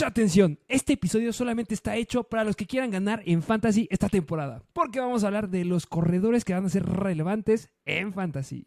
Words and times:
Mucha 0.00 0.08
atención, 0.08 0.58
este 0.66 0.94
episodio 0.94 1.30
solamente 1.30 1.74
está 1.74 1.94
hecho 1.94 2.24
para 2.24 2.42
los 2.42 2.56
que 2.56 2.64
quieran 2.64 2.90
ganar 2.90 3.22
en 3.26 3.42
Fantasy 3.42 3.86
esta 3.90 4.08
temporada, 4.08 4.62
porque 4.72 4.98
vamos 4.98 5.22
a 5.22 5.26
hablar 5.26 5.50
de 5.50 5.66
los 5.66 5.84
corredores 5.84 6.42
que 6.42 6.54
van 6.54 6.64
a 6.64 6.70
ser 6.70 6.86
relevantes 6.86 7.68
en 7.84 8.14
Fantasy. 8.14 8.66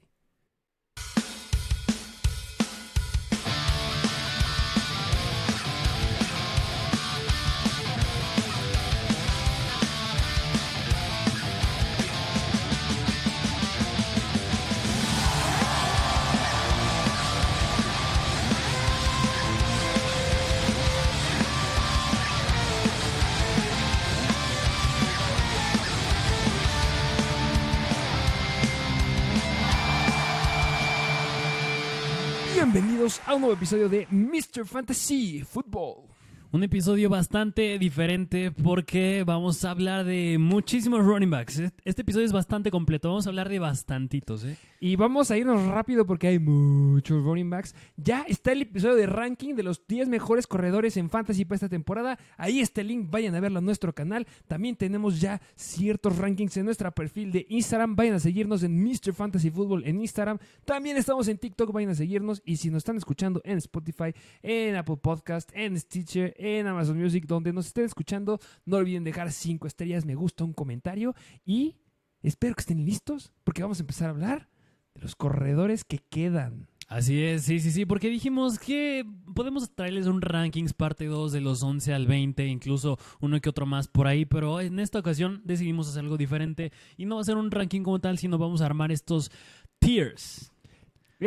A 33.34 33.36
un 33.36 33.42
nuevo 33.42 33.56
episodio 33.56 33.90
de 33.90 34.08
Mr. 34.12 34.64
Fantasy 34.64 35.42
Football. 35.42 36.13
Un 36.54 36.62
episodio 36.62 37.10
bastante 37.10 37.80
diferente 37.80 38.52
porque 38.52 39.24
vamos 39.26 39.66
a 39.66 39.72
hablar 39.72 40.06
de 40.06 40.38
muchísimos 40.40 41.04
running 41.04 41.32
backs. 41.32 41.64
Este 41.84 42.04
episodio 42.04 42.28
es 42.28 42.32
bastante 42.32 42.70
completo, 42.70 43.10
vamos 43.10 43.26
a 43.26 43.32
hablar 43.32 43.50
de 43.50 43.58
bastantitos. 43.58 44.46
¿eh? 44.46 44.56
Y 44.80 44.96
vamos 44.96 45.32
a 45.32 45.38
irnos 45.38 45.66
rápido 45.66 46.06
porque 46.06 46.28
hay 46.28 46.38
muchos 46.38 47.24
running 47.24 47.50
backs. 47.50 47.74
Ya 47.98 48.22
está 48.28 48.52
el 48.52 48.62
episodio 48.62 48.94
de 48.94 49.08
ranking 49.08 49.56
de 49.56 49.64
los 49.64 49.88
10 49.88 50.10
mejores 50.10 50.46
corredores 50.46 50.96
en 50.96 51.10
fantasy 51.10 51.44
para 51.44 51.56
esta 51.56 51.70
temporada. 51.70 52.20
Ahí 52.38 52.60
está 52.60 52.82
el 52.82 52.90
link, 52.90 53.10
vayan 53.10 53.34
a 53.34 53.40
verlo 53.40 53.58
en 53.58 53.66
nuestro 53.66 53.92
canal. 53.96 54.28
También 54.48 54.76
tenemos 54.76 55.20
ya 55.20 55.42
ciertos 55.56 56.20
rankings 56.20 56.56
en 56.58 56.66
nuestro 56.66 56.92
perfil 56.92 57.32
de 57.32 57.48
Instagram. 57.50 57.96
Vayan 57.96 58.14
a 58.14 58.20
seguirnos 58.20 58.62
en 58.62 58.80
Mr. 58.80 59.12
Fantasy 59.16 59.50
Football 59.50 59.86
en 59.88 60.00
Instagram. 60.00 60.38
También 60.66 60.98
estamos 60.98 61.28
en 61.30 61.40
TikTok, 61.40 61.72
vayan 61.72 61.90
a 61.90 61.96
seguirnos. 61.96 62.44
Y 62.46 62.58
si 62.58 62.70
nos 62.70 62.82
están 62.82 62.98
escuchando 62.98 63.42
en 63.44 63.58
Spotify, 63.58 64.14
en 64.44 64.76
Apple 64.76 64.98
Podcast, 64.98 65.50
en 65.56 65.80
Stitcher, 65.80 66.36
en 66.44 66.68
Amazon 66.68 67.00
Music, 67.00 67.26
donde 67.26 67.54
nos 67.54 67.68
estén 67.68 67.86
escuchando, 67.86 68.40
no 68.66 68.78
olviden 68.78 69.04
dejar 69.04 69.32
5 69.32 69.66
estrellas, 69.66 70.06
me 70.06 70.16
gusta, 70.16 70.44
un 70.44 70.54
comentario 70.54 71.16
y 71.46 71.78
espero 72.22 72.56
que 72.56 72.62
estén 72.62 72.86
listos 72.86 73.32
porque 73.44 73.62
vamos 73.62 73.80
a 73.80 73.84
empezar 73.84 74.08
a 74.08 74.12
hablar 74.12 74.50
de 74.94 75.02
los 75.02 75.16
corredores 75.16 75.84
que 75.86 76.00
quedan. 76.00 76.68
Así 76.90 77.24
es, 77.24 77.44
sí, 77.44 77.60
sí, 77.60 77.72
sí, 77.72 77.86
porque 77.86 78.10
dijimos 78.10 78.60
que 78.60 79.06
podemos 79.34 79.74
traerles 79.74 80.06
un 80.06 80.22
rankings 80.22 80.74
parte 80.74 81.06
2 81.06 81.32
de 81.32 81.42
los 81.42 81.64
11 81.64 81.94
al 81.94 82.06
20, 82.08 82.46
incluso 82.46 83.00
uno 83.22 83.40
que 83.40 83.50
otro 83.50 83.66
más 83.66 83.88
por 83.88 84.06
ahí, 84.06 84.26
pero 84.26 84.60
en 84.60 84.80
esta 84.80 85.00
ocasión 85.00 85.42
decidimos 85.46 85.90
hacer 85.90 86.04
algo 86.04 86.18
diferente 86.18 86.72
y 86.98 87.06
no 87.06 87.16
va 87.16 87.22
a 87.22 87.26
ser 87.26 87.38
un 87.38 87.52
ranking 87.52 87.82
como 87.82 88.00
tal, 88.00 88.18
sino 88.18 88.38
vamos 88.38 88.62
a 88.62 88.66
armar 88.66 88.92
estos 88.92 89.32
tiers 89.80 90.53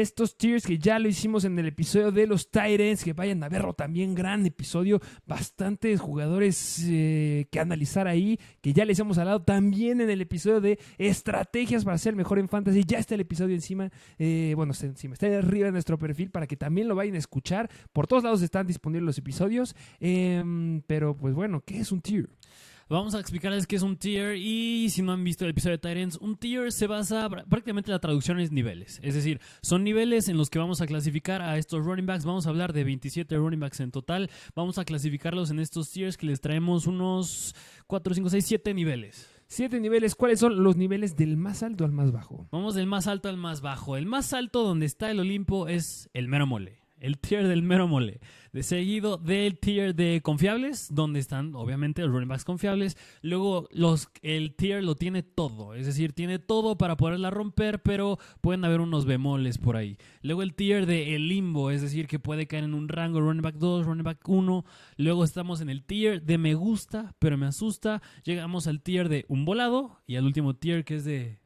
estos 0.00 0.36
tiers 0.36 0.66
que 0.66 0.78
ya 0.78 0.98
lo 0.98 1.08
hicimos 1.08 1.44
en 1.44 1.58
el 1.58 1.66
episodio 1.66 2.12
de 2.12 2.26
los 2.26 2.50
Tyrants, 2.50 3.04
que 3.04 3.12
vayan 3.12 3.42
a 3.42 3.48
verlo 3.48 3.74
también, 3.74 4.14
gran 4.14 4.44
episodio, 4.46 5.00
bastantes 5.26 6.00
jugadores 6.00 6.84
eh, 6.86 7.46
que 7.50 7.60
analizar 7.60 8.06
ahí, 8.06 8.38
que 8.60 8.72
ya 8.72 8.84
les 8.84 8.98
hemos 8.98 9.18
hablado 9.18 9.42
también 9.42 10.00
en 10.00 10.10
el 10.10 10.20
episodio 10.20 10.60
de 10.60 10.78
estrategias 10.98 11.84
para 11.84 11.98
ser 11.98 12.14
mejor 12.14 12.38
en 12.38 12.48
fantasy, 12.48 12.84
ya 12.84 12.98
está 12.98 13.14
el 13.14 13.22
episodio 13.22 13.54
encima, 13.54 13.90
eh, 14.18 14.52
bueno, 14.56 14.72
está 14.72 14.86
encima, 14.86 15.14
está 15.14 15.26
arriba 15.26 15.66
de 15.66 15.72
nuestro 15.72 15.98
perfil 15.98 16.30
para 16.30 16.46
que 16.46 16.56
también 16.56 16.88
lo 16.88 16.94
vayan 16.94 17.14
a 17.14 17.18
escuchar, 17.18 17.70
por 17.92 18.06
todos 18.06 18.24
lados 18.24 18.42
están 18.42 18.66
disponibles 18.66 19.06
los 19.06 19.18
episodios, 19.18 19.74
em, 20.00 20.82
pero 20.86 21.16
pues 21.16 21.34
bueno, 21.34 21.62
¿qué 21.64 21.78
es 21.78 21.92
un 21.92 22.00
tier? 22.00 22.28
Vamos 22.88 23.16
a 23.16 23.18
explicarles 23.18 23.66
qué 23.66 23.74
es 23.74 23.82
un 23.82 23.96
tier 23.96 24.36
y 24.36 24.88
si 24.90 25.02
no 25.02 25.10
han 25.10 25.24
visto 25.24 25.44
el 25.44 25.50
episodio 25.50 25.76
de 25.76 25.78
Tyrants, 25.80 26.18
un 26.20 26.36
tier 26.36 26.70
se 26.70 26.86
basa 26.86 27.28
prácticamente 27.28 27.90
la 27.90 27.98
traducción 27.98 28.38
es 28.38 28.52
niveles. 28.52 29.00
Es 29.02 29.16
decir, 29.16 29.40
son 29.60 29.82
niveles 29.82 30.28
en 30.28 30.36
los 30.36 30.50
que 30.50 30.60
vamos 30.60 30.80
a 30.80 30.86
clasificar 30.86 31.42
a 31.42 31.58
estos 31.58 31.84
running 31.84 32.06
backs. 32.06 32.24
Vamos 32.24 32.46
a 32.46 32.50
hablar 32.50 32.72
de 32.72 32.84
27 32.84 33.36
running 33.38 33.58
backs 33.58 33.80
en 33.80 33.90
total. 33.90 34.30
Vamos 34.54 34.78
a 34.78 34.84
clasificarlos 34.84 35.50
en 35.50 35.58
estos 35.58 35.90
tiers 35.90 36.16
que 36.16 36.26
les 36.26 36.40
traemos 36.40 36.86
unos 36.86 37.56
4, 37.88 38.14
5, 38.14 38.28
6, 38.30 38.46
7 38.46 38.72
niveles. 38.72 39.28
Siete 39.48 39.80
niveles. 39.80 40.14
¿Cuáles 40.14 40.38
son 40.38 40.62
los 40.62 40.76
niveles 40.76 41.16
del 41.16 41.36
más 41.36 41.64
alto 41.64 41.84
al 41.84 41.90
más 41.90 42.12
bajo? 42.12 42.46
Vamos 42.52 42.76
del 42.76 42.86
más 42.86 43.08
alto 43.08 43.28
al 43.28 43.36
más 43.36 43.62
bajo. 43.62 43.96
El 43.96 44.06
más 44.06 44.32
alto 44.32 44.62
donde 44.62 44.86
está 44.86 45.10
el 45.10 45.18
Olimpo 45.18 45.66
es 45.66 46.08
el 46.14 46.28
mero 46.28 46.46
mole 46.46 46.85
el 46.98 47.18
tier 47.18 47.46
del 47.48 47.62
mero 47.62 47.88
mole. 47.88 48.20
De 48.52 48.62
seguido 48.62 49.18
del 49.18 49.58
tier 49.58 49.94
de 49.94 50.22
confiables, 50.22 50.88
donde 50.90 51.20
están 51.20 51.54
obviamente 51.54 52.02
los 52.02 52.10
running 52.10 52.28
backs 52.28 52.44
confiables. 52.44 52.96
Luego 53.20 53.68
los, 53.70 54.08
el 54.22 54.54
tier 54.54 54.82
lo 54.82 54.94
tiene 54.94 55.22
todo, 55.22 55.74
es 55.74 55.84
decir, 55.84 56.12
tiene 56.14 56.38
todo 56.38 56.78
para 56.78 56.96
poderla 56.96 57.30
romper, 57.30 57.82
pero 57.82 58.18
pueden 58.40 58.64
haber 58.64 58.80
unos 58.80 59.04
bemoles 59.04 59.58
por 59.58 59.76
ahí. 59.76 59.98
Luego 60.22 60.42
el 60.42 60.54
tier 60.54 60.86
de 60.86 61.14
el 61.14 61.28
limbo, 61.28 61.70
es 61.70 61.82
decir, 61.82 62.06
que 62.06 62.18
puede 62.18 62.46
caer 62.46 62.64
en 62.64 62.74
un 62.74 62.88
rango 62.88 63.20
running 63.20 63.42
back 63.42 63.56
2, 63.56 63.84
running 63.84 64.04
back 64.04 64.26
1. 64.26 64.64
Luego 64.96 65.24
estamos 65.24 65.60
en 65.60 65.68
el 65.68 65.84
tier 65.84 66.22
de 66.22 66.38
me 66.38 66.54
gusta, 66.54 67.14
pero 67.18 67.36
me 67.36 67.46
asusta. 67.46 68.00
Llegamos 68.24 68.66
al 68.66 68.82
tier 68.82 69.08
de 69.08 69.26
un 69.28 69.44
volado 69.44 70.00
y 70.06 70.16
al 70.16 70.24
último 70.24 70.56
tier 70.56 70.84
que 70.84 70.96
es 70.96 71.04
de... 71.04 71.40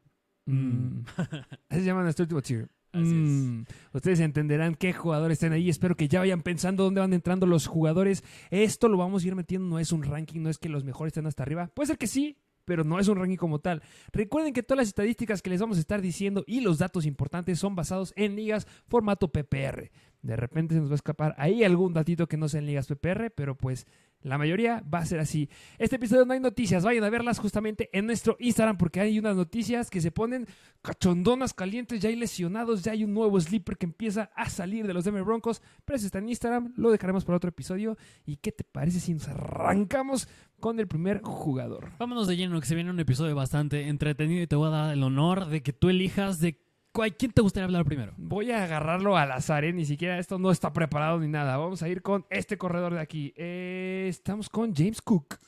Mm. 0.46 1.00
Así 1.68 1.80
se 1.80 1.84
llama 1.84 2.02
nuestro 2.02 2.22
último 2.22 2.40
tier. 2.40 2.70
Mm, 2.92 3.62
ustedes 3.92 4.20
entenderán 4.20 4.74
qué 4.74 4.92
jugadores 4.92 5.36
están 5.36 5.52
ahí. 5.52 5.68
Espero 5.68 5.96
que 5.96 6.08
ya 6.08 6.20
vayan 6.20 6.42
pensando 6.42 6.84
dónde 6.84 7.00
van 7.00 7.12
entrando 7.12 7.46
los 7.46 7.66
jugadores. 7.66 8.24
Esto 8.50 8.88
lo 8.88 8.98
vamos 8.98 9.24
a 9.24 9.26
ir 9.28 9.34
metiendo. 9.34 9.68
No 9.68 9.78
es 9.78 9.92
un 9.92 10.02
ranking, 10.02 10.40
no 10.40 10.50
es 10.50 10.58
que 10.58 10.68
los 10.68 10.84
mejores 10.84 11.10
estén 11.12 11.26
hasta 11.26 11.42
arriba. 11.42 11.68
Puede 11.74 11.88
ser 11.88 11.98
que 11.98 12.06
sí, 12.06 12.36
pero 12.64 12.84
no 12.84 12.98
es 12.98 13.08
un 13.08 13.18
ranking 13.18 13.36
como 13.36 13.58
tal. 13.58 13.82
Recuerden 14.12 14.52
que 14.52 14.62
todas 14.62 14.78
las 14.78 14.88
estadísticas 14.88 15.42
que 15.42 15.50
les 15.50 15.60
vamos 15.60 15.76
a 15.76 15.80
estar 15.80 16.00
diciendo 16.00 16.44
y 16.46 16.60
los 16.60 16.78
datos 16.78 17.06
importantes 17.06 17.58
son 17.58 17.74
basados 17.74 18.12
en 18.16 18.36
ligas 18.36 18.66
formato 18.86 19.28
PPR. 19.28 19.90
De 20.22 20.36
repente 20.36 20.74
se 20.74 20.80
nos 20.80 20.90
va 20.90 20.94
a 20.94 20.96
escapar 20.96 21.34
ahí 21.38 21.64
algún 21.64 21.94
datito 21.94 22.28
que 22.28 22.36
no 22.36 22.48
sea 22.48 22.60
en 22.60 22.66
ligas 22.66 22.86
PPR, 22.86 23.30
pero 23.34 23.56
pues 23.56 23.86
la 24.22 24.38
mayoría 24.38 24.82
va 24.92 24.98
a 24.98 25.06
ser 25.06 25.20
así. 25.20 25.48
Este 25.78 25.96
episodio 25.96 26.24
no 26.24 26.32
hay 26.32 26.40
noticias, 26.40 26.84
vayan 26.84 27.04
a 27.04 27.10
verlas 27.10 27.38
justamente 27.38 27.88
en 27.92 28.06
nuestro 28.06 28.36
Instagram 28.38 28.76
porque 28.76 29.00
hay 29.00 29.18
unas 29.18 29.36
noticias 29.36 29.90
que 29.90 30.00
se 30.00 30.10
ponen 30.10 30.46
cachondonas 30.82 31.54
calientes, 31.54 32.00
ya 32.00 32.08
hay 32.08 32.16
lesionados, 32.16 32.82
ya 32.82 32.92
hay 32.92 33.04
un 33.04 33.14
nuevo 33.14 33.40
sleeper 33.40 33.76
que 33.76 33.86
empieza 33.86 34.30
a 34.34 34.48
salir 34.50 34.86
de 34.86 34.94
los 34.94 35.04
Denver 35.04 35.24
Broncos, 35.24 35.62
pero 35.84 35.96
eso 35.96 36.06
está 36.06 36.18
en 36.18 36.28
Instagram, 36.28 36.72
lo 36.76 36.90
dejaremos 36.90 37.24
para 37.24 37.36
otro 37.36 37.48
episodio. 37.48 37.96
¿Y 38.26 38.36
qué 38.36 38.52
te 38.52 38.64
parece 38.64 39.00
si 39.00 39.14
nos 39.14 39.28
arrancamos 39.28 40.28
con 40.58 40.78
el 40.78 40.86
primer 40.86 41.22
jugador? 41.22 41.92
Vámonos 41.98 42.26
de 42.26 42.36
lleno, 42.36 42.60
que 42.60 42.66
se 42.66 42.74
viene 42.74 42.90
un 42.90 43.00
episodio 43.00 43.34
bastante 43.34 43.88
entretenido 43.88 44.42
y 44.42 44.46
te 44.46 44.56
voy 44.56 44.68
a 44.68 44.70
dar 44.70 44.92
el 44.92 45.02
honor 45.02 45.46
de 45.46 45.62
que 45.62 45.72
tú 45.72 45.88
elijas 45.88 46.40
de 46.40 46.60
¿Quién 46.92 47.30
te 47.30 47.40
gustaría 47.40 47.66
hablar 47.66 47.84
primero? 47.84 48.12
Voy 48.16 48.50
a 48.50 48.64
agarrarlo 48.64 49.16
al 49.16 49.30
azar, 49.30 49.64
¿eh? 49.64 49.72
ni 49.72 49.84
siquiera 49.84 50.18
esto 50.18 50.38
no 50.38 50.50
está 50.50 50.72
preparado 50.72 51.20
ni 51.20 51.28
nada. 51.28 51.56
Vamos 51.56 51.82
a 51.82 51.88
ir 51.88 52.02
con 52.02 52.26
este 52.30 52.58
corredor 52.58 52.94
de 52.94 53.00
aquí. 53.00 53.32
Eh, 53.36 53.89
estamos 54.08 54.48
con 54.48 54.74
James 54.74 55.00
Cook. 55.02 55.38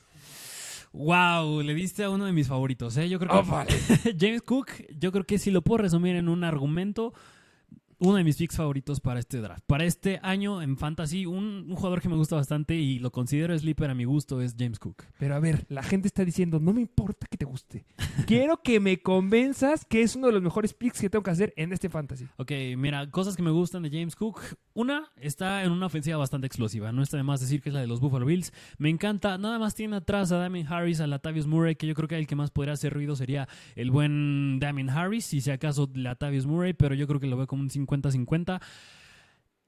Wow, 0.93 1.61
le 1.61 1.73
diste 1.73 2.03
a 2.03 2.09
uno 2.09 2.25
de 2.25 2.31
mis 2.31 2.47
favoritos, 2.47 2.95
¿eh? 2.97 3.09
Yo 3.09 3.19
creo 3.19 3.31
que 3.31 3.49
oh, 3.49 4.13
James 4.19 4.43
Cook, 4.43 4.69
yo 4.99 5.11
creo 5.11 5.23
que 5.23 5.39
si 5.39 5.49
lo 5.49 5.63
puedo 5.63 5.79
resumir 5.79 6.15
en 6.15 6.29
un 6.29 6.43
argumento, 6.43 7.13
uno 8.03 8.17
de 8.17 8.23
mis 8.25 8.35
picks 8.35 8.57
favoritos 8.57 8.99
para 8.99 9.21
este 9.21 9.39
draft. 9.39 9.63
Para 9.65 9.85
este 9.85 10.19
año 10.23 10.61
en 10.61 10.77
Fantasy, 10.77 11.25
un, 11.25 11.73
jugador 11.73 12.01
que 12.01 12.09
me 12.09 12.17
gusta 12.17 12.35
bastante 12.35 12.75
y 12.75 12.99
lo 12.99 13.11
considero 13.11 13.57
sleeper 13.57 13.89
a 13.89 13.95
mi 13.95 14.03
gusto 14.03 14.41
es 14.41 14.55
James 14.59 14.77
Cook. 14.77 15.03
Pero 15.17 15.35
a 15.35 15.39
ver, 15.39 15.65
la 15.69 15.83
gente 15.83 16.09
está 16.09 16.25
diciendo, 16.25 16.59
no 16.59 16.73
me 16.73 16.81
importa 16.81 17.27
que 17.29 17.37
te 17.37 17.45
guste. 17.45 17.85
Quiero 18.27 18.61
que 18.61 18.81
me 18.81 19.01
convenzas 19.01 19.85
que 19.85 20.01
es 20.01 20.17
uno 20.17 20.27
de 20.27 20.33
los 20.33 20.41
mejores 20.41 20.73
picks 20.73 20.99
que 20.99 21.09
tengo 21.09 21.23
que 21.23 21.31
hacer 21.31 21.53
en 21.55 21.71
este 21.71 21.89
Fantasy. 21.89 22.27
Ok, 22.35 22.51
mira, 22.77 23.09
cosas 23.09 23.37
que 23.37 23.43
me 23.43 23.51
gustan 23.51 23.83
de 23.83 23.89
James 23.89 24.17
Cook. 24.17 24.41
Una, 24.73 25.09
está 25.15 25.63
en 25.63 25.71
una 25.71 25.85
ofensiva 25.85 26.17
bastante 26.17 26.45
explosiva. 26.45 26.91
No 26.91 27.03
está 27.03 27.15
de 27.15 27.23
más 27.23 27.39
decir 27.39 27.61
que 27.61 27.69
es 27.69 27.73
la 27.73 27.79
de 27.79 27.87
los 27.87 28.01
Buffalo 28.01 28.25
Bills. 28.25 28.51
Me 28.77 28.89
encanta. 28.89 29.37
Nada 29.37 29.59
más 29.59 29.75
tiene 29.75 29.95
atrás 29.95 30.31
a 30.33 30.37
Damien 30.37 30.67
Harris, 30.67 30.99
a 30.99 31.07
Latavius 31.07 31.47
Murray, 31.47 31.75
que 31.75 31.87
yo 31.87 31.93
creo 31.93 32.09
que 32.09 32.17
el 32.17 32.27
que 32.27 32.35
más 32.35 32.51
podría 32.51 32.73
hacer 32.73 32.93
ruido 32.93 33.15
sería 33.15 33.47
el 33.75 33.91
buen 33.91 34.59
Damien 34.59 34.89
Harris, 34.89 35.25
si 35.25 35.39
sea 35.39 35.53
acaso 35.53 35.89
Latavius 35.93 36.45
Murray, 36.45 36.73
pero 36.73 36.95
yo 36.95 37.07
creo 37.07 37.21
que 37.21 37.27
lo 37.27 37.37
veo 37.37 37.47
como 37.47 37.61
un 37.61 37.69
50-50. 38.01 38.59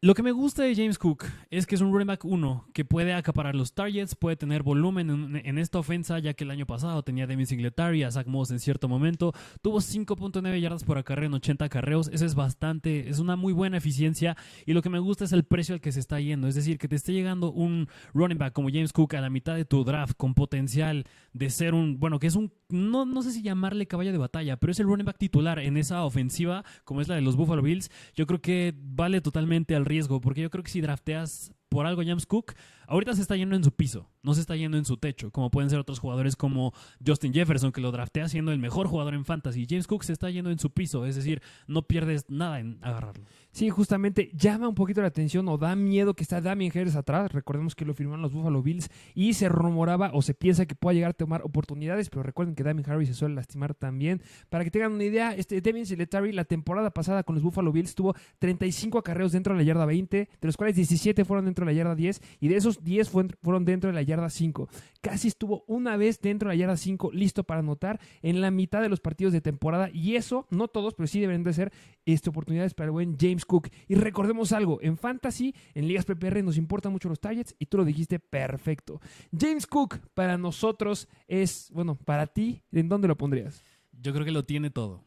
Lo 0.06 0.14
que 0.14 0.22
me 0.22 0.32
gusta 0.32 0.62
de 0.62 0.76
James 0.76 1.00
Cook 1.00 1.26
es 1.50 1.66
que 1.66 1.74
es 1.74 1.82
un 1.82 1.92
running 1.92 2.06
back 2.06 2.26
1 2.26 2.68
que 2.76 2.86
puede 2.86 3.16
acaparar 3.16 3.56
los 3.56 3.74
targets, 3.74 4.14
puede 4.14 4.36
tener 4.36 4.62
volumen 4.62 5.42
en, 5.44 5.58
esta 5.58 5.80
ofensa, 5.80 6.20
ya 6.20 6.36
que 6.36 6.44
el 6.44 6.52
año 6.52 6.68
pasado 6.68 7.02
tenía 7.02 7.26
Demi 7.26 7.48
Singletary 7.48 8.04
a 8.04 8.12
Zach 8.12 8.28
Moss 8.28 8.52
en 8.52 8.60
cierto 8.60 8.88
momento. 8.88 9.34
Tuvo 9.64 9.80
5.9 9.80 10.62
yardas 10.62 10.84
por 10.84 11.00
acarreo 11.00 11.26
en 11.26 11.34
80 11.34 11.70
carreos. 11.70 12.12
Eso 12.14 12.24
es 12.24 12.36
bastante, 12.36 13.10
es 13.10 13.18
una 13.18 13.36
muy 13.36 13.52
buena 13.52 13.78
eficiencia. 13.78 14.38
Y 14.68 14.74
lo 14.74 14.84
que 14.84 14.92
me 14.92 15.00
gusta 15.00 15.26
es 15.26 15.32
el 15.32 15.44
precio 15.44 15.74
al 15.74 15.82
que 15.82 15.92
se 15.92 16.02
está 16.02 16.20
yendo. 16.20 16.48
Es 16.48 16.54
decir, 16.54 16.78
que 16.78 16.88
te 16.88 16.98
esté 16.98 17.12
llegando 17.12 17.52
un 17.52 17.90
running 18.14 18.38
back 18.38 18.54
como 18.54 18.70
James 18.70 18.94
Cook 18.94 19.16
a 19.16 19.22
la 19.22 19.32
mitad 19.32 19.56
de 19.56 19.66
tu 19.66 19.84
draft 19.84 20.16
con 20.18 20.36
potencial 20.36 21.06
de 21.34 21.50
ser 21.50 21.74
un, 21.74 22.00
bueno, 22.00 22.20
que 22.20 22.28
es 22.28 22.36
un, 22.36 22.54
no, 22.70 23.06
no 23.06 23.24
sé 23.24 23.32
si 23.32 23.42
llamarle 23.42 23.88
caballo 23.88 24.12
de 24.12 24.20
batalla, 24.20 24.58
pero 24.58 24.70
es 24.70 24.80
el 24.80 24.86
running 24.86 25.06
back 25.06 25.18
titular 25.18 25.58
en 25.58 25.78
esa 25.78 26.06
ofensiva, 26.06 26.64
como 26.84 27.02
es 27.02 27.08
la 27.08 27.16
de 27.16 27.22
los 27.22 27.36
Buffalo 27.36 27.64
Bills. 27.64 27.90
Yo 28.14 28.28
creo 28.28 28.40
que 28.40 28.76
vale 28.78 29.20
totalmente 29.20 29.76
al 29.76 29.84
riesgo, 29.84 29.95
porque 30.22 30.42
yo 30.42 30.50
creo 30.50 30.64
que 30.64 30.72
si 30.72 30.82
drafteas 30.82 31.52
por 31.70 31.86
algo 31.86 32.04
James 32.04 32.26
Cook, 32.26 32.54
ahorita 32.88 33.14
se 33.14 33.22
está 33.22 33.36
yendo 33.36 33.56
en 33.56 33.64
su 33.64 33.72
piso, 33.72 34.10
no 34.24 34.34
se 34.34 34.42
está 34.42 34.56
yendo 34.56 34.78
en 34.78 34.86
su 34.86 34.98
techo, 34.98 35.32
como 35.32 35.52
pueden 35.52 35.70
ser 35.70 35.80
otros 35.80 36.00
jugadores 36.00 36.36
como 36.36 36.74
Justin 37.06 37.34
Jefferson, 37.34 37.72
que 37.72 37.82
lo 37.82 37.92
draftea 37.92 38.28
siendo 38.30 38.52
el 38.52 38.60
mejor 38.60 38.88
jugador 38.88 39.14
en 39.14 39.26
fantasy. 39.26 39.66
James 39.70 39.88
Cook 39.88 40.04
se 40.04 40.14
está 40.14 40.30
yendo 40.30 40.52
en 40.52 40.60
su 40.60 40.72
piso, 40.72 41.06
es 41.06 41.16
decir, 41.16 41.42
no 41.68 41.84
pierdes 41.84 42.26
nada 42.30 42.60
en 42.60 42.78
agarrarlo. 42.82 43.26
Sí, 43.56 43.70
justamente 43.70 44.32
llama 44.34 44.68
un 44.68 44.76
poquito 44.76 45.00
la 45.00 45.08
atención 45.08 45.48
o 45.48 45.58
da 45.58 45.78
miedo 45.78 46.14
que 46.14 46.24
está 46.24 46.42
Damien 46.42 46.74
Harris 46.76 46.98
atrás. 46.98 47.32
Recordemos 47.32 47.74
que 47.74 47.86
lo 47.86 47.94
firmaron 47.94 48.22
los 48.22 48.34
Buffalo 48.34 48.62
Bills 48.62 48.90
y 49.14 49.34
se 49.34 49.48
rumoraba 49.48 50.12
o 50.14 50.22
se 50.22 50.34
piensa 50.34 50.66
que 50.66 50.76
pueda 50.76 50.94
llegar 50.94 51.12
a 51.12 51.14
tomar 51.14 51.42
oportunidades, 51.42 52.10
pero 52.10 52.22
recuerden 52.22 52.54
que 52.54 52.64
Damien 52.64 52.90
Harris 52.90 53.08
se 53.08 53.14
suele 53.14 53.36
lastimar 53.36 53.74
también. 53.74 54.22
Para 54.50 54.66
que 54.66 54.72
tengan 54.72 54.92
una 54.92 55.06
idea, 55.06 55.34
este 55.34 55.62
Devin 55.62 55.86
Singletary 55.86 56.34
la 56.34 56.44
temporada 56.44 56.92
pasada 56.92 57.24
con 57.24 57.36
los 57.36 57.44
Buffalo 57.44 57.72
Bills 57.72 57.96
tuvo 57.96 58.14
35 58.40 58.98
acarreos 58.98 59.32
dentro 59.32 59.54
de 59.54 59.60
la 59.60 59.64
yarda 59.64 59.86
20, 59.86 60.18
de 60.18 60.30
los 60.42 60.58
cuales 60.58 60.76
17 60.76 61.24
fueron 61.24 61.46
dentro 61.46 61.66
de 61.66 61.72
la 61.72 61.78
yarda 61.78 61.96
10 61.96 62.22
y 62.42 62.50
de 62.50 62.58
esos 62.58 62.75
10 62.84 63.10
fueron 63.10 63.66
dentro 63.66 63.90
de 63.90 63.94
la 63.94 64.02
yarda 64.02 64.30
5. 64.30 64.70
Casi 65.02 65.28
estuvo 65.28 65.64
una 65.68 65.98
vez 65.98 66.20
dentro 66.22 66.50
de 66.50 66.56
la 66.56 66.60
yarda 66.60 66.78
5 66.78 67.12
listo 67.14 67.44
para 67.44 67.60
anotar 67.60 68.00
en 68.22 68.42
la 68.42 68.52
mitad 68.52 68.82
de 68.82 68.90
los 68.90 69.00
partidos 69.00 69.34
de 69.34 69.42
temporada 69.42 69.90
y 69.94 70.16
eso, 70.16 70.48
no 70.50 70.68
todos, 70.68 70.94
pero 70.94 71.08
sí 71.08 71.20
deben 71.20 71.44
de 71.44 71.54
ser 71.54 71.72
este, 72.06 72.30
oportunidades 72.30 72.74
para 72.74 72.86
el 72.86 72.92
buen 72.92 73.18
James 73.20 73.46
Cook. 73.46 73.70
Y 73.88 73.96
recordemos 73.96 74.52
algo, 74.52 74.80
en 74.82 74.98
Fantasy, 74.98 75.54
en 75.74 75.88
Ligas 75.88 76.06
PPR 76.06 76.44
nos 76.44 76.58
importan 76.58 76.92
mucho 76.92 77.10
los 77.10 77.20
targets 77.20 77.56
y 77.60 77.66
tú 77.68 77.78
lo 77.78 77.86
dijiste 77.86 78.20
perfecto. 78.20 79.02
James 79.38 79.68
Cook 79.68 80.00
para 80.14 80.38
nosotros 80.38 81.08
es, 81.28 81.70
bueno, 81.74 81.96
para 81.96 82.28
ti, 82.28 82.62
¿en 82.72 82.90
dónde 82.90 83.08
lo 83.08 83.18
pondrías? 83.18 83.64
Yo 84.02 84.14
creo 84.14 84.26
que 84.26 84.32
lo 84.32 84.46
tiene 84.46 84.70
todo. 84.70 85.04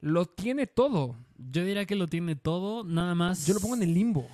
Lo 0.00 0.26
tiene 0.26 0.66
todo. 0.66 1.16
Yo 1.36 1.64
diría 1.64 1.84
que 1.84 1.94
lo 1.94 2.06
tiene 2.06 2.36
todo, 2.36 2.84
nada 2.84 3.14
más. 3.14 3.46
Yo 3.46 3.54
lo 3.54 3.60
pongo 3.60 3.76
en 3.76 3.82
el 3.82 3.94
limbo. 3.94 4.26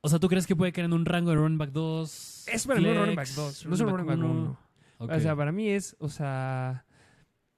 O 0.00 0.08
sea, 0.08 0.18
¿tú 0.18 0.28
crees 0.28 0.46
que 0.46 0.56
puede 0.56 0.72
caer 0.72 0.86
en 0.86 0.92
un 0.92 1.04
rango 1.04 1.30
de 1.30 1.36
running 1.36 1.58
back 1.58 1.70
2? 1.70 2.48
Es 2.52 2.66
para 2.66 2.80
mí 2.80 2.88
un 2.88 2.96
running 2.96 3.16
back 3.16 3.28
2, 3.28 3.66
no 3.66 3.74
es 3.74 3.80
un 3.80 3.88
running 3.88 4.06
back 4.06 4.18
1. 4.18 4.58
O 4.98 5.20
sea, 5.20 5.36
para 5.36 5.52
mí 5.52 5.68
es, 5.68 5.96
o 5.98 6.08
sea, 6.08 6.84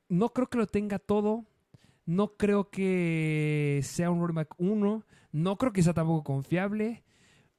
no 0.08 0.30
creo 0.30 0.48
que 0.48 0.58
lo 0.58 0.66
tenga 0.66 0.98
todo. 0.98 1.46
No 2.06 2.36
creo 2.36 2.70
que 2.70 3.80
sea 3.84 4.10
un 4.10 4.20
running 4.20 4.34
back 4.34 4.54
1. 4.58 5.06
No 5.32 5.56
creo 5.56 5.72
que 5.72 5.82
sea 5.82 5.94
tampoco 5.94 6.24
confiable. 6.24 7.04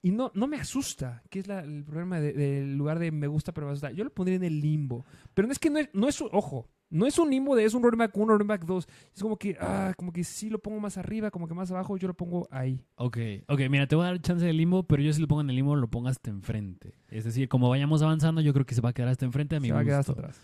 Y 0.01 0.11
no, 0.11 0.31
no 0.33 0.47
me 0.47 0.57
asusta, 0.57 1.21
que 1.29 1.39
es 1.39 1.47
el 1.47 1.83
problema 1.85 2.19
del 2.19 2.75
lugar 2.75 2.97
de 2.97 3.11
me 3.11 3.27
gusta, 3.27 3.53
pero 3.53 3.67
me 3.67 3.73
asusta. 3.73 3.91
Yo 3.91 4.03
lo 4.03 4.09
pondría 4.09 4.35
en 4.35 4.43
el 4.43 4.59
limbo. 4.59 5.05
Pero 5.33 5.47
no 5.47 5.51
es 5.51 5.59
que 5.59 5.69
no 5.69 5.79
es, 5.79 5.89
no 5.93 6.07
es 6.07 6.21
ojo, 6.21 6.69
no 6.91 7.07
es 7.07 7.17
un 7.17 7.29
limbo 7.29 7.55
de 7.55 7.65
es 7.65 7.73
un 7.73 7.81
running 7.81 7.97
back 7.97 8.15
1, 8.15 8.33
running 8.33 8.47
back 8.47 8.65
2. 8.65 8.88
Es 9.15 9.21
como 9.21 9.38
que, 9.38 9.57
ah, 9.59 9.93
como 9.97 10.11
que 10.13 10.23
sí 10.23 10.49
lo 10.49 10.59
pongo 10.59 10.79
más 10.79 10.97
arriba, 10.97 11.31
como 11.31 11.47
que 11.47 11.53
más 11.53 11.71
abajo, 11.71 11.97
yo 11.97 12.07
lo 12.07 12.13
pongo 12.13 12.47
ahí. 12.51 12.85
Ok, 12.95 13.17
ok, 13.47 13.61
mira, 13.69 13.88
te 13.88 13.95
voy 13.95 14.05
a 14.05 14.09
dar 14.09 14.21
chance 14.21 14.45
de 14.45 14.53
limbo, 14.53 14.83
pero 14.83 15.01
yo 15.01 15.11
si 15.13 15.21
lo 15.21 15.27
pongo 15.27 15.41
en 15.41 15.49
el 15.49 15.55
limbo, 15.55 15.75
lo 15.75 15.89
pongo 15.89 16.09
hasta 16.09 16.29
enfrente. 16.29 16.93
Es 17.07 17.23
decir, 17.23 17.49
como 17.49 17.69
vayamos 17.69 18.01
avanzando, 18.01 18.41
yo 18.41 18.53
creo 18.53 18.65
que 18.65 18.75
se 18.75 18.81
va 18.81 18.89
a 18.89 18.93
quedar 18.93 19.09
hasta 19.09 19.25
enfrente 19.25 19.55
a 19.55 19.59
mi 19.59 19.69
Se 19.69 19.73
va 19.73 19.79
a 19.79 19.83
quedar 19.83 20.01
hasta 20.01 20.11
atrás. 20.11 20.41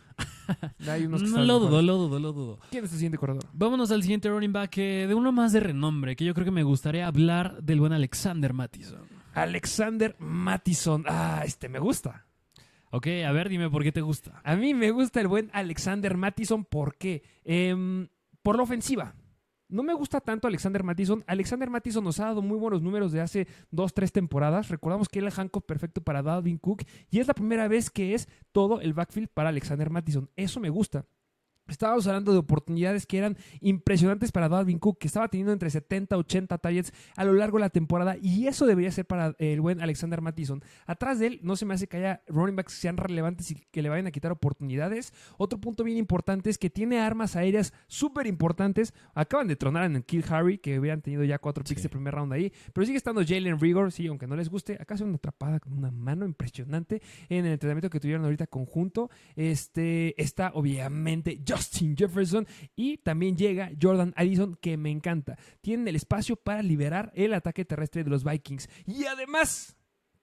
no 0.80 1.18
lo 1.46 1.60
dudo, 1.60 1.82
lo 1.82 1.98
dudo, 1.98 2.20
lo 2.20 2.34
dudo. 2.34 2.60
¿Quién 2.72 2.86
es 2.86 2.92
el 2.92 2.98
siguiente 2.98 3.18
corredor? 3.18 3.44
Vámonos 3.54 3.92
al 3.92 4.02
siguiente 4.02 4.30
running 4.30 4.54
back, 4.54 4.76
de 4.76 5.14
uno 5.14 5.32
más 5.32 5.52
de 5.52 5.60
renombre, 5.60 6.16
que 6.16 6.26
yo 6.26 6.34
creo 6.34 6.46
que 6.46 6.52
me 6.52 6.64
gustaría 6.64 7.08
hablar 7.08 7.62
del 7.62 7.80
buen 7.80 7.94
Alexander 7.94 8.54
Mattison. 8.54 9.02
Alexander 9.34 10.16
Mattison. 10.18 11.04
Ah, 11.08 11.44
este 11.46 11.70
me 11.70 11.80
gusta. 11.80 12.27
Ok, 12.98 13.06
a 13.28 13.32
ver, 13.32 13.48
dime 13.48 13.70
por 13.70 13.84
qué 13.84 13.92
te 13.92 14.02
gusta. 14.02 14.42
A 14.44 14.56
mí 14.56 14.74
me 14.74 14.90
gusta 14.90 15.22
el 15.22 15.28
buen 15.28 15.52
Alexander 15.54 16.18
Mattison. 16.18 16.66
¿Por 16.66 16.98
qué? 16.98 17.22
Em, 17.44 18.08
por 18.42 18.58
la 18.58 18.64
ofensiva. 18.64 19.14
No 19.70 19.84
me 19.84 19.94
gusta 19.94 20.20
tanto 20.20 20.48
Alexander 20.48 20.82
Mattison. 20.82 21.24
Alexander 21.28 21.70
Mattison 21.70 22.04
nos 22.04 22.20
ha 22.20 22.26
dado 22.26 22.42
muy 22.42 22.58
buenos 22.58 22.82
números 22.82 23.12
de 23.12 23.22
hace 23.22 23.48
dos, 23.70 23.94
tres 23.94 24.12
temporadas. 24.12 24.70
Recordamos 24.70 25.10
que 25.10 25.20
él 25.20 25.28
es 25.28 25.38
handcuff 25.38 25.66
perfecto 25.66 26.02
para 26.02 26.24
Dalvin 26.24 26.58
Cook 26.58 26.86
y 27.12 27.20
es 27.20 27.28
la 27.28 27.36
primera 27.36 27.68
vez 27.68 27.92
que 27.92 28.16
es 28.16 28.28
todo 28.52 28.82
el 28.82 28.96
backfield 28.96 29.30
para 29.32 29.50
Alexander 29.50 29.92
Mattison. 29.92 30.32
Eso 30.36 30.60
me 30.60 30.72
gusta. 30.72 31.06
Estábamos 31.68 32.08
hablando 32.08 32.32
de 32.32 32.40
oportunidades 32.40 33.06
que 33.06 33.18
eran 33.18 33.38
impresionantes 33.62 34.32
para 34.32 34.50
Dalvin 34.50 34.80
Cook, 34.80 35.00
que 35.00 35.08
estaba 35.08 35.28
teniendo 35.28 35.54
entre 35.54 35.70
70 35.70 36.16
y 36.16 36.20
80 36.20 36.58
targets 36.58 36.94
a 37.16 37.26
lo 37.26 37.34
largo 37.34 37.58
de 37.58 37.62
la 37.62 37.70
temporada, 37.70 38.18
y 38.22 38.48
eso 38.48 38.66
debería 38.66 38.92
ser 38.92 39.06
para 39.06 39.36
el 39.40 39.62
buen 39.62 39.82
Alexander 39.82 40.22
Mattison. 40.22 40.64
Atrás 40.86 41.20
de 41.20 41.28
él, 41.28 41.40
no 41.44 41.56
se 41.56 41.66
me 41.66 41.74
hace 41.74 41.88
que 41.88 41.98
haya 41.98 42.22
running 42.28 42.56
backs 42.56 42.74
que 42.74 42.82
sean 42.82 42.98
relevantes 42.98 43.52
y 43.52 43.56
que 43.56 43.82
le 43.82 43.90
vayan 43.90 44.08
a 44.08 44.12
quitar 44.12 44.32
oportunidades. 44.32 45.14
Otro 45.38 45.60
punto 45.60 45.84
bien 45.84 45.98
importante 45.98 46.50
es 46.50 46.58
que 46.58 46.70
tiene 46.70 47.00
armas 47.00 47.36
aéreas 47.36 47.74
súper 47.88 48.28
importantes. 48.28 48.94
Acaban 49.14 49.48
de 49.48 49.56
tronar 49.56 49.84
en 49.86 49.98
el 49.98 50.04
Kill 50.04 50.26
Harry, 50.30 50.58
que 50.58 50.80
hubieran 50.80 51.02
tenido 51.02 51.24
ya 51.24 51.40
cuatro 51.40 51.64
picks 51.64 51.84
de 51.84 51.90
primer 51.90 52.14
round 52.14 52.34
ahí, 52.34 52.52
pero 52.74 52.86
sigue 52.86 52.98
estando 52.98 53.22
Jalen 53.26 53.60
Rigor, 53.60 53.92
sí, 53.92 54.08
aunque 54.08 54.28
no 54.28 54.36
les 54.36 54.50
guste. 54.50 54.78
Acá 54.80 54.96
hace 54.96 55.04
una 55.04 55.16
atrapada 55.16 55.60
con 55.60 55.74
una 55.74 55.92
mano 55.92 56.26
impresionante 56.26 57.02
en 57.30 57.46
el 57.46 57.54
entrenamiento 57.54 57.90
que 57.90 58.00
tuvieron 58.00 58.24
ahorita 58.26 58.48
conjunto. 58.48 59.10
Este 59.36 60.22
está 60.22 60.52
obviamente 60.54 61.40
Justin 61.58 61.96
Jefferson 61.98 62.48
y 62.76 62.98
también 62.98 63.36
llega 63.38 63.72
Jordan 63.82 64.14
Addison 64.16 64.56
que 64.56 64.78
me 64.78 64.92
encanta. 64.92 65.38
Tienen 65.62 65.88
el 65.88 65.96
espacio 65.96 66.36
para 66.36 66.62
liberar 66.62 67.12
el 67.16 67.34
ataque 67.34 67.66
terrestre 67.66 68.04
de 68.04 68.10
los 68.10 68.24
Vikings 68.24 68.70
y 68.86 69.06
además 69.06 69.77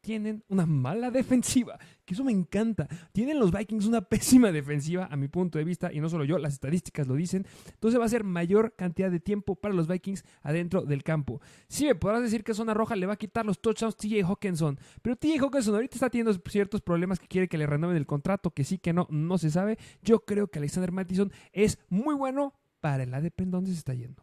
tienen 0.04 0.44
una 0.48 0.66
mala 0.66 1.10
defensiva, 1.10 1.78
que 2.04 2.12
eso 2.12 2.22
me 2.22 2.30
encanta. 2.30 2.86
Tienen 3.12 3.38
los 3.38 3.50
Vikings 3.50 3.86
una 3.86 4.02
pésima 4.02 4.52
defensiva, 4.52 5.08
a 5.10 5.16
mi 5.16 5.28
punto 5.28 5.58
de 5.58 5.64
vista, 5.64 5.90
y 5.90 5.98
no 5.98 6.10
solo 6.10 6.24
yo, 6.24 6.36
las 6.36 6.52
estadísticas 6.52 7.08
lo 7.08 7.14
dicen. 7.14 7.46
Entonces 7.72 7.98
va 7.98 8.04
a 8.04 8.08
ser 8.10 8.22
mayor 8.22 8.74
cantidad 8.76 9.10
de 9.10 9.18
tiempo 9.18 9.56
para 9.56 9.74
los 9.74 9.88
Vikings 9.88 10.22
adentro 10.42 10.82
del 10.82 11.02
campo. 11.02 11.40
Sí, 11.68 11.86
me 11.86 11.94
podrás 11.94 12.22
decir 12.22 12.44
que 12.44 12.52
zona 12.52 12.74
roja 12.74 12.94
le 12.96 13.06
va 13.06 13.14
a 13.14 13.16
quitar 13.16 13.46
los 13.46 13.60
touchdowns 13.62 13.96
TJ 13.96 14.24
Hawkinson, 14.24 14.78
pero 15.00 15.16
TJ 15.16 15.40
Hawkinson 15.40 15.74
ahorita 15.74 15.96
está 15.96 16.10
teniendo 16.10 16.34
ciertos 16.46 16.82
problemas 16.82 17.18
que 17.18 17.26
quiere 17.26 17.48
que 17.48 17.56
le 17.56 17.66
renueven 17.66 17.96
el 17.96 18.06
contrato, 18.06 18.50
que 18.50 18.64
sí, 18.64 18.76
que 18.76 18.92
no, 18.92 19.08
no 19.10 19.38
se 19.38 19.50
sabe. 19.50 19.78
Yo 20.02 20.20
creo 20.26 20.48
que 20.48 20.58
Alexander 20.58 20.92
Mattison 20.92 21.32
es 21.52 21.78
muy 21.88 22.14
bueno 22.14 22.52
para 22.80 23.04
el 23.04 23.14
ADP 23.14 23.40
en 23.40 23.50
donde 23.50 23.70
se 23.70 23.78
está 23.78 23.94
yendo. 23.94 24.22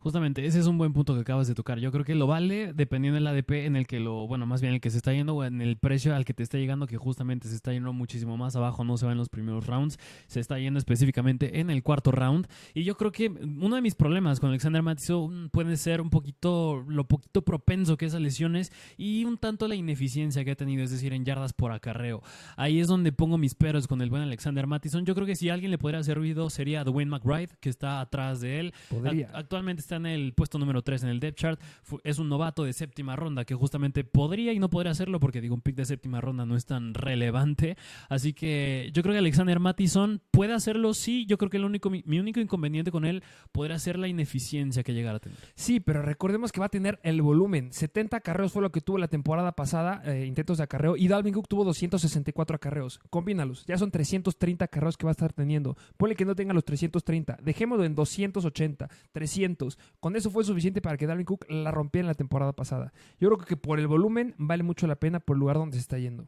Justamente, 0.00 0.46
ese 0.46 0.58
es 0.58 0.66
un 0.66 0.78
buen 0.78 0.94
punto 0.94 1.14
que 1.14 1.20
acabas 1.20 1.46
de 1.46 1.54
tocar. 1.54 1.78
Yo 1.78 1.92
creo 1.92 2.06
que 2.06 2.14
lo 2.14 2.26
vale 2.26 2.72
dependiendo 2.72 3.16
del 3.16 3.26
ADP 3.26 3.66
en 3.66 3.76
el 3.76 3.86
que 3.86 4.00
lo, 4.00 4.26
bueno, 4.26 4.46
más 4.46 4.62
bien 4.62 4.72
el 4.72 4.80
que 4.80 4.88
se 4.88 4.96
está 4.96 5.12
yendo 5.12 5.34
o 5.34 5.44
en 5.44 5.60
el 5.60 5.76
precio 5.76 6.16
al 6.16 6.24
que 6.24 6.32
te 6.32 6.42
está 6.42 6.56
llegando, 6.56 6.86
que 6.86 6.96
justamente 6.96 7.48
se 7.48 7.54
está 7.54 7.72
yendo 7.72 7.92
muchísimo 7.92 8.38
más 8.38 8.56
abajo, 8.56 8.82
no 8.82 8.96
se 8.96 9.04
va 9.04 9.12
en 9.12 9.18
los 9.18 9.28
primeros 9.28 9.66
rounds, 9.66 9.98
se 10.26 10.40
está 10.40 10.58
yendo 10.58 10.78
específicamente 10.78 11.60
en 11.60 11.68
el 11.68 11.82
cuarto 11.82 12.12
round. 12.12 12.48
Y 12.72 12.84
yo 12.84 12.96
creo 12.96 13.12
que 13.12 13.28
uno 13.28 13.76
de 13.76 13.82
mis 13.82 13.94
problemas 13.94 14.40
con 14.40 14.48
Alexander 14.48 14.82
Mattison 14.82 15.50
puede 15.50 15.76
ser 15.76 16.00
un 16.00 16.08
poquito, 16.08 16.82
lo 16.88 17.04
poquito 17.04 17.42
propenso 17.42 17.98
que 17.98 18.06
es 18.06 18.14
a 18.14 18.20
lesiones 18.20 18.72
y 18.96 19.24
un 19.26 19.36
tanto 19.36 19.68
la 19.68 19.74
ineficiencia 19.74 20.46
que 20.46 20.52
ha 20.52 20.56
tenido, 20.56 20.82
es 20.82 20.90
decir, 20.90 21.12
en 21.12 21.26
yardas 21.26 21.52
por 21.52 21.72
acarreo. 21.72 22.22
Ahí 22.56 22.80
es 22.80 22.88
donde 22.88 23.12
pongo 23.12 23.36
mis 23.36 23.54
peros 23.54 23.86
con 23.86 24.00
el 24.00 24.08
buen 24.08 24.22
Alexander 24.22 24.66
Mattison. 24.66 25.04
Yo 25.04 25.14
creo 25.14 25.26
que 25.26 25.36
si 25.36 25.50
alguien 25.50 25.70
le 25.70 25.76
podría 25.76 26.00
hacer 26.00 26.16
ruido 26.16 26.48
sería 26.48 26.84
Dwayne 26.84 27.10
McBride, 27.10 27.50
que 27.60 27.68
está 27.68 28.00
atrás 28.00 28.40
de 28.40 28.60
él. 28.60 28.74
Actualmente 29.34 29.89
está 29.90 29.96
en 29.96 30.06
el 30.06 30.32
puesto 30.34 30.58
número 30.58 30.82
3 30.82 31.02
en 31.02 31.08
el 31.08 31.18
depth 31.18 31.38
chart. 31.38 31.60
Es 32.04 32.20
un 32.20 32.28
novato 32.28 32.62
de 32.62 32.72
séptima 32.72 33.16
ronda 33.16 33.44
que 33.44 33.56
justamente 33.56 34.04
podría 34.04 34.52
y 34.52 34.60
no 34.60 34.70
podría 34.70 34.92
hacerlo 34.92 35.18
porque 35.18 35.40
digo, 35.40 35.54
un 35.54 35.62
pick 35.62 35.74
de 35.74 35.84
séptima 35.84 36.20
ronda 36.20 36.46
no 36.46 36.54
es 36.54 36.64
tan 36.64 36.94
relevante. 36.94 37.76
Así 38.08 38.32
que 38.32 38.90
yo 38.92 39.02
creo 39.02 39.14
que 39.14 39.18
Alexander 39.18 39.58
Mattison 39.58 40.22
puede 40.30 40.52
hacerlo, 40.52 40.94
sí. 40.94 41.26
Yo 41.26 41.38
creo 41.38 41.50
que 41.50 41.56
el 41.56 41.64
único, 41.64 41.90
mi, 41.90 42.18
único 42.20 42.38
inconveniente 42.38 42.92
con 42.92 43.04
él 43.04 43.24
podría 43.50 43.78
ser 43.80 43.98
la 43.98 44.06
ineficiencia 44.06 44.84
que 44.84 44.94
llegara 44.94 45.16
a 45.16 45.20
tener. 45.20 45.38
Sí, 45.56 45.80
pero 45.80 46.02
recordemos 46.02 46.52
que 46.52 46.60
va 46.60 46.66
a 46.66 46.70
tener 46.70 47.00
el 47.02 47.20
volumen. 47.20 47.72
70 47.72 48.16
acarreos 48.16 48.52
fue 48.52 48.62
lo 48.62 48.70
que 48.70 48.80
tuvo 48.80 48.98
la 48.98 49.08
temporada 49.08 49.52
pasada, 49.56 50.02
eh, 50.04 50.24
intentos 50.24 50.58
de 50.58 50.64
acarreo, 50.64 50.96
y 50.96 51.08
Dalvin 51.08 51.34
Cook 51.34 51.48
tuvo 51.48 51.64
264 51.64 52.54
acarreos. 52.54 53.00
Combínalos, 53.10 53.66
ya 53.66 53.76
son 53.76 53.90
330 53.90 54.66
acarreos 54.66 54.96
que 54.96 55.06
va 55.06 55.10
a 55.10 55.18
estar 55.18 55.32
teniendo. 55.32 55.76
Ponle 55.96 56.14
que 56.14 56.24
no 56.24 56.36
tenga 56.36 56.54
los 56.54 56.64
330, 56.64 57.38
dejémoslo 57.42 57.84
en 57.84 57.96
280, 57.96 58.88
300. 59.10 59.78
Con 60.00 60.16
eso 60.16 60.30
fue 60.30 60.44
suficiente 60.44 60.80
para 60.80 60.96
que 60.96 61.06
Dalvin 61.06 61.26
Cook 61.26 61.46
la 61.48 61.70
rompiera 61.70 62.04
en 62.04 62.08
la 62.08 62.14
temporada 62.14 62.52
pasada. 62.52 62.92
Yo 63.18 63.28
creo 63.28 63.38
que 63.38 63.56
por 63.56 63.78
el 63.78 63.86
volumen 63.86 64.34
vale 64.38 64.62
mucho 64.62 64.86
la 64.86 64.96
pena 64.96 65.20
por 65.20 65.36
el 65.36 65.40
lugar 65.40 65.56
donde 65.56 65.76
se 65.76 65.80
está 65.80 65.98
yendo. 65.98 66.26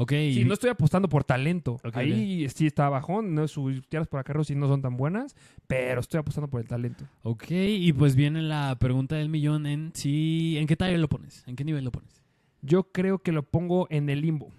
Ok. 0.00 0.12
Sí, 0.12 0.44
no 0.44 0.54
estoy 0.54 0.70
apostando 0.70 1.08
por 1.08 1.24
talento. 1.24 1.80
Ahí 1.92 2.48
sí 2.50 2.66
está 2.68 2.88
bajón, 2.88 3.34
no 3.34 3.48
sus 3.48 3.84
tiras 3.88 4.06
por 4.06 4.20
acarreo 4.20 4.44
sí 4.44 4.54
no 4.54 4.68
son 4.68 4.80
tan 4.80 4.96
buenas, 4.96 5.34
pero 5.66 6.00
estoy 6.00 6.20
apostando 6.20 6.48
por 6.48 6.60
el 6.60 6.68
talento. 6.68 7.04
Ok, 7.24 7.50
y 7.50 7.92
pues 7.92 8.14
viene 8.14 8.40
la 8.42 8.76
pregunta 8.78 9.16
del 9.16 9.28
millón 9.28 9.66
en 9.66 9.90
si 9.94 10.56
en 10.56 10.68
qué 10.68 10.76
talla 10.76 10.96
lo 10.98 11.08
pones, 11.08 11.42
en 11.48 11.56
qué 11.56 11.64
nivel 11.64 11.84
lo 11.84 11.90
pones. 11.90 12.22
Yo 12.62 12.92
creo 12.92 13.18
que 13.18 13.32
lo 13.32 13.42
pongo 13.42 13.88
en 13.90 14.08
el 14.08 14.20
limbo. 14.20 14.52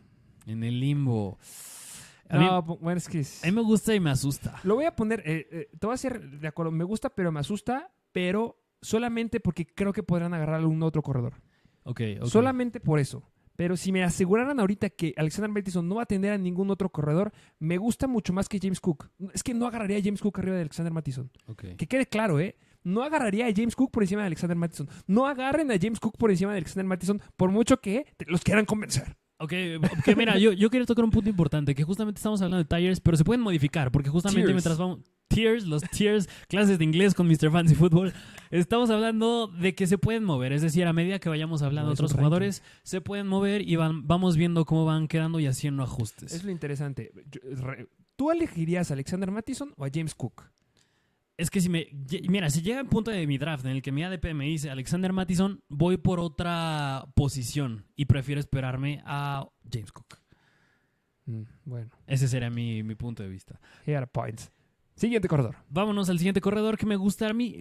En 0.46 0.64
el 0.66 0.82
limbo. 0.82 1.38
A 2.28 2.38
mí, 2.38 2.48
bueno, 2.82 2.98
es 2.98 3.08
que 3.08 3.20
a 3.20 3.46
mí 3.48 3.52
me 3.54 3.62
gusta 3.62 3.96
y 3.96 4.00
me 4.02 4.12
asusta. 4.12 4.60
Lo 4.64 4.76
voy 4.76 4.86
a 4.86 4.96
poner, 4.96 5.24
eh, 5.26 5.48
eh, 5.52 5.70
te 5.80 5.88
voy 5.88 5.94
a 5.94 5.96
hacer 5.96 6.22
de 6.22 6.48
acuerdo, 6.48 6.72
me 6.72 6.84
gusta 6.84 7.10
pero 7.10 7.32
me 7.32 7.40
asusta, 7.40 7.90
pero 8.12 8.62
solamente 8.82 9.40
porque 9.40 9.66
creo 9.66 9.94
que 9.94 10.04
podrán 10.04 10.34
agarrar 10.34 10.62
a 10.62 10.68
un 10.68 10.84
otro 10.84 11.02
corredor. 11.02 11.34
Ok, 11.84 12.02
Solamente 12.26 12.80
por 12.80 13.00
eso. 13.00 13.24
Pero 13.56 13.76
si 13.76 13.92
me 13.92 14.04
aseguraran 14.04 14.58
ahorita 14.60 14.90
que 14.90 15.14
Alexander 15.18 15.52
Mattison 15.52 15.86
no 15.86 15.96
va 15.96 16.04
a 16.04 16.06
tener 16.06 16.32
a 16.32 16.38
ningún 16.38 16.70
otro 16.72 16.90
corredor, 16.90 17.34
me 17.60 17.78
gusta 17.78 18.08
mucho 18.08 18.32
más 18.32 18.48
que 18.48 18.58
James 18.58 18.80
Cook. 18.80 19.10
Es 19.34 19.44
que 19.44 19.54
no 19.54 19.68
agarraría 19.68 19.98
a 19.98 20.02
James 20.02 20.22
Cook 20.22 20.40
arriba 20.40 20.56
de 20.56 20.62
Alexander 20.62 20.94
Mattison. 20.94 21.30
Que 21.58 21.88
quede 21.88 22.06
claro, 22.06 22.40
¿eh? 22.40 22.56
No 22.84 23.04
agarraría 23.04 23.48
a 23.48 23.54
James 23.54 23.76
Cook 23.76 23.92
por 23.92 24.04
encima 24.04 24.22
de 24.22 24.28
Alexander 24.28 24.56
Mattison. 24.56 24.88
No 25.08 25.28
agarren 25.28 25.70
a 25.72 25.76
James 25.78 26.00
Cook 26.00 26.18
por 26.18 26.32
encima 26.32 26.54
de 26.54 26.60
Alexander 26.60 26.86
Mattison 26.86 27.22
por 27.36 27.52
mucho 27.52 27.82
que 27.82 28.06
los 28.28 28.44
quieran 28.44 28.64
convencer. 28.64 29.18
Ok, 29.40 29.54
ok, 29.78 30.16
mira, 30.18 30.38
yo, 30.38 30.54
yo 30.54 30.70
quería 30.70 30.86
tocar 30.86 31.04
un 31.04 31.12
punto 31.12 31.30
importante, 31.30 31.74
que 31.74 31.84
justamente 31.84 32.20
estamos 32.20 32.42
hablando 32.42 32.58
de 32.58 32.66
tires, 32.66 33.00
pero 33.00 33.16
se 33.16 33.24
pueden 33.24 33.42
modificar, 33.42 33.92
porque 33.92 34.10
justamente 34.10 34.52
mientras 34.52 34.78
vamos... 34.78 35.00
Tiers, 35.30 35.66
los 35.66 35.84
tiers, 35.84 36.28
clases 36.48 36.78
de 36.78 36.84
inglés 36.84 37.14
con 37.14 37.28
Mr. 37.28 37.52
Fancy 37.52 37.76
Football, 37.76 38.14
estamos 38.52 38.90
hablando 38.90 39.48
de 39.48 39.76
que 39.76 39.88
se 39.88 39.98
pueden 39.98 40.24
mover, 40.24 40.52
es 40.52 40.62
decir, 40.62 40.86
a 40.86 40.92
medida 40.94 41.20
que 41.20 41.30
vayamos 41.30 41.62
hablando 41.62 41.88
No, 41.90 41.94
otros 41.94 42.14
jugadores, 42.14 42.64
se 42.84 43.00
pueden 43.00 43.28
mover 43.28 43.62
y 43.62 43.76
van, 43.76 44.06
vamos 44.08 44.36
viendo 44.36 44.66
cómo 44.66 44.86
van 44.86 45.08
quedando 45.08 45.40
y 45.40 45.46
haciendo 45.46 45.84
ajustes. 45.84 46.34
Es 46.34 46.44
lo 46.44 46.52
interesante. 46.52 47.12
¿Tú 48.16 48.32
elegirías 48.32 48.92
a 48.92 48.96
Alexander 48.96 49.32
Mattison 49.32 49.74
o 49.78 49.86
a 49.86 49.90
James 49.94 50.14
Cook? 50.16 50.44
Es 51.38 51.50
que 51.50 51.62
si 51.62 51.70
me. 51.70 51.88
Mira, 52.28 52.50
si 52.50 52.62
llega 52.62 52.82
el 52.82 52.88
punto 52.88 53.12
de 53.12 53.26
mi 53.26 53.38
draft 53.38 53.64
en 53.64 53.72
el 53.72 53.82
que 53.82 53.94
mi 53.94 54.04
ADP 54.04 54.34
me 54.34 54.44
dice 54.46 54.70
Alexander 54.70 55.14
Mattison, 55.14 55.64
voy 55.70 55.96
por 55.96 56.20
otra 56.20 57.06
posición 57.16 57.86
y 57.96 58.06
prefiero 58.06 58.42
esperarme 58.42 59.02
a 59.06 59.48
James 59.72 59.94
Cook. 59.94 60.18
Mm, 61.28 61.44
bueno, 61.64 61.92
Ese 62.08 62.28
sería 62.28 62.50
mi, 62.50 62.84
mi 62.84 62.96
punto 62.96 63.24
de 63.24 63.30
vista. 63.30 63.58
here 63.86 63.96
are 63.96 64.08
points. 64.08 64.52
Siguiente 65.00 65.30
corredor. 65.30 65.56
Vámonos 65.70 66.10
al 66.10 66.18
siguiente 66.18 66.42
corredor 66.42 66.78
que 66.78 66.86
me 66.86 66.98
gustaría 66.98 67.32
a 67.32 67.34
mí. 67.34 67.56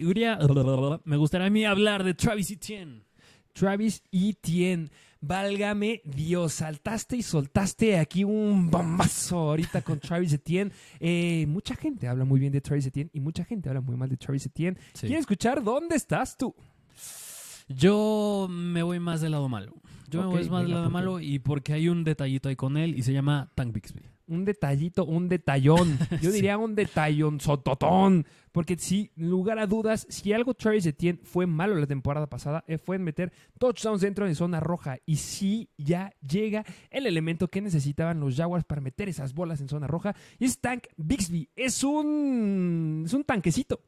Me 1.05 1.15
gustaría 1.15 1.47
a 1.47 1.49
mí 1.49 1.63
hablar 1.63 2.03
de 2.03 2.13
Travis 2.13 2.51
Etienne. 2.51 3.05
Travis 3.53 4.03
Etienne. 4.11 4.89
Válgame 5.21 6.01
Dios, 6.03 6.51
saltaste 6.53 7.15
y 7.15 7.23
soltaste 7.23 7.97
aquí 7.97 8.25
un 8.25 8.69
bombazo 8.69 9.37
ahorita 9.37 9.81
con 9.83 10.01
Travis 10.01 10.33
Etienne. 10.33 10.73
Eh, 10.99 11.45
mucha 11.47 11.75
gente 11.75 12.09
habla 12.09 12.25
muy 12.25 12.41
bien 12.41 12.51
de 12.51 12.59
Travis 12.59 12.87
Etienne 12.87 13.09
y 13.13 13.21
mucha 13.21 13.45
gente 13.45 13.69
habla 13.69 13.79
muy 13.79 13.95
mal 13.95 14.09
de 14.09 14.17
Travis 14.17 14.45
Etienne. 14.45 14.77
¿Quieres 14.99 15.21
escuchar 15.21 15.63
dónde 15.63 15.95
estás 15.95 16.35
tú? 16.37 16.53
Yo 17.69 18.47
me 18.49 18.83
voy 18.83 18.99
más 18.99 19.21
del 19.21 19.31
lado 19.31 19.47
malo. 19.47 19.75
Yo 20.09 20.23
me 20.23 20.27
voy 20.27 20.49
más 20.49 20.63
del 20.63 20.71
lado 20.71 20.89
malo 20.89 21.21
y 21.21 21.39
porque 21.39 21.71
hay 21.71 21.87
un 21.87 22.03
detallito 22.03 22.49
ahí 22.49 22.57
con 22.57 22.75
él 22.75 22.97
y 22.97 23.03
se 23.03 23.13
llama 23.13 23.49
Tank 23.55 23.73
Bixby. 23.73 24.08
Un 24.29 24.45
detallito, 24.45 25.05
un 25.05 25.27
detallón. 25.27 25.97
Yo 26.21 26.29
Sí. 26.29 26.35
diría 26.37 26.57
un 26.57 26.75
detallón 26.75 27.39
sototón. 27.39 28.25
Porque 28.51 28.77
sin 28.77 29.11
lugar 29.15 29.59
a 29.59 29.67
dudas, 29.67 30.07
si 30.09 30.33
algo 30.33 30.53
Travis 30.55 30.85
Etienne 30.85 31.19
fue 31.23 31.45
malo 31.45 31.75
la 31.75 31.85
temporada 31.85 32.27
pasada, 32.27 32.63
eh, 32.67 32.77
fue 32.77 32.95
en 32.95 33.03
meter 33.03 33.31
touchdowns 33.59 34.01
dentro 34.01 34.25
de 34.25 34.33
zona 34.33 34.59
roja. 34.59 34.97
Y 35.05 35.17
sí, 35.17 35.69
ya 35.77 36.13
llega 36.27 36.65
el 36.89 37.05
elemento 37.05 37.47
que 37.47 37.61
necesitaban 37.61 38.19
los 38.19 38.35
Jaguars 38.35 38.65
para 38.65 38.81
meter 38.81 39.07
esas 39.09 39.33
bolas 39.33 39.61
en 39.61 39.67
zona 39.69 39.85
roja. 39.87 40.15
Y 40.39 40.45
es 40.45 40.59
Tank 40.61 40.85
Bixby. 40.97 41.49
Es 41.55 41.83
un, 41.83 43.03
es 43.05 43.13
un 43.13 43.23
tanquecito. 43.23 43.81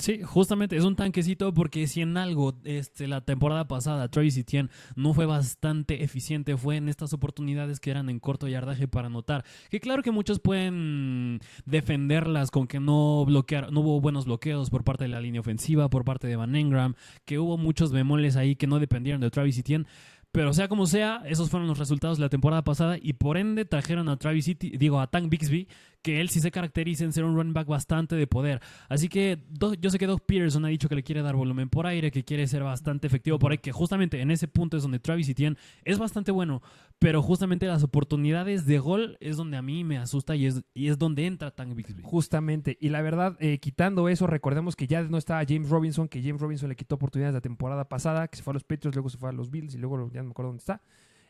Sí, 0.00 0.22
justamente 0.22 0.76
es 0.76 0.84
un 0.84 0.94
tanquecito 0.94 1.52
porque 1.52 1.88
si 1.88 2.02
en 2.02 2.16
algo 2.16 2.54
este, 2.62 3.08
la 3.08 3.20
temporada 3.20 3.66
pasada 3.66 4.08
Travis 4.08 4.36
Etienne 4.36 4.70
no 4.94 5.12
fue 5.12 5.26
bastante 5.26 6.04
eficiente, 6.04 6.56
fue 6.56 6.76
en 6.76 6.88
estas 6.88 7.12
oportunidades 7.12 7.80
que 7.80 7.90
eran 7.90 8.08
en 8.08 8.20
corto 8.20 8.46
yardaje 8.46 8.86
para 8.86 9.08
anotar. 9.08 9.44
Que 9.70 9.80
claro 9.80 10.04
que 10.04 10.12
muchos 10.12 10.38
pueden 10.38 11.40
defenderlas 11.66 12.52
con 12.52 12.68
que 12.68 12.78
no 12.78 13.24
bloquear, 13.24 13.72
no 13.72 13.80
hubo 13.80 14.00
buenos 14.00 14.26
bloqueos 14.26 14.70
por 14.70 14.84
parte 14.84 15.02
de 15.02 15.08
la 15.08 15.20
línea 15.20 15.40
ofensiva, 15.40 15.90
por 15.90 16.04
parte 16.04 16.28
de 16.28 16.36
Van 16.36 16.54
Engram, 16.54 16.94
que 17.24 17.40
hubo 17.40 17.58
muchos 17.58 17.90
bemoles 17.90 18.36
ahí 18.36 18.54
que 18.54 18.68
no 18.68 18.78
dependieron 18.78 19.20
de 19.20 19.30
Travis 19.30 19.58
Etienne. 19.58 19.86
Pero 20.30 20.52
sea 20.52 20.68
como 20.68 20.86
sea, 20.86 21.22
esos 21.26 21.50
fueron 21.50 21.68
los 21.68 21.78
resultados 21.78 22.18
de 22.18 22.22
la 22.22 22.28
temporada 22.28 22.62
pasada 22.62 22.98
y 23.00 23.14
por 23.14 23.36
ende 23.36 23.64
trajeron 23.64 24.08
a 24.08 24.16
Travis 24.16 24.46
Etienne, 24.46 24.78
digo 24.78 25.00
a 25.00 25.08
Tank 25.08 25.28
Bixby, 25.28 25.66
que 26.02 26.20
él 26.20 26.28
sí 26.28 26.40
se 26.40 26.50
caracteriza 26.50 27.04
en 27.04 27.12
ser 27.12 27.24
un 27.24 27.34
running 27.36 27.52
back 27.52 27.66
bastante 27.66 28.16
de 28.16 28.26
poder. 28.26 28.60
Así 28.88 29.08
que 29.08 29.38
yo 29.80 29.90
sé 29.90 29.98
que 29.98 30.06
Doug 30.06 30.24
Peterson 30.24 30.64
ha 30.64 30.68
dicho 30.68 30.88
que 30.88 30.94
le 30.94 31.02
quiere 31.02 31.22
dar 31.22 31.36
volumen 31.36 31.68
por 31.68 31.86
aire, 31.86 32.10
que 32.10 32.24
quiere 32.24 32.46
ser 32.46 32.62
bastante 32.62 33.06
efectivo 33.06 33.38
por 33.38 33.52
ahí, 33.52 33.58
que 33.58 33.72
justamente 33.72 34.20
en 34.20 34.30
ese 34.30 34.48
punto 34.48 34.76
es 34.76 34.82
donde 34.82 35.00
Travis 35.00 35.28
Etienne 35.28 35.56
es 35.84 35.98
bastante 35.98 36.30
bueno, 36.30 36.62
pero 36.98 37.22
justamente 37.22 37.66
las 37.66 37.82
oportunidades 37.82 38.66
de 38.66 38.78
gol 38.78 39.16
es 39.20 39.36
donde 39.36 39.56
a 39.56 39.62
mí 39.62 39.84
me 39.84 39.98
asusta 39.98 40.36
y 40.36 40.46
es, 40.46 40.62
y 40.74 40.88
es 40.88 40.98
donde 40.98 41.26
entra 41.26 41.50
Tank 41.50 41.74
Bixby. 41.74 42.02
Justamente. 42.02 42.76
Y 42.80 42.88
la 42.88 43.02
verdad, 43.02 43.36
eh, 43.40 43.58
quitando 43.58 44.08
eso, 44.08 44.26
recordemos 44.26 44.76
que 44.76 44.86
ya 44.86 45.02
no 45.02 45.18
estaba 45.18 45.44
James 45.46 45.68
Robinson, 45.68 46.08
que 46.08 46.22
James 46.22 46.40
Robinson 46.40 46.68
le 46.68 46.76
quitó 46.76 46.94
oportunidades 46.96 47.34
la 47.34 47.40
temporada 47.40 47.88
pasada, 47.88 48.28
que 48.28 48.36
se 48.36 48.42
fue 48.42 48.52
a 48.52 48.54
los 48.54 48.64
Patriots, 48.64 48.96
luego 48.96 49.08
se 49.08 49.18
fue 49.18 49.28
a 49.28 49.32
los 49.32 49.50
Bills 49.50 49.74
y 49.74 49.78
luego 49.78 50.10
ya 50.12 50.20
no 50.20 50.28
me 50.28 50.30
acuerdo 50.30 50.50
dónde 50.50 50.60
está. 50.60 50.82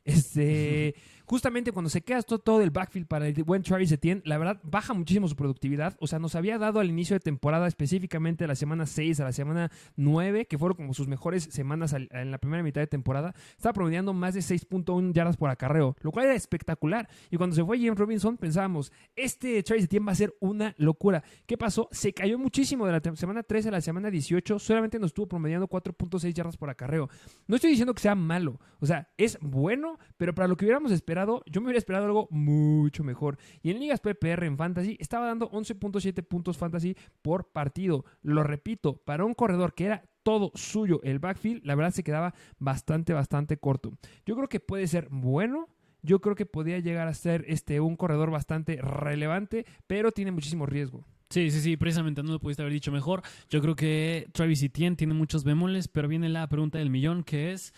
Este, 0.08 0.94
justamente 1.26 1.70
cuando 1.70 1.90
se 1.90 2.00
queda 2.00 2.22
todo, 2.22 2.38
todo 2.38 2.62
el 2.62 2.70
backfield 2.70 3.06
para 3.06 3.28
el 3.28 3.44
buen 3.44 3.62
Travis 3.62 3.92
Etienne, 3.92 4.22
la 4.24 4.38
verdad 4.38 4.58
baja 4.62 4.94
muchísimo 4.94 5.28
su 5.28 5.36
productividad. 5.36 5.98
O 6.00 6.06
sea, 6.06 6.18
nos 6.18 6.34
había 6.34 6.56
dado 6.56 6.80
al 6.80 6.88
inicio 6.88 7.14
de 7.14 7.20
temporada, 7.20 7.66
específicamente 7.66 8.44
de 8.44 8.48
la 8.48 8.54
semana 8.54 8.86
6 8.86 9.20
a 9.20 9.24
la 9.24 9.32
semana 9.32 9.70
9, 9.96 10.46
que 10.46 10.56
fueron 10.56 10.76
como 10.78 10.94
sus 10.94 11.08
mejores 11.08 11.44
semanas 11.44 11.92
en 11.92 12.30
la 12.30 12.38
primera 12.38 12.62
mitad 12.62 12.80
de 12.80 12.86
temporada, 12.86 13.34
estaba 13.54 13.74
promediando 13.74 14.14
más 14.14 14.32
de 14.32 14.40
6.1 14.40 15.12
yardas 15.12 15.36
por 15.36 15.50
acarreo, 15.50 15.94
lo 16.00 16.10
cual 16.10 16.24
era 16.24 16.34
espectacular. 16.34 17.06
Y 17.30 17.36
cuando 17.36 17.54
se 17.54 17.62
fue 17.62 17.78
James 17.78 17.98
Robinson, 17.98 18.38
pensábamos, 18.38 18.90
este 19.14 19.62
Travis 19.62 19.84
Etienne 19.84 20.06
va 20.06 20.12
a 20.12 20.14
ser 20.14 20.34
una 20.40 20.74
locura. 20.78 21.22
¿Qué 21.44 21.58
pasó? 21.58 21.90
Se 21.92 22.14
cayó 22.14 22.38
muchísimo 22.38 22.86
de 22.86 22.92
la 22.92 23.16
semana 23.16 23.42
13 23.42 23.68
a 23.68 23.72
la 23.72 23.82
semana 23.82 24.10
18, 24.10 24.58
solamente 24.58 24.98
nos 24.98 25.08
estuvo 25.08 25.28
promediando 25.28 25.68
4.6 25.68 26.32
yardas 26.32 26.56
por 26.56 26.70
acarreo. 26.70 27.10
No 27.46 27.56
estoy 27.56 27.68
diciendo 27.68 27.92
que 27.92 28.00
sea 28.00 28.14
malo, 28.14 28.58
o 28.80 28.86
sea, 28.86 29.10
es 29.18 29.36
bueno, 29.42 29.97
pero 30.16 30.34
para 30.34 30.48
lo 30.48 30.56
que 30.56 30.64
hubiéramos 30.64 30.92
esperado, 30.92 31.42
yo 31.46 31.60
me 31.60 31.66
hubiera 31.66 31.78
esperado 31.78 32.06
algo 32.06 32.28
mucho 32.30 33.04
mejor. 33.04 33.38
Y 33.62 33.70
en 33.70 33.80
ligas 33.80 34.00
PPR 34.00 34.44
en 34.44 34.56
Fantasy 34.56 34.96
estaba 35.00 35.26
dando 35.26 35.50
11.7 35.50 36.22
puntos 36.26 36.56
Fantasy 36.56 36.96
por 37.22 37.50
partido. 37.50 38.04
Lo 38.22 38.42
repito, 38.42 38.96
para 39.04 39.24
un 39.24 39.34
corredor 39.34 39.74
que 39.74 39.86
era 39.86 40.04
todo 40.22 40.52
suyo 40.54 41.00
el 41.04 41.18
backfield, 41.18 41.64
la 41.64 41.74
verdad 41.74 41.92
se 41.92 42.04
quedaba 42.04 42.34
bastante, 42.58 43.12
bastante 43.12 43.56
corto. 43.56 43.92
Yo 44.26 44.36
creo 44.36 44.48
que 44.48 44.60
puede 44.60 44.86
ser 44.86 45.08
bueno. 45.10 45.68
Yo 46.02 46.20
creo 46.20 46.36
que 46.36 46.46
podría 46.46 46.78
llegar 46.78 47.08
a 47.08 47.14
ser 47.14 47.44
este, 47.48 47.80
un 47.80 47.96
corredor 47.96 48.30
bastante 48.30 48.76
relevante, 48.80 49.66
pero 49.86 50.12
tiene 50.12 50.30
muchísimo 50.30 50.64
riesgo. 50.64 51.04
Sí, 51.30 51.50
sí, 51.50 51.60
sí, 51.60 51.76
precisamente 51.76 52.22
no 52.22 52.32
lo 52.32 52.40
pudiste 52.40 52.62
haber 52.62 52.72
dicho 52.72 52.90
mejor. 52.90 53.22
Yo 53.50 53.60
creo 53.60 53.76
que 53.76 54.28
Travis 54.32 54.62
Etienne 54.62 54.96
tiene 54.96 55.12
muchos 55.12 55.44
bemoles, 55.44 55.88
pero 55.88 56.08
viene 56.08 56.28
la 56.28 56.48
pregunta 56.48 56.78
del 56.78 56.88
millón 56.88 57.22
que 57.22 57.52
es 57.52 57.74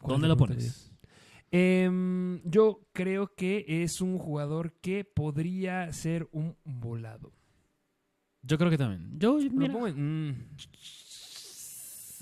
¿Cuál 0.00 0.14
¿dónde 0.14 0.28
lo 0.28 0.36
pones? 0.36 0.89
Em, 1.52 2.40
yo 2.44 2.86
creo 2.92 3.34
que 3.34 3.64
es 3.82 4.00
un 4.00 4.18
jugador 4.18 4.72
que 4.80 5.04
podría 5.04 5.92
ser 5.92 6.28
un 6.32 6.56
volado. 6.64 7.32
Yo 8.42 8.56
creo 8.56 8.70
que 8.70 8.78
también. 8.78 9.18
Yo, 9.18 9.38
Lo 9.38 9.50
mira, 9.50 9.72
pongo 9.72 9.88
en- 9.88 10.28
mm. 10.30 10.56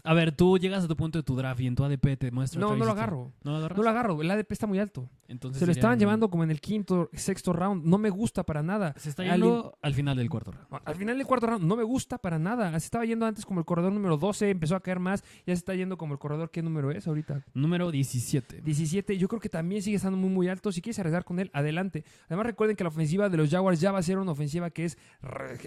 A 0.05 0.15
ver, 0.15 0.33
tú 0.33 0.59
llegas 0.59 0.85
a 0.85 0.89
tu 0.89 0.97
punto 0.97 1.19
de 1.19 1.23
tu 1.23 1.37
draft 1.37 1.61
y 1.61 1.67
en 1.67 1.75
tu 1.75 1.85
ADP 1.85 2.17
te 2.19 2.31
muestra 2.31 2.61
No, 2.61 2.77
no 2.77 2.85
lo 2.85 2.91
agarro. 2.93 3.33
¿No 3.45 3.53
lo 3.53 3.57
agarras? 3.59 3.77
No 3.79 3.83
lo 3.85 3.91
agarro. 3.91 4.23
El 4.23 4.31
ADP 4.31 4.53
está 4.53 4.67
muy 4.67 4.79
alto. 4.79 5.09
Entonces 5.29 5.59
Se 5.61 5.67
lo 5.67 5.73
estaban 5.73 5.97
un- 5.97 6.01
llevando 6.01 6.31
como 6.31 6.43
en 6.45 6.51
el 6.51 6.61
quinto, 6.61 7.11
sexto 7.13 7.53
round. 7.53 7.85
No 7.85 7.99
me 7.99 8.09
gusta 8.11 8.45
para 8.45 8.63
nada. 8.63 8.95
Se 8.97 9.11
está 9.11 9.25
yendo 9.25 9.77
al 9.83 9.95
final 9.95 10.17
del 10.17 10.31
cuarto 10.31 10.53
round. 10.53 10.67
Al 10.85 10.95
final 10.97 11.19
del 11.19 11.27
cuarto 11.27 11.47
round 11.49 11.65
no 11.65 11.77
me 11.77 11.83
gusta 11.83 12.19
para 12.19 12.39
nada. 12.39 12.71
Se 12.73 12.87
estaba 12.87 13.05
yendo 13.05 13.27
antes 13.27 13.45
como 13.45 13.61
el 13.61 13.67
corredor 13.67 13.93
número 13.93 14.17
12, 14.17 14.51
empezó 14.51 14.75
a 14.77 14.81
caer 14.81 15.01
más. 15.01 15.23
Ya 15.47 15.55
se 15.55 15.59
está 15.59 15.75
yendo 15.75 15.99
como 15.99 16.15
el 16.15 16.19
corredor. 16.19 16.51
¿Qué 16.51 16.63
número 16.63 16.91
es 16.91 17.07
ahorita? 17.07 17.45
Número 17.55 17.91
17. 17.91 18.63
17. 18.63 19.19
Yo 19.19 19.29
creo 19.29 19.41
que 19.41 19.49
también 19.49 19.83
sigue 19.83 19.97
estando 19.97 20.17
muy, 20.17 20.31
muy 20.31 20.49
alto. 20.49 20.73
Si 20.73 20.81
quieres 20.81 20.99
arriesgar 20.99 21.25
con 21.25 21.39
él, 21.39 21.51
adelante. 21.53 22.05
Además, 22.27 22.47
recuerden 22.47 22.77
que 22.77 22.85
la 22.85 22.89
ofensiva 22.89 23.29
de 23.29 23.37
los 23.37 23.51
Jaguars 23.51 23.81
ya 23.81 23.93
va 23.93 23.99
a 23.99 24.03
ser 24.03 24.19
una 24.19 24.33
ofensiva 24.33 24.71
que 24.71 24.87
es 24.87 24.99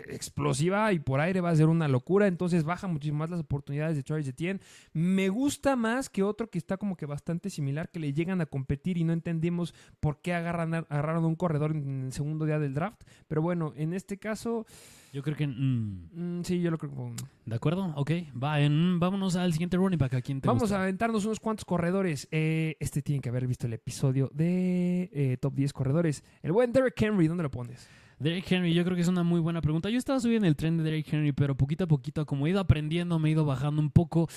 explosiva 0.10 0.92
y 0.94 1.00
por 1.00 1.20
aire 1.20 1.42
va 1.42 1.50
a 1.50 1.56
ser 1.56 1.68
una 1.68 1.88
locura. 1.88 2.28
Entonces, 2.28 2.64
baja 2.64 2.88
muchísimo 2.88 3.20
más 3.20 3.30
las 3.30 3.40
oportunidades 3.40 3.96
de 3.96 4.04
Travis 4.04 4.26
Etienne. 4.32 4.60
Me 4.94 5.30
gusta 5.30 5.76
más 5.76 6.10
que 6.10 6.24
otro 6.24 6.50
que 6.50 6.58
está 6.58 6.78
como 6.78 6.96
que 6.98 7.06
bastante 7.06 7.50
similar, 7.50 7.90
que 7.90 8.00
le 8.00 8.14
llegan 8.14 8.42
a 8.42 8.46
competir 8.46 8.98
y 8.98 9.04
no 9.04 9.14
entendemos 9.14 9.74
por 10.00 10.22
qué 10.22 10.34
agarran, 10.34 10.74
agarraron 10.74 11.24
un 11.26 11.36
corredor 11.36 11.72
en 11.72 12.06
el 12.06 12.14
segundo 12.14 12.46
día 12.46 12.60
del 12.60 12.74
draft. 12.74 13.02
Pero 13.28 13.42
bueno, 13.42 13.74
en 13.76 13.94
este 13.94 14.18
caso, 14.18 14.66
Yo 15.14 15.22
creo 15.24 15.36
que... 15.38 15.48
mm, 15.48 16.40
mm, 16.40 16.44
sí, 16.44 16.60
yo 16.62 16.72
lo 16.72 16.78
creo. 16.78 17.14
¿De 17.46 17.56
acuerdo? 17.56 17.94
Ok. 17.96 18.12
Va, 18.42 18.60
en- 18.62 19.00
vámonos 19.00 19.36
al 19.36 19.52
siguiente 19.54 19.78
running 19.78 20.00
back. 20.00 20.14
¿A 20.16 20.22
quién 20.22 20.42
te 20.42 20.48
Vamos 20.48 20.64
gusta? 20.64 20.80
a 20.80 20.84
aventarnos 20.84 21.26
unos 21.26 21.40
cuantos 21.40 21.66
corredores. 21.66 22.28
Eh, 22.32 22.78
este 22.80 23.02
tiene 23.02 23.22
que 23.22 23.30
haber 23.30 23.48
visto 23.48 23.68
el 23.68 23.74
episodio 23.74 24.30
de 24.34 25.10
eh, 25.14 25.38
Top 25.40 25.54
10 25.54 25.74
corredores. 25.74 26.24
El 26.42 26.52
buen 26.54 26.72
Derrick 26.72 27.00
Henry, 27.02 27.28
¿dónde 27.28 27.44
lo 27.44 27.52
pones? 27.52 27.88
Derrick 28.22 28.52
Henry, 28.52 28.74
yo 28.74 28.84
creo 28.84 28.96
que 28.96 29.02
es 29.02 29.08
una 29.08 29.24
muy 29.24 29.40
buena 29.40 29.62
pregunta. 29.62 29.90
Yo 29.90 29.98
estaba 29.98 30.20
subiendo 30.20 30.48
el 30.48 30.56
tren 30.56 30.78
de 30.78 30.84
Derrick 30.84 31.12
Henry, 31.12 31.32
pero 31.32 31.56
poquito 31.56 31.86
a 31.86 31.88
poquito, 31.88 32.26
como 32.26 32.46
he 32.46 32.52
ido 32.52 32.60
aprendiendo, 32.60 33.18
me 33.18 33.30
he 33.30 33.32
ido 33.32 33.46
bajando 33.46 33.82
un 33.82 33.90
poco. 33.90 34.28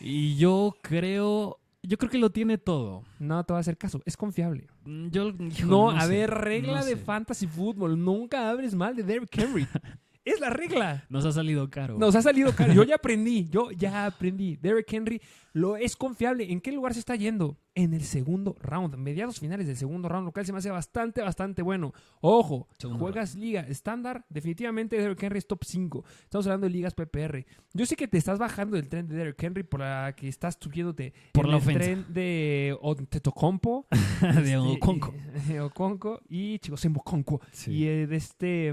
Y 0.00 0.36
yo 0.36 0.74
creo... 0.82 1.58
Yo 1.82 1.98
creo 1.98 2.10
que 2.10 2.18
lo 2.18 2.30
tiene 2.30 2.58
todo. 2.58 3.04
No 3.20 3.44
te 3.44 3.52
va 3.52 3.58
a 3.58 3.60
hacer 3.60 3.76
caso, 3.78 4.02
es 4.06 4.16
confiable. 4.16 4.66
Mm, 4.86 5.08
Yo, 5.10 5.32
no, 5.66 5.90
a 5.90 6.00
sé, 6.00 6.08
ver, 6.08 6.30
regla 6.32 6.80
no 6.80 6.84
de 6.84 6.92
sé. 6.92 6.96
fantasy 6.96 7.46
fútbol. 7.46 8.02
Nunca 8.02 8.50
hables 8.50 8.74
mal 8.74 8.96
de 8.96 9.04
Derrick 9.04 9.38
Henry. 9.38 9.68
es 10.24 10.40
la 10.40 10.50
regla. 10.50 11.04
Nos 11.08 11.24
ha 11.24 11.30
salido 11.30 11.70
caro. 11.70 11.96
Nos 11.96 12.16
ha 12.16 12.22
salido 12.22 12.52
caro. 12.56 12.72
Yo 12.72 12.82
ya 12.84 12.96
aprendí, 12.96 13.48
yo 13.48 13.70
ya 13.70 14.06
aprendí. 14.06 14.56
Derrick 14.56 14.92
Henry, 14.92 15.22
lo 15.56 15.76
es 15.78 15.96
confiable. 15.96 16.52
¿En 16.52 16.60
qué 16.60 16.70
lugar 16.70 16.92
se 16.92 17.00
está 17.00 17.16
yendo? 17.16 17.56
En 17.74 17.92
el 17.92 18.04
segundo 18.04 18.56
round, 18.60 18.96
mediados 18.96 19.38
finales 19.38 19.66
del 19.66 19.76
segundo 19.76 20.08
round, 20.08 20.24
lo 20.26 20.32
cual 20.32 20.46
se 20.46 20.52
me 20.52 20.58
hace 20.58 20.70
bastante, 20.70 21.20
bastante 21.20 21.60
bueno. 21.62 21.92
Ojo, 22.22 22.68
Segundo 22.78 23.00
juegas 23.04 23.34
liga 23.34 23.60
estándar, 23.62 24.24
definitivamente 24.30 24.96
Derrick 24.96 25.22
Henry 25.22 25.38
es 25.38 25.46
top 25.46 25.62
5. 25.62 26.04
Estamos 26.24 26.46
hablando 26.46 26.66
de 26.66 26.72
ligas 26.72 26.94
PPR. 26.94 27.44
Yo 27.74 27.84
sé 27.84 27.96
que 27.96 28.08
te 28.08 28.16
estás 28.16 28.38
bajando 28.38 28.76
del 28.76 28.88
tren 28.88 29.06
de 29.08 29.14
Derrick 29.16 29.42
Henry 29.42 29.62
por 29.62 29.80
la 29.80 30.14
que 30.16 30.26
estás 30.28 30.56
subiéndote 30.58 31.12
Por 31.32 31.44
en 31.46 31.50
la 31.50 31.56
el 31.58 31.62
ofensa. 31.62 31.80
tren 31.80 32.06
de 32.08 32.78
Tetocompo. 33.10 33.86
de 34.42 34.56
Oconco. 34.56 35.14
Oconco 35.62 36.20
y 36.30 36.58
Chicos 36.60 36.82
en 36.86 36.92
Boconco. 36.94 37.40
Sí. 37.52 37.72
Y 37.72 37.86
eh, 37.88 38.06
de 38.06 38.16
este 38.16 38.72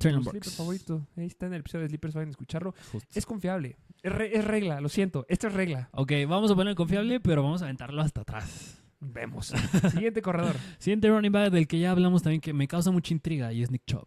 sleeper 0.00 0.44
favorito. 0.44 1.06
Ahí 1.16 1.26
está 1.26 1.46
en 1.46 1.54
el 1.54 1.60
episodio 1.60 1.82
de 1.82 1.88
Sleepers, 1.88 2.14
vayan 2.14 2.28
a 2.28 2.30
escucharlo. 2.30 2.74
Justo. 2.92 3.08
Es 3.14 3.26
confiable. 3.26 3.76
Es, 4.02 4.12
re- 4.12 4.36
es 4.36 4.44
regla, 4.44 4.80
lo 4.80 4.88
siento. 4.88 5.26
Esto 5.28 5.48
es 5.48 5.54
regla. 5.54 5.88
Ok, 5.92 6.12
vamos 6.24 6.50
a 6.50 6.54
poner 6.54 6.74
confiable, 6.74 7.20
pero 7.20 7.42
vamos 7.42 7.60
a 7.62 7.66
aventarlo 7.66 8.00
hasta 8.00 8.22
atrás. 8.22 8.82
Vemos. 9.00 9.52
Siguiente 9.92 10.22
corredor. 10.22 10.56
Siguiente 10.78 11.08
running 11.08 11.32
back 11.32 11.52
del 11.52 11.66
que 11.68 11.78
ya 11.78 11.90
hablamos 11.90 12.22
también 12.22 12.40
que 12.40 12.52
me 12.52 12.66
causa 12.66 12.90
mucha 12.90 13.12
intriga 13.12 13.52
y 13.52 13.62
es 13.62 13.70
Nick 13.70 13.84
Chubb. 13.86 14.06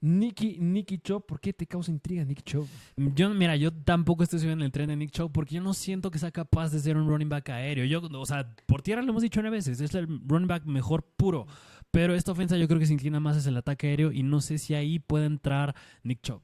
Nicky, 0.00 0.58
Nicky 0.60 0.98
Chop. 0.98 1.26
¿Por 1.26 1.40
qué 1.40 1.52
te 1.52 1.66
causa 1.66 1.90
intriga 1.90 2.24
Nick 2.24 2.42
Chop? 2.42 2.66
Yo, 2.96 3.30
mira, 3.30 3.56
yo 3.56 3.72
tampoco 3.72 4.22
estoy 4.22 4.38
subiendo 4.38 4.64
el 4.64 4.72
tren 4.72 4.88
de 4.88 4.96
Nick 4.96 5.10
Chubb 5.10 5.32
porque 5.32 5.54
yo 5.54 5.62
no 5.62 5.74
siento 5.74 6.10
que 6.10 6.18
sea 6.18 6.30
capaz 6.30 6.70
de 6.70 6.80
ser 6.80 6.96
un 6.96 7.08
running 7.08 7.28
back 7.28 7.50
aéreo. 7.50 7.84
Yo, 7.84 8.00
o 8.00 8.26
sea, 8.26 8.54
por 8.66 8.82
tierra 8.82 9.02
lo 9.02 9.10
hemos 9.10 9.22
dicho 9.22 9.40
nueve 9.40 9.56
veces, 9.58 9.80
es 9.80 9.94
el 9.94 10.06
running 10.26 10.48
back 10.48 10.64
mejor 10.64 11.02
puro. 11.16 11.46
Pero 11.90 12.14
esta 12.14 12.32
ofensa 12.32 12.56
yo 12.56 12.68
creo 12.68 12.78
que 12.78 12.86
se 12.86 12.92
inclina 12.92 13.20
más 13.20 13.36
hacia 13.36 13.48
el 13.48 13.56
ataque 13.56 13.88
aéreo 13.88 14.12
y 14.12 14.22
no 14.22 14.40
sé 14.40 14.58
si 14.58 14.74
ahí 14.74 14.98
puede 14.98 15.26
entrar 15.26 15.74
Nick 16.02 16.20
Chubb. 16.22 16.42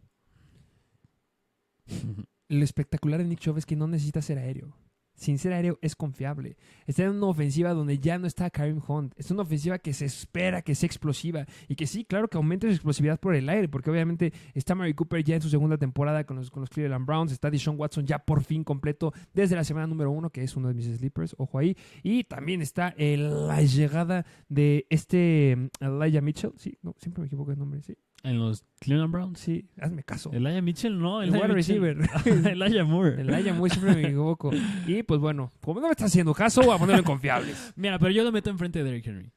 Lo 2.48 2.64
espectacular 2.64 3.20
de 3.20 3.26
Nick 3.26 3.40
Chubb 3.40 3.58
es 3.58 3.66
que 3.66 3.76
no 3.76 3.86
necesita 3.86 4.22
ser 4.22 4.38
aéreo. 4.38 4.76
Sin 5.14 5.38
ser 5.38 5.52
aéreo 5.52 5.78
es 5.82 5.94
confiable. 5.94 6.56
Está 6.86 7.04
en 7.04 7.10
una 7.10 7.26
ofensiva 7.26 7.74
donde 7.74 7.98
ya 7.98 8.18
no 8.18 8.26
está 8.26 8.50
Karim 8.50 8.80
Hunt. 8.86 9.12
Es 9.16 9.30
una 9.30 9.42
ofensiva 9.42 9.78
que 9.78 9.92
se 9.92 10.04
espera 10.06 10.62
que 10.62 10.74
sea 10.74 10.86
explosiva 10.86 11.46
y 11.68 11.76
que 11.76 11.86
sí, 11.86 12.04
claro, 12.04 12.28
que 12.28 12.36
aumente 12.38 12.66
su 12.68 12.72
explosividad 12.74 13.20
por 13.20 13.34
el 13.34 13.48
aire, 13.48 13.68
porque 13.68 13.90
obviamente 13.90 14.32
está 14.54 14.74
Mary 14.74 14.94
Cooper 14.94 15.22
ya 15.22 15.36
en 15.36 15.42
su 15.42 15.48
segunda 15.50 15.76
temporada 15.76 16.24
con 16.24 16.36
los, 16.36 16.50
Cleveland 16.50 17.06
Browns. 17.06 17.30
Está 17.32 17.50
Deshaun 17.50 17.78
Watson 17.78 18.06
ya 18.06 18.18
por 18.18 18.42
fin 18.42 18.64
completo 18.64 19.12
desde 19.34 19.54
la 19.54 19.64
semana 19.64 19.86
número 19.86 20.10
uno, 20.10 20.30
que 20.30 20.42
es 20.42 20.56
uno 20.56 20.68
de 20.68 20.74
mis 20.74 20.86
sleepers. 20.86 21.34
Ojo 21.38 21.58
ahí. 21.58 21.76
Y 22.02 22.24
también 22.24 22.62
está 22.62 22.88
el- 22.96 23.46
la 23.48 23.62
llegada 23.62 24.24
de 24.48 24.86
este 24.90 25.56
mm, 25.56 25.84
Elijah 25.84 26.20
Mitchell. 26.20 26.52
Sí, 26.56 26.78
no, 26.82 26.94
siempre 26.98 27.20
me 27.20 27.26
equivoco 27.26 27.52
el 27.52 27.58
nombre. 27.58 27.82
Sí, 27.82 27.96
En 28.24 28.38
los 28.38 28.64
Cleveland 28.78 29.12
Browns. 29.12 29.40
sí, 29.40 29.68
hazme 29.80 30.04
caso. 30.04 30.30
Elijah 30.32 30.62
Mitchell, 30.62 30.96
no. 30.96 31.22
El 31.22 31.30
Elijah 31.30 31.44
wide 31.44 31.54
receiver. 31.54 31.98
Elijah 32.46 32.84
Moore. 32.84 33.20
El 33.20 33.34
Aya 33.34 33.52
muy 33.52 33.68
siempre 33.68 33.94
me 33.96 34.02
equivoco. 34.02 34.52
Y 34.86 35.02
pues 35.02 35.20
bueno, 35.20 35.50
como 35.60 35.80
no 35.80 35.88
me 35.88 35.92
está 35.92 36.04
haciendo 36.04 36.32
caso, 36.32 36.62
voy 36.62 36.74
a 36.74 36.78
ponerlo 36.78 37.00
en 37.00 37.04
confiables. 37.04 37.72
Mira, 37.76 37.98
pero 37.98 38.12
yo 38.12 38.22
lo 38.22 38.30
meto 38.30 38.48
enfrente 38.50 38.78
de 38.78 38.84
Derrick 38.84 39.06
Henry. 39.06 39.32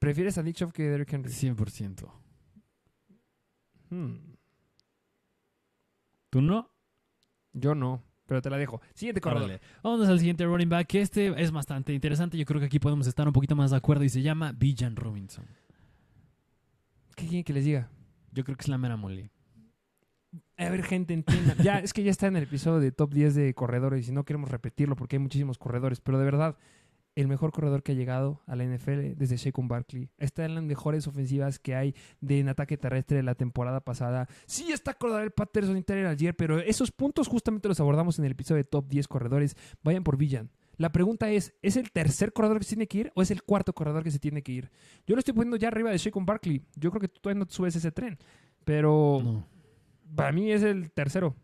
¿Prefieres 0.00 0.36
a 0.36 0.42
Nick 0.42 0.56
Chubb 0.56 0.72
que 0.72 0.82
Derrick 0.82 1.12
Henry? 1.12 1.30
100%. 1.30 2.10
Hmm, 3.90 4.16
¿Tú 6.28 6.42
no? 6.42 6.70
yo 7.52 7.74
no, 7.74 8.02
pero 8.26 8.42
te 8.42 8.50
la 8.50 8.58
dejo. 8.58 8.80
Siguiente 8.94 9.20
corredor. 9.20 9.60
Vámonos 9.82 10.08
al 10.08 10.18
siguiente 10.18 10.44
running 10.44 10.68
back, 10.68 10.86
que 10.86 11.00
este 11.00 11.40
es 11.40 11.50
bastante 11.50 11.92
interesante. 11.94 12.36
Yo 12.36 12.44
creo 12.44 12.60
que 12.60 12.66
aquí 12.66 12.78
podemos 12.78 13.06
estar 13.06 13.26
un 13.26 13.32
poquito 13.32 13.56
más 13.56 13.70
de 13.70 13.76
acuerdo 13.76 14.04
y 14.04 14.08
se 14.08 14.22
llama 14.22 14.52
Bijan 14.52 14.96
Robinson. 14.96 15.46
¿Qué 17.16 17.24
quieren 17.24 17.44
que 17.44 17.52
les 17.54 17.64
diga? 17.64 17.90
Yo 18.30 18.44
creo 18.44 18.56
que 18.56 18.62
es 18.62 18.68
la 18.68 18.78
mera 18.78 18.96
mole. 18.96 19.32
A 20.58 20.68
ver, 20.68 20.82
gente, 20.84 21.14
entienda. 21.14 21.56
Ya, 21.62 21.78
es 21.78 21.92
que 21.92 22.02
ya 22.02 22.10
está 22.10 22.26
en 22.26 22.36
el 22.36 22.44
episodio 22.44 22.78
de 22.78 22.92
top 22.92 23.12
10 23.12 23.34
de 23.34 23.54
corredores 23.54 24.06
y 24.08 24.12
no 24.12 24.24
queremos 24.24 24.50
repetirlo 24.50 24.96
porque 24.96 25.16
hay 25.16 25.20
muchísimos 25.20 25.58
corredores, 25.58 26.00
pero 26.00 26.18
de 26.18 26.26
verdad, 26.26 26.56
el 27.14 27.28
mejor 27.28 27.52
corredor 27.52 27.82
que 27.82 27.92
ha 27.92 27.94
llegado 27.94 28.42
a 28.46 28.54
la 28.54 28.64
NFL 28.64 29.14
desde 29.16 29.38
Shaquem 29.38 29.66
Barkley. 29.66 30.10
Está 30.18 30.44
en 30.44 30.54
las 30.54 30.64
mejores 30.64 31.06
ofensivas 31.06 31.58
que 31.58 31.74
hay 31.74 31.94
de 32.20 32.40
en 32.40 32.50
ataque 32.50 32.76
terrestre 32.76 33.16
de 33.16 33.22
la 33.22 33.34
temporada 33.34 33.80
pasada. 33.80 34.28
Sí 34.46 34.70
está 34.70 34.92
Cordell 34.92 35.30
Patterson 35.30 35.78
y 35.78 35.82
Tyler 35.82 36.06
ayer, 36.06 36.36
pero 36.36 36.58
esos 36.58 36.92
puntos 36.92 37.28
justamente 37.28 37.68
los 37.68 37.80
abordamos 37.80 38.18
en 38.18 38.26
el 38.26 38.32
episodio 38.32 38.62
de 38.62 38.68
top 38.68 38.88
10 38.88 39.08
corredores. 39.08 39.56
Vayan 39.82 40.04
por 40.04 40.18
Villan. 40.18 40.50
La 40.78 40.92
pregunta 40.92 41.30
es, 41.30 41.54
¿es 41.62 41.76
el 41.76 41.90
tercer 41.90 42.32
corredor 42.32 42.58
que 42.58 42.64
se 42.64 42.70
tiene 42.76 42.86
que 42.86 42.98
ir 42.98 43.12
o 43.14 43.22
es 43.22 43.30
el 43.30 43.42
cuarto 43.42 43.72
corredor 43.72 44.02
que 44.04 44.10
se 44.10 44.18
tiene 44.18 44.42
que 44.42 44.52
ir? 44.52 44.70
Yo 45.06 45.14
lo 45.14 45.20
estoy 45.20 45.32
poniendo 45.34 45.56
ya 45.56 45.68
arriba 45.68 45.90
de 45.90 45.98
Shaquem 45.98 46.26
Barkley. 46.26 46.62
Yo 46.76 46.90
creo 46.90 47.00
que 47.00 47.08
tú 47.08 47.20
todavía 47.20 47.38
no 47.40 47.46
te 47.46 47.54
subes 47.54 47.74
ese 47.76 47.90
tren, 47.92 48.18
pero 48.64 49.20
No. 49.24 49.46
para 50.14 50.32
mí 50.32 50.50
es 50.52 50.62
el 50.62 50.90
tercero. 50.92 51.34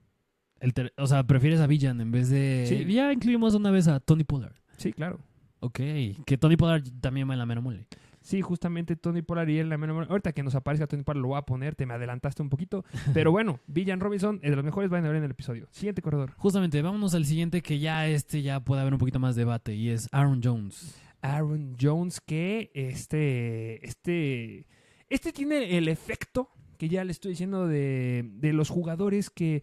El 0.61 0.75
ter- 0.75 0.93
o 0.97 1.07
sea, 1.07 1.25
prefieres 1.27 1.61
a 1.61 1.67
Villan 1.67 2.01
en 2.01 2.13
vez 2.13 2.29
de. 2.29 2.67
Sí. 2.69 2.93
Ya 2.93 3.13
incluimos 3.13 3.55
una 3.55 3.71
vez 3.71 3.89
a 3.89 3.99
Tony 4.01 4.23
Pollard. 4.25 4.55
Sí, 4.77 4.93
claro. 4.93 5.19
Ok. 5.61 5.79
Que 6.27 6.37
Tony 6.39 6.57
Pollard 6.57 6.85
también 7.01 7.29
va 7.29 7.33
en 7.35 7.39
la 7.39 7.47
mera 7.47 7.61
mole. 7.61 7.87
Sí, 8.23 8.41
justamente 8.41 8.97
Tony 8.97 9.21
Pollard 9.23 9.49
y 9.49 9.59
él, 9.59 9.69
la 9.69 9.77
menor- 9.77 10.07
ahorita 10.09 10.33
que 10.33 10.43
nos 10.43 10.55
aparezca 10.55 10.87
Tony 10.87 11.03
Pollard 11.03 11.21
lo 11.23 11.29
voy 11.29 11.39
a 11.39 11.43
poner, 11.43 11.75
te 11.75 11.87
me 11.87 11.95
adelantaste 11.95 12.41
un 12.43 12.49
poquito, 12.49 12.85
pero 13.15 13.31
bueno, 13.33 13.61
Villan 13.67 14.01
Robinson 14.01 14.39
es 14.43 14.51
de 14.51 14.57
los 14.57 14.65
mejores, 14.65 14.89
van 14.91 15.05
a 15.05 15.09
ver 15.09 15.17
en 15.17 15.25
el 15.25 15.31
episodio. 15.33 15.67
Siguiente 15.73 16.03
corredor. 16.03 16.33
Justamente, 16.37 16.81
vámonos 16.83 17.15
al 17.15 17.25
siguiente 17.27 17.63
que 17.63 17.79
ya 17.79 18.07
este 18.09 18.43
ya 18.43 18.61
puede 18.61 18.81
haber 18.81 18.93
un 18.95 18.99
poquito 18.99 19.19
más 19.19 19.35
debate 19.37 19.75
y 19.75 19.91
es 19.91 20.09
Aaron 20.13 20.41
Jones. 20.43 20.95
Aaron 21.21 21.77
Jones, 21.81 22.21
que 22.21 22.71
este, 22.75 23.85
este, 23.87 24.67
este 25.09 25.33
tiene 25.33 25.77
el 25.77 25.89
efecto 25.89 26.51
que 26.79 26.89
ya 26.89 27.05
le 27.05 27.13
estoy 27.13 27.31
diciendo 27.33 27.69
de, 27.69 28.29
de 28.35 28.53
los 28.53 28.69
jugadores 28.71 29.31
que 29.31 29.63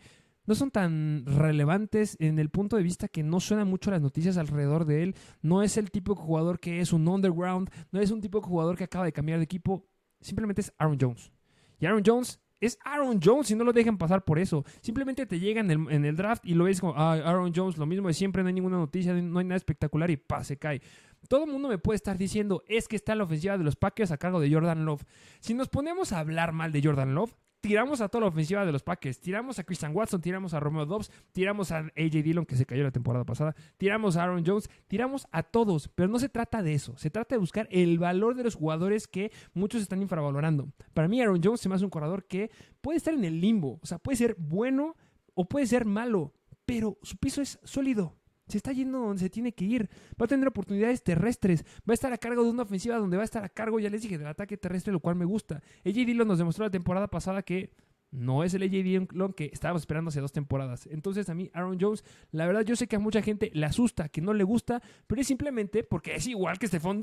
no 0.50 0.56
son 0.56 0.72
tan 0.72 1.26
relevantes 1.28 2.18
en 2.20 2.40
el 2.40 2.50
punto 2.50 2.76
de 2.76 2.82
vista 2.82 3.08
que 3.08 3.22
no 3.22 3.40
suenan 3.40 3.68
mucho 3.68 3.92
las 3.92 4.02
noticias 4.02 4.36
alrededor 4.36 4.86
de 4.86 5.04
él. 5.04 5.16
No 5.44 5.62
es 5.62 5.78
el 5.78 5.92
tipo 5.92 6.16
de 6.16 6.22
jugador 6.22 6.60
que 6.60 6.82
es 6.82 6.92
un 6.92 7.08
underground, 7.08 7.70
no 7.92 8.00
es 8.02 8.10
un 8.10 8.20
tipo 8.20 8.40
de 8.40 8.48
jugador 8.48 8.76
que 8.76 8.86
acaba 8.86 9.06
de 9.06 9.14
cambiar 9.14 9.38
de 9.38 9.44
equipo. 9.44 9.86
Simplemente 10.22 10.62
es 10.62 10.74
Aaron 10.80 10.98
Jones. 11.00 11.32
Y 11.80 11.86
Aaron 11.86 12.02
Jones 12.04 12.42
es 12.60 12.80
Aaron 12.84 13.20
Jones 13.24 13.52
y 13.52 13.56
no 13.56 13.64
lo 13.64 13.74
dejen 13.74 14.00
pasar 14.00 14.26
por 14.26 14.40
eso. 14.40 14.66
Simplemente 14.82 15.28
te 15.28 15.40
llega 15.40 15.62
en 15.62 15.70
el, 15.70 15.92
en 15.92 16.04
el 16.04 16.16
draft 16.16 16.44
y 16.44 16.56
lo 16.56 16.64
ves 16.64 16.80
como, 16.82 16.96
ah, 16.98 17.14
Aaron 17.14 17.54
Jones, 17.56 17.78
lo 17.78 17.86
mismo 17.86 18.08
de 18.08 18.16
siempre, 18.16 18.42
no 18.42 18.48
hay 18.48 18.56
ninguna 18.56 18.78
noticia, 18.78 19.14
no 19.14 19.38
hay 19.38 19.46
nada 19.46 19.56
espectacular 19.56 20.10
y 20.10 20.18
pa, 20.18 20.44
se 20.44 20.58
cae. 20.58 20.82
Todo 21.28 21.46
el 21.46 21.52
mundo 21.52 21.70
me 21.70 21.78
puede 21.78 21.98
estar 21.98 22.18
diciendo, 22.18 22.64
es 22.68 22.88
que 22.88 22.96
está 22.96 23.14
la 23.14 23.26
ofensiva 23.26 23.56
de 23.56 23.64
los 23.64 23.76
Packers 23.76 24.10
a 24.10 24.18
cargo 24.18 24.40
de 24.40 24.52
Jordan 24.52 24.84
Love. 24.84 25.04
Si 25.42 25.54
nos 25.54 25.70
ponemos 25.70 26.12
a 26.12 26.18
hablar 26.18 26.54
mal 26.54 26.72
de 26.72 26.82
Jordan 26.82 27.14
Love, 27.14 27.36
tiramos 27.62 28.02
a 28.02 28.10
toda 28.10 28.22
la 28.22 28.28
ofensiva 28.28 28.66
de 28.66 28.72
los 28.72 28.84
Packers. 28.84 29.20
Tiramos 29.20 29.60
a 29.60 29.64
Christian 29.64 29.96
Watson, 29.96 30.22
tiramos 30.22 30.54
a 30.54 30.60
Romeo 30.60 30.86
Dobbs, 30.86 31.12
tiramos 31.32 31.72
a 31.72 31.80
AJ 31.80 32.24
Dillon, 32.24 32.46
que 32.46 32.56
se 32.56 32.66
cayó 32.66 32.84
la 32.84 32.92
temporada 32.92 33.26
pasada, 33.26 33.56
tiramos 33.78 34.18
a 34.18 34.24
Aaron 34.24 34.44
Jones, 34.46 34.70
tiramos 34.88 35.28
a 35.32 35.44
todos. 35.44 35.90
Pero 35.90 36.10
no 36.10 36.20
se 36.20 36.30
trata 36.30 36.62
de 36.62 36.74
eso. 36.74 36.98
Se 36.98 37.10
trata 37.10 37.36
de 37.36 37.40
buscar 37.40 37.68
el 37.72 38.00
valor 38.00 38.36
de 38.36 38.44
los 38.44 38.56
jugadores 38.56 39.08
que 39.08 39.32
muchos 39.54 39.82
están 39.82 40.02
infravalorando. 40.02 40.70
Para 40.94 41.08
mí, 41.08 41.22
Aaron 41.22 41.42
Jones 41.44 41.62
se 41.62 41.70
me 41.70 41.76
hace 41.76 41.86
un 41.86 41.92
corredor 41.92 42.26
que 42.26 42.52
puede 42.82 42.98
estar 42.98 43.14
en 43.14 43.26
el 43.26 43.42
limbo. 43.42 43.80
O 43.82 43.86
sea, 43.86 44.00
puede 44.00 44.18
ser 44.18 44.36
bueno 44.38 44.96
o 45.34 45.46
puede 45.46 45.68
ser 45.68 45.86
malo, 45.86 46.34
pero 46.66 46.98
su 47.02 47.18
piso 47.18 47.42
es 47.42 47.60
sólido. 47.64 48.19
Se 48.50 48.58
está 48.58 48.74
yendo 48.74 49.00
donde 49.00 49.22
se 49.22 49.30
tiene 49.30 49.54
que 49.54 49.66
ir. 49.66 49.90
Va 50.20 50.26
a 50.26 50.28
tener 50.28 50.48
oportunidades 50.48 51.04
terrestres. 51.04 51.64
Va 51.88 51.92
a 51.92 51.94
estar 51.94 52.12
a 52.12 52.18
cargo 52.18 52.44
de 52.44 52.50
una 52.50 52.64
ofensiva 52.64 52.98
donde 52.98 53.16
va 53.16 53.24
a 53.24 53.26
estar 53.26 53.44
a 53.44 53.50
cargo, 53.50 53.80
ya 53.80 53.90
les 53.90 54.02
dije, 54.02 54.18
del 54.18 54.28
ataque 54.28 54.58
terrestre, 54.58 54.92
lo 54.92 55.00
cual 55.00 55.16
me 55.16 55.26
gusta. 55.26 55.62
AJ 55.86 55.94
Dillon 55.94 56.28
nos 56.28 56.40
demostró 56.40 56.66
la 56.66 56.72
temporada 56.72 57.08
pasada 57.08 57.44
que 57.44 57.72
no 58.12 58.44
es 58.44 58.54
el 58.54 58.64
AJ 58.64 58.72
Dillon 58.72 59.34
que 59.34 59.50
estábamos 59.54 59.84
esperando 59.84 60.10
hace 60.10 60.20
dos 60.20 60.32
temporadas. 60.32 60.88
Entonces 60.88 61.30
a 61.30 61.36
mí 61.36 61.50
Aaron 61.54 61.78
Jones, 61.80 62.04
la 62.32 62.48
verdad 62.48 62.62
yo 62.62 62.76
sé 62.76 62.88
que 62.88 62.96
a 62.96 63.00
mucha 63.00 63.22
gente 63.22 63.52
le 63.54 63.66
asusta, 63.66 64.10
que 64.10 64.22
no 64.22 64.34
le 64.34 64.44
gusta, 64.44 64.82
pero 65.08 65.22
es 65.22 65.28
simplemente 65.28 65.84
porque 65.84 66.16
es 66.16 66.28
igual 66.28 66.58
que 66.58 66.68
Stephon. 66.68 67.02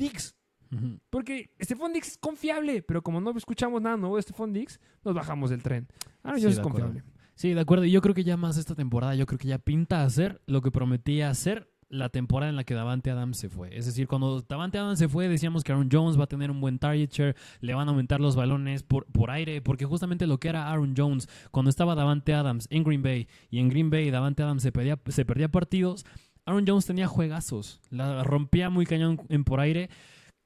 Ujú. 0.72 0.98
Porque 1.10 1.50
Stephon 1.62 1.92
Diggs 1.92 2.08
es 2.08 2.18
confiable, 2.18 2.82
pero 2.82 3.02
como 3.02 3.20
no 3.20 3.36
escuchamos 3.36 3.80
nada 3.80 3.96
nuevo 3.96 4.16
de 4.16 4.22
Stephon 4.22 4.52
Diggs, 4.52 4.80
nos 5.04 5.14
bajamos 5.14 5.50
del 5.50 5.62
tren. 5.62 5.86
Aaron 6.22 6.40
Sí, 6.40 6.44
Jones 6.44 6.58
es 6.58 6.66
acuerdo. 6.66 7.02
Sí, 7.36 7.52
de 7.52 7.60
acuerdo. 7.60 7.84
Y 7.84 7.90
yo 7.90 8.00
creo 8.00 8.14
que 8.14 8.24
ya 8.24 8.36
más 8.36 8.56
esta 8.56 8.74
temporada, 8.74 9.14
yo 9.14 9.26
creo 9.26 9.38
que 9.38 9.46
ya 9.46 9.58
pinta 9.58 10.02
hacer 10.02 10.40
lo 10.46 10.62
que 10.62 10.70
prometía 10.70 11.28
hacer 11.28 11.70
la 11.88 12.08
temporada 12.08 12.48
en 12.50 12.56
la 12.56 12.64
que 12.64 12.74
Davante 12.74 13.10
Adams 13.10 13.36
se 13.36 13.50
fue. 13.50 13.76
Es 13.76 13.84
decir, 13.86 14.08
cuando 14.08 14.40
Davante 14.40 14.78
Adams 14.78 14.98
se 14.98 15.06
fue, 15.08 15.28
decíamos 15.28 15.62
que 15.62 15.70
Aaron 15.70 15.90
Jones 15.92 16.18
va 16.18 16.24
a 16.24 16.28
tener 16.28 16.50
un 16.50 16.60
buen 16.60 16.78
target 16.78 17.10
share, 17.12 17.36
le 17.60 17.74
van 17.74 17.88
a 17.88 17.90
aumentar 17.90 18.20
los 18.20 18.36
balones 18.36 18.82
por, 18.82 19.04
por 19.06 19.30
aire, 19.30 19.60
porque 19.60 19.84
justamente 19.84 20.26
lo 20.26 20.40
que 20.40 20.48
era 20.48 20.70
Aaron 20.70 20.94
Jones 20.96 21.28
cuando 21.50 21.68
estaba 21.68 21.94
Davante 21.94 22.34
Adams 22.34 22.66
en 22.70 22.82
Green 22.82 23.02
Bay 23.02 23.28
y 23.50 23.58
en 23.58 23.68
Green 23.68 23.90
Bay 23.90 24.10
Davante 24.10 24.42
Adams 24.42 24.62
se 24.62 24.72
perdía, 24.72 24.98
se 25.06 25.24
perdía 25.24 25.48
partidos, 25.48 26.06
Aaron 26.46 26.64
Jones 26.66 26.86
tenía 26.86 27.06
juegazos, 27.06 27.80
la 27.90 28.24
rompía 28.24 28.70
muy 28.70 28.86
cañón 28.86 29.20
en 29.28 29.44
por 29.44 29.60
aire. 29.60 29.90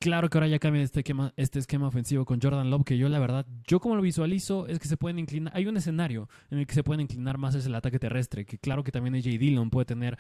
Claro 0.01 0.31
que 0.31 0.39
ahora 0.39 0.49
ya 0.49 0.59
cambia 0.59 0.83
este 0.83 1.01
esquema, 1.01 1.35
este 1.37 1.59
esquema 1.59 1.87
ofensivo 1.87 2.25
con 2.25 2.41
Jordan 2.41 2.71
Love, 2.71 2.85
que 2.87 2.97
yo 2.97 3.11
la 3.11 3.19
verdad, 3.19 3.45
yo 3.67 3.81
como 3.81 3.97
lo 3.97 4.01
visualizo 4.01 4.67
es 4.67 4.79
que 4.79 4.89
se 4.89 4.97
pueden 4.97 5.19
inclinar, 5.19 5.53
hay 5.55 5.67
un 5.67 5.77
escenario 5.77 6.27
en 6.51 6.59
el 6.59 6.67
que 6.67 6.73
se 6.73 6.83
pueden 6.83 7.03
inclinar 7.03 7.37
más 7.37 7.55
es 7.55 7.67
el 7.67 7.75
ataque 7.75 7.99
terrestre, 7.99 8.47
que 8.47 8.57
claro 8.57 8.83
que 8.83 8.93
también 8.93 9.15
AJ 9.15 9.39
Dillon 9.39 9.69
puede 9.69 9.85
tener 9.85 10.17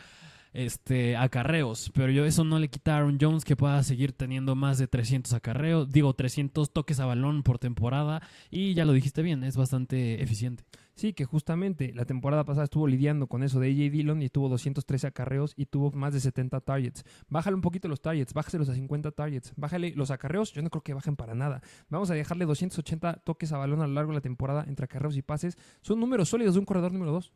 este, 0.52 1.16
acarreos, 1.16 1.90
pero 1.94 2.12
yo 2.12 2.26
eso 2.26 2.44
no 2.44 2.58
le 2.58 2.68
quita 2.68 2.92
a 2.92 2.96
Aaron 2.98 3.16
Jones 3.18 3.42
que 3.42 3.56
pueda 3.56 3.82
seguir 3.82 4.12
teniendo 4.12 4.54
más 4.54 4.76
de 4.76 4.86
300 4.86 5.32
acarreos, 5.32 5.90
digo 5.90 6.12
300 6.12 6.74
toques 6.74 7.00
a 7.00 7.06
balón 7.06 7.42
por 7.42 7.58
temporada 7.58 8.20
y 8.50 8.74
ya 8.74 8.84
lo 8.84 8.92
dijiste 8.92 9.22
bien, 9.22 9.44
es 9.44 9.56
bastante 9.56 10.22
eficiente. 10.22 10.62
Sí, 11.00 11.14
que 11.14 11.24
justamente 11.24 11.94
la 11.94 12.04
temporada 12.04 12.44
pasada 12.44 12.64
estuvo 12.64 12.86
lidiando 12.86 13.26
con 13.26 13.42
eso 13.42 13.58
de 13.58 13.68
AJ 13.68 13.90
Dillon 13.90 14.20
y 14.20 14.28
tuvo 14.28 14.50
213 14.50 15.06
acarreos 15.06 15.54
y 15.56 15.64
tuvo 15.64 15.90
más 15.92 16.12
de 16.12 16.20
70 16.20 16.60
targets. 16.60 17.06
Bájale 17.30 17.54
un 17.54 17.62
poquito 17.62 17.88
los 17.88 18.02
targets, 18.02 18.34
bájaselos 18.34 18.68
a 18.68 18.74
50 18.74 19.10
targets, 19.12 19.54
bájale 19.56 19.94
los 19.96 20.10
acarreos, 20.10 20.52
yo 20.52 20.60
no 20.60 20.68
creo 20.68 20.82
que 20.82 20.92
bajen 20.92 21.16
para 21.16 21.34
nada. 21.34 21.62
Vamos 21.88 22.10
a 22.10 22.14
dejarle 22.14 22.44
280 22.44 23.22
toques 23.24 23.50
a 23.50 23.56
balón 23.56 23.80
a 23.80 23.86
lo 23.86 23.94
largo 23.94 24.10
de 24.10 24.16
la 24.16 24.20
temporada 24.20 24.66
entre 24.68 24.84
acarreos 24.84 25.16
y 25.16 25.22
pases. 25.22 25.56
Son 25.80 25.98
números 25.98 26.28
sólidos 26.28 26.52
de 26.52 26.60
un 26.60 26.66
corredor 26.66 26.92
número 26.92 27.12
2. 27.12 27.32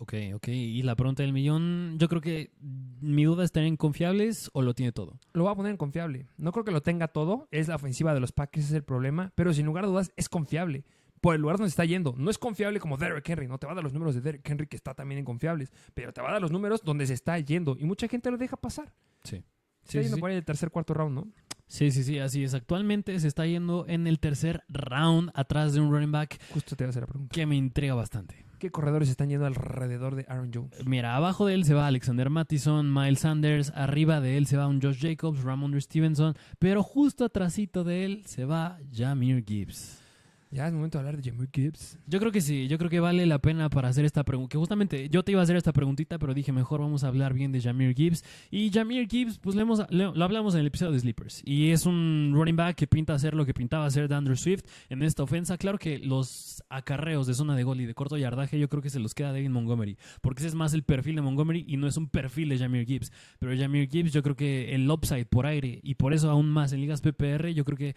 Ok, 0.00 0.14
ok. 0.34 0.48
Y 0.48 0.82
la 0.82 0.96
pregunta 0.96 1.22
del 1.22 1.32
millón, 1.32 1.96
yo 2.00 2.08
creo 2.08 2.20
que 2.20 2.50
mi 2.58 3.22
duda 3.22 3.44
está 3.44 3.62
en 3.62 3.76
confiables 3.76 4.50
o 4.52 4.62
lo 4.62 4.74
tiene 4.74 4.90
todo. 4.90 5.20
Lo 5.32 5.44
voy 5.44 5.52
a 5.52 5.54
poner 5.54 5.70
en 5.70 5.76
confiable. 5.76 6.26
No 6.38 6.50
creo 6.50 6.64
que 6.64 6.72
lo 6.72 6.82
tenga 6.82 7.06
todo, 7.06 7.46
es 7.52 7.68
la 7.68 7.76
ofensiva 7.76 8.14
de 8.14 8.18
los 8.18 8.32
Packers, 8.32 8.66
es 8.66 8.72
el 8.72 8.82
problema, 8.82 9.32
pero 9.36 9.54
sin 9.54 9.64
lugar 9.64 9.84
a 9.84 9.86
dudas 9.86 10.12
es 10.16 10.28
confiable 10.28 10.84
por 11.24 11.34
el 11.34 11.40
lugar 11.40 11.56
donde 11.56 11.70
está 11.70 11.86
yendo. 11.86 12.14
No 12.18 12.30
es 12.30 12.36
confiable 12.36 12.78
como 12.78 12.98
Derrick 12.98 13.26
Henry, 13.26 13.48
no 13.48 13.56
te 13.56 13.66
va 13.66 13.72
a 13.72 13.74
dar 13.76 13.82
los 13.82 13.94
números 13.94 14.14
de 14.14 14.20
Derrick 14.20 14.46
Henry 14.46 14.66
que 14.66 14.76
está 14.76 14.92
también 14.92 15.20
en 15.20 15.24
confiables, 15.24 15.72
pero 15.94 16.12
te 16.12 16.20
va 16.20 16.28
a 16.28 16.32
dar 16.32 16.42
los 16.42 16.52
números 16.52 16.82
donde 16.84 17.06
se 17.06 17.14
está 17.14 17.38
yendo 17.38 17.78
y 17.80 17.86
mucha 17.86 18.08
gente 18.08 18.30
lo 18.30 18.36
deja 18.36 18.58
pasar. 18.58 18.92
Sí. 19.22 19.42
Se 19.84 20.00
está 20.00 20.02
yendo 20.02 20.18
por 20.18 20.28
ahí 20.28 20.36
el 20.36 20.44
tercer, 20.44 20.70
cuarto 20.70 20.92
round, 20.92 21.14
¿no? 21.14 21.26
Sí, 21.66 21.90
sí, 21.92 22.04
sí, 22.04 22.18
así 22.18 22.44
es. 22.44 22.52
Actualmente 22.52 23.18
se 23.20 23.26
está 23.26 23.46
yendo 23.46 23.86
en 23.88 24.06
el 24.06 24.20
tercer 24.20 24.64
round 24.68 25.30
atrás 25.32 25.72
de 25.72 25.80
un 25.80 25.90
running 25.90 26.12
back. 26.12 26.38
Justo 26.52 26.76
te 26.76 26.84
voy 26.84 26.88
a 26.88 26.90
hacer 26.90 27.02
la 27.04 27.06
pregunta. 27.06 27.34
Que 27.34 27.46
me 27.46 27.56
intriga 27.56 27.94
bastante. 27.94 28.44
¿Qué 28.58 28.70
corredores 28.70 29.08
están 29.08 29.30
yendo 29.30 29.46
alrededor 29.46 30.16
de 30.16 30.26
Aaron 30.28 30.50
Jones? 30.52 30.86
Mira, 30.86 31.16
abajo 31.16 31.46
de 31.46 31.54
él 31.54 31.64
se 31.64 31.72
va 31.72 31.86
Alexander 31.86 32.28
Mattison, 32.28 32.92
Miles 32.92 33.20
Sanders, 33.20 33.72
arriba 33.74 34.20
de 34.20 34.36
él 34.36 34.46
se 34.46 34.58
va 34.58 34.68
un 34.68 34.82
Josh 34.82 35.00
Jacobs, 35.00 35.42
Ramondre 35.42 35.80
Stevenson, 35.80 36.34
pero 36.58 36.82
justo 36.82 37.24
atrásito 37.24 37.82
de 37.82 38.04
él 38.04 38.22
se 38.26 38.44
va 38.44 38.78
Jamir 38.92 39.42
Gibbs. 39.46 40.03
Ya 40.54 40.68
es 40.68 40.72
momento 40.72 40.98
de 40.98 41.00
hablar 41.00 41.20
de 41.20 41.28
Jamir 41.28 41.48
Gibbs. 41.52 41.98
Yo 42.06 42.20
creo 42.20 42.30
que 42.30 42.40
sí, 42.40 42.68
yo 42.68 42.78
creo 42.78 42.88
que 42.88 43.00
vale 43.00 43.26
la 43.26 43.40
pena 43.40 43.68
para 43.68 43.88
hacer 43.88 44.04
esta 44.04 44.22
pregunta. 44.22 44.52
Que 44.52 44.56
justamente 44.56 45.08
yo 45.08 45.24
te 45.24 45.32
iba 45.32 45.40
a 45.40 45.42
hacer 45.42 45.56
esta 45.56 45.72
preguntita, 45.72 46.16
pero 46.16 46.32
dije 46.32 46.52
mejor 46.52 46.80
vamos 46.80 47.02
a 47.02 47.08
hablar 47.08 47.34
bien 47.34 47.50
de 47.50 47.60
Jamir 47.60 47.92
Gibbs. 47.92 48.22
Y 48.52 48.70
Jamir 48.70 49.08
Gibbs, 49.08 49.40
pues 49.40 49.56
le 49.56 49.64
lo 49.64 50.24
hablamos 50.24 50.54
en 50.54 50.60
el 50.60 50.68
episodio 50.68 50.92
de 50.92 51.00
Sleepers. 51.00 51.42
Y 51.44 51.72
es 51.72 51.86
un 51.86 52.30
running 52.36 52.54
back 52.54 52.76
que 52.76 52.86
pinta 52.86 53.14
hacer 53.14 53.34
lo 53.34 53.44
que 53.44 53.52
pintaba 53.52 53.84
hacer 53.84 54.06
de 54.06 54.14
Andrew 54.14 54.36
Swift 54.36 54.62
en 54.90 55.02
esta 55.02 55.24
ofensa. 55.24 55.58
Claro 55.58 55.76
que 55.76 55.98
los 55.98 56.62
acarreos 56.68 57.26
de 57.26 57.34
zona 57.34 57.56
de 57.56 57.64
gol 57.64 57.80
y 57.80 57.86
de 57.86 57.94
corto 57.94 58.16
yardaje, 58.16 58.56
yo 58.56 58.68
creo 58.68 58.80
que 58.80 58.90
se 58.90 59.00
los 59.00 59.12
queda 59.12 59.32
David 59.32 59.50
Montgomery. 59.50 59.98
Porque 60.20 60.38
ese 60.38 60.48
es 60.50 60.54
más 60.54 60.72
el 60.72 60.84
perfil 60.84 61.16
de 61.16 61.22
Montgomery 61.22 61.64
y 61.66 61.78
no 61.78 61.88
es 61.88 61.96
un 61.96 62.08
perfil 62.08 62.50
de 62.50 62.58
Jamir 62.58 62.86
Gibbs. 62.86 63.10
Pero 63.40 63.58
Jamir 63.58 63.88
Gibbs, 63.90 64.12
yo 64.12 64.22
creo 64.22 64.36
que 64.36 64.72
el 64.72 64.88
upside 64.88 65.26
por 65.26 65.46
aire 65.46 65.80
y 65.82 65.96
por 65.96 66.14
eso 66.14 66.30
aún 66.30 66.48
más 66.48 66.72
en 66.72 66.80
ligas 66.80 67.00
PPR, 67.00 67.52
yo 67.52 67.64
creo 67.64 67.76
que 67.76 67.96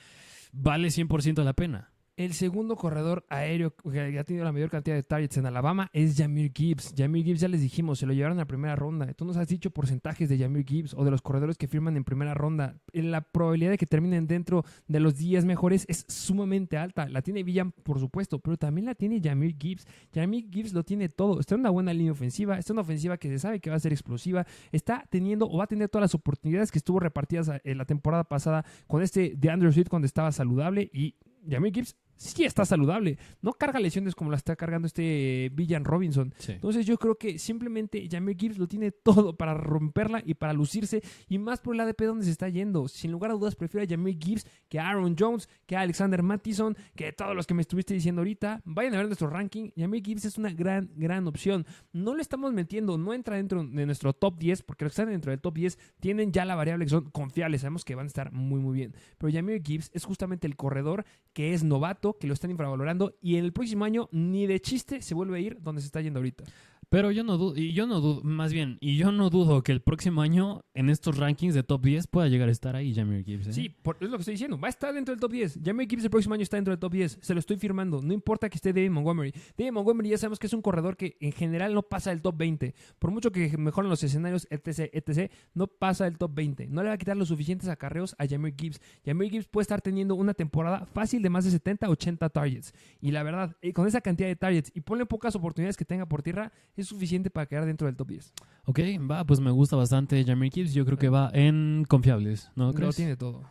vale 0.51 0.87
100% 0.87 1.43
la 1.43 1.53
pena. 1.53 1.91
El 2.17 2.33
segundo 2.33 2.75
corredor 2.75 3.27
aéreo 3.29 3.75
que 3.75 4.17
ha 4.17 4.23
tenido 4.23 4.43
la 4.43 4.51
mayor 4.51 4.71
cantidad 4.71 4.95
de 4.95 5.03
targets 5.03 5.37
en 5.37 5.45
Alabama 5.45 5.91
es 5.93 6.17
Jamir 6.17 6.51
Gibbs. 6.51 6.95
Jamir 6.97 7.23
Gibbs, 7.23 7.41
ya 7.41 7.47
les 7.47 7.61
dijimos, 7.61 7.99
se 7.99 8.07
lo 8.07 8.13
llevaron 8.13 8.39
a 8.39 8.41
la 8.41 8.47
primera 8.47 8.75
ronda. 8.75 9.13
Tú 9.13 9.23
nos 9.23 9.37
has 9.37 9.47
dicho 9.47 9.69
porcentajes 9.69 10.27
de 10.27 10.39
Jamir 10.39 10.65
Gibbs 10.65 10.95
o 10.95 11.05
de 11.05 11.11
los 11.11 11.21
corredores 11.21 11.59
que 11.59 11.67
firman 11.67 11.95
en 11.95 12.03
primera 12.03 12.33
ronda. 12.33 12.81
La 12.91 13.21
probabilidad 13.21 13.69
de 13.69 13.77
que 13.77 13.85
terminen 13.85 14.25
dentro 14.25 14.65
de 14.87 14.99
los 14.99 15.15
10 15.15 15.45
mejores 15.45 15.85
es 15.87 16.05
sumamente 16.07 16.75
alta. 16.75 17.07
La 17.07 17.21
tiene 17.21 17.43
Villan, 17.43 17.71
por 17.71 17.99
supuesto, 17.99 18.39
pero 18.39 18.57
también 18.57 18.85
la 18.85 18.95
tiene 18.95 19.21
Jamir 19.23 19.55
Gibbs. 19.55 19.85
Jamir 20.11 20.49
Gibbs 20.49 20.73
lo 20.73 20.83
tiene 20.83 21.09
todo. 21.09 21.39
Está 21.39 21.53
en 21.53 21.61
una 21.61 21.69
buena 21.69 21.93
línea 21.93 22.13
ofensiva, 22.13 22.57
está 22.57 22.73
en 22.73 22.77
una 22.77 22.81
ofensiva 22.81 23.17
que 23.17 23.29
se 23.29 23.37
sabe 23.37 23.59
que 23.59 23.69
va 23.69 23.75
a 23.75 23.79
ser 23.79 23.93
explosiva, 23.93 24.47
está 24.71 25.05
teniendo 25.11 25.47
o 25.47 25.59
va 25.59 25.65
a 25.65 25.67
tener 25.67 25.87
todas 25.87 26.05
las 26.05 26.15
oportunidades 26.15 26.71
que 26.71 26.79
estuvo 26.79 26.99
repartidas 26.99 27.51
en 27.63 27.77
la 27.77 27.85
temporada 27.85 28.23
pasada 28.23 28.65
con 28.87 29.03
este 29.03 29.35
de 29.37 29.49
Andrew 29.51 29.71
Swift 29.71 29.89
cuando 29.89 30.07
estaba 30.07 30.31
saludable 30.31 30.89
y 30.91 31.13
Jamir 31.47 31.71
Gibbs 31.71 31.95
sí 32.17 32.43
está 32.43 32.65
saludable. 32.65 33.17
No 33.41 33.53
carga 33.53 33.79
lesiones 33.79 34.15
como 34.15 34.31
la 34.31 34.37
está 34.37 34.55
cargando 34.55 34.87
este 34.87 35.51
Villan 35.53 35.85
Robinson. 35.85 36.33
Entonces 36.47 36.85
yo 36.85 36.97
creo 36.97 37.15
que 37.15 37.39
simplemente 37.39 38.07
Jamir 38.09 38.37
Gibbs 38.37 38.57
lo 38.57 38.67
tiene 38.67 38.91
todo 38.91 39.37
para 39.37 39.53
romperla 39.53 40.21
y 40.25 40.33
para 40.33 40.53
lucirse. 40.53 41.01
Y 41.29 41.37
más 41.37 41.61
por 41.61 41.75
el 41.75 41.81
ADP 41.81 42.01
donde 42.01 42.25
se 42.25 42.31
está 42.31 42.49
yendo. 42.49 42.87
Sin 42.87 43.11
lugar 43.11 43.31
a 43.31 43.35
dudas 43.35 43.55
prefiero 43.55 43.85
a 43.85 43.89
Jamir 43.89 44.17
Gibbs 44.19 44.45
que 44.67 44.79
a 44.79 44.89
Aaron 44.89 45.15
Jones, 45.17 45.47
que 45.65 45.75
a 45.75 45.81
Alexander 45.81 46.21
Mattison, 46.23 46.75
que 46.95 47.07
a 47.07 47.11
todos 47.13 47.35
los 47.35 47.47
que 47.47 47.53
me 47.53 47.61
estuviste 47.61 47.93
diciendo 47.93 48.21
ahorita. 48.21 48.61
Vayan 48.65 48.95
a 48.95 48.97
ver 48.97 49.05
nuestro 49.07 49.29
ranking. 49.29 49.71
Jamir 49.77 50.03
Gibbs 50.03 50.25
es 50.25 50.37
una 50.37 50.51
gran, 50.51 50.89
gran 50.95 51.27
opción. 51.27 51.65
No 51.93 52.15
le 52.15 52.21
estamos 52.21 52.53
metiendo, 52.53 52.97
no 52.97 53.13
entra 53.13 53.37
dentro 53.37 53.63
de 53.63 53.85
nuestro 53.85 54.13
top 54.13 54.37
10, 54.37 54.63
porque 54.63 54.85
los 54.85 54.91
que 54.91 55.01
están 55.01 55.11
dentro 55.11 55.31
del 55.31 55.39
top 55.39 55.53
10 55.55 55.77
tienen 55.99 56.31
ya 56.31 56.45
la 56.45 56.55
variable 56.55 56.85
que 56.85 56.89
son 56.89 57.09
confiables. 57.11 57.61
Sabemos 57.61 57.85
que 57.85 57.95
van 57.95 58.05
a 58.05 58.07
estar 58.07 58.31
muy, 58.31 58.59
muy 58.59 58.75
bien. 58.75 58.95
Pero 59.17 59.31
Jamir 59.31 59.61
Gibbs 59.63 59.91
es 59.93 60.03
justamente 60.05 60.47
el 60.47 60.55
corredor 60.55 61.05
que 61.33 61.53
es 61.53 61.63
novato 61.63 62.06
que 62.13 62.27
lo 62.27 62.33
están 62.33 62.51
infravalorando 62.51 63.15
y 63.21 63.37
en 63.37 63.45
el 63.45 63.53
próximo 63.53 63.85
año 63.85 64.09
ni 64.11 64.47
de 64.47 64.61
chiste 64.61 65.01
se 65.01 65.15
vuelve 65.15 65.37
a 65.37 65.41
ir 65.41 65.57
donde 65.61 65.81
se 65.81 65.87
está 65.87 66.01
yendo 66.01 66.19
ahorita. 66.19 66.43
Pero 66.89 67.11
yo 67.11 67.25
no 67.25 67.37
dudo, 67.37 67.57
y 67.57 67.73
yo 67.73 67.85
no 67.85 67.99
dudo, 67.99 68.21
más 68.23 68.53
bien, 68.53 68.77
y 68.79 68.95
yo 68.95 69.11
no 69.11 69.29
dudo 69.29 69.61
que 69.61 69.73
el 69.73 69.81
próximo 69.81 70.21
año 70.21 70.61
en 70.73 70.89
estos 70.89 71.17
rankings 71.17 71.53
de 71.53 71.61
top 71.61 71.83
10 71.83 72.07
pueda 72.07 72.29
llegar 72.29 72.47
a 72.47 72.51
estar 72.53 72.77
ahí 72.77 72.95
Jamie 72.95 73.25
Gibbs. 73.25 73.47
¿eh? 73.47 73.53
Sí, 73.53 73.75
es 73.99 74.09
lo 74.09 74.17
que 74.17 74.21
estoy 74.21 74.35
diciendo. 74.35 74.57
Va 74.57 74.67
a 74.67 74.69
estar 74.69 74.93
dentro 74.93 75.13
del 75.13 75.19
top 75.19 75.31
10. 75.33 75.59
Jamie 75.65 75.85
Gibbs 75.85 76.05
el 76.05 76.09
próximo 76.09 76.35
año 76.35 76.43
está 76.43 76.55
dentro 76.55 76.71
del 76.71 76.79
top 76.79 76.93
10. 76.93 77.19
Se 77.21 77.33
lo 77.33 77.41
estoy 77.41 77.57
firmando. 77.57 78.01
No 78.01 78.13
importa 78.13 78.49
que 78.49 78.55
esté 78.55 78.71
David 78.71 78.91
Montgomery. 78.91 79.33
David 79.57 79.73
Montgomery 79.73 80.09
ya 80.09 80.17
sabemos 80.17 80.39
que 80.39 80.47
es 80.47 80.53
un 80.53 80.61
corredor 80.61 80.95
que 80.95 81.17
en 81.19 81.33
general 81.33 81.73
no 81.73 81.83
pasa 81.83 82.11
del 82.11 82.21
top 82.21 82.37
20. 82.37 82.73
Por 82.99 83.11
mucho 83.11 83.33
que 83.33 83.57
mejoren 83.57 83.89
los 83.89 84.01
escenarios, 84.03 84.47
etc., 84.49 84.89
etc., 84.93 85.29
no 85.53 85.67
pasa 85.67 86.05
del 86.05 86.17
top 86.17 86.33
20. 86.35 86.67
No 86.67 86.83
le 86.83 86.87
va 86.87 86.93
a 86.95 86.97
quitar 86.97 87.17
los 87.17 87.27
suficientes 87.27 87.67
acarreos 87.67 88.15
a 88.17 88.25
Jamie 88.25 88.53
Gibbs. 88.57 88.79
Jamie 89.05 89.29
Gibbs 89.29 89.47
puede 89.47 89.63
estar 89.63 89.81
teniendo 89.81 90.15
una 90.15 90.33
temporada 90.33 90.85
fácil 90.85 91.21
de 91.21 91.29
más 91.29 91.43
de 91.43 91.51
70, 91.51 91.89
80 91.89 92.29
targets. 92.29 92.73
Y 93.01 93.11
la 93.11 93.23
verdad, 93.23 93.57
eh, 93.61 93.73
con 93.73 93.87
esa 93.87 93.99
cantidad 93.99 94.29
de 94.29 94.37
targets 94.37 94.71
y 94.73 94.79
ponle 94.79 95.05
pocas 95.05 95.35
oportunidades 95.35 95.75
que 95.75 95.83
tenga 95.83 96.05
por 96.05 96.23
tierra, 96.23 96.53
es 96.77 96.87
suficiente 96.87 97.29
para 97.29 97.45
que 97.45 97.59
dentro 97.59 97.87
del 97.87 97.95
top 97.95 98.09
10. 98.09 98.33
Ok, 98.65 98.79
va, 99.09 99.25
pues 99.25 99.39
me 99.39 99.51
gusta 99.51 99.75
bastante 99.75 100.23
Jamir 100.23 100.51
Gibbs. 100.51 100.73
Yo 100.73 100.85
creo 100.85 100.97
que 100.97 101.09
va 101.09 101.29
en 101.33 101.85
confiables, 101.87 102.51
¿no 102.55 102.71
Lo 102.71 102.93
tiene 102.93 103.17
todo. 103.17 103.43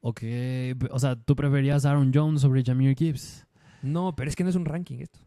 Ok, 0.00 0.22
o 0.90 0.98
sea, 0.98 1.16
¿tú 1.16 1.34
preferías 1.34 1.86
Aaron 1.86 2.12
Jones 2.12 2.42
sobre 2.42 2.62
Jamir 2.62 2.94
Gibbs? 2.96 3.46
No, 3.82 4.14
pero 4.14 4.28
es 4.28 4.36
que 4.36 4.44
no 4.44 4.50
es 4.50 4.56
un 4.56 4.64
ranking 4.64 4.98
esto. 4.98 5.18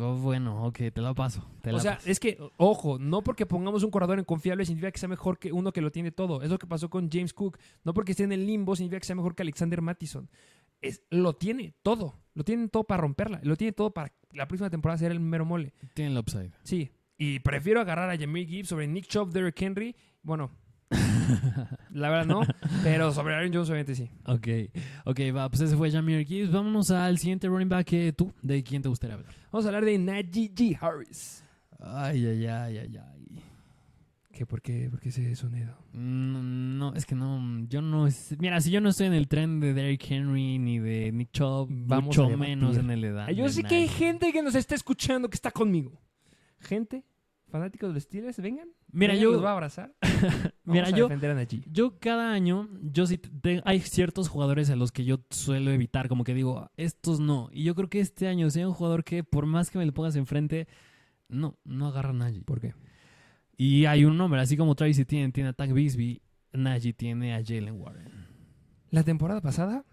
Oh, 0.00 0.14
bueno, 0.16 0.64
ok, 0.66 0.78
te 0.92 1.00
lo 1.00 1.14
paso. 1.14 1.44
o 1.64 1.80
sea, 1.80 1.98
es 2.04 2.20
que, 2.20 2.38
ojo, 2.56 2.98
no 2.98 3.22
porque 3.22 3.46
pongamos 3.46 3.82
un 3.82 3.90
corredor 3.90 4.18
en 4.18 4.24
confiable 4.24 4.64
significa 4.64 4.90
que 4.90 4.98
sea 4.98 5.08
mejor 5.08 5.38
que 5.38 5.52
uno 5.52 5.72
que 5.72 5.80
lo 5.80 5.90
tiene 5.90 6.10
todo. 6.10 6.42
Es 6.42 6.50
lo 6.50 6.58
que 6.58 6.66
pasó 6.66 6.90
con 6.90 7.10
James 7.10 7.32
Cook. 7.32 7.58
No 7.84 7.94
porque 7.94 8.12
esté 8.12 8.24
en 8.24 8.32
el 8.32 8.46
limbo 8.46 8.76
significa 8.76 9.00
que 9.00 9.06
sea 9.06 9.16
mejor 9.16 9.34
que 9.34 9.42
Alexander 9.42 9.80
Mattison. 9.82 10.28
Es, 10.80 11.02
lo 11.10 11.34
tiene 11.34 11.74
todo. 11.82 12.14
Lo 12.36 12.44
tiene 12.44 12.68
todo 12.68 12.84
para 12.84 13.00
romperla. 13.00 13.40
Lo 13.42 13.56
tiene 13.56 13.72
todo 13.72 13.92
para 13.92 14.12
la 14.32 14.46
próxima 14.46 14.68
temporada 14.68 14.98
ser 14.98 15.10
el 15.10 15.20
mero 15.20 15.46
mole. 15.46 15.72
Tiene 15.94 16.12
el 16.12 16.18
upside. 16.18 16.52
Sí. 16.64 16.92
Y 17.16 17.40
prefiero 17.40 17.80
agarrar 17.80 18.10
a 18.10 18.18
Jamie 18.18 18.44
Gibbs 18.44 18.68
sobre 18.68 18.86
Nick 18.86 19.06
Chubb, 19.06 19.32
Derrick 19.32 19.60
Henry. 19.62 19.96
Bueno, 20.22 20.50
la 21.94 22.10
verdad 22.10 22.26
no, 22.26 22.42
pero 22.84 23.10
sobre 23.14 23.34
Aaron 23.34 23.54
Jones 23.54 23.70
obviamente 23.70 23.94
sí. 23.94 24.10
Ok, 24.26 24.48
ok, 25.06 25.20
va, 25.34 25.48
pues 25.48 25.62
ese 25.62 25.76
fue 25.76 25.90
Jamir 25.90 26.26
Gibbs. 26.26 26.52
Vámonos 26.52 26.90
al 26.90 27.16
siguiente 27.16 27.48
running 27.48 27.70
back 27.70 27.86
que 27.86 28.12
tú, 28.12 28.30
¿de 28.42 28.62
quién 28.62 28.82
te 28.82 28.90
gustaría 28.90 29.14
hablar? 29.14 29.34
Vamos 29.50 29.64
a 29.64 29.68
hablar 29.68 29.86
de 29.86 29.96
Najee 29.96 30.54
G. 30.54 30.78
Harris. 30.78 31.42
Ay, 31.80 32.26
ay, 32.26 32.46
ay, 32.46 32.78
ay, 32.78 32.96
ay. 32.98 33.42
¿Qué? 34.36 34.44
¿Por 34.44 34.60
qué? 34.60 34.90
¿Por 34.90 35.00
qué 35.00 35.08
ese 35.08 35.34
sonido? 35.34 35.74
Mm, 35.94 36.76
no, 36.76 36.94
es 36.94 37.06
que 37.06 37.14
no, 37.14 37.64
yo 37.68 37.80
no... 37.80 38.06
Mira, 38.38 38.60
si 38.60 38.70
yo 38.70 38.82
no 38.82 38.90
estoy 38.90 39.06
en 39.06 39.14
el 39.14 39.28
tren 39.28 39.60
de 39.60 39.72
Derrick 39.72 40.10
Henry 40.10 40.58
ni 40.58 40.78
de 40.78 41.10
Nick 41.10 41.30
Chubb, 41.32 41.68
Vamos 41.70 42.18
mucho 42.18 42.28
menos 42.36 42.76
en 42.76 42.90
el 42.90 43.02
edad. 43.02 43.30
Yo 43.30 43.48
sé 43.48 43.62
que 43.62 43.76
hay 43.76 43.88
gente 43.88 44.32
que 44.32 44.42
nos 44.42 44.54
está 44.54 44.74
escuchando 44.74 45.30
que 45.30 45.36
está 45.36 45.50
conmigo. 45.50 46.02
Gente, 46.58 47.06
fanáticos 47.48 47.88
de 47.88 47.94
los 47.94 48.02
Steelers, 48.02 48.38
vengan. 48.38 48.68
Mira, 48.92 49.14
yo... 49.14 49.32
Los 49.32 49.42
va 49.42 49.48
a 49.48 49.52
abrazar. 49.54 49.94
Mira, 50.64 50.90
yo... 50.90 51.08
Yo 51.72 51.98
cada 51.98 52.30
año, 52.30 52.68
yo 52.82 53.06
sí... 53.06 53.18
hay 53.64 53.80
ciertos 53.80 54.28
jugadores 54.28 54.68
a 54.68 54.76
los 54.76 54.92
que 54.92 55.06
yo 55.06 55.20
suelo 55.30 55.70
evitar, 55.70 56.08
como 56.08 56.24
que 56.24 56.34
digo, 56.34 56.70
estos 56.76 57.20
no. 57.20 57.48
Y 57.52 57.64
yo 57.64 57.74
creo 57.74 57.88
que 57.88 58.00
este 58.00 58.28
año 58.28 58.50
sea 58.50 58.68
un 58.68 58.74
jugador 58.74 59.02
que, 59.02 59.24
por 59.24 59.46
más 59.46 59.70
que 59.70 59.78
me 59.78 59.86
lo 59.86 59.94
pongas 59.94 60.14
enfrente, 60.14 60.68
no, 61.30 61.58
no 61.64 61.86
agarra 61.86 62.10
a 62.10 62.12
nadie. 62.12 62.42
¿Por 62.42 62.60
qué? 62.60 62.74
Y 63.56 63.86
hay 63.86 64.04
un 64.04 64.16
nombre, 64.16 64.40
así 64.40 64.56
como 64.56 64.74
Travis 64.74 64.98
Etienne 64.98 65.32
tiene 65.32 65.50
a 65.50 65.52
Tank 65.52 65.72
Bisbee, 65.72 66.20
Najee 66.52 66.92
tiene 66.92 67.34
a 67.34 67.42
Jalen 67.44 67.80
Warren. 67.80 68.26
La 68.90 69.02
temporada 69.02 69.40
pasada 69.40 69.84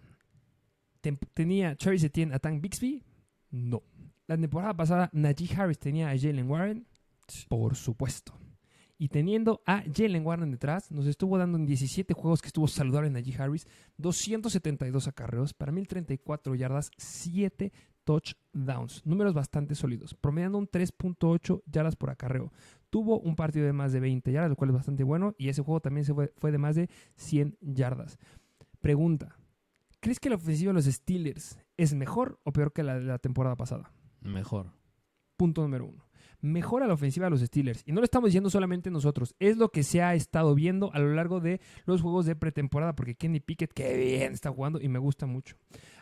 tenía 1.34 1.76
Travis 1.76 2.04
Etienne 2.04 2.34
a 2.34 2.40
Tank 2.40 2.62
Bixby. 2.62 3.04
No. 3.52 3.84
La 4.28 4.38
temporada 4.38 4.74
pasada 4.74 5.10
Najee 5.14 5.54
Harris 5.56 5.80
tenía 5.80 6.10
a 6.10 6.18
Jalen 6.18 6.50
Warren. 6.50 6.88
Por 7.50 7.76
supuesto. 7.76 8.34
Y 8.98 9.10
teniendo 9.10 9.62
a 9.66 9.84
Jalen 9.94 10.26
Warren 10.26 10.52
detrás, 10.52 10.92
nos 10.92 11.08
estuvo 11.08 11.38
dando 11.38 11.58
en 11.58 11.66
17 11.66 12.14
juegos 12.14 12.42
que 12.42 12.48
estuvo 12.48 12.68
saludable 12.68 13.10
Najee 13.10 13.36
Harris, 13.38 13.68
272 13.98 15.08
acarreos 15.08 15.54
para 15.54 15.72
1034 15.72 16.56
yardas, 16.56 16.92
7 16.98 17.74
touchdowns. 18.06 19.06
Números 19.06 19.34
bastante 19.34 19.76
sólidos, 19.76 20.14
promediando 20.14 20.58
un 20.58 20.70
3.8 20.70 21.64
yardas 21.66 21.96
por 21.96 22.12
acarreo 22.12 22.52
tuvo 22.94 23.20
un 23.20 23.36
partido 23.36 23.66
de 23.66 23.74
más 23.74 23.92
de 23.92 24.00
20 24.00 24.32
yardas, 24.32 24.52
lo 24.52 24.56
cual 24.56 24.70
es 24.70 24.76
bastante 24.76 25.04
bueno, 25.04 25.34
y 25.40 25.50
ese 25.50 25.64
juego 25.64 25.80
también 25.80 26.06
se 26.06 26.14
fue, 26.14 26.32
fue 26.38 26.52
de 26.52 26.60
más 26.60 26.76
de 26.76 26.92
100 27.16 27.58
yardas. 27.60 28.20
Pregunta, 28.82 29.36
¿crees 30.00 30.20
que 30.20 30.30
la 30.30 30.36
ofensiva 30.36 30.70
de 30.70 30.76
los 30.76 30.86
Steelers 30.86 31.58
es 31.76 31.96
mejor 31.96 32.40
o 32.44 32.54
peor 32.54 32.72
que 32.72 32.84
la 32.84 33.00
de 33.00 33.06
la 33.06 33.18
temporada 33.18 33.56
pasada? 33.56 33.92
Mejor. 34.22 34.74
Punto 35.38 35.64
número 35.64 35.88
uno. 35.88 36.08
Mejora 36.42 36.86
la 36.86 36.94
ofensiva 36.94 37.26
de 37.26 37.32
los 37.32 37.42
Steelers. 37.42 37.82
Y 37.88 37.94
no 37.94 38.00
lo 38.00 38.06
estamos 38.06 38.28
diciendo 38.28 38.52
solamente 38.52 38.92
nosotros. 38.92 39.34
Es 39.40 39.58
lo 39.58 39.70
que 39.70 39.82
se 39.82 40.04
ha 40.04 40.14
estado 40.14 40.54
viendo 40.54 40.94
a 40.94 41.00
lo 41.00 41.16
largo 41.16 41.40
de 41.40 41.62
los 41.86 42.00
juegos 42.00 42.28
de 42.28 42.36
pretemporada. 42.36 42.94
Porque 42.96 43.16
Kenny 43.16 43.40
Pickett, 43.40 43.74
qué 43.74 43.98
bien 43.98 44.34
está 44.34 44.52
jugando 44.52 44.80
y 44.80 44.88
me 44.88 45.00
gusta 45.00 45.26
mucho. 45.26 45.56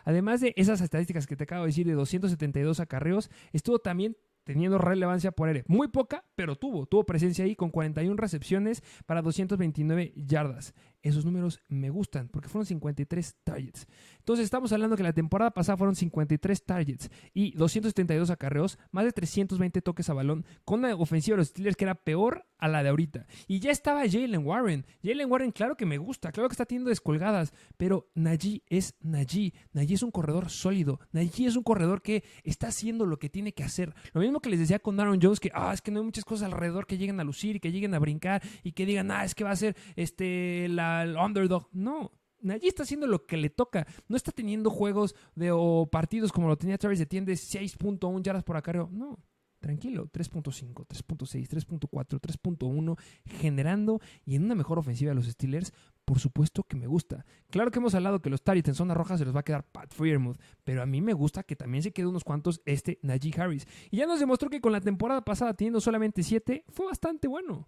Además 0.04 0.42
de 0.42 0.54
esas 0.58 0.82
estadísticas 0.82 1.26
que 1.26 1.38
te 1.38 1.46
acabo 1.46 1.62
de 1.62 1.68
decir 1.68 1.88
de 1.88 1.94
272 1.94 2.82
acarreos, 2.82 3.30
estuvo 3.54 3.80
también 3.80 4.18
teniendo 4.44 4.78
relevancia 4.78 5.32
por 5.32 5.48
aire. 5.48 5.64
Muy 5.68 5.88
poca, 5.88 6.26
pero 6.36 6.56
tuvo. 6.56 6.86
Tuvo 6.86 7.06
presencia 7.06 7.46
ahí 7.46 7.56
con 7.56 7.70
41 7.70 8.16
recepciones 8.18 8.84
para 9.06 9.22
229 9.22 10.14
yardas. 10.16 10.74
Esos 11.02 11.26
números 11.26 11.60
me 11.68 11.90
gustan 11.90 12.30
porque 12.30 12.48
fueron 12.48 12.66
53 12.66 13.36
targets. 13.44 13.88
Entonces 14.20 14.46
estamos 14.46 14.72
hablando 14.72 14.96
que 14.96 15.04
la 15.04 15.14
temporada 15.14 15.52
pasada 15.52 15.78
fueron 15.78 15.96
53 15.96 16.66
targets 16.66 17.10
y 17.34 17.52
272 17.54 18.30
acarreos, 18.30 18.78
más 18.92 19.06
de 19.06 19.12
320 19.12 19.82
toques 19.82 20.10
a 20.10 20.14
balón, 20.14 20.46
con 20.64 20.80
una 20.80 20.96
ofensiva 20.96 21.36
de 21.36 21.40
los 21.40 21.48
Steelers 21.48 21.76
que 21.76 21.86
era 21.86 21.96
peor 21.96 22.46
a 22.60 22.68
la 22.68 22.84
de 22.84 22.90
ahorita. 22.90 23.26
Y 23.48 23.60
ya 23.60 23.72
estaba 23.72 24.02
Jalen 24.02 24.46
Warren. 24.46 24.86
Jalen 25.04 25.32
Warren, 25.32 25.52
claro 25.52 25.76
que 25.76 25.88
me 25.88 25.98
gusta, 25.98 26.32
claro 26.32 26.48
que 26.48 26.54
está 26.54 26.66
teniendo 26.66 26.90
descolgadas, 26.90 27.54
pero 27.78 28.12
Najee 28.14 28.64
es 28.68 28.96
Najee. 29.02 29.54
Najee 29.74 29.96
es 29.96 30.04
un 30.04 30.12
corredor 30.12 30.52
sólido. 30.52 31.00
Najee 31.12 31.48
es 31.48 31.56
un 31.56 31.64
corredor 31.64 32.04
que 32.04 32.24
está 32.44 32.68
haciendo 32.68 33.08
lo 33.08 33.18
que 33.18 33.30
tiene 33.30 33.54
que 33.54 33.64
hacer. 33.64 33.96
Lo 34.14 34.22
mismo 34.22 34.40
que 34.40 34.50
les 34.50 34.60
decía 34.60 34.78
con 34.78 35.00
Aaron 35.00 35.20
Jones, 35.20 35.40
que 35.40 35.52
ah, 35.56 35.74
es 35.74 35.82
que 35.82 35.90
no 35.90 36.00
hay 36.00 36.06
muchas 36.06 36.26
cosas 36.26 36.46
alrededor 36.46 36.86
que 36.86 37.00
lleguen 37.00 37.20
a 37.20 37.24
lucir 37.24 37.56
y 37.56 37.60
que 37.60 37.72
lleguen 37.72 37.96
a 37.96 38.00
brincar 38.00 38.44
y 38.64 38.74
que 38.74 38.86
digan, 38.86 39.10
ah, 39.10 39.26
es 39.26 39.34
que 39.34 39.44
va 39.44 39.52
a 39.52 39.56
ser 39.56 39.76
este, 39.96 40.68
la 40.70 40.91
el 41.04 41.18
underdog. 41.18 41.68
No. 41.72 42.12
Allí 42.50 42.68
está 42.68 42.84
haciendo 42.84 43.08
lo 43.08 43.26
que 43.26 43.38
le 43.38 43.50
toca. 43.50 43.86
No 44.08 44.16
está 44.16 44.32
teniendo 44.32 44.70
juegos 44.70 45.16
de, 45.36 45.52
o 45.52 45.88
partidos 45.92 46.32
como 46.32 46.48
lo 46.48 46.58
tenía 46.58 46.78
Travis 46.78 47.00
de 47.00 47.08
6.1 47.08 48.22
yardas 48.24 48.44
por 48.44 48.58
acarreo. 48.58 48.90
No. 48.92 49.20
Tranquilo, 49.62 50.10
3.5, 50.12 50.88
3.6, 50.88 51.48
3.4, 51.48 52.20
3.1, 52.20 52.98
generando 53.26 54.02
y 54.26 54.36
en 54.36 54.46
una 54.46 54.56
mejor 54.56 54.80
ofensiva 54.80 55.10
de 55.10 55.16
los 55.16 55.28
Steelers, 55.28 55.72
por 56.04 56.18
supuesto 56.18 56.64
que 56.64 56.76
me 56.76 56.88
gusta. 56.88 57.28
Claro 57.52 57.70
que 57.70 57.78
hemos 57.78 57.94
hablado 57.94 58.24
que 58.24 58.32
los 58.32 58.42
Targets 58.42 58.70
en 58.70 58.74
zona 58.74 58.96
roja 58.96 59.20
se 59.20 59.26
los 59.26 59.36
va 59.36 59.42
a 59.42 59.44
quedar 59.44 59.64
Pat 59.64 59.94
Freermuth, 59.94 60.40
pero 60.64 60.82
a 60.82 60.88
mí 60.88 61.00
me 61.00 61.14
gusta 61.14 61.44
que 61.44 61.56
también 61.56 61.84
se 61.84 61.94
quede 61.94 62.08
unos 62.08 62.24
cuantos 62.24 62.60
este 62.66 62.98
Najee 63.04 63.40
Harris. 63.40 63.68
Y 63.92 63.98
ya 63.98 64.08
nos 64.08 64.20
demostró 64.20 64.50
que 64.50 64.62
con 64.62 64.72
la 64.72 64.82
temporada 64.82 65.24
pasada 65.24 65.54
teniendo 65.54 65.80
solamente 65.80 66.24
7, 66.24 66.66
fue 66.68 66.88
bastante 66.88 67.28
bueno. 67.28 67.68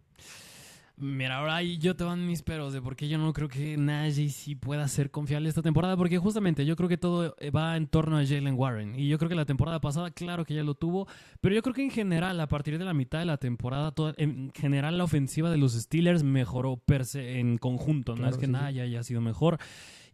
Mira, 1.03 1.39
ahora 1.39 1.57
ahí 1.57 1.77
yo 1.79 1.97
te 1.97 2.05
van 2.05 2.25
mis 2.25 2.43
peros 2.43 2.71
de 2.71 2.81
por 2.81 2.95
qué 2.95 3.09
yo 3.09 3.17
no 3.17 3.33
creo 3.33 3.49
que 3.49 3.75
Najee 3.75 4.29
sí 4.29 4.55
pueda 4.55 4.87
ser 4.87 5.11
confiable 5.11 5.49
esta 5.49 5.61
temporada, 5.61 5.97
porque 5.97 6.17
justamente 6.17 6.65
yo 6.65 6.77
creo 6.77 6.87
que 6.87 6.97
todo 6.97 7.35
va 7.53 7.75
en 7.75 7.87
torno 7.87 8.17
a 8.17 8.25
Jalen 8.25 8.55
Warren. 8.57 8.97
Y 8.97 9.09
yo 9.09 9.17
creo 9.17 9.27
que 9.27 9.35
la 9.35 9.43
temporada 9.43 9.81
pasada, 9.81 10.11
claro 10.11 10.45
que 10.45 10.53
ya 10.53 10.63
lo 10.63 10.75
tuvo, 10.75 11.05
pero 11.41 11.53
yo 11.53 11.61
creo 11.61 11.73
que 11.73 11.83
en 11.83 11.91
general, 11.91 12.39
a 12.39 12.47
partir 12.47 12.77
de 12.77 12.85
la 12.85 12.93
mitad 12.93 13.19
de 13.19 13.25
la 13.25 13.35
temporada, 13.35 13.93
en 14.15 14.53
general 14.53 14.97
la 14.97 15.03
ofensiva 15.03 15.51
de 15.51 15.57
los 15.57 15.73
Steelers 15.73 16.23
mejoró 16.23 16.77
per 16.77 17.03
se 17.05 17.37
en 17.37 17.57
conjunto. 17.57 18.15
no 18.15 18.29
es 18.29 18.37
que 18.37 18.47
Najee 18.47 18.81
haya 18.81 19.03
sido 19.03 19.19
mejor. 19.19 19.59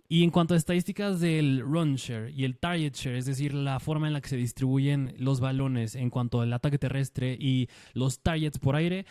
Y 0.08 0.24
en 0.24 0.32
cuanto 0.32 0.56
a 0.56 0.58
estadísticas 0.58 1.20
del 1.20 1.62
run 1.62 1.98
share 1.98 2.32
y 2.32 2.46
el 2.46 2.58
target 2.58 2.96
share, 2.96 3.16
es 3.16 3.28
decir, 3.28 3.54
la 3.54 3.80
forma 3.80 4.08
en 4.08 4.14
la 4.14 4.22
que 4.22 4.30
se 4.30 4.38
distribuyen 4.38 5.14
los 5.20 5.40
balones 5.40 5.94
en 5.94 6.10
cuanto 6.10 6.42
al 6.42 6.52
ataque 6.52 6.80
terrestre 6.80 7.38
y 7.40 7.70
los 7.94 8.22
targets 8.22 8.58
por 8.58 8.76
aire, 8.76 9.06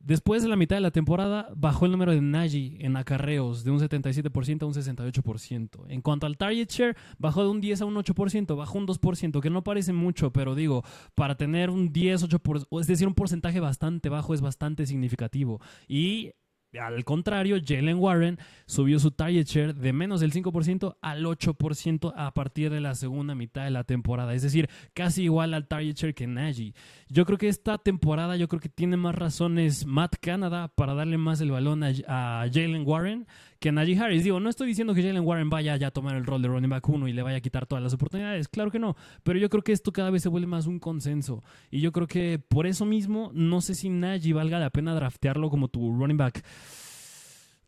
Después 0.00 0.42
de 0.42 0.48
la 0.48 0.56
mitad 0.56 0.76
de 0.76 0.80
la 0.80 0.90
temporada, 0.90 1.50
bajó 1.54 1.84
el 1.84 1.92
número 1.92 2.12
de 2.12 2.22
Najee 2.22 2.78
en 2.80 2.96
acarreos 2.96 3.64
de 3.64 3.70
un 3.70 3.78
77% 3.78 4.62
a 4.62 4.66
un 4.66 4.72
68%. 4.72 5.84
En 5.88 6.00
cuanto 6.00 6.26
al 6.26 6.38
target 6.38 6.70
share, 6.70 6.96
bajó 7.18 7.42
de 7.42 7.50
un 7.50 7.60
10 7.60 7.82
a 7.82 7.84
un 7.84 7.94
8%, 7.94 8.56
bajó 8.56 8.78
un 8.78 8.86
2%, 8.86 9.40
que 9.40 9.50
no 9.50 9.62
parece 9.62 9.92
mucho, 9.92 10.32
pero 10.32 10.54
digo, 10.54 10.82
para 11.14 11.36
tener 11.36 11.68
un 11.68 11.92
10, 11.92 12.30
8%, 12.30 12.80
es 12.80 12.86
decir, 12.86 13.06
un 13.06 13.14
porcentaje 13.14 13.60
bastante 13.60 14.08
bajo 14.08 14.32
es 14.32 14.40
bastante 14.40 14.86
significativo. 14.86 15.60
Y 15.86 16.32
al 16.78 17.04
contrario, 17.04 17.56
Jalen 17.64 17.98
Warren 17.98 18.38
subió 18.66 19.00
su 19.00 19.10
target 19.10 19.46
share 19.46 19.74
de 19.74 19.92
menos 19.92 20.20
del 20.20 20.32
5% 20.32 20.96
al 21.00 21.24
8% 21.24 22.12
a 22.14 22.32
partir 22.32 22.70
de 22.70 22.80
la 22.80 22.94
segunda 22.94 23.34
mitad 23.34 23.64
de 23.64 23.70
la 23.70 23.84
temporada. 23.84 24.34
Es 24.34 24.42
decir, 24.42 24.68
casi 24.94 25.24
igual 25.24 25.54
al 25.54 25.66
target 25.66 25.96
share 25.96 26.14
que 26.14 26.26
Najee. 26.26 26.74
Yo 27.08 27.26
creo 27.26 27.38
que 27.38 27.48
esta 27.48 27.78
temporada, 27.78 28.36
yo 28.36 28.48
creo 28.48 28.60
que 28.60 28.68
tiene 28.68 28.96
más 28.96 29.14
razones 29.14 29.84
Matt 29.84 30.16
Canada 30.20 30.68
para 30.68 30.94
darle 30.94 31.18
más 31.18 31.40
el 31.40 31.50
balón 31.50 31.82
a, 31.82 32.46
Jalen 32.52 32.86
Warren 32.86 33.26
que 33.60 33.70
Najee 33.70 33.98
Harris. 33.98 34.24
Digo, 34.24 34.40
no 34.40 34.50
estoy 34.50 34.66
diciendo 34.66 34.94
que 34.94 35.02
Jalen 35.02 35.24
Warren 35.24 35.50
vaya 35.50 35.76
ya 35.76 35.88
a 35.88 35.90
tomar 35.90 36.16
el 36.16 36.26
rol 36.26 36.42
de 36.42 36.48
running 36.48 36.70
back 36.70 36.88
1 36.88 37.08
y 37.08 37.12
le 37.12 37.22
vaya 37.22 37.36
a 37.36 37.40
quitar 37.40 37.66
todas 37.66 37.82
las 37.84 37.92
oportunidades. 37.92 38.48
Claro 38.48 38.70
que 38.70 38.78
no. 38.78 38.96
Pero 39.22 39.38
yo 39.38 39.48
creo 39.48 39.62
que 39.62 39.72
esto 39.72 39.92
cada 39.92 40.10
vez 40.10 40.22
se 40.22 40.28
vuelve 40.28 40.46
más 40.46 40.66
un 40.66 40.78
consenso. 40.78 41.44
Y 41.70 41.80
yo 41.80 41.92
creo 41.92 42.06
que 42.06 42.38
por 42.38 42.66
eso 42.66 42.84
mismo, 42.84 43.30
no 43.34 43.60
sé 43.60 43.74
si 43.74 43.90
Najee 43.90 44.32
valga 44.32 44.58
la 44.58 44.70
pena 44.70 44.94
draftearlo 44.94 45.50
como 45.50 45.68
tu 45.68 45.92
running 45.92 46.16
back 46.16 46.42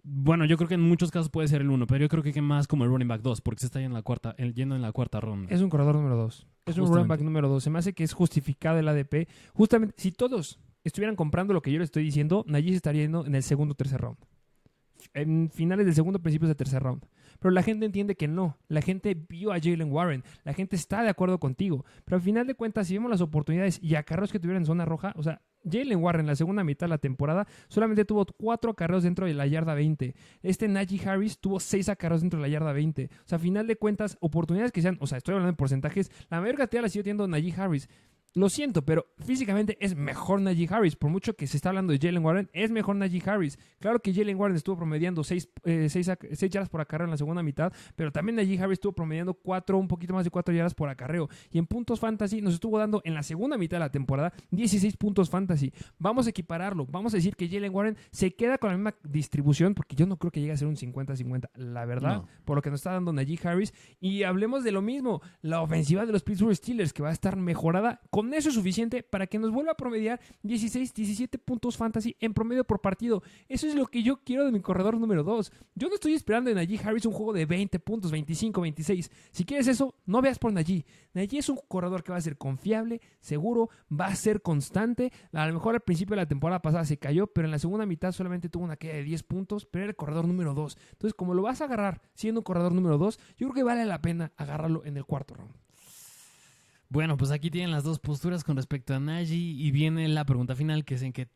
bueno, 0.05 0.45
yo 0.45 0.57
creo 0.57 0.69
que 0.69 0.75
en 0.75 0.81
muchos 0.81 1.11
casos 1.11 1.29
puede 1.29 1.49
ser 1.49 1.61
el 1.61 1.71
uno, 1.71 1.87
pero 1.87 2.01
yo 2.01 2.09
creo 2.09 2.23
que 2.23 2.43
más 2.43 2.67
como 2.67 2.85
el 2.85 2.91
running 2.91 3.07
back 3.07 3.23
2, 3.23 3.41
porque 3.41 3.61
se 3.61 3.67
está 3.67 3.79
yendo 3.79 3.95
en 3.95 3.99
la 3.99 4.03
cuarta, 4.03 4.35
yendo 4.37 4.75
en 4.75 4.83
la 4.83 4.91
cuarta 4.93 5.21
ronda. 5.21 5.55
Es 5.55 5.61
un 5.61 5.71
corredor 5.71 5.95
número 5.95 6.17
2. 6.17 6.47
Es 6.67 6.79
un 6.79 6.89
running 6.89 7.09
back 7.09 7.21
número 7.21 7.49
2. 7.49 7.63
Se 7.63 7.71
me 7.71 7.79
hace 7.79 7.93
que 7.93 8.03
es 8.03 8.13
justificado 8.13 8.79
el 8.79 8.89
ADP. 8.89 9.29
Justamente, 9.55 9.95
si 9.99 10.11
todos 10.11 10.59
estuvieran 10.83 11.15
comprando 11.15 11.55
lo 11.55 11.63
que 11.63 11.71
yo 11.71 11.79
le 11.79 11.85
estoy 11.85 12.03
diciendo, 12.03 12.45
Najee 12.49 12.75
estaría 12.75 13.03
yendo 13.03 13.25
en 13.27 13.35
el 13.37 13.43
segundo 13.45 13.73
o 13.73 13.75
tercer 13.77 14.01
round. 14.01 14.19
En 15.15 15.51
finales 15.51 15.87
del 15.87 15.95
segundo, 15.95 16.21
principios 16.21 16.49
del 16.49 16.57
tercer 16.57 16.83
round. 16.83 17.05
Pero 17.39 17.53
la 17.53 17.63
gente 17.63 17.87
entiende 17.87 18.15
que 18.15 18.29
no. 18.29 18.57
La 18.69 18.83
gente 18.83 19.15
vio 19.15 19.53
a 19.53 19.61
Jalen 19.61 19.91
Warren. 19.91 20.25
La 20.45 20.53
gente 20.53 20.77
está 20.77 21.03
de 21.03 21.09
acuerdo 21.09 21.41
contigo. 21.41 21.85
Pero 22.05 22.17
al 22.17 22.23
final 22.23 22.47
de 22.47 22.55
cuentas, 22.55 22.87
si 22.87 22.95
vemos 22.95 23.11
las 23.11 23.21
oportunidades 23.21 23.79
y 23.83 23.97
acarreos 23.97 24.31
que 24.31 24.39
tuvieron 24.39 24.63
en 24.63 24.67
zona 24.67 24.85
roja, 24.85 25.13
o 25.17 25.23
sea, 25.23 25.43
Jalen 25.71 26.03
Warren, 26.03 26.27
la 26.27 26.37
segunda 26.37 26.65
mitad 26.65 26.87
de 26.87 26.91
la 26.91 26.99
temporada, 26.99 27.47
solamente 27.69 28.05
tuvo 28.05 28.27
cuatro 28.37 28.73
acarreos 28.73 29.03
dentro 29.03 29.27
de 29.27 29.35
la 29.35 29.47
yarda 29.47 29.75
20. 29.75 30.15
Este 30.43 30.69
Najee 30.69 31.09
Harris 31.09 31.39
tuvo 31.39 31.61
seis 31.61 31.89
acarreos 31.89 32.21
dentro 32.21 32.39
de 32.39 32.43
la 32.43 32.49
yarda 32.49 32.73
20. 32.73 33.11
O 33.13 33.29
sea, 33.29 33.37
a 33.37 33.41
final 33.41 33.67
de 33.67 33.77
cuentas, 33.77 34.17
oportunidades 34.21 34.73
que 34.73 34.83
sean, 34.83 34.97
o 35.01 35.07
sea, 35.07 35.19
estoy 35.19 35.33
hablando 35.33 35.53
de 35.53 35.57
porcentajes, 35.57 36.11
la 36.31 36.41
mayor 36.41 36.57
cantidad 36.57 36.83
la 36.83 36.89
sigue 36.89 37.05
teniendo 37.05 37.29
Najee 37.29 37.55
Harris. 37.57 37.89
Lo 38.35 38.49
siento, 38.49 38.83
pero 38.83 39.07
físicamente 39.19 39.77
es 39.81 39.95
mejor 39.95 40.41
Najee 40.41 40.67
Harris. 40.71 40.97
Por 40.97 41.11
mucho 41.11 41.35
que 41.35 41.47
se 41.47 41.59
está 41.59 41.69
hablando 41.69 41.93
de 41.93 41.99
Jalen 41.99 42.25
Warren, 42.25 42.51
es 42.55 42.71
mejor 42.71 42.97
Najee 42.97 43.23
Harris. 43.27 43.59
Claro 43.79 44.01
que 44.01 44.15
Jalen 44.15 44.39
Warren 44.39 44.57
estuvo 44.57 44.77
promediando 44.77 45.23
6 45.23 45.49
eh, 45.65 45.89
yardas 46.49 46.71
por 46.71 46.81
acarreo 46.81 47.05
en 47.05 47.11
la 47.11 47.19
segunda 47.19 47.43
mitad, 47.43 47.73
pero 47.95 48.11
también 48.11 48.37
Najee 48.37 48.59
Harris 48.59 48.77
estuvo 48.77 48.93
promediando 48.93 49.35
4, 49.35 49.77
un 49.77 49.87
poquito 49.87 50.15
más 50.15 50.25
de 50.25 50.31
4 50.31 50.55
yardas 50.55 50.73
por 50.73 50.89
acarreo. 50.89 51.29
Y 51.51 51.59
en 51.59 51.67
puntos 51.67 52.01
fantasy 52.01 52.41
nos 52.41 52.55
estuvo 52.55 52.79
dando 52.79 53.03
en 53.05 53.13
la 53.13 53.23
segunda 53.23 53.59
mitad 53.59 53.77
de 53.77 53.81
la 53.81 53.91
temporada 53.91 54.33
16 54.51 54.97
puntos 54.97 55.29
fantasy. 55.29 55.71
Vamos 55.99 56.27
a 56.27 56.31
equipararlo. 56.31 56.87
Vamos 56.87 57.13
a 57.13 57.19
decir 57.19 57.37
que 57.37 57.49
Jalen 57.49 57.75
Warren 57.75 57.97
se 58.13 58.35
queda 58.35 58.57
con 58.57 58.71
la 58.71 58.77
misma 58.77 58.95
distribución, 59.05 59.75
porque 59.75 59.95
yo 59.95 60.07
no 60.07 60.17
creo 60.17 60.31
que 60.31 60.41
llegue 60.41 60.53
a 60.53 60.57
ser 60.57 60.69
un 60.69 60.77
50-50, 60.77 61.51
la 61.57 61.85
verdad, 61.85 62.25
por 62.47 62.57
lo 62.57 62.63
que 62.63 62.71
nos 62.71 62.81
está 62.81 62.93
dando 62.93 63.13
Najee 63.13 63.39
Harris. 63.45 63.75
Y 64.01 64.23
hablemos 64.23 64.65
de 64.65 64.73
lo 64.73 64.81
mismo, 64.81 65.21
la 65.43 65.61
ofensiva 65.61 66.07
de 66.07 66.13
los 66.13 66.23
Pittsburgh 66.23 66.57
Steelers, 66.57 66.95
que 66.95 67.03
va 67.03 67.11
a 67.11 67.13
estar 67.13 67.37
mejorada 67.37 68.01
con 68.09 68.22
con 68.23 68.33
eso 68.35 68.51
es 68.51 68.55
suficiente 68.55 69.03
para 69.03 69.27
que 69.27 69.37
nos 69.37 69.51
vuelva 69.51 69.73
a 69.73 69.77
promediar 69.77 70.21
16, 70.45 70.95
17 70.95 71.39
puntos 71.39 71.77
fantasy 71.77 72.15
en 72.21 72.33
promedio 72.33 72.63
por 72.63 72.81
partido. 72.81 73.21
Eso 73.49 73.67
es 73.67 73.75
lo 73.75 73.89
que 73.89 74.05
yo 74.05 74.19
quiero 74.23 74.45
de 74.45 74.53
mi 74.53 74.61
corredor 74.61 74.97
número 74.97 75.25
2. 75.25 75.51
Yo 75.75 75.89
no 75.89 75.95
estoy 75.95 76.15
esperando 76.15 76.49
en 76.49 76.55
Najee 76.55 76.79
Harris 76.85 77.05
un 77.05 77.15
juego 77.15 77.33
de 77.33 77.47
20 77.47 77.81
puntos, 77.81 78.13
25, 78.13 78.61
26. 78.61 79.11
Si 79.33 79.45
quieres 79.45 79.67
eso, 79.67 79.97
no 80.07 80.23
veas 80.23 80.39
por 80.39 80.53
Najee. 80.53 80.87
Najee 81.15 81.41
es 81.41 81.49
un 81.49 81.59
corredor 81.67 82.05
que 82.05 82.13
va 82.13 82.19
a 82.19 82.21
ser 82.21 82.39
confiable, 82.39 83.01
seguro, 83.19 83.71
va 83.91 84.07
a 84.07 84.15
ser 84.15 84.41
constante. 84.41 85.13
A 85.33 85.45
lo 85.49 85.55
mejor 85.55 85.75
al 85.75 85.81
principio 85.81 86.15
de 86.15 86.23
la 86.23 86.29
temporada 86.29 86.63
pasada 86.63 86.85
se 86.85 86.99
cayó, 86.99 87.27
pero 87.27 87.49
en 87.49 87.51
la 87.51 87.59
segunda 87.59 87.87
mitad 87.87 88.13
solamente 88.13 88.49
tuvo 88.49 88.63
una 88.63 88.77
caída 88.77 88.95
de 88.95 89.03
10 89.03 89.25
puntos, 89.25 89.67
pero 89.67 89.83
era 89.83 89.91
el 89.91 89.97
corredor 89.97 90.29
número 90.29 90.55
2. 90.55 90.79
Entonces, 90.93 91.15
como 91.15 91.35
lo 91.35 91.43
vas 91.43 91.61
a 91.61 91.65
agarrar 91.65 92.03
siendo 92.15 92.39
un 92.39 92.45
corredor 92.45 92.73
número 92.73 92.99
2, 92.99 93.19
yo 93.37 93.49
creo 93.49 93.53
que 93.53 93.63
vale 93.65 93.85
la 93.85 94.01
pena 94.01 94.31
agarrarlo 94.37 94.85
en 94.85 94.97
el 94.97 95.05
cuarto 95.05 95.35
round. 95.35 95.62
Bueno, 96.93 97.17
pues 97.17 97.31
aquí 97.31 97.51
tienen 97.51 97.71
las 97.71 97.85
dos 97.85 97.99
posturas 97.99 98.45
con 98.45 98.55
respecto 98.55 98.95
a 98.95 99.01
Najee 99.01 99.35
y 99.35 99.71
viene 99.71 100.07
la 100.09 100.27
pregunta 100.27 100.55
final 100.55 100.85
que 100.85 100.97
es 100.97 101.03
en 101.03 101.15
qué 101.15 101.27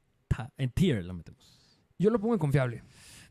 en 0.58 0.68
tier 0.68 1.02
lo 1.02 1.14
metemos. 1.14 1.58
Yo 1.98 2.10
lo 2.10 2.20
pongo 2.20 2.34
en 2.34 2.38
confiable. 2.38 2.82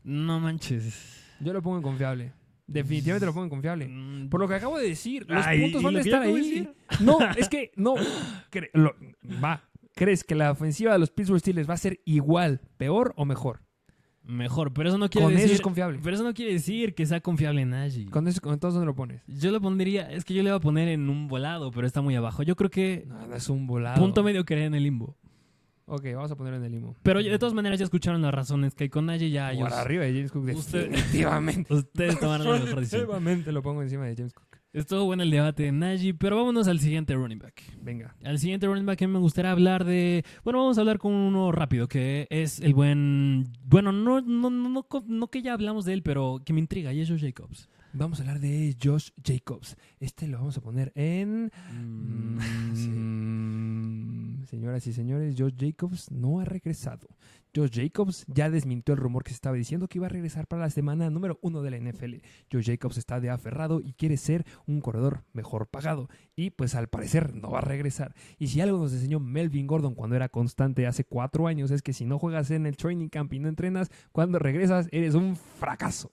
No 0.02 0.40
manches. 0.40 1.22
Yo 1.38 1.52
lo 1.52 1.62
pongo 1.62 1.76
en 1.76 1.84
confiable. 1.84 2.32
Definitivamente 2.66 3.26
lo 3.26 3.32
pongo 3.32 3.44
en 3.44 3.50
confiable. 3.50 3.86
Mm. 3.86 4.28
Por 4.28 4.40
lo 4.40 4.48
que 4.48 4.54
acabo 4.54 4.76
de 4.76 4.88
decir, 4.88 5.24
los 5.28 5.46
puntos 5.46 5.80
van 5.84 5.96
a 5.98 6.00
estar 6.00 6.22
ahí. 6.22 6.68
No, 6.98 7.18
es 7.36 7.48
que 7.48 7.70
no. 7.76 7.94
va. 9.42 9.62
¿Crees 9.94 10.24
que 10.24 10.34
la 10.34 10.50
ofensiva 10.50 10.94
de 10.94 10.98
los 10.98 11.10
Pittsburgh 11.10 11.38
Steelers 11.38 11.70
va 11.70 11.74
a 11.74 11.78
ser 11.78 12.00
igual, 12.06 12.60
peor 12.76 13.14
o 13.16 13.24
mejor? 13.24 13.62
Mejor, 14.26 14.72
pero 14.72 14.88
eso 14.88 14.98
no 14.98 15.08
quiere 15.08 15.26
con 15.26 15.34
decir. 15.34 15.46
Eso 15.46 15.54
es 15.54 15.60
confiable. 15.60 16.00
Pero 16.02 16.16
eso 16.16 16.24
no 16.24 16.34
quiere 16.34 16.52
decir 16.52 16.94
que 16.94 17.06
sea 17.06 17.20
confiable 17.20 17.62
en 17.62 17.70
Najee. 17.70 18.06
Con 18.06 18.26
eso, 18.26 18.40
entonces, 18.42 18.74
¿dónde 18.74 18.86
lo 18.86 18.94
pones? 18.94 19.22
Yo 19.26 19.52
lo 19.52 19.60
pondría, 19.60 20.10
es 20.10 20.24
que 20.24 20.34
yo 20.34 20.42
le 20.42 20.50
voy 20.50 20.58
a 20.58 20.60
poner 20.60 20.88
en 20.88 21.08
un 21.08 21.28
volado, 21.28 21.70
pero 21.70 21.86
está 21.86 22.02
muy 22.02 22.16
abajo. 22.16 22.42
Yo 22.42 22.56
creo 22.56 22.70
que. 22.70 23.06
No, 23.06 23.34
es 23.34 23.48
un 23.48 23.66
volado. 23.66 24.00
Punto 24.00 24.24
medio 24.24 24.44
que 24.44 24.64
en 24.64 24.74
el 24.74 24.82
limbo. 24.82 25.16
Ok, 25.88 26.04
vamos 26.14 26.32
a 26.32 26.34
ponerlo 26.34 26.58
en 26.58 26.64
el 26.64 26.72
limbo. 26.72 26.96
Pero 27.04 27.22
de 27.22 27.38
todas 27.38 27.54
maneras 27.54 27.78
ya 27.78 27.84
escucharon 27.84 28.20
las 28.20 28.34
razones 28.34 28.74
que 28.74 28.84
hay 28.84 28.90
con 28.90 29.06
Najee, 29.06 29.30
ya 29.30 29.52
ellos... 29.52 29.68
Por 29.68 29.78
arriba 29.78 30.02
de 30.02 30.12
James 30.14 30.32
Cook, 30.32 30.48
Usted-. 30.52 30.90
Ustedes 31.70 32.18
tomaron 32.18 32.46
la 32.48 32.52
mejor 32.54 32.80
decisión. 32.80 33.02
Definitivamente 33.02 33.52
lo 33.52 33.62
pongo 33.62 33.82
encima 33.82 34.04
de 34.06 34.16
James 34.16 34.32
Cook. 34.32 34.45
Estuvo 34.76 35.06
bueno 35.06 35.22
el 35.22 35.30
debate 35.30 35.62
de 35.62 35.72
Najee, 35.72 36.12
pero 36.12 36.36
vámonos 36.36 36.68
al 36.68 36.78
siguiente 36.80 37.14
running 37.14 37.38
back. 37.38 37.62
Venga. 37.80 38.14
Al 38.22 38.38
siguiente 38.38 38.66
running 38.66 38.84
back 38.84 38.98
que 38.98 39.08
me 39.08 39.18
gustaría 39.18 39.50
hablar 39.50 39.86
de... 39.86 40.22
Bueno, 40.44 40.58
vamos 40.58 40.76
a 40.76 40.82
hablar 40.82 40.98
con 40.98 41.14
uno 41.14 41.50
rápido, 41.50 41.88
que 41.88 42.26
es 42.28 42.60
el 42.60 42.74
buen... 42.74 43.44
Bueno, 43.64 43.90
no, 43.90 44.20
no, 44.20 44.50
no, 44.50 44.68
no, 44.68 44.86
no 45.06 45.28
que 45.28 45.40
ya 45.40 45.54
hablamos 45.54 45.86
de 45.86 45.94
él, 45.94 46.02
pero 46.02 46.42
que 46.44 46.52
me 46.52 46.60
intriga, 46.60 46.92
y 46.92 47.00
es 47.00 47.08
Josh 47.08 47.22
Jacobs. 47.22 47.70
Vamos 47.98 48.20
a 48.20 48.24
hablar 48.24 48.40
de 48.40 48.76
Josh 48.82 49.08
Jacobs. 49.24 49.74
Este 50.00 50.28
lo 50.28 50.36
vamos 50.36 50.58
a 50.58 50.60
poner 50.60 50.92
en... 50.94 51.50
sí. 52.74 52.90
Mm, 52.90 54.44
Señoras 54.44 54.86
y 54.86 54.92
señores, 54.92 55.34
Josh 55.36 55.54
Jacobs 55.58 56.10
no 56.10 56.40
ha 56.40 56.44
regresado. 56.44 57.08
Josh 57.54 57.70
Jacobs 57.72 58.26
ya 58.28 58.50
desmintió 58.50 58.92
el 58.92 59.00
rumor 59.00 59.24
que 59.24 59.30
se 59.30 59.36
estaba 59.36 59.56
diciendo 59.56 59.88
que 59.88 59.96
iba 59.96 60.08
a 60.08 60.10
regresar 60.10 60.46
para 60.46 60.60
la 60.60 60.68
semana 60.68 61.08
número 61.08 61.38
uno 61.40 61.62
de 61.62 61.70
la 61.70 61.78
NFL. 61.78 62.16
Josh 62.52 62.66
Jacobs 62.66 62.98
está 62.98 63.18
de 63.18 63.30
aferrado 63.30 63.80
y 63.80 63.94
quiere 63.94 64.18
ser 64.18 64.44
un 64.66 64.82
corredor 64.82 65.24
mejor 65.32 65.66
pagado. 65.66 66.10
Y 66.36 66.50
pues 66.50 66.74
al 66.74 66.88
parecer 66.88 67.34
no 67.34 67.50
va 67.50 67.60
a 67.60 67.62
regresar. 67.62 68.14
Y 68.38 68.48
si 68.48 68.60
algo 68.60 68.76
nos 68.76 68.92
enseñó 68.92 69.20
Melvin 69.20 69.66
Gordon 69.66 69.94
cuando 69.94 70.16
era 70.16 70.28
constante 70.28 70.86
hace 70.86 71.04
cuatro 71.04 71.46
años 71.46 71.70
es 71.70 71.80
que 71.80 71.94
si 71.94 72.04
no 72.04 72.18
juegas 72.18 72.50
en 72.50 72.66
el 72.66 72.76
training 72.76 73.08
camp 73.08 73.32
y 73.32 73.38
no 73.38 73.48
entrenas, 73.48 73.90
cuando 74.12 74.38
regresas 74.38 74.86
eres 74.92 75.14
un 75.14 75.34
fracaso. 75.34 76.12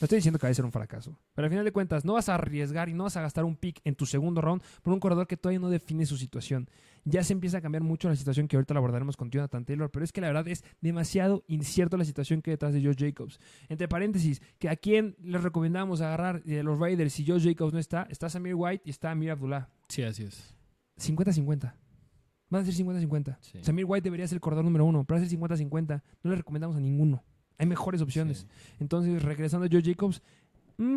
No 0.00 0.06
estoy 0.06 0.16
diciendo 0.16 0.38
que 0.38 0.46
va 0.46 0.50
a 0.50 0.54
ser 0.54 0.64
un 0.64 0.72
fracaso, 0.72 1.18
pero 1.34 1.44
al 1.44 1.50
final 1.50 1.62
de 1.62 1.72
cuentas 1.72 2.06
no 2.06 2.14
vas 2.14 2.30
a 2.30 2.34
arriesgar 2.34 2.88
y 2.88 2.94
no 2.94 3.04
vas 3.04 3.18
a 3.18 3.20
gastar 3.20 3.44
un 3.44 3.54
pick 3.54 3.82
en 3.84 3.94
tu 3.94 4.06
segundo 4.06 4.40
round 4.40 4.62
por 4.82 4.94
un 4.94 5.00
corredor 5.00 5.26
que 5.26 5.36
todavía 5.36 5.58
no 5.60 5.68
define 5.68 6.06
su 6.06 6.16
situación. 6.16 6.70
Ya 7.04 7.22
se 7.22 7.34
empieza 7.34 7.58
a 7.58 7.60
cambiar 7.60 7.82
mucho 7.82 8.08
la 8.08 8.16
situación 8.16 8.48
que 8.48 8.56
ahorita 8.56 8.72
la 8.72 8.78
abordaremos 8.78 9.18
con 9.18 9.30
Jonathan 9.30 9.64
Taylor, 9.66 9.90
pero 9.90 10.02
es 10.02 10.12
que 10.12 10.22
la 10.22 10.28
verdad 10.28 10.48
es 10.48 10.64
demasiado 10.80 11.44
incierto 11.48 11.98
la 11.98 12.06
situación 12.06 12.40
que 12.40 12.50
hay 12.50 12.54
detrás 12.54 12.72
de 12.72 12.82
Josh 12.82 12.96
Jacobs. 12.98 13.38
Entre 13.68 13.88
paréntesis, 13.88 14.40
que 14.58 14.70
a 14.70 14.76
quién 14.76 15.16
les 15.22 15.42
recomendamos 15.42 16.00
agarrar 16.00 16.42
de 16.44 16.62
los 16.62 16.78
Raiders 16.78 17.12
si 17.12 17.26
Josh 17.26 17.44
Jacobs 17.44 17.74
no 17.74 17.78
está, 17.78 18.06
está 18.08 18.30
Samir 18.30 18.54
White 18.54 18.84
y 18.86 18.90
está 18.90 19.10
Amir 19.10 19.32
Abdullah. 19.32 19.68
Sí, 19.88 20.02
así 20.02 20.22
es. 20.22 20.54
50-50. 20.98 21.74
Van 22.48 22.62
a 22.62 22.64
ser 22.64 22.74
50-50. 22.74 23.36
Sí. 23.40 23.58
Samir 23.62 23.84
White 23.86 24.04
debería 24.04 24.26
ser 24.26 24.36
el 24.36 24.40
corredor 24.40 24.64
número 24.64 24.86
uno, 24.86 25.04
pero 25.04 25.20
va 25.20 25.24
a 25.24 25.28
ser 25.28 25.38
50-50. 25.38 26.02
No 26.22 26.30
le 26.30 26.36
recomendamos 26.36 26.76
a 26.76 26.80
ninguno. 26.80 27.22
Hay 27.60 27.66
mejores 27.66 28.00
opciones. 28.02 28.38
Sí. 28.38 28.74
Entonces, 28.80 29.22
regresando 29.22 29.66
a 29.66 29.68
Joe 29.70 29.82
Jacobs, 29.82 30.22
mm, 30.78 30.96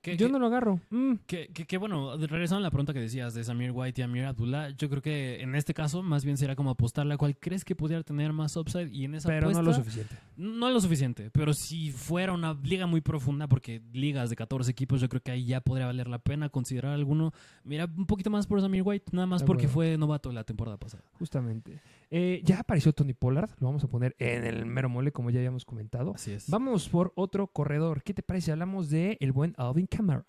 ¿Qué- 0.00 0.18
yo 0.18 0.28
no 0.28 0.38
lo 0.38 0.48
agarro. 0.48 0.80
mm. 0.90 1.14
Que, 1.26 1.78
bueno, 1.78 2.14
regresando 2.18 2.58
a 2.58 2.60
la 2.60 2.70
pregunta 2.70 2.92
que 2.92 3.00
decías 3.00 3.32
de 3.32 3.42
Samir 3.42 3.70
White 3.72 4.02
y 4.02 4.04
Amir 4.04 4.26
Abdullah, 4.26 4.68
yo 4.76 4.90
creo 4.90 5.00
que 5.00 5.40
en 5.40 5.54
este 5.54 5.72
caso 5.72 6.02
más 6.02 6.26
bien 6.26 6.36
será 6.36 6.54
como 6.54 6.68
apostarle 6.68 7.14
a 7.14 7.16
cuál 7.16 7.38
crees 7.38 7.64
que 7.64 7.74
pudiera 7.74 8.02
tener 8.02 8.30
más 8.34 8.54
upside 8.58 8.92
y 8.92 9.06
en 9.06 9.14
esa 9.14 9.28
Pero 9.30 9.50
no 9.50 9.58
apuesta, 9.58 9.62
lo 9.62 9.72
suficiente. 9.74 10.14
no 10.36 10.70
lo 10.70 10.78
suficiente, 10.82 11.30
pero 11.30 11.54
si 11.54 11.90
fuera 11.90 12.34
una 12.34 12.52
liga 12.62 12.86
muy 12.86 13.00
profunda, 13.00 13.48
porque 13.48 13.80
ligas 13.94 14.28
de 14.28 14.36
14 14.36 14.70
equipos, 14.70 15.00
yo 15.00 15.08
creo 15.08 15.22
que 15.22 15.30
ahí 15.30 15.46
ya 15.46 15.62
podría 15.62 15.86
valer 15.86 16.06
la 16.08 16.18
pena 16.18 16.50
considerar 16.50 16.92
alguno. 16.92 17.32
Mira, 17.64 17.86
un 17.96 18.04
poquito 18.04 18.28
más 18.28 18.46
por 18.46 18.60
Samir 18.60 18.82
White, 18.84 19.06
nada 19.12 19.26
más 19.26 19.42
porque 19.42 19.68
fue 19.68 19.96
novato 19.96 20.30
la 20.32 20.44
temporada 20.44 20.76
pasada. 20.76 21.02
Justamente. 21.18 21.80
Eh, 22.10 22.40
ya 22.44 22.60
apareció 22.60 22.92
Tony 22.92 23.14
Pollard. 23.14 23.50
Lo 23.60 23.66
vamos 23.66 23.84
a 23.84 23.88
poner 23.88 24.14
en 24.18 24.44
el 24.44 24.66
mero 24.66 24.88
mole, 24.88 25.12
como 25.12 25.30
ya 25.30 25.38
habíamos 25.38 25.64
comentado. 25.64 26.12
Así 26.14 26.32
es. 26.32 26.48
Vamos 26.48 26.88
por 26.88 27.12
otro 27.16 27.48
corredor. 27.48 28.02
¿Qué 28.02 28.14
te 28.14 28.22
parece? 28.22 28.52
Hablamos 28.52 28.90
de 28.90 29.16
el 29.20 29.32
buen 29.32 29.54
Alvin 29.56 29.86
Kamara. 29.86 30.26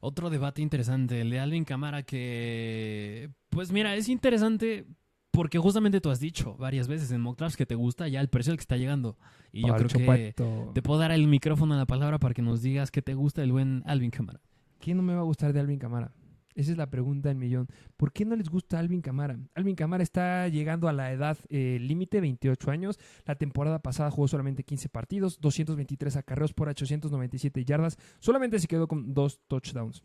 Otro 0.00 0.28
debate 0.28 0.60
interesante, 0.60 1.22
el 1.22 1.30
de 1.30 1.40
Alvin 1.40 1.64
Camara, 1.64 2.02
que, 2.02 3.30
pues 3.48 3.72
mira, 3.72 3.96
es 3.96 4.10
interesante 4.10 4.86
porque 5.30 5.58
justamente 5.58 6.00
tú 6.00 6.10
has 6.10 6.20
dicho 6.20 6.56
varias 6.58 6.88
veces 6.88 7.10
en 7.10 7.20
mock 7.20 7.38
drafts 7.38 7.56
que 7.56 7.66
te 7.66 7.74
gusta 7.74 8.06
ya 8.06 8.20
el 8.20 8.28
precio 8.28 8.52
al 8.52 8.58
que 8.58 8.62
está 8.62 8.76
llegando. 8.76 9.16
Y 9.50 9.66
yo 9.66 9.74
creo 9.74 9.88
que 9.88 10.34
Pato. 10.36 10.70
te 10.74 10.82
puedo 10.82 11.00
dar 11.00 11.10
el 11.10 11.26
micrófono 11.26 11.74
a 11.74 11.78
la 11.78 11.86
palabra 11.86 12.18
para 12.18 12.34
que 12.34 12.42
nos 12.42 12.62
digas 12.62 12.90
qué 12.90 13.02
te 13.02 13.14
gusta 13.14 13.42
el 13.42 13.50
buen 13.50 13.82
Alvin 13.86 14.10
Camara. 14.10 14.40
¿Quién 14.78 14.98
no 14.98 15.02
me 15.02 15.14
va 15.14 15.20
a 15.20 15.24
gustar 15.24 15.52
de 15.52 15.60
Alvin 15.60 15.78
Camara? 15.78 16.12
Esa 16.54 16.70
es 16.72 16.78
la 16.78 16.88
pregunta 16.88 17.28
del 17.28 17.38
millón. 17.38 17.68
¿Por 17.96 18.12
qué 18.12 18.24
no 18.24 18.36
les 18.36 18.48
gusta 18.48 18.78
Alvin 18.78 19.00
Camara? 19.00 19.38
Alvin 19.54 19.74
Camara 19.74 20.02
está 20.02 20.48
llegando 20.48 20.88
a 20.88 20.92
la 20.92 21.12
edad 21.12 21.36
eh, 21.48 21.78
límite, 21.80 22.20
28 22.20 22.70
años. 22.70 22.98
La 23.24 23.34
temporada 23.34 23.80
pasada 23.80 24.10
jugó 24.10 24.28
solamente 24.28 24.62
15 24.62 24.88
partidos, 24.88 25.40
223 25.40 26.16
acarreos 26.16 26.52
por 26.52 26.68
897 26.68 27.64
yardas. 27.64 27.98
Solamente 28.20 28.58
se 28.58 28.68
quedó 28.68 28.86
con 28.86 29.14
dos 29.14 29.40
touchdowns. 29.48 30.04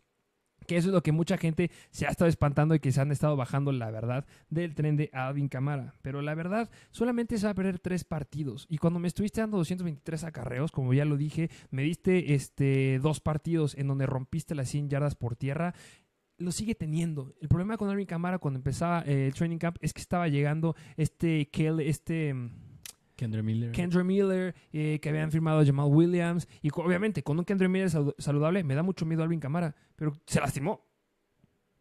Que 0.66 0.76
eso 0.76 0.88
es 0.88 0.94
lo 0.94 1.02
que 1.02 1.12
mucha 1.12 1.38
gente 1.38 1.70
se 1.90 2.06
ha 2.06 2.10
estado 2.10 2.28
espantando 2.28 2.74
y 2.74 2.80
que 2.80 2.92
se 2.92 3.00
han 3.00 3.10
estado 3.12 3.34
bajando, 3.36 3.72
la 3.72 3.90
verdad, 3.90 4.26
del 4.50 4.74
tren 4.74 4.96
de 4.96 5.08
Alvin 5.12 5.48
Camara. 5.48 5.94
Pero 6.02 6.20
la 6.20 6.34
verdad, 6.34 6.70
solamente 6.90 7.38
se 7.38 7.46
va 7.46 7.52
a 7.52 7.54
perder 7.54 7.78
tres 7.78 8.04
partidos. 8.04 8.66
Y 8.68 8.78
cuando 8.78 8.98
me 8.98 9.08
estuviste 9.08 9.40
dando 9.40 9.56
223 9.56 10.24
acarreos, 10.24 10.70
como 10.70 10.92
ya 10.92 11.04
lo 11.04 11.16
dije, 11.16 11.50
me 11.70 11.82
diste 11.82 12.34
este, 12.34 12.98
dos 13.00 13.20
partidos 13.20 13.74
en 13.76 13.88
donde 13.88 14.06
rompiste 14.06 14.54
las 14.54 14.68
100 14.68 14.90
yardas 14.90 15.14
por 15.14 15.34
tierra 15.34 15.74
lo 16.40 16.50
sigue 16.52 16.74
teniendo. 16.74 17.32
El 17.40 17.48
problema 17.48 17.76
con 17.76 17.88
Alvin 17.88 18.06
Camara 18.06 18.38
cuando 18.38 18.58
empezaba 18.58 19.02
eh, 19.06 19.26
el 19.26 19.34
training 19.34 19.58
camp 19.58 19.76
es 19.80 19.92
que 19.92 20.00
estaba 20.00 20.26
llegando 20.28 20.74
este 20.96 21.50
Kel- 21.52 21.80
este 21.82 22.34
mm, 22.34 22.50
Kendra 23.16 23.42
Miller. 23.42 23.72
Kendra 23.72 24.02
Miller, 24.02 24.54
eh, 24.72 24.98
que 25.00 25.08
habían 25.10 25.30
firmado 25.30 25.60
a 25.60 25.64
Jamal 25.66 25.86
Williams. 25.88 26.48
Y 26.62 26.70
obviamente, 26.74 27.22
con 27.22 27.38
un 27.38 27.44
Kendra 27.44 27.68
Miller 27.68 27.88
salu- 27.88 28.14
saludable, 28.18 28.64
me 28.64 28.74
da 28.74 28.82
mucho 28.82 29.04
miedo 29.06 29.22
Alvin 29.22 29.40
Camara, 29.40 29.74
pero 29.94 30.12
se 30.26 30.40
lastimó. 30.40 30.89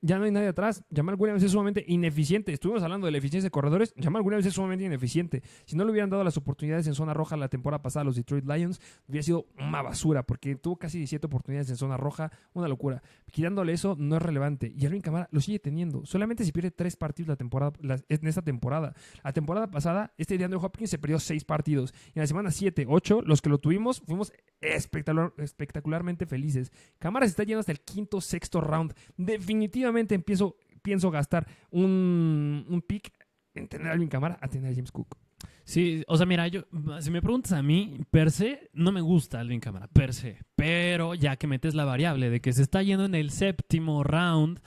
Ya 0.01 0.17
no 0.17 0.23
hay 0.23 0.31
nadie 0.31 0.47
atrás. 0.47 0.83
Jamal 0.95 1.15
Williams 1.19 1.43
es 1.43 1.51
sumamente 1.51 1.83
ineficiente. 1.87 2.53
Estuvimos 2.53 2.83
hablando 2.83 3.05
de 3.05 3.11
la 3.11 3.17
eficiencia 3.17 3.47
de 3.47 3.51
corredores. 3.51 3.93
Jamal 4.01 4.21
Williams 4.21 4.45
es 4.45 4.53
sumamente 4.53 4.85
ineficiente. 4.85 5.43
Si 5.65 5.75
no 5.75 5.83
le 5.83 5.91
hubieran 5.91 6.09
dado 6.09 6.23
las 6.23 6.37
oportunidades 6.37 6.87
en 6.87 6.93
zona 6.95 7.13
roja 7.13 7.35
la 7.35 7.49
temporada 7.49 7.81
pasada 7.81 8.01
a 8.01 8.05
los 8.05 8.15
Detroit 8.15 8.45
Lions, 8.45 8.79
hubiera 9.07 9.23
sido 9.23 9.45
una 9.57 9.81
basura, 9.81 10.23
porque 10.23 10.55
tuvo 10.55 10.77
casi 10.77 10.99
17 10.99 11.27
oportunidades 11.27 11.69
en 11.69 11.75
zona 11.75 11.97
roja. 11.97 12.31
Una 12.53 12.69
locura. 12.69 13.03
Quitándole 13.29 13.73
eso 13.73 13.95
no 13.99 14.15
es 14.15 14.21
relevante. 14.21 14.71
Y 14.73 14.85
Alvin 14.85 15.01
Camara 15.01 15.27
lo 15.31 15.41
sigue 15.41 15.59
teniendo. 15.59 16.05
Solamente 16.05 16.45
si 16.45 16.53
pierde 16.53 16.71
tres 16.71 16.95
partidos 16.95 17.27
la 17.27 17.35
temporada, 17.35 17.73
en 18.07 18.27
esta 18.27 18.41
temporada. 18.41 18.93
La 19.23 19.33
temporada 19.33 19.67
pasada, 19.69 20.13
este 20.17 20.37
de 20.37 20.45
Andrew 20.45 20.63
Hopkins 20.63 20.89
se 20.91 20.97
perdió 20.97 21.19
seis 21.19 21.43
partidos. 21.43 21.93
Y 22.15 22.19
en 22.19 22.23
la 22.23 22.27
semana 22.27 22.51
7, 22.51 22.85
8, 22.87 23.21
los 23.25 23.41
que 23.41 23.49
lo 23.49 23.57
tuvimos, 23.57 23.99
fuimos 23.99 24.31
espectacular- 24.61 25.33
espectacularmente 25.39 26.25
felices. 26.25 26.71
Camara 26.99 27.25
se 27.25 27.31
está 27.31 27.43
yendo 27.43 27.59
hasta 27.59 27.73
el 27.73 27.81
quinto, 27.81 28.21
sexto 28.21 28.61
round. 28.61 28.93
Definitivamente 29.17 29.88
empiezo, 29.97 30.57
pienso 30.81 31.11
gastar 31.11 31.47
un, 31.71 32.65
un 32.67 32.81
pick 32.81 33.11
en 33.53 33.67
tener 33.67 33.87
a 33.87 33.91
Alvin 33.91 34.09
Camara 34.09 34.37
a 34.41 34.47
tener 34.47 34.71
a 34.71 34.75
James 34.75 34.91
Cook. 34.91 35.17
Sí, 35.63 36.03
o 36.07 36.17
sea, 36.17 36.25
mira, 36.25 36.47
yo, 36.47 36.63
si 36.99 37.11
me 37.11 37.21
preguntas 37.21 37.51
a 37.51 37.61
mí, 37.61 37.99
per 38.09 38.31
se, 38.31 38.71
no 38.73 38.91
me 38.91 39.01
gusta 39.01 39.39
Alvin 39.39 39.59
Camara, 39.59 39.87
per 39.87 40.15
se. 40.15 40.39
Pero 40.55 41.13
ya 41.13 41.35
que 41.35 41.45
metes 41.45 41.75
la 41.75 41.85
variable 41.85 42.31
de 42.31 42.41
que 42.41 42.53
se 42.53 42.63
está 42.63 42.81
yendo 42.81 43.05
en 43.05 43.13
el 43.13 43.29
séptimo 43.29 44.03
round, 44.03 44.61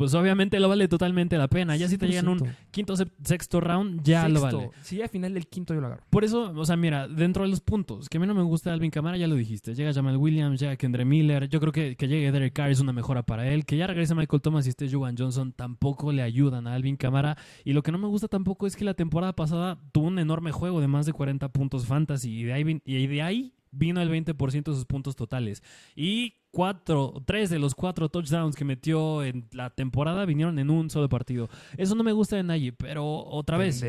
pues 0.00 0.14
obviamente 0.14 0.58
lo 0.58 0.70
vale 0.70 0.88
totalmente 0.88 1.36
la 1.36 1.46
pena. 1.46 1.76
Ya 1.76 1.86
si 1.86 1.98
te 1.98 2.08
llegan 2.08 2.26
un 2.26 2.38
100%. 2.38 2.56
quinto, 2.70 2.94
sexto 2.96 3.60
round, 3.60 4.02
ya 4.02 4.30
lo 4.30 4.40
vale. 4.40 4.70
Si 4.80 4.96
ya 4.96 5.04
al 5.04 5.10
final 5.10 5.34
del 5.34 5.46
quinto 5.46 5.74
yo 5.74 5.82
lo 5.82 5.88
agarro. 5.88 6.04
Por 6.08 6.24
eso, 6.24 6.54
o 6.56 6.64
sea, 6.64 6.74
mira, 6.74 7.06
dentro 7.06 7.42
de 7.42 7.50
los 7.50 7.60
puntos, 7.60 8.08
que 8.08 8.16
a 8.16 8.20
mí 8.20 8.26
no 8.26 8.34
me 8.34 8.40
gusta 8.42 8.72
Alvin 8.72 8.90
Camara, 8.90 9.18
ya 9.18 9.26
lo 9.26 9.34
dijiste. 9.34 9.74
Llega 9.74 9.92
Jamal 9.92 10.16
Williams, 10.16 10.58
llega 10.58 10.74
Kendra 10.76 11.04
Miller. 11.04 11.50
Yo 11.50 11.60
creo 11.60 11.70
que 11.70 11.96
que 11.96 12.08
llegue 12.08 12.32
Derek 12.32 12.54
Carr 12.54 12.70
es 12.70 12.80
una 12.80 12.94
mejora 12.94 13.22
para 13.24 13.46
él. 13.46 13.66
Que 13.66 13.76
ya 13.76 13.86
regrese 13.86 14.14
Michael 14.14 14.40
Thomas 14.40 14.64
y 14.64 14.70
esté 14.70 14.90
Juwan 14.90 15.16
Johnson 15.18 15.52
tampoco 15.52 16.12
le 16.12 16.22
ayudan 16.22 16.66
a 16.66 16.72
Alvin 16.72 16.96
Camara. 16.96 17.36
Y 17.62 17.74
lo 17.74 17.82
que 17.82 17.92
no 17.92 17.98
me 17.98 18.08
gusta 18.08 18.26
tampoco 18.26 18.66
es 18.66 18.76
que 18.76 18.86
la 18.86 18.94
temporada 18.94 19.34
pasada 19.34 19.78
tuvo 19.92 20.06
un 20.06 20.18
enorme 20.18 20.50
juego 20.50 20.80
de 20.80 20.88
más 20.88 21.04
de 21.04 21.12
40 21.12 21.50
puntos 21.50 21.84
fantasy. 21.84 22.40
Y 22.40 22.44
de 22.44 22.54
ahí, 22.54 22.80
y 22.86 23.06
de 23.06 23.20
ahí 23.20 23.52
vino 23.72 24.00
el 24.00 24.10
20% 24.10 24.64
de 24.64 24.74
sus 24.74 24.84
puntos 24.86 25.16
totales. 25.16 25.62
Y 25.94 26.34
cuatro, 26.50 27.22
tres 27.24 27.50
de 27.50 27.58
los 27.58 27.74
cuatro 27.74 28.08
touchdowns 28.08 28.56
que 28.56 28.64
metió 28.64 29.22
en 29.22 29.46
la 29.52 29.70
temporada 29.70 30.24
vinieron 30.24 30.58
en 30.58 30.70
un 30.70 30.90
solo 30.90 31.08
partido. 31.08 31.48
Eso 31.76 31.94
no 31.94 32.02
me 32.02 32.12
gusta 32.12 32.36
de 32.36 32.42
Nagy, 32.42 32.72
pero 32.72 33.06
otra 33.06 33.56
vez. 33.56 33.80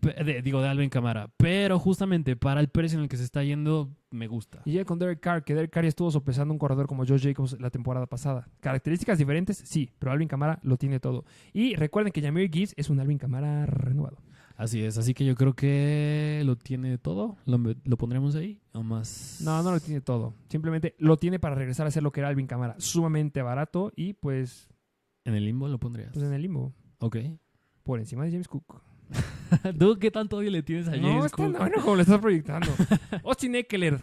De 0.00 0.12
de- 0.24 0.42
digo, 0.42 0.62
de 0.62 0.68
Alvin 0.68 0.90
Camara. 0.90 1.28
Pero 1.36 1.80
justamente 1.80 2.36
para 2.36 2.60
el 2.60 2.68
precio 2.68 2.98
en 2.98 3.02
el 3.02 3.08
que 3.08 3.16
se 3.16 3.24
está 3.24 3.42
yendo, 3.42 3.90
me 4.12 4.28
gusta. 4.28 4.62
Y 4.64 4.70
llega 4.70 4.84
con 4.84 5.00
Derek 5.00 5.18
Carr, 5.18 5.42
que 5.44 5.56
Derek 5.56 5.72
Carr 5.72 5.82
ya 5.82 5.88
estuvo 5.88 6.08
sopesando 6.12 6.54
un 6.54 6.58
corredor 6.58 6.86
como 6.86 7.04
Josh 7.04 7.24
Jacobs 7.24 7.56
la 7.60 7.70
temporada 7.70 8.06
pasada. 8.06 8.48
Características 8.60 9.18
diferentes, 9.18 9.56
sí, 9.58 9.90
pero 9.98 10.12
Alvin 10.12 10.28
Camara 10.28 10.60
lo 10.62 10.76
tiene 10.76 11.00
todo. 11.00 11.24
Y 11.52 11.74
recuerden 11.74 12.12
que 12.12 12.22
Jameer 12.22 12.48
Gibbs 12.48 12.74
es 12.76 12.90
un 12.90 13.00
Alvin 13.00 13.18
Camara 13.18 13.66
renovado. 13.66 14.18
Así 14.58 14.82
es, 14.82 14.98
así 14.98 15.14
que 15.14 15.24
yo 15.24 15.36
creo 15.36 15.54
que 15.54 16.42
lo 16.44 16.56
tiene 16.56 16.98
todo. 16.98 17.36
¿Lo, 17.46 17.58
lo 17.84 17.96
pondremos 17.96 18.34
ahí? 18.34 18.60
¿O 18.72 18.82
más? 18.82 19.38
No, 19.40 19.62
no 19.62 19.70
lo 19.70 19.78
tiene 19.78 20.00
todo. 20.00 20.34
Simplemente 20.48 20.96
lo 20.98 21.16
tiene 21.16 21.38
para 21.38 21.54
regresar 21.54 21.86
a 21.86 21.92
ser 21.92 22.02
lo 22.02 22.10
que 22.10 22.18
era 22.18 22.28
Alvin 22.28 22.48
Camara. 22.48 22.74
Sumamente 22.78 23.40
barato 23.40 23.92
y 23.94 24.14
pues, 24.14 24.68
¿En 25.24 25.34
el 25.34 25.44
limbo 25.44 25.68
lo 25.68 25.78
pondrías? 25.78 26.10
pues 26.12 26.24
en 26.24 26.32
el 26.32 26.42
limbo. 26.42 26.74
ok. 26.98 27.16
Por 27.84 28.00
encima 28.00 28.24
de 28.24 28.32
James 28.32 28.48
Cook. 28.48 28.82
¿Tú 29.78 29.98
qué 29.98 30.10
tanto 30.10 30.36
odio 30.38 30.50
le 30.50 30.62
tienes 30.62 30.88
a 30.88 30.96
no, 30.96 31.08
James 31.08 31.24
está 31.26 31.36
Cook? 31.36 31.58
bueno 31.58 31.76
como 31.82 31.96
lo 31.96 32.02
estás 32.02 32.18
proyectando. 32.20 32.68
Austin 33.24 33.54
Eckler. 33.54 34.00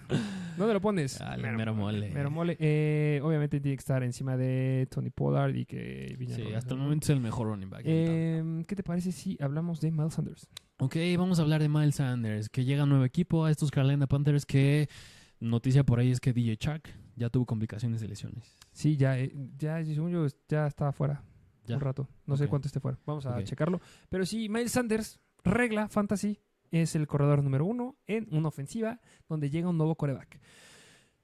¿Dónde 0.58 0.74
lo 0.74 0.80
pones? 0.82 1.20
Dale, 1.20 1.52
mero 1.52 1.74
mole. 1.76 2.12
Mero 2.12 2.32
mole. 2.32 2.56
Eh, 2.60 3.20
obviamente 3.24 3.60
tiene 3.60 3.76
que 3.76 3.82
estar 3.82 4.02
encima 4.04 4.38
de 4.38 4.88
Tony 4.90 5.10
Pollard 5.10 5.54
y 5.56 5.66
que 5.66 6.08
Sí, 6.10 6.14
Robinson, 6.16 6.56
hasta 6.56 6.74
el 6.74 6.78
¿no? 6.78 6.84
momento 6.86 7.06
es 7.06 7.10
el 7.10 7.20
mejor 7.20 7.48
running 7.48 7.70
back. 7.70 7.82
Eh, 7.86 8.64
¿Qué 8.68 8.76
te 8.76 8.84
parece 8.84 9.12
si 9.12 9.38
hablamos 9.42 9.82
de 9.82 9.92
Miles 9.92 10.14
Sanders? 10.14 10.48
Ok, 10.78 10.96
vamos 11.18 11.40
a 11.40 11.42
hablar 11.42 11.62
de 11.62 11.68
Miles 11.70 11.96
Sanders, 11.96 12.50
que 12.50 12.64
llega 12.64 12.84
a 12.84 12.86
nuevo 12.86 13.04
equipo 13.04 13.44
a 13.46 13.52
estos 13.52 13.70
Carolina 13.72 14.08
Panthers 14.08 14.46
que 14.46 14.88
noticia 15.42 15.84
por 15.84 16.00
ahí 16.00 16.12
es 16.12 16.20
que 16.22 16.32
DJ 16.34 16.58
Chuck 16.58 16.88
ya 17.18 17.30
tuvo 17.30 17.46
complicaciones 17.46 18.00
de 18.02 18.08
lesiones. 18.08 18.56
Sí, 18.72 18.96
ya, 18.98 19.20
eh, 19.20 19.34
ya, 19.58 19.84
según 19.84 20.12
yo, 20.12 20.26
ya 20.50 20.68
estaba 20.68 20.92
fuera 20.94 21.22
Ya. 21.66 21.76
un 21.76 21.82
rato. 21.82 22.08
No 22.26 22.36
sé 22.38 22.48
cuánto 22.48 22.68
esté 22.68 22.80
fuera. 22.80 22.98
Vamos 23.06 23.26
a 23.26 23.38
Ok. 23.38 23.44
checarlo. 23.44 23.80
Pero 24.10 24.26
sí, 24.26 24.48
Miles 24.50 24.72
Sanders, 24.72 25.20
regla 25.46 25.88
fantasy, 25.88 26.40
es 26.72 26.96
el 26.96 27.08
corredor 27.08 27.44
número 27.44 27.66
uno 27.66 27.96
en 28.08 28.28
una 28.32 28.50
ofensiva 28.50 29.00
donde 29.30 29.50
llega 29.50 29.70
un 29.70 29.78
nuevo 29.78 29.96
coreback. 29.96 30.40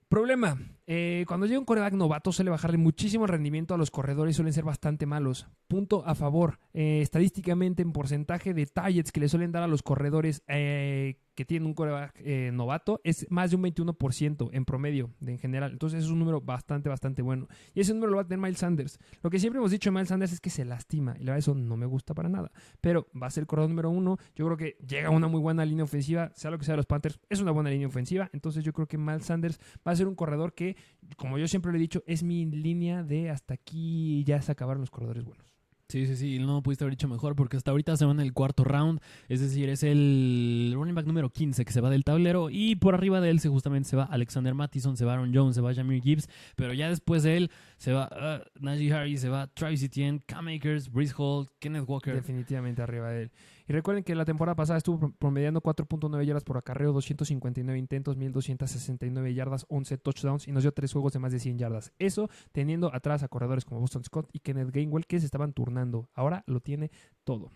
Problema, 0.07 0.59
eh, 0.87 1.23
cuando 1.25 1.45
llega 1.45 1.59
un 1.59 1.65
coreback 1.65 1.93
novato 1.93 2.33
suele 2.33 2.51
bajarle 2.51 2.77
muchísimo 2.77 3.27
rendimiento 3.27 3.73
a 3.73 3.77
los 3.77 3.91
corredores, 3.91 4.35
suelen 4.35 4.53
ser 4.53 4.65
bastante 4.65 5.05
malos. 5.05 5.47
Punto 5.69 6.03
a 6.05 6.15
favor, 6.15 6.59
eh, 6.73 6.99
estadísticamente 7.01 7.81
en 7.81 7.93
porcentaje 7.93 8.53
de 8.53 8.65
targets 8.65 9.13
que 9.13 9.21
le 9.21 9.29
suelen 9.29 9.53
dar 9.53 9.63
a 9.63 9.67
los 9.67 9.83
corredores 9.83 10.43
eh, 10.47 11.15
que 11.35 11.45
tienen 11.45 11.67
un 11.67 11.73
coreback 11.73 12.13
eh, 12.23 12.51
novato 12.53 12.99
es 13.03 13.27
más 13.29 13.51
de 13.51 13.55
un 13.55 13.63
21% 13.63 14.49
en 14.51 14.65
promedio 14.65 15.11
de, 15.19 15.33
en 15.33 15.39
general. 15.39 15.71
Entonces 15.71 16.03
es 16.03 16.09
un 16.09 16.19
número 16.19 16.41
bastante, 16.41 16.89
bastante 16.89 17.21
bueno. 17.21 17.47
Y 17.73 17.81
ese 17.81 17.93
número 17.93 18.11
lo 18.11 18.17
va 18.17 18.23
a 18.23 18.27
tener 18.27 18.39
Miles 18.39 18.59
Sanders. 18.59 18.99
Lo 19.21 19.29
que 19.29 19.39
siempre 19.39 19.59
hemos 19.59 19.71
dicho 19.71 19.89
de 19.89 19.93
Miles 19.93 20.09
Sanders 20.09 20.33
es 20.33 20.41
que 20.41 20.49
se 20.49 20.65
lastima. 20.65 21.15
Y 21.17 21.23
la 21.23 21.31
verdad 21.31 21.39
eso 21.39 21.55
no 21.55 21.77
me 21.77 21.85
gusta 21.85 22.13
para 22.13 22.29
nada. 22.29 22.51
Pero 22.81 23.07
va 23.19 23.27
a 23.27 23.31
ser 23.31 23.41
el 23.41 23.47
corredor 23.47 23.69
número 23.69 23.89
uno. 23.89 24.17
Yo 24.35 24.45
creo 24.45 24.57
que 24.57 24.77
llega 24.85 25.09
una 25.09 25.27
muy 25.27 25.39
buena 25.39 25.65
línea 25.65 25.83
ofensiva. 25.83 26.31
Sea 26.35 26.51
lo 26.51 26.57
que 26.57 26.65
sea 26.65 26.73
de 26.73 26.77
los 26.77 26.85
Panthers, 26.85 27.19
es 27.29 27.39
una 27.39 27.51
buena 27.51 27.69
línea 27.69 27.87
ofensiva. 27.87 28.29
Entonces 28.33 28.63
yo 28.63 28.73
creo 28.73 28.87
que 28.87 28.97
Miles 28.97 29.25
Sanders 29.25 29.59
va 29.87 29.91
a 29.91 29.95
ser 29.95 30.07
un 30.07 30.15
corredor 30.15 30.53
que, 30.53 30.75
como 31.17 31.37
yo 31.37 31.47
siempre 31.47 31.71
lo 31.71 31.77
he 31.77 31.81
dicho, 31.81 32.03
es 32.07 32.23
mi 32.23 32.45
línea 32.45 33.03
de 33.03 33.29
hasta 33.29 33.53
aquí 33.53 34.23
ya 34.25 34.41
se 34.41 34.51
acabaron 34.51 34.81
los 34.81 34.91
corredores 34.91 35.23
buenos. 35.23 35.50
Sí, 35.91 36.07
sí, 36.07 36.15
sí, 36.15 36.39
no 36.39 36.63
pudiste 36.63 36.85
haber 36.85 36.93
dicho 36.93 37.09
mejor 37.09 37.35
porque 37.35 37.57
hasta 37.57 37.71
ahorita 37.71 37.97
se 37.97 38.05
va 38.05 38.13
en 38.13 38.21
el 38.21 38.31
cuarto 38.31 38.63
round, 38.63 39.01
es 39.27 39.41
decir, 39.41 39.67
es 39.67 39.83
el 39.83 40.71
running 40.73 40.95
back 40.95 41.05
número 41.05 41.29
15 41.29 41.65
que 41.65 41.73
se 41.73 41.81
va 41.81 41.89
del 41.89 42.05
tablero 42.05 42.49
y 42.49 42.77
por 42.77 42.93
arriba 42.93 43.19
de 43.19 43.29
él 43.29 43.41
se 43.41 43.49
justamente 43.49 43.89
se 43.89 43.97
va 43.97 44.05
Alexander 44.05 44.53
Mattison, 44.53 44.95
se 44.95 45.03
va 45.03 45.15
Aaron 45.15 45.33
Jones, 45.35 45.53
se 45.53 45.59
va 45.59 45.73
Jameer 45.73 46.01
Gibbs, 46.01 46.29
pero 46.55 46.71
ya 46.71 46.87
después 46.87 47.23
de 47.23 47.35
él 47.35 47.51
se 47.75 47.91
va 47.91 48.07
uh, 48.09 48.63
Najee 48.63 48.93
Harris, 48.93 49.19
se 49.19 49.27
va 49.27 49.47
Travis 49.47 49.83
Etienne, 49.83 50.21
Cam 50.25 50.47
Akers, 50.47 50.89
Breeze 50.89 51.13
Hall, 51.17 51.49
Kenneth 51.59 51.83
Walker. 51.85 52.13
Definitivamente 52.13 52.81
arriba 52.81 53.09
de 53.09 53.23
él. 53.23 53.31
Y 53.71 53.73
recuerden 53.73 54.03
que 54.03 54.15
la 54.15 54.25
temporada 54.25 54.53
pasada 54.53 54.79
estuvo 54.79 54.99
pro- 54.99 55.13
promediando 55.17 55.61
4.9 55.61 56.25
yardas 56.25 56.43
por 56.43 56.57
acarreo, 56.57 56.91
259 56.91 57.79
intentos, 57.79 58.17
1269 58.17 59.33
yardas, 59.33 59.65
11 59.69 59.97
touchdowns 59.97 60.45
y 60.45 60.51
nos 60.51 60.63
dio 60.63 60.73
tres 60.73 60.91
juegos 60.91 61.13
de 61.13 61.19
más 61.19 61.31
de 61.31 61.39
100 61.39 61.57
yardas. 61.57 61.93
Eso 61.97 62.29
teniendo 62.51 62.93
atrás 62.93 63.23
a 63.23 63.29
corredores 63.29 63.63
como 63.63 63.79
Boston 63.79 64.03
Scott 64.03 64.29
y 64.33 64.39
Kenneth 64.39 64.71
Gainwell 64.73 65.05
que 65.07 65.21
se 65.21 65.25
estaban 65.25 65.53
turnando. 65.53 66.09
Ahora 66.13 66.43
lo 66.47 66.59
tiene 66.59 66.91
todo. 67.23 67.49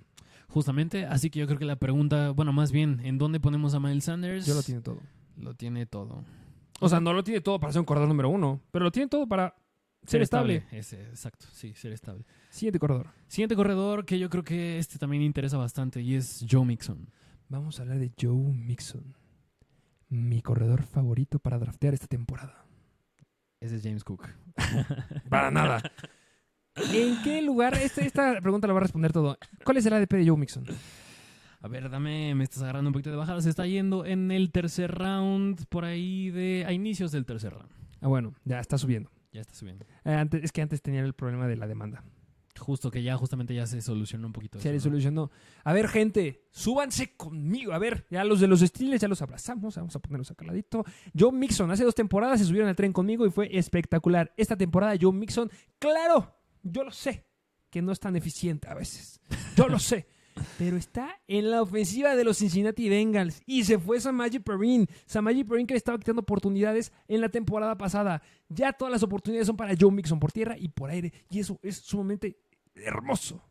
Justamente, 0.48 1.06
así 1.06 1.30
que 1.30 1.40
yo 1.40 1.48
creo 1.48 1.60
que 1.60 1.66
la 1.66 1.76
pregunta, 1.76 2.30
bueno, 2.32 2.54
más 2.54 2.72
bien, 2.72 3.02
¿en 3.04 3.18
dónde 3.18 3.42
ponemos 3.42 3.74
a 3.74 3.82
Miles 3.82 4.06
Sanders? 4.06 4.46
Ya 4.46 4.54
lo 4.54 4.64
tiene 4.64 4.80
todo. 4.80 5.00
Lo 5.36 5.54
tiene 5.54 5.86
todo. 5.86 6.24
O 6.80 6.88
sea, 6.88 7.02
no 7.02 7.12
lo 7.12 7.26
tiene 7.26 7.42
todo 7.42 7.60
para 7.60 7.74
ser 7.74 7.82
un 7.82 7.86
corredor 7.86 8.08
número 8.08 8.30
uno, 8.30 8.62
pero 8.72 8.86
lo 8.86 8.92
tiene 8.92 9.10
todo 9.10 9.28
para 9.28 9.54
ser 10.06 10.22
estable. 10.22 10.64
Ese, 10.72 11.02
exacto, 11.02 11.46
sí, 11.52 11.74
ser 11.76 11.92
estable. 11.92 12.26
Siguiente 12.50 12.80
corredor. 12.80 13.08
Siguiente 13.28 13.56
corredor 13.56 14.06
que 14.06 14.20
yo 14.20 14.30
creo 14.30 14.44
que 14.44 14.78
este 14.78 14.98
también 14.98 15.24
interesa 15.24 15.58
bastante 15.58 16.02
y 16.02 16.16
es 16.16 16.46
Joe 16.50 16.66
Mixon. 16.66 17.10
Vamos 17.50 17.80
a 17.80 17.84
hablar 17.84 18.00
de 18.00 18.12
Joe 18.20 18.54
Mixon. 18.54 19.16
Mi 20.10 20.42
corredor 20.42 20.84
favorito 20.84 21.40
para 21.40 21.60
draftear 21.60 21.94
esta 21.94 22.08
temporada. 22.08 22.66
Ese 23.60 23.78
es 23.78 23.84
James 23.84 24.04
Cook. 24.04 24.28
Para 25.30 25.50
nada. 25.50 25.82
¿En 26.76 27.22
qué 27.24 27.42
lugar? 27.42 27.74
Esta, 27.76 28.02
esta 28.02 28.42
pregunta 28.42 28.68
la 28.68 28.74
va 28.74 28.80
a 28.80 28.84
responder 28.84 29.12
todo. 29.12 29.38
¿Cuál 29.64 29.78
es 29.78 29.86
el 29.86 29.94
ADP 29.94 30.14
de 30.14 30.28
Joe 30.28 30.38
Mixon? 30.38 30.66
A 31.62 31.68
ver, 31.68 31.90
dame, 31.90 32.36
me 32.36 32.44
estás 32.44 32.62
agarrando 32.62 32.90
un 32.90 32.94
poquito 32.94 33.10
de 33.10 33.16
bajada. 33.16 33.42
Se 33.42 33.50
está 33.50 33.66
yendo 33.66 34.06
en 34.06 34.30
el 34.30 34.52
tercer 34.52 34.94
round, 34.94 35.66
por 35.68 35.86
ahí 35.86 36.30
de. 36.30 36.64
a 36.68 36.74
inicios 36.74 37.12
del 37.12 37.26
tercer 37.26 37.54
round. 37.54 37.72
Ah, 38.02 38.08
bueno, 38.08 38.36
ya 38.44 38.60
está 38.60 38.78
subiendo. 38.78 39.10
Ya 39.36 39.42
está 39.42 39.54
subiendo. 39.54 39.86
Eh, 40.06 40.14
antes, 40.14 40.46
es 40.46 40.54
que 40.54 40.62
antes 40.62 40.82
tenía 40.82 41.02
el 41.02 41.14
problema 41.14 41.46
de 41.46 41.58
la 41.58 41.68
demanda. 41.68 42.06
Justo 42.58 42.90
que 42.90 43.04
ya, 43.04 43.18
justamente 43.18 43.54
ya 43.54 43.68
se 43.68 43.82
solucionó 43.82 44.28
un 44.28 44.32
poquito. 44.32 44.62
Se 44.62 44.70
le 44.72 44.78
eso, 44.78 44.88
¿no? 44.88 44.92
solucionó. 44.92 45.30
A 45.66 45.74
ver, 45.74 45.90
gente, 45.90 46.48
súbanse 46.52 47.18
conmigo. 47.18 47.74
A 47.74 47.78
ver, 47.78 48.08
ya 48.10 48.24
los 48.24 48.40
de 48.40 48.48
los 48.48 48.62
Steelers 48.62 49.02
ya 49.02 49.10
los 49.10 49.22
abrazamos. 49.22 49.76
Vamos 49.76 49.94
a 49.94 50.00
ponerlos 50.00 50.32
acá 50.32 50.46
al 50.46 50.48
ladito. 50.48 50.86
Joe 51.20 51.34
Mixon, 51.34 51.70
hace 51.70 51.84
dos 51.84 51.96
temporadas 51.96 52.40
se 52.40 52.46
subieron 52.46 52.70
al 52.70 52.78
tren 52.78 52.94
conmigo 52.94 53.26
y 53.26 53.30
fue 53.30 53.50
espectacular. 53.52 54.34
Esta 54.38 54.56
temporada, 54.56 54.96
Joe 55.00 55.12
Mixon, 55.12 55.52
claro, 55.80 56.34
yo 56.64 56.86
lo 56.86 56.92
sé, 56.92 57.26
que 57.70 57.82
no 57.82 57.92
es 57.92 58.00
tan 58.00 58.16
eficiente 58.16 58.70
a 58.70 58.74
veces. 58.74 59.20
Yo 59.58 59.68
lo 59.68 59.80
sé. 59.80 60.08
Pero 60.58 60.78
está 60.78 61.20
en 61.28 61.52
la 61.52 61.62
ofensiva 61.62 62.16
de 62.16 62.24
los 62.24 62.38
Cincinnati 62.38 62.90
Bengals. 62.90 63.42
Y 63.46 63.66
se 63.66 63.78
fue 63.78 64.00
Samaji 64.00 64.40
Perrin. 64.40 64.88
Samaji 65.06 65.44
Perrin 65.44 65.68
que 65.68 65.76
estaba 65.76 65.98
quitando 65.98 66.22
oportunidades 66.22 66.92
en 67.08 67.22
la 67.22 67.30
temporada 67.30 67.78
pasada. 67.78 68.22
Ya 68.50 68.72
todas 68.72 68.92
las 68.92 69.04
oportunidades 69.04 69.48
son 69.48 69.58
para 69.58 69.76
Joe 69.80 69.92
Mixon 69.92 70.20
por 70.20 70.32
tierra 70.32 70.56
y 70.58 70.70
por 70.70 70.90
aire. 70.90 71.12
Y 71.30 71.40
eso 71.40 71.60
es 71.62 71.78
sumamente 71.78 72.38
hermoso. 72.76 73.42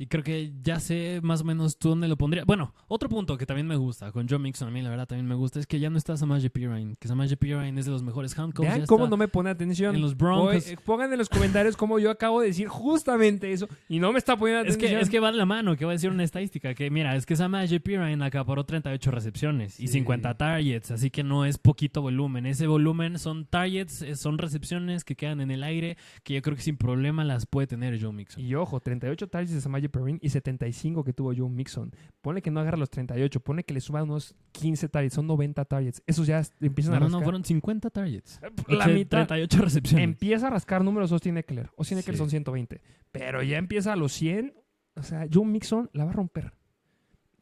Y 0.00 0.06
creo 0.06 0.22
que 0.22 0.52
ya 0.62 0.78
sé 0.78 1.18
más 1.24 1.40
o 1.40 1.44
menos 1.44 1.76
tú 1.76 1.88
dónde 1.90 2.06
lo 2.06 2.16
pondría. 2.16 2.44
Bueno, 2.44 2.72
otro 2.86 3.08
punto 3.08 3.36
que 3.36 3.44
también 3.46 3.66
me 3.66 3.74
gusta 3.76 4.12
con 4.12 4.28
Joe 4.28 4.38
Mixon, 4.38 4.68
a 4.68 4.70
mí 4.70 4.80
la 4.80 4.90
verdad 4.90 5.08
también 5.08 5.26
me 5.26 5.34
gusta, 5.34 5.58
es 5.58 5.66
que 5.66 5.80
ya 5.80 5.90
no 5.90 5.98
está 5.98 6.16
Samaje 6.16 6.48
Pirine. 6.50 6.94
Que 7.00 7.08
Samaje 7.08 7.36
Pirine 7.36 7.78
es 7.80 7.84
de 7.86 7.90
los 7.90 8.02
mejores 8.04 8.38
handcuffs. 8.38 8.68
Vean 8.68 8.86
cómo 8.86 9.08
no 9.08 9.16
me 9.16 9.26
pone 9.26 9.50
atención. 9.50 9.96
En 9.96 10.00
los 10.00 10.16
Broncos. 10.16 10.68
Eh, 10.68 10.78
pongan 10.84 11.12
en 11.12 11.18
los 11.18 11.28
comentarios 11.28 11.76
cómo 11.76 11.98
yo 11.98 12.10
acabo 12.10 12.40
de 12.40 12.46
decir 12.46 12.68
justamente 12.68 13.52
eso 13.52 13.68
y 13.88 13.98
no 13.98 14.12
me 14.12 14.18
está 14.18 14.36
poniendo 14.36 14.62
Es 14.68 14.76
atención. 14.76 14.98
que, 15.00 15.02
es 15.02 15.10
que 15.10 15.18
va 15.20 15.32
de 15.32 15.36
la 15.38 15.46
mano, 15.46 15.76
que 15.76 15.84
voy 15.84 15.92
a 15.92 15.96
decir 15.96 16.10
una 16.10 16.22
estadística, 16.22 16.74
que 16.74 16.90
mira, 16.90 17.16
es 17.16 17.26
que 17.26 17.34
Samaje 17.34 17.80
Pirine 17.80 18.24
acaparó 18.24 18.64
38 18.64 19.10
recepciones 19.10 19.80
y 19.80 19.88
Sí. 19.88 19.94
50 19.94 20.36
targets, 20.36 20.92
así 20.92 21.10
que 21.10 21.24
no 21.24 21.44
es 21.44 21.58
poquito 21.58 22.02
volumen. 22.02 22.46
Ese 22.46 22.68
volumen 22.68 23.18
son 23.18 23.46
targets, 23.46 24.02
eh, 24.02 24.14
son 24.14 24.38
recepciones 24.38 25.02
que 25.04 25.16
quedan 25.16 25.40
en 25.40 25.50
el 25.50 25.64
aire, 25.64 25.96
que 26.22 26.34
yo 26.34 26.42
creo 26.42 26.54
que 26.54 26.62
sin 26.62 26.76
problema 26.76 27.24
las 27.24 27.46
puede 27.46 27.66
tener 27.66 28.00
Joe 28.00 28.12
Mixon. 28.12 28.44
Y 28.44 28.54
ojo, 28.54 28.78
38 28.78 29.26
targets 29.26 29.54
de 29.54 29.60
Samaje 29.60 29.87
Perrin 29.88 30.18
y 30.22 30.28
75 30.30 31.04
que 31.04 31.12
tuvo 31.12 31.32
Joe 31.36 31.48
Mixon. 31.48 31.92
Ponle 32.20 32.42
que 32.42 32.50
no 32.50 32.60
agarra 32.60 32.76
los 32.76 32.90
38, 32.90 33.40
pone 33.40 33.64
que 33.64 33.74
le 33.74 33.80
suba 33.80 34.02
unos 34.02 34.34
15 34.52 34.88
targets, 34.88 35.14
son 35.14 35.26
90 35.26 35.64
targets. 35.64 36.02
Esos 36.06 36.26
ya 36.26 36.42
empiezan 36.60 36.92
No, 36.92 36.96
a 36.96 37.00
no, 37.00 37.04
rascar. 37.06 37.20
no, 37.20 37.24
fueron 37.24 37.44
50 37.44 37.90
targets. 37.90 38.40
la 38.68 38.84
Oche- 38.86 38.94
mitad. 38.94 39.26
38 39.26 39.62
recepciones. 39.62 40.04
Empieza 40.04 40.46
a 40.46 40.50
rascar 40.50 40.84
números 40.84 41.10
Austin 41.12 41.36
Eckler. 41.38 41.70
Austin 41.78 41.98
Eckler 41.98 42.14
Sí. 42.16 42.18
son 42.18 42.30
120. 42.30 42.80
Pero 43.12 43.42
ya 43.42 43.58
empieza 43.58 43.92
a 43.92 43.96
los 43.96 44.12
100. 44.12 44.54
O 44.96 45.02
sea, 45.02 45.26
Joe 45.32 45.44
Mixon 45.46 45.90
la 45.92 46.04
va 46.04 46.10
a 46.10 46.14
romper. 46.14 46.52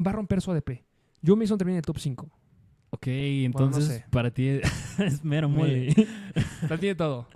Va 0.04 0.10
a 0.10 0.14
romper 0.14 0.40
su 0.40 0.50
ADP. 0.52 0.84
Joe 1.24 1.36
Mixon 1.36 1.56
termina 1.58 1.76
en 1.76 1.78
el 1.78 1.84
top 1.86 1.98
5. 1.98 2.30
Ok, 2.90 3.06
entonces 3.08 3.84
sé. 3.86 4.04
para 4.10 4.30
ti 4.30 4.48
es 4.98 5.24
mero 5.24 5.48
mole. 5.48 5.92
Lo 6.70 6.78
tiene 6.78 6.94
todo. 6.94 7.26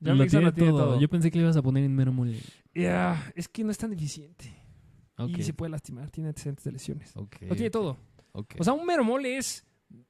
Lo 0.00 0.26
tiene 0.26 0.44
lo 0.46 0.52
tiene 0.52 0.70
todo. 0.70 0.84
todo. 0.86 1.00
Yo 1.00 1.08
pensé 1.08 1.30
que 1.30 1.38
le 1.38 1.44
ibas 1.44 1.56
a 1.56 1.62
poner 1.62 1.84
en 1.84 1.94
mero 1.94 2.12
mole. 2.12 2.38
Ya, 2.74 3.32
es 3.34 3.48
que 3.48 3.62
no 3.64 3.70
es 3.70 3.78
tan 3.78 3.92
eficiente. 3.92 4.54
Ok, 5.18 5.38
Y 5.38 5.42
se 5.42 5.52
puede 5.52 5.70
lastimar. 5.70 6.10
Tiene 6.10 6.28
antecedentes 6.28 6.64
de 6.64 6.72
lesiones. 6.72 7.14
Lo 7.14 7.26
tiene 7.54 7.70
todo. 7.70 7.98
O 8.32 8.64
sea, 8.64 8.72
un 8.72 8.86
mero 8.86 9.04
mole 9.04 9.36
es. 9.36 9.66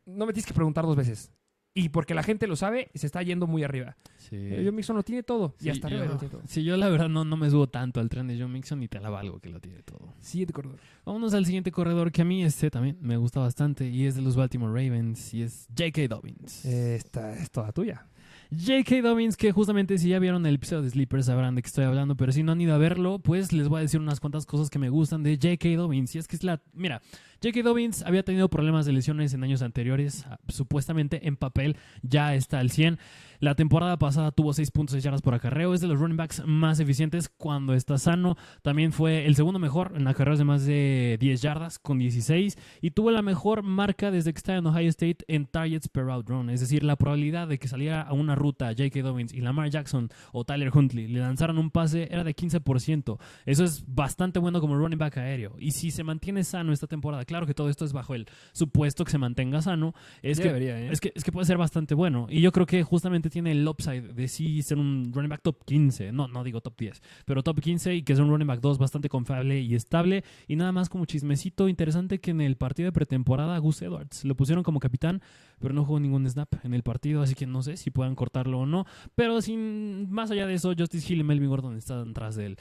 No 0.07 0.26
me 0.26 0.32
tienes 0.32 0.47
que 0.47 0.55
preguntar 0.55 0.84
dos 0.84 0.97
veces. 0.97 1.32
Y 1.72 1.88
porque 1.91 2.14
la 2.14 2.24
gente 2.24 2.49
lo 2.49 2.57
sabe, 2.57 2.91
se 2.95 3.07
está 3.07 3.22
yendo 3.22 3.47
muy 3.47 3.62
arriba. 3.62 3.97
Sí. 4.18 4.34
Eh, 4.36 4.61
Joe 4.64 4.72
Mixon 4.72 4.97
lo 4.97 5.05
tiene 5.05 5.22
todo. 5.22 5.55
y 5.61 5.64
Sí, 5.64 5.70
hasta 5.70 5.86
arriba 5.86 6.05
lo 6.05 6.16
tiene 6.16 6.32
todo. 6.32 6.43
sí, 6.45 6.64
yo 6.64 6.76
la 6.76 6.88
verdad 6.88 7.09
no, 7.09 7.24
no 7.24 7.36
me 7.36 7.49
subo 7.49 7.68
tanto 7.68 8.01
al 8.01 8.09
tren 8.09 8.26
de 8.26 8.36
Joe 8.36 8.49
Mixon 8.49 8.82
y 8.82 8.88
te 8.88 8.99
alaba 8.99 9.20
algo 9.20 9.38
que 9.38 9.51
lo 9.51 9.61
tiene 9.61 9.82
todo. 9.84 10.12
Siguiente 10.20 10.53
corredor. 10.53 10.80
Vámonos 11.07 11.32
al 11.32 11.47
siguiente 11.47 11.70
corredor 11.70 12.11
que 12.11 12.22
a 12.22 12.24
mí 12.24 12.43
este 12.43 12.70
también 12.70 12.99
me 13.01 13.16
gusta 13.16 13.38
bastante 13.38 13.88
y 13.88 14.05
es 14.07 14.16
de 14.16 14.20
los 14.22 14.34
Baltimore 14.34 14.72
Ravens 14.72 15.32
y 15.32 15.43
es 15.43 15.68
J.K. 15.68 16.09
Dobbins. 16.09 16.64
Esta 16.64 17.34
es 17.36 17.51
toda 17.53 17.70
tuya. 17.70 18.05
J.K. 18.53 19.03
Dobbins, 19.03 19.37
que 19.37 19.53
justamente 19.53 19.97
si 19.97 20.09
ya 20.09 20.19
vieron 20.19 20.45
el 20.45 20.57
episodio 20.57 20.83
de 20.83 20.91
Sleeper 20.91 21.23
sabrán 21.23 21.55
de 21.55 21.63
qué 21.63 21.69
estoy 21.69 21.85
hablando, 21.85 22.17
pero 22.17 22.33
si 22.33 22.43
no 22.43 22.53
han 22.53 22.61
ido 22.61 22.75
a 22.75 22.79
verlo, 22.79 23.21
pues 23.21 23.53
les 23.53 23.69
voy 23.69 23.79
a 23.79 23.83
decir 23.83 24.01
unas 24.01 24.19
cuantas 24.19 24.45
cosas 24.45 24.71
que 24.71 24.81
me 24.81 24.91
gustan 24.91 25.23
de 25.23 25.37
J.K. 25.37 25.77
Dobbins. 25.77 26.15
Y 26.17 26.19
es 26.19 26.27
que 26.27 26.35
es 26.35 26.43
la... 26.43 26.61
Mira, 26.73 27.01
J.K. 27.43 27.62
Dobbins 27.62 28.03
había 28.03 28.22
tenido 28.22 28.51
problemas 28.51 28.84
de 28.84 28.93
lesiones 28.93 29.32
en 29.32 29.43
años 29.43 29.62
anteriores, 29.62 30.26
ah, 30.28 30.38
supuestamente 30.49 31.26
en 31.26 31.36
papel 31.36 31.76
ya 32.03 32.34
está 32.34 32.59
al 32.59 32.70
100. 32.70 32.99
La 33.41 33.55
temporada 33.55 33.99
pasada 33.99 34.32
tuvo 34.32 34.53
6.6 34.53 35.01
yardas 35.01 35.22
por 35.22 35.32
acarreo. 35.32 35.72
Es 35.72 35.80
de 35.80 35.86
los 35.86 35.99
running 35.99 36.18
backs 36.18 36.43
más 36.45 36.78
eficientes 36.78 37.30
cuando 37.30 37.72
está 37.72 37.97
sano. 37.97 38.36
También 38.61 38.93
fue 38.93 39.24
el 39.24 39.34
segundo 39.34 39.59
mejor 39.59 39.95
en 39.97 40.07
acarreos 40.07 40.38
de 40.38 40.45
más 40.45 40.66
de 40.66 41.16
10 41.18 41.41
yardas 41.41 41.78
con 41.78 41.99
16. 41.99 42.59
Y 42.82 42.91
tuvo 42.91 43.11
la 43.11 43.22
mejor 43.22 43.62
marca 43.62 44.11
desde 44.11 44.34
que 44.34 44.36
está 44.36 44.57
en 44.57 44.66
Ohio 44.66 44.91
State 44.91 45.24
en 45.26 45.47
targets 45.47 45.88
per 45.88 46.05
route 46.05 46.30
run. 46.30 46.51
Es 46.51 46.61
decir, 46.61 46.84
la 46.84 46.97
probabilidad 46.97 47.49
de 47.49 47.59
que 47.59 47.66
saliera 47.66 48.03
a 48.03 48.12
una 48.12 48.34
ruta 48.34 48.74
J.K. 48.76 49.01
Dobbins 49.01 49.32
y 49.32 49.41
Lamar 49.41 49.70
Jackson 49.70 50.11
o 50.32 50.45
Tyler 50.45 50.70
Huntley 50.76 51.09
le 51.09 51.20
lanzaran 51.20 51.57
un 51.57 51.70
pase 51.70 52.09
era 52.11 52.24
de 52.24 52.36
15%. 52.36 53.18
Eso 53.47 53.64
es 53.64 53.84
bastante 53.86 54.38
bueno 54.38 54.61
como 54.61 54.76
running 54.76 54.99
back 54.99 55.16
aéreo. 55.16 55.57
Y 55.59 55.70
si 55.70 55.91
se 55.91 56.05
mantiene 56.05 56.45
sano 56.45 56.74
esta 56.74 56.86
temporada, 56.86 57.24
claro 57.31 57.47
que 57.47 57.55
todo 57.55 57.68
esto 57.68 57.85
es 57.85 57.93
bajo 57.93 58.16
el 58.16 58.26
supuesto 58.53 59.05
que 59.05 59.12
se 59.12 59.18
mantenga 59.18 59.62
sano, 59.62 59.95
es, 60.20 60.39
Ya 60.39 60.43
que, 60.43 60.49
debería, 60.49 60.81
¿eh? 60.81 60.89
es, 60.91 61.01
que, 61.01 61.12
es 61.14 61.22
que 61.22 61.31
puede 61.31 61.47
ser 61.47 61.59
bastante 61.59 61.95
bueno. 61.95 62.26
Y 62.28 62.41
yo 62.41 62.51
creo 62.51 62.66
que 62.66 62.83
justamente 62.83 63.31
tiene 63.31 63.53
el 63.53 63.66
upside 63.68 64.14
de 64.14 64.26
sí 64.26 64.62
ser 64.62 64.78
un 64.78 65.12
running 65.14 65.28
back 65.28 65.41
top 65.41 65.64
15. 65.64 66.11
No, 66.11 66.26
no 66.26 66.43
digo 66.43 66.61
top 66.61 66.76
10, 66.76 67.01
pero 67.24 67.45
top 67.45 67.61
15 67.61 67.95
y 67.95 68.03
que 68.03 68.14
es 68.14 68.18
un 68.18 68.28
running 68.28 68.49
back 68.49 68.61
2 68.61 68.78
bastante 68.78 69.09
confiable 69.09 69.61
y 69.61 69.76
estable. 69.76 70.24
Y 70.49 70.57
nada 70.57 70.72
más 70.72 70.89
como 70.89 71.05
chismecito 71.05 71.68
interesante 71.68 72.18
que 72.18 72.33
en 72.33 72.41
el 72.41 72.57
partido 72.57 72.89
de 72.89 72.93
pretemporada 72.93 73.57
Gus 73.59 73.81
Edwards 73.81 74.24
lo 74.24 74.35
pusieron 74.35 74.64
como 74.64 74.81
capitán, 74.81 75.22
pero 75.61 75.72
no 75.72 75.85
jugó 75.85 76.01
ningún 76.01 76.28
snap 76.28 76.53
en 76.64 76.74
el 76.74 76.83
partido, 76.83 77.22
así 77.22 77.37
que 77.37 77.47
no 77.47 77.62
sé 77.62 77.76
si 77.76 77.93
puedan 77.93 78.16
cortarlo 78.16 78.59
o 78.59 78.66
no. 78.66 78.87
Pero 79.14 79.41
sin 79.41 80.11
más 80.11 80.33
allá 80.33 80.49
de 80.49 80.55
eso, 80.55 80.74
Justice 80.76 81.12
Hill 81.12 81.20
y 81.20 81.22
Melvin 81.22 81.49
Gordon 81.49 81.76
están 81.76 82.12
tras 82.12 82.35
de 82.35 82.47
él. 82.47 82.57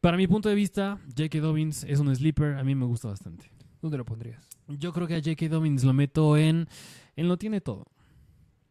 Para 0.00 0.16
mi 0.16 0.26
punto 0.26 0.48
de 0.48 0.54
vista, 0.54 0.98
J.K. 1.16 1.40
Dobbins 1.40 1.84
es 1.84 1.98
un 1.98 2.14
sleeper, 2.14 2.54
a 2.58 2.64
mí 2.64 2.74
me 2.74 2.84
gusta 2.84 3.08
bastante. 3.08 3.55
¿Dónde 3.86 3.98
lo 3.98 4.04
pondrías? 4.04 4.46
Yo 4.68 4.92
creo 4.92 5.06
que 5.06 5.14
a 5.14 5.18
J.K. 5.18 5.48
Dobbins 5.48 5.84
lo 5.84 5.92
meto 5.92 6.36
en, 6.36 6.68
en 7.16 7.28
lo 7.28 7.36
tiene 7.38 7.60
todo. 7.60 7.84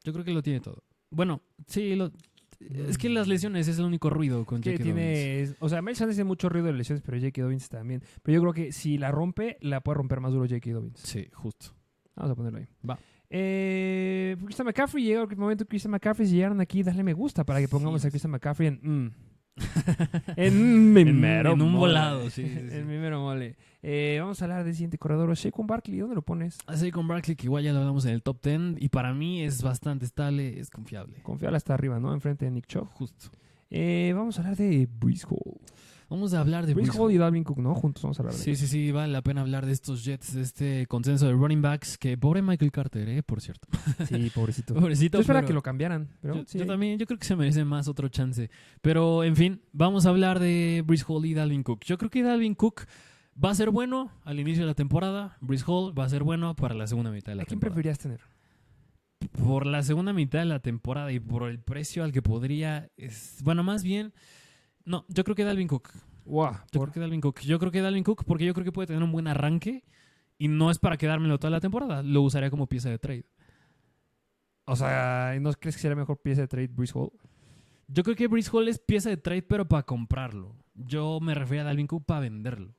Yo 0.04 0.14
creo 0.14 0.24
que 0.26 0.32
lo 0.34 0.42
tiene 0.44 0.60
todo. 0.60 0.84
Bueno, 1.10 1.42
sí, 1.68 1.96
lo- 1.96 2.12
es 2.60 2.98
que 2.98 3.10
las 3.10 3.28
lesiones 3.28 3.68
es 3.68 3.78
el 3.80 3.86
único 3.86 4.10
ruido 4.10 4.46
con 4.46 4.62
Que 4.62 4.72
J.K. 4.78 4.90
Dobbins. 4.90 5.56
o 5.60 5.68
sea, 5.70 5.82
Miles 5.82 5.98
Sanders 5.98 6.16
tiene 6.18 6.28
mucho 6.28 6.48
ruido 6.50 6.68
de 6.68 6.74
lesiones, 6.74 7.02
pero 7.06 7.18
J.K. 7.18 7.42
Dobbins 7.42 7.70
también. 7.70 8.02
Pero 8.24 8.36
yo 8.36 8.42
creo 8.42 8.54
que 8.54 8.72
si 8.72 8.98
la 8.98 9.12
rompe, 9.12 9.58
la 9.62 9.82
puede 9.82 9.98
romper 9.98 10.20
más 10.22 10.32
duro 10.34 10.46
J.K. 10.48 10.72
Dobbins. 10.72 11.00
Sí, 11.00 11.28
justo. 11.34 11.68
Vamos 12.16 12.32
a 12.32 12.36
ponerlo 12.36 12.60
ahí. 12.60 12.68
Va. 12.90 12.98
Eh, 13.30 14.38
Christian 14.46 14.66
McCaffrey, 14.68 15.04
llegó 15.04 15.24
el 15.24 15.36
momento 15.38 15.66
que 15.66 15.70
Christian 15.70 15.92
McCaffrey 15.92 16.28
si 16.28 16.36
llegaron 16.36 16.62
aquí, 16.62 16.84
dale 16.84 17.04
me 17.04 17.14
gusta 17.14 17.44
para 17.44 17.60
que 17.60 17.68
pongamos 17.68 18.02
Sí. 18.02 18.08
a 18.08 18.12
Christian 18.12 18.32
McCaffrey 18.32 18.68
en 18.68 18.80
mm. 19.06 19.12
en, 20.36 20.94
mi 20.94 21.02
En- 21.02 21.20
mero 21.20 21.54
en 21.54 21.62
un 21.62 21.72
mole. 21.72 21.80
volado, 21.80 22.30
sí, 22.30 22.44
sí, 22.44 22.50
sí. 22.54 22.60
en 22.76 22.88
mi 22.88 22.98
mero 22.98 23.22
mole. 23.22 23.56
Eh, 23.88 24.18
vamos 24.20 24.42
a 24.42 24.46
hablar 24.46 24.64
del 24.64 24.74
siguiente 24.74 24.98
corredor, 24.98 25.32
Shaquan 25.36 25.68
Barkley, 25.68 26.00
¿dónde 26.00 26.16
lo 26.16 26.24
pones? 26.24 26.58
Así 26.66 26.90
con 26.90 27.08
Barkley, 27.08 27.36
que 27.36 27.46
igual 27.46 27.64
ya 27.64 27.72
lo 27.72 27.78
hablamos 27.82 28.04
en 28.06 28.14
el 28.16 28.24
top 28.24 28.42
10, 28.42 28.78
y 28.80 28.90
para 28.90 29.14
mí 29.14 29.44
es 29.44 29.62
bastante 29.62 30.06
estable, 30.06 30.60
es 30.60 30.72
confiable. 30.72 31.22
Confiable 31.22 31.58
hasta 31.58 31.76
arriba, 31.76 32.00
¿no? 32.00 32.12
Enfrente 32.12 32.46
de 32.46 32.52
Nick 32.52 32.66
Chubb. 32.66 32.88
Justo. 32.94 33.30
Eh, 33.70 34.12
vamos 34.16 34.40
a 34.40 34.42
hablar 34.42 34.58
de 34.58 34.90
Breeze 34.92 35.28
Hall. 35.30 35.60
Vamos 36.10 36.34
a 36.34 36.40
hablar 36.40 36.66
de 36.66 36.74
Breeze 36.74 36.90
Breece 36.90 37.04
Hall 37.04 37.12
y 37.12 37.18
Dalvin 37.20 37.44
Cook, 37.44 37.60
¿no? 37.60 37.76
Juntos 37.76 38.02
vamos 38.02 38.18
a 38.20 38.24
hablar 38.24 38.36
de 38.36 38.42
Sí, 38.42 38.56
sí, 38.56 38.66
sí, 38.66 38.92
vale 38.92 39.14
la 39.14 39.22
pena 39.22 39.42
hablar 39.42 39.68
de 39.68 39.72
estos 39.74 40.04
Jets, 40.04 40.34
de 40.34 40.42
este 40.42 40.88
consenso 40.88 41.28
de 41.28 41.34
running 41.34 41.62
backs, 41.62 42.00
que 42.00 42.18
pobre 42.18 42.42
Michael 42.42 42.72
Carter, 42.72 43.08
eh, 43.08 43.22
por 43.22 43.40
cierto. 43.40 43.68
Sí, 44.08 44.32
pobrecito. 44.34 44.74
Pobrecito. 44.74 45.20
Yo 45.20 45.22
esperaba 45.22 45.42
pero- 45.42 45.48
que 45.50 45.54
lo 45.54 45.62
cambiaran, 45.62 46.10
pero 46.22 46.38
yo, 46.38 46.44
sí. 46.48 46.58
yo 46.58 46.66
también, 46.66 46.98
yo 46.98 47.06
creo 47.06 47.20
que 47.20 47.26
se 47.26 47.36
merece 47.36 47.64
más 47.66 47.88
otro 47.88 48.08
chance. 48.10 48.50
Pero, 48.82 49.24
en 49.24 49.36
fin, 49.36 49.62
vamos 49.74 50.08
a 50.08 50.10
hablar 50.10 50.40
de 50.40 50.84
Breeze 50.84 51.06
Hall 51.08 51.24
y 51.28 51.36
Dalvin 51.36 51.62
Cook. 51.62 51.82
Yo 51.86 52.00
creo 52.00 52.10
que 52.10 52.24
Dalvin 52.24 52.56
Cook 52.56 52.88
va 53.44 53.50
a 53.52 53.56
ser 53.56 53.70
bueno 53.70 54.12
al 54.24 54.40
inicio 54.40 54.64
de 54.64 54.68
la 54.68 54.74
temporada. 54.76 55.38
Breeze 55.42 55.66
Hall 55.68 55.98
va 55.98 56.06
a 56.06 56.10
ser 56.10 56.24
bueno 56.24 56.56
para 56.56 56.74
la 56.76 56.88
segunda 56.88 57.12
mitad 57.12 57.32
de 57.32 57.36
la 57.38 57.44
¿A 57.44 57.46
quién 57.46 57.60
temporada. 57.60 57.76
preferirías 57.76 58.00
tener? 58.00 58.22
Por 59.44 59.66
la 59.66 59.82
segunda 59.84 60.14
mitad 60.14 60.40
de 60.40 60.46
la 60.46 60.60
temporada 60.60 61.12
y 61.12 61.20
por 61.20 61.50
el 61.50 61.60
precio 61.60 62.04
al 62.04 62.12
que 62.12 62.22
podría... 62.22 62.90
es- 62.98 63.40
bueno, 63.44 63.64
más 63.64 63.84
bien... 63.84 64.14
No, 64.86 65.06
yo 65.10 65.24
creo 65.24 65.36
que 65.36 65.44
Dalvin 65.44 65.68
Cook. 65.68 65.90
Wow, 66.26 66.52
Yo 66.72 66.82
creo 66.82 66.94
que 66.94 67.00
Dalvin 67.00 67.22
Cook. 67.22 67.40
Yo 67.42 67.60
creo 67.60 67.72
que 67.72 67.82
Dalvin 67.82 68.04
Cook 68.04 68.24
porque 68.26 68.46
yo 68.46 68.54
creo 68.54 68.64
que 68.66 68.72
puede 68.72 68.88
tener 68.88 69.02
un 69.04 69.12
buen 69.12 69.28
arranque 69.28 69.84
y 70.38 70.48
no 70.48 70.70
es 70.70 70.78
para 70.80 70.98
quedármelo 70.98 71.40
toda 71.40 71.52
la 71.52 71.60
temporada. 71.60 72.04
Lo 72.04 72.22
usaría 72.22 72.50
como 72.52 72.68
pieza 72.68 72.90
de 72.90 73.00
trade. 73.00 73.26
O 74.66 74.76
sea, 74.76 75.36
¿no 75.40 75.52
crees 75.54 75.76
que 75.76 75.82
sería 75.82 75.96
mejor 75.96 76.20
pieza 76.22 76.42
de 76.42 76.48
trade 76.48 76.68
Breeze 76.68 76.94
Hall? 76.98 77.12
Yo 77.88 78.04
creo 78.04 78.16
que 78.16 78.28
Breeze 78.28 78.50
Hall 78.52 78.68
es 78.68 78.80
pieza 78.80 79.10
de 79.10 79.18
trade, 79.18 79.44
pero 79.44 79.68
para 79.68 79.84
comprarlo. 79.84 80.56
Yo 80.74 81.20
me 81.22 81.36
refiero 81.36 81.62
a 81.62 81.66
Dalvin 81.66 81.88
Cook 81.88 82.06
para 82.06 82.22
venderlo. 82.22 82.74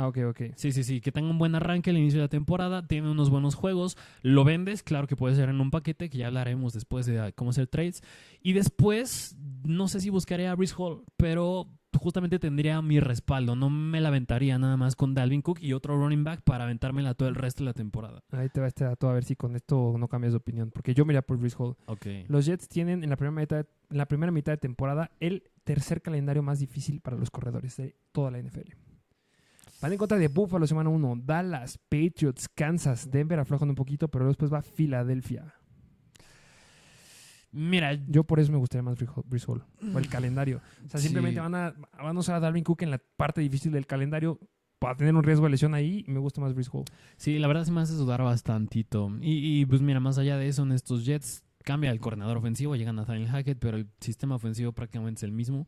Ah, 0.00 0.08
ok, 0.08 0.18
ok. 0.30 0.40
Sí, 0.56 0.72
sí, 0.72 0.82
sí. 0.82 1.02
Que 1.02 1.12
tenga 1.12 1.28
un 1.28 1.36
buen 1.36 1.54
arranque 1.54 1.90
al 1.90 1.98
inicio 1.98 2.20
de 2.20 2.24
la 2.24 2.30
temporada. 2.30 2.86
Tiene 2.86 3.10
unos 3.10 3.28
buenos 3.28 3.54
juegos. 3.54 3.98
Lo 4.22 4.44
vendes. 4.44 4.82
Claro 4.82 5.06
que 5.06 5.14
puede 5.14 5.34
ser 5.34 5.50
en 5.50 5.60
un 5.60 5.70
paquete, 5.70 6.08
que 6.08 6.16
ya 6.16 6.28
hablaremos 6.28 6.72
después 6.72 7.04
de 7.04 7.20
ah, 7.20 7.32
cómo 7.32 7.50
hacer 7.50 7.66
trades. 7.66 8.02
Y 8.40 8.54
después, 8.54 9.36
no 9.62 9.88
sé 9.88 10.00
si 10.00 10.08
buscaré 10.08 10.48
a 10.48 10.54
Breeze 10.54 10.74
Hall, 10.78 11.04
pero 11.18 11.68
justamente 11.98 12.38
tendría 12.38 12.80
mi 12.80 12.98
respaldo. 12.98 13.56
No 13.56 13.68
me 13.68 14.00
la 14.00 14.08
aventaría 14.08 14.58
nada 14.58 14.78
más 14.78 14.96
con 14.96 15.12
Dalvin 15.12 15.42
Cook 15.42 15.58
y 15.60 15.74
otro 15.74 15.98
running 15.98 16.24
back 16.24 16.40
para 16.44 16.64
aventármela 16.64 17.12
todo 17.12 17.28
el 17.28 17.34
resto 17.34 17.62
de 17.62 17.66
la 17.66 17.74
temporada. 17.74 18.22
Ahí 18.30 18.48
te 18.48 18.58
va 18.58 18.68
este 18.68 18.84
dato 18.84 19.06
a 19.06 19.12
ver 19.12 19.24
si 19.24 19.36
con 19.36 19.54
esto 19.54 19.96
no 19.98 20.08
cambias 20.08 20.32
de 20.32 20.38
opinión. 20.38 20.70
Porque 20.70 20.94
yo 20.94 21.04
me 21.04 21.12
iría 21.12 21.20
por 21.20 21.36
Breeze 21.36 21.56
Hall. 21.58 21.76
Ok. 21.84 22.06
Los 22.28 22.46
Jets 22.46 22.68
tienen 22.68 23.04
en 23.04 23.10
la 23.10 23.16
primera 23.16 23.38
mitad, 23.38 23.66
en 23.90 23.98
la 23.98 24.08
primera 24.08 24.32
mitad 24.32 24.52
de 24.52 24.58
temporada 24.58 25.10
el 25.20 25.42
tercer 25.64 26.00
calendario 26.00 26.42
más 26.42 26.58
difícil 26.58 27.02
para 27.02 27.18
los 27.18 27.30
corredores 27.30 27.76
de 27.76 27.96
toda 28.12 28.30
la 28.30 28.38
NFL. 28.38 28.89
Van 29.80 29.92
en 29.92 29.98
contra 29.98 30.18
de 30.18 30.28
Buffalo 30.28 30.66
semana 30.66 30.90
1, 30.90 31.22
Dallas, 31.24 31.78
Patriots, 31.88 32.48
Kansas, 32.54 33.10
Denver 33.10 33.38
aflojan 33.38 33.68
un 33.70 33.74
poquito, 33.74 34.08
pero 34.08 34.26
después 34.26 34.52
va 34.52 34.60
Filadelfia. 34.62 35.54
Mira, 37.52 37.94
Yo 38.06 38.22
por 38.24 38.38
eso 38.38 38.52
me 38.52 38.58
gustaría 38.58 38.82
más 38.82 38.96
Breeze 38.96 39.46
Hall- 39.48 39.64
por 39.92 40.00
el 40.02 40.08
calendario. 40.08 40.60
O 40.86 40.88
sea, 40.88 41.00
simplemente 41.00 41.40
van, 41.40 41.54
a, 41.54 41.74
van 41.98 42.16
a 42.16 42.20
usar 42.20 42.36
a 42.36 42.40
Dalvin 42.40 42.62
Cook 42.62 42.82
en 42.82 42.90
la 42.90 43.00
parte 43.16 43.40
difícil 43.40 43.72
del 43.72 43.86
calendario 43.86 44.38
para 44.78 44.94
tener 44.96 45.14
un 45.16 45.22
riesgo 45.24 45.44
de 45.46 45.50
lesión 45.50 45.74
ahí. 45.74 46.04
Me 46.06 46.20
gusta 46.20 46.40
más 46.40 46.54
Breeze 46.54 46.70
Hall. 46.72 46.84
Sí, 47.16 47.38
la 47.38 47.48
verdad 47.48 47.64
sí 47.64 47.72
me 47.72 47.80
hace 47.80 47.94
sudar 47.94 48.22
bastantito. 48.22 49.10
Y, 49.20 49.60
y, 49.60 49.66
pues 49.66 49.80
mira, 49.82 49.98
más 49.98 50.16
allá 50.18 50.36
de 50.36 50.46
eso, 50.46 50.62
en 50.62 50.72
estos 50.72 51.04
Jets 51.04 51.42
cambia 51.64 51.90
el 51.90 51.98
coordinador 52.00 52.36
ofensivo, 52.38 52.76
llega 52.76 52.92
Nathaniel 52.92 53.28
Hackett, 53.28 53.58
pero 53.58 53.76
el 53.78 53.88
sistema 54.00 54.36
ofensivo 54.36 54.72
prácticamente 54.72 55.18
es 55.18 55.22
el 55.24 55.32
mismo. 55.32 55.66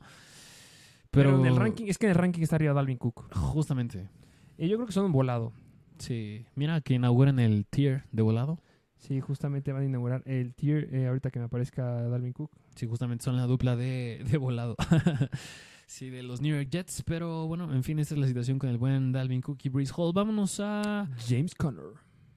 Pero, 1.12 1.30
Pero, 1.30 1.40
en 1.40 1.46
el 1.46 1.56
ranking, 1.56 1.84
es 1.88 1.98
que 1.98 2.06
en 2.06 2.12
el 2.12 2.16
ranking 2.16 2.42
está 2.42 2.56
arriba 2.56 2.72
Dalvin 2.72 2.96
Cook. 2.96 3.32
Justamente. 3.34 4.08
Y 4.56 4.68
yo 4.68 4.76
creo 4.76 4.86
que 4.86 4.92
son 4.92 5.04
un 5.04 5.12
volado. 5.12 5.52
Sí. 5.98 6.46
Mira 6.54 6.80
que 6.80 6.94
inauguran 6.94 7.38
el 7.38 7.66
tier 7.66 8.04
de 8.12 8.22
volado. 8.22 8.58
Sí, 8.96 9.20
justamente 9.20 9.72
van 9.72 9.82
a 9.82 9.84
inaugurar 9.84 10.22
el 10.24 10.54
tier 10.54 10.88
eh, 10.94 11.08
ahorita 11.08 11.30
que 11.30 11.38
me 11.38 11.44
aparezca 11.44 11.84
Dalvin 12.08 12.32
Cook. 12.32 12.50
Sí, 12.76 12.86
justamente 12.86 13.24
son 13.24 13.36
la 13.36 13.46
dupla 13.46 13.76
de, 13.76 14.24
de 14.30 14.38
volado. 14.38 14.74
sí, 15.86 16.08
de 16.08 16.22
los 16.22 16.40
New 16.40 16.56
York 16.56 16.70
Jets. 16.70 17.02
Pero 17.02 17.46
bueno, 17.46 17.74
en 17.74 17.84
fin, 17.84 17.98
esta 17.98 18.14
es 18.14 18.20
la 18.20 18.26
situación 18.26 18.58
con 18.58 18.70
el 18.70 18.78
buen 18.78 19.12
Dalvin 19.12 19.42
Cook 19.42 19.58
y 19.64 19.68
Breeze 19.68 19.92
Hall. 19.94 20.12
Vámonos 20.14 20.60
a 20.60 21.10
James 21.28 21.54
Conner. 21.54 21.92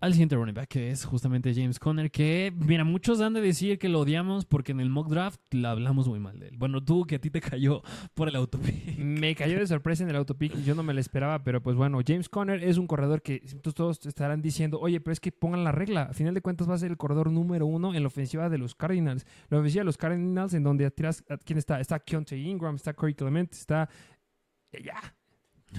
Al 0.06 0.14
siguiente 0.14 0.36
running 0.36 0.54
back, 0.54 0.68
que 0.68 0.92
es 0.92 1.04
justamente 1.04 1.52
James 1.56 1.80
Conner, 1.80 2.12
que, 2.12 2.54
mira, 2.56 2.84
muchos 2.84 3.22
han 3.22 3.34
de 3.34 3.42
decir 3.42 3.80
que 3.80 3.90
lo 3.90 4.02
odiamos 4.02 4.46
porque 4.46 4.72
en 4.72 4.80
el 4.80 4.90
mock 4.90 5.10
draft 5.10 5.42
la 5.52 5.72
hablamos 5.72 6.08
muy 6.08 6.20
mal 6.20 6.40
de 6.40 6.50
él. 6.50 6.58
Bueno, 6.58 6.84
tú 6.84 7.06
que 7.06 7.16
a 7.16 7.20
ti 7.20 7.32
te 7.32 7.42
cayó 7.42 7.82
por 8.14 8.30
el 8.30 8.36
autopic. 8.36 9.00
Me 9.00 9.34
cayó 9.36 9.58
de 9.58 9.66
sorpresa 9.66 10.04
en 10.04 10.12
el 10.12 10.16
autopic, 10.16 10.56
yo 10.64 10.76
no 10.76 10.84
me 10.84 10.94
lo 10.94 11.00
esperaba, 11.00 11.44
pero 11.44 11.62
pues 11.62 11.76
bueno, 11.76 12.00
James 12.06 12.30
Conner 12.30 12.64
es 12.64 12.78
un 12.78 12.86
corredor 12.86 13.24
que 13.24 13.40
todos 13.74 14.06
estarán 14.06 14.44
diciendo, 14.44 14.80
oye, 14.80 15.02
pero 15.02 15.12
es 15.12 15.20
que 15.20 15.32
pongan 15.32 15.64
la 15.64 15.72
regla, 15.72 16.04
a 16.04 16.14
final 16.14 16.36
de 16.36 16.42
cuentas 16.42 16.70
va 16.70 16.76
a 16.76 16.78
ser 16.78 16.92
el 16.92 16.98
corredor 16.98 17.32
número 17.32 17.66
uno 17.66 17.96
en 17.96 18.04
la 18.04 18.08
ofensiva 18.08 18.48
de 18.48 18.60
los 18.60 18.76
Cardinals. 18.76 19.26
La 19.50 19.58
ofensiva 19.58 19.82
de 19.82 19.86
los 19.86 19.98
Cardinals 19.98 20.54
en 20.54 20.62
donde 20.62 20.92
tiras, 20.92 21.24
¿quién 21.46 21.58
está? 21.58 21.80
Está 21.80 22.00
Keontae 22.00 22.38
Ingram, 22.38 22.76
está 22.76 22.94
Corey 22.94 23.16
Clement, 23.16 23.52
está... 23.52 23.90
Ya. 24.72 25.15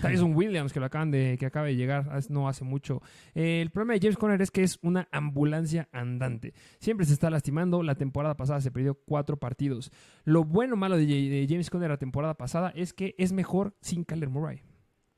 Tyson 0.02 0.34
Williams, 0.34 0.72
que 0.72 0.80
lo 0.80 0.86
acaban 0.86 1.10
de, 1.10 1.36
que 1.38 1.46
acaba 1.46 1.66
de 1.66 1.76
llegar 1.76 2.08
hace- 2.10 2.32
no 2.32 2.48
hace 2.48 2.64
mucho. 2.64 3.02
Eh, 3.34 3.60
el 3.62 3.70
problema 3.70 3.94
de 3.94 4.00
James 4.00 4.16
Conner 4.16 4.40
es 4.42 4.50
que 4.50 4.62
es 4.62 4.78
una 4.82 5.08
ambulancia 5.12 5.88
andante. 5.92 6.54
Siempre 6.78 7.06
se 7.06 7.12
está 7.12 7.30
lastimando. 7.30 7.82
La 7.82 7.94
temporada 7.94 8.36
pasada 8.36 8.60
se 8.60 8.70
perdió 8.70 8.94
cuatro 8.94 9.38
partidos. 9.38 9.90
Lo 10.24 10.44
bueno 10.44 10.74
o 10.74 10.76
malo 10.76 10.96
de, 10.96 11.06
de 11.06 11.46
James 11.48 11.70
Conner 11.70 11.90
la 11.90 11.96
temporada 11.98 12.34
pasada 12.34 12.70
es 12.76 12.92
que 12.92 13.14
es 13.18 13.32
mejor 13.32 13.74
sin 13.80 14.04
Kyler 14.04 14.28
Murray. 14.28 14.62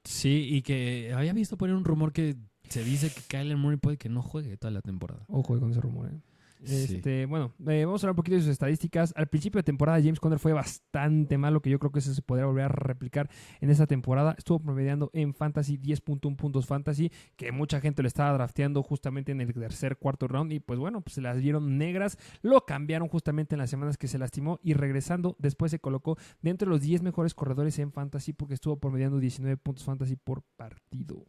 Sí, 0.04 0.48
y 0.50 0.62
que 0.62 1.12
había 1.14 1.32
visto 1.32 1.56
poner 1.58 1.74
un 1.76 1.84
rumor 1.84 2.12
que 2.12 2.36
se 2.68 2.84
dice 2.84 3.10
que 3.12 3.20
Kyler 3.28 3.56
Murray 3.56 3.78
puede 3.78 3.96
que 3.98 4.08
no 4.08 4.22
juegue 4.22 4.56
toda 4.56 4.70
la 4.70 4.80
temporada. 4.80 5.24
Ojo 5.28 5.58
con 5.58 5.70
ese 5.70 5.80
rumor. 5.80 6.08
eh. 6.12 6.20
Este, 6.64 7.26
Bueno, 7.26 7.52
eh, 7.66 7.84
vamos 7.84 8.02
a 8.02 8.06
hablar 8.06 8.12
un 8.12 8.16
poquito 8.16 8.36
de 8.36 8.42
sus 8.42 8.50
estadísticas. 8.50 9.12
Al 9.16 9.28
principio 9.28 9.58
de 9.58 9.62
temporada, 9.62 9.98
James 10.00 10.20
Conner 10.20 10.38
fue 10.38 10.52
bastante 10.52 11.38
malo, 11.38 11.60
que 11.60 11.70
yo 11.70 11.78
creo 11.78 11.92
que 11.92 12.00
eso 12.00 12.12
se 12.14 12.22
podría 12.22 12.46
volver 12.46 12.64
a 12.64 12.68
replicar 12.68 13.30
en 13.60 13.70
esta 13.70 13.86
temporada. 13.86 14.34
Estuvo 14.36 14.58
promediando 14.58 15.10
en 15.12 15.34
Fantasy 15.34 15.78
10.1 15.78 16.36
puntos 16.36 16.66
Fantasy, 16.66 17.10
que 17.36 17.52
mucha 17.52 17.80
gente 17.80 18.02
lo 18.02 18.08
estaba 18.08 18.32
drafteando 18.32 18.82
justamente 18.82 19.32
en 19.32 19.40
el 19.40 19.52
tercer, 19.52 19.96
cuarto 19.96 20.26
round. 20.28 20.52
Y 20.52 20.60
pues 20.60 20.78
bueno, 20.78 21.00
pues 21.00 21.14
se 21.14 21.20
las 21.20 21.38
dieron 21.38 21.78
negras. 21.78 22.18
Lo 22.42 22.64
cambiaron 22.64 23.08
justamente 23.08 23.54
en 23.54 23.60
las 23.60 23.70
semanas 23.70 23.96
que 23.96 24.08
se 24.08 24.18
lastimó. 24.18 24.58
Y 24.62 24.74
regresando, 24.74 25.36
después 25.38 25.70
se 25.70 25.78
colocó 25.78 26.18
dentro 26.42 26.66
de 26.66 26.74
los 26.74 26.82
10 26.82 27.02
mejores 27.02 27.34
corredores 27.34 27.78
en 27.78 27.92
Fantasy, 27.92 28.32
porque 28.32 28.54
estuvo 28.54 28.76
promediando 28.76 29.18
19 29.18 29.56
puntos 29.56 29.84
Fantasy 29.84 30.16
por 30.16 30.42
partido. 30.56 31.24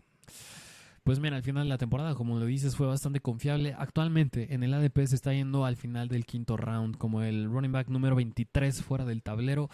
Pues 1.10 1.20
mira, 1.20 1.38
al 1.38 1.42
final 1.42 1.64
de 1.64 1.70
la 1.70 1.80
temporada, 1.80 2.14
como 2.14 2.38
lo 2.38 2.46
dices, 2.46 2.76
fue 2.76 2.86
bastante 2.86 3.20
confiable. 3.20 3.74
Actualmente 3.76 4.54
en 4.54 4.62
el 4.62 4.76
ADP 4.76 5.08
se 5.08 5.16
está 5.16 5.34
yendo 5.34 5.66
al 5.66 5.76
final 5.76 6.08
del 6.08 6.24
quinto 6.24 6.56
round 6.56 6.98
como 6.98 7.24
el 7.24 7.50
running 7.50 7.72
back 7.72 7.88
número 7.88 8.16
23 8.16 8.84
fuera 8.84 9.06
del 9.06 9.24
tablero. 9.24 9.72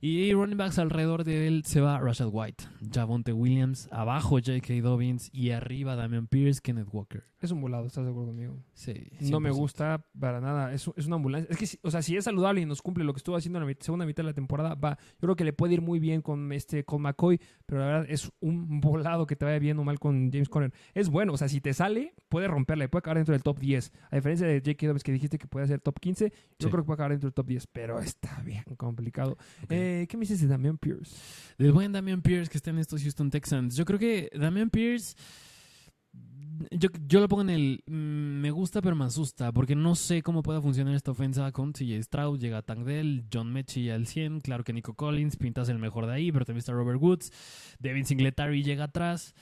Y 0.00 0.32
running 0.32 0.56
backs 0.58 0.78
alrededor 0.78 1.24
de 1.24 1.48
él 1.48 1.64
se 1.64 1.80
va 1.80 1.98
Rashad 1.98 2.28
White, 2.30 2.64
Javonte 2.92 3.32
Williams, 3.32 3.88
abajo 3.90 4.36
J.K. 4.36 4.74
Dobbins 4.82 5.30
y 5.32 5.50
arriba 5.50 5.96
Damian 5.96 6.26
Pierce, 6.26 6.60
Kenneth 6.62 6.88
Walker. 6.92 7.24
Es 7.40 7.50
un 7.50 7.60
volado, 7.60 7.86
¿estás 7.86 8.04
de 8.04 8.10
acuerdo 8.10 8.28
conmigo? 8.28 8.56
Sí. 8.72 8.94
No 9.20 9.40
me 9.40 9.50
100%. 9.50 9.54
gusta 9.54 10.06
para 10.18 10.40
nada. 10.40 10.72
Es, 10.72 10.90
es 10.96 11.06
una 11.06 11.16
ambulancia. 11.16 11.48
Es 11.50 11.58
que, 11.58 11.78
o 11.86 11.90
sea, 11.90 12.00
si 12.02 12.16
es 12.16 12.24
saludable 12.24 12.62
y 12.62 12.66
nos 12.66 12.80
cumple 12.82 13.04
lo 13.04 13.12
que 13.12 13.18
estuvo 13.18 13.36
haciendo 13.36 13.60
en 13.60 13.66
la 13.68 13.74
segunda 13.78 14.06
mitad 14.06 14.22
de 14.22 14.28
la 14.30 14.34
temporada, 14.34 14.74
va. 14.74 14.96
Yo 14.98 15.18
creo 15.20 15.36
que 15.36 15.44
le 15.44 15.52
puede 15.52 15.74
ir 15.74 15.82
muy 15.82 15.98
bien 15.98 16.22
con 16.22 16.50
este 16.52 16.84
con 16.84 17.02
McCoy, 17.02 17.38
pero 17.66 17.80
la 17.80 17.86
verdad 17.86 18.06
es 18.08 18.32
un 18.40 18.80
volado 18.80 19.26
que 19.26 19.36
te 19.36 19.44
vaya 19.44 19.58
bien 19.58 19.78
o 19.78 19.84
mal 19.84 19.98
con 20.00 20.30
James 20.32 20.48
Conner. 20.48 20.72
Es 20.94 21.08
bueno, 21.10 21.34
o 21.34 21.36
sea, 21.36 21.48
si 21.48 21.60
te 21.60 21.74
sale, 21.74 22.14
puede 22.28 22.48
romperle, 22.48 22.88
puede 22.88 23.00
acabar 23.00 23.18
dentro 23.18 23.32
del 23.32 23.42
top 23.42 23.58
10. 23.58 23.92
A 24.10 24.16
diferencia 24.16 24.46
de 24.46 24.60
J.K. 24.60 24.86
Dobbins 24.86 25.04
que 25.04 25.12
dijiste 25.12 25.38
que 25.38 25.46
puede 25.46 25.66
ser 25.66 25.80
top 25.80 26.00
15, 26.00 26.30
yo 26.30 26.36
Sí. 26.58 26.70
creo 26.70 26.82
que 26.82 26.86
puede 26.86 26.94
acabar 26.94 27.10
dentro 27.12 27.28
del 27.28 27.34
top 27.34 27.46
10, 27.46 27.66
pero 27.68 28.00
está 28.00 28.40
bien 28.42 28.64
complicado. 28.78 29.36
Eh, 29.68 29.85
¿Qué 30.08 30.16
me 30.16 30.22
dices 30.22 30.40
de 30.40 30.46
Damian 30.46 30.78
Pierce? 30.78 31.16
Del 31.58 31.72
buen 31.72 31.92
Damian 31.92 32.22
Pierce 32.22 32.50
que 32.50 32.58
está 32.58 32.70
en 32.70 32.78
estos 32.78 33.02
Houston 33.02 33.30
Texans. 33.30 33.76
Yo 33.76 33.84
creo 33.84 33.98
que 33.98 34.30
Damian 34.34 34.70
Pierce. 34.70 35.16
Yo, 36.70 36.88
yo 37.06 37.20
lo 37.20 37.28
pongo 37.28 37.42
en 37.42 37.50
el. 37.50 37.84
mm, 37.86 38.40
me 38.40 38.50
gusta, 38.50 38.80
pero 38.80 38.96
me 38.96 39.04
asusta. 39.04 39.52
Porque 39.52 39.74
no 39.74 39.94
sé 39.94 40.22
cómo 40.22 40.42
pueda 40.42 40.60
funcionar 40.60 40.94
esta 40.94 41.10
ofensa 41.10 41.50
con 41.52 41.72
CJ 41.72 42.02
Stroud. 42.02 42.38
Llega 42.38 42.62
Tank 42.62 42.84
Dell, 42.84 43.24
John 43.32 43.52
Mechie 43.52 43.92
al 43.92 44.06
100. 44.06 44.40
Claro 44.40 44.64
que 44.64 44.72
Nico 44.72 44.94
Collins 44.94 45.36
pintas 45.36 45.68
el 45.68 45.78
mejor 45.78 46.06
de 46.06 46.14
ahí, 46.14 46.32
pero 46.32 46.44
también 46.44 46.60
está 46.60 46.72
Robert 46.72 47.00
Woods. 47.00 47.30
Devin 47.78 48.04
Singletary 48.04 48.62
llega 48.62 48.84
atrás. 48.84 49.34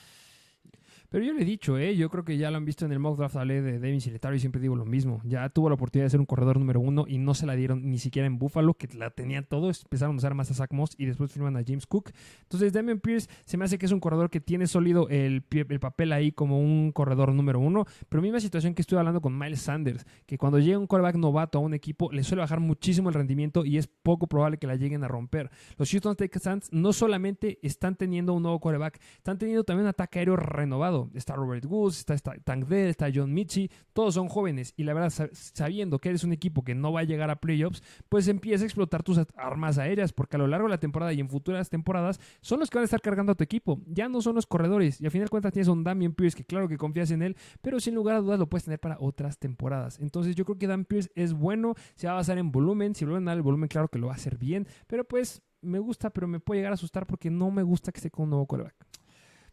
Pero 1.15 1.27
yo 1.27 1.33
le 1.33 1.43
he 1.43 1.45
dicho, 1.45 1.79
¿eh? 1.79 1.95
yo 1.95 2.11
creo 2.11 2.25
que 2.25 2.37
ya 2.39 2.51
lo 2.51 2.57
han 2.57 2.65
visto 2.65 2.85
en 2.85 2.91
el 2.91 2.99
mock 2.99 3.17
draft 3.17 3.37
hablé 3.37 3.62
de 3.62 3.79
Devin 3.79 4.01
Singletary 4.01 4.39
y 4.39 4.41
siempre 4.41 4.61
digo 4.61 4.75
lo 4.75 4.85
mismo. 4.85 5.21
Ya 5.23 5.49
tuvo 5.49 5.69
la 5.69 5.77
oportunidad 5.77 6.07
de 6.07 6.11
ser 6.11 6.19
un 6.19 6.27
corredor 6.27 6.59
número 6.59 6.81
uno 6.81 7.05
y 7.07 7.19
no 7.19 7.35
se 7.35 7.47
la 7.47 7.55
dieron 7.55 7.89
ni 7.89 7.99
siquiera 7.99 8.27
en 8.27 8.37
Buffalo, 8.37 8.75
que 8.75 8.89
la 8.97 9.11
tenía 9.11 9.43
todo. 9.43 9.69
Empezaron 9.69 10.17
a 10.17 10.19
usar 10.19 10.35
más 10.35 10.51
a 10.51 10.55
Zach 10.55 10.73
Moss 10.73 10.97
y 10.99 11.07
después 11.07 11.31
firman 11.31 11.57
a 11.57 11.62
James 11.65 11.87
Cook. 11.87 12.11
Entonces, 12.43 12.73
Damian 12.73 12.99
Pierce 12.99 13.29
se 13.45 13.57
me 13.57 13.65
hace 13.65 13.79
que 13.79 13.87
es 13.87 13.93
un 13.93 14.01
corredor 14.01 14.29
que 14.29 14.41
tiene 14.41 14.67
sólido 14.67 15.09
el, 15.09 15.45
el 15.53 15.79
papel 15.79 16.11
ahí 16.11 16.33
como 16.33 16.59
un 16.59 16.91
corredor 16.91 17.33
número 17.33 17.61
uno. 17.61 17.85
Pero 18.09 18.21
misma 18.21 18.41
situación 18.41 18.75
que 18.75 18.83
estuve 18.83 18.99
hablando 18.99 19.21
con 19.21 19.39
Miles 19.39 19.61
Sanders, 19.61 20.05
que 20.27 20.37
cuando 20.37 20.59
llega 20.59 20.81
un 20.81 20.89
quarterback 20.89 21.15
novato 21.15 21.59
a 21.59 21.61
un 21.61 21.75
equipo 21.75 22.11
le 22.11 22.25
suele 22.25 22.41
bajar 22.41 22.59
muchísimo 22.59 23.09
el 23.09 23.15
rendimiento 23.15 23.65
y 23.65 23.79
es 23.79 23.87
poco 23.87 24.27
probable 24.27 24.59
que 24.59 24.67
la 24.67 24.75
lleguen 24.75 25.05
a 25.05 25.07
romper. 25.07 25.53
Los 25.77 25.93
Houston 25.93 26.17
Texans 26.17 26.73
no 26.73 26.93
solamente 26.93 27.61
están 27.62 27.95
teniendo 27.95 28.33
un 28.33 28.43
nuevo 28.43 28.59
quarterback, 28.59 29.01
están 29.19 29.39
teniendo 29.39 29.62
también 29.62 29.85
un 29.85 29.91
ataque 29.91 30.19
aéreo 30.19 30.35
renovado. 30.35 31.04
Está 31.15 31.35
Robert 31.35 31.65
Woods, 31.67 31.99
está, 31.99 32.15
está 32.15 32.35
Tank 32.45 32.67
Dell, 32.67 32.89
está 32.89 33.09
John 33.15 33.33
Michie, 33.33 33.71
todos 33.93 34.15
son 34.15 34.29
jóvenes 34.29 34.73
y 34.77 34.85
la 34.85 34.95
verdad 34.95 35.11
sab- 35.11 35.31
sabiendo 35.33 35.99
que 35.99 36.09
eres 36.11 36.25
un 36.25 36.33
equipo 36.33 36.65
que 36.65 36.75
no 36.75 36.93
va 36.93 37.01
a 37.01 37.05
llegar 37.05 37.31
a 37.31 37.37
playoffs, 37.41 37.83
pues 38.09 38.29
empieza 38.29 38.65
a 38.65 38.67
explotar 38.67 39.03
tus 39.03 39.21
armas 39.37 39.79
aéreas 39.79 40.13
porque 40.13 40.37
a 40.37 40.39
lo 40.39 40.47
largo 40.47 40.67
de 40.67 40.71
la 40.75 40.79
temporada 40.81 41.13
y 41.13 41.21
en 41.21 41.29
futuras 41.29 41.69
temporadas 41.71 42.21
son 42.41 42.61
los 42.61 42.71
que 42.71 42.79
van 42.79 42.83
a 42.83 42.87
estar 42.87 43.01
cargando 43.01 43.33
a 43.33 43.35
tu 43.35 43.45
equipo, 43.45 43.81
ya 43.87 44.09
no 44.09 44.21
son 44.23 44.35
los 44.35 44.47
corredores 44.47 45.01
y 45.01 45.05
al 45.05 45.11
final 45.11 45.27
de 45.27 45.31
cuentas 45.31 45.53
tienes 45.53 45.69
un 45.69 45.85
Damian 45.85 46.13
Pierce 46.15 46.37
que 46.37 46.45
claro 46.45 46.69
que 46.69 46.77
confías 46.79 47.11
en 47.11 47.23
él, 47.23 47.37
pero 47.61 47.81
sin 47.81 47.95
lugar 47.95 48.17
a 48.17 48.21
dudas 48.21 48.39
lo 48.39 48.49
puedes 48.49 48.65
tener 48.65 48.81
para 48.81 48.97
otras 49.01 49.39
temporadas. 49.39 49.99
Entonces 50.01 50.35
yo 50.37 50.45
creo 50.45 50.59
que 50.59 50.67
Dan 50.67 50.85
Pierce 50.85 51.11
es 51.15 51.33
bueno, 51.33 51.75
se 51.95 52.07
va 52.07 52.15
a 52.15 52.17
basar 52.17 52.39
en 52.39 52.53
volumen, 52.53 52.95
si 52.95 53.05
le 53.05 53.13
van 53.13 53.29
a 53.29 53.33
dar 53.33 53.37
el 53.39 53.43
volumen 53.43 53.69
claro 53.69 53.89
que 53.89 53.99
lo 53.99 54.07
va 54.09 54.13
a 54.13 54.17
hacer 54.17 54.39
bien, 54.39 54.67
pero 54.87 55.05
pues 55.05 55.43
me 55.61 55.79
gusta, 55.79 56.11
pero 56.11 56.29
me 56.29 56.41
puede 56.41 56.61
llegar 56.61 56.73
a 56.73 56.75
asustar 56.75 57.07
porque 57.07 57.31
no 57.31 57.51
me 57.51 57.63
gusta 57.63 57.91
que 57.91 57.99
esté 57.99 58.11
con 58.11 58.25
un 58.25 58.31
nuevo 58.31 58.47
quarterback. 58.47 58.75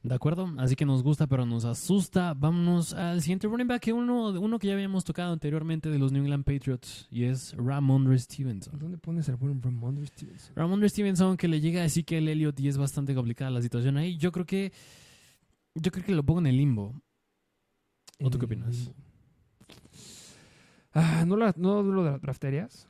¿De 0.04 0.16
acuerdo? 0.16 0.52
Así 0.58 0.76
que 0.76 0.84
nos 0.86 1.04
gusta, 1.04 1.28
pero 1.28 1.46
nos 1.46 1.64
asusta. 1.64 2.34
Vámonos 2.34 2.94
al 2.94 3.22
siguiente 3.22 3.48
running 3.48 3.68
back, 3.68 3.82
que 3.84 3.94
uno, 3.94 4.30
uno 4.30 4.58
que 4.58 4.66
ya 4.68 4.74
habíamos 4.74 5.04
tocado 5.06 5.32
anteriormente 5.32 5.90
de 5.90 6.00
los 6.00 6.12
New 6.12 6.24
England 6.24 6.44
Patriots, 6.44 7.08
y 7.12 7.26
es 7.26 7.54
Ramondre 7.56 8.18
Stevenson. 8.18 8.80
¿Dónde 8.80 8.98
pones 8.98 9.30
al 9.30 9.36
buen 9.36 9.62
Ramondre 9.62 10.08
Stevenson? 10.08 10.56
Ramondre 10.56 10.90
Stevenson 10.90 11.38
que 11.38 11.48
le 11.48 11.62
llega 11.62 11.84
así 11.84 12.04
que 12.04 12.18
el 12.18 12.28
Elliott 12.30 12.60
y 12.60 12.68
es 12.68 12.78
bastante 12.80 13.14
complicada 13.14 13.52
la 13.52 13.62
situación 13.62 13.98
ahí. 13.98 14.18
Yo 14.18 14.32
creo 14.32 14.46
que 14.48 14.74
yo 15.76 15.92
creo 15.92 16.04
que 16.04 16.16
lo 16.16 16.24
pongo 16.24 16.40
en 16.40 16.48
el 16.48 16.58
limbo. 16.58 17.00
¿O 18.24 18.30
tú 18.32 18.40
qué 18.40 18.46
opinas? 18.46 18.92
Ah, 20.94 21.24
¿no, 21.26 21.38
la- 21.38 21.54
¿No 21.58 21.82
lo 21.84 22.04
dra- 22.04 22.20
draftearías? 22.20 22.88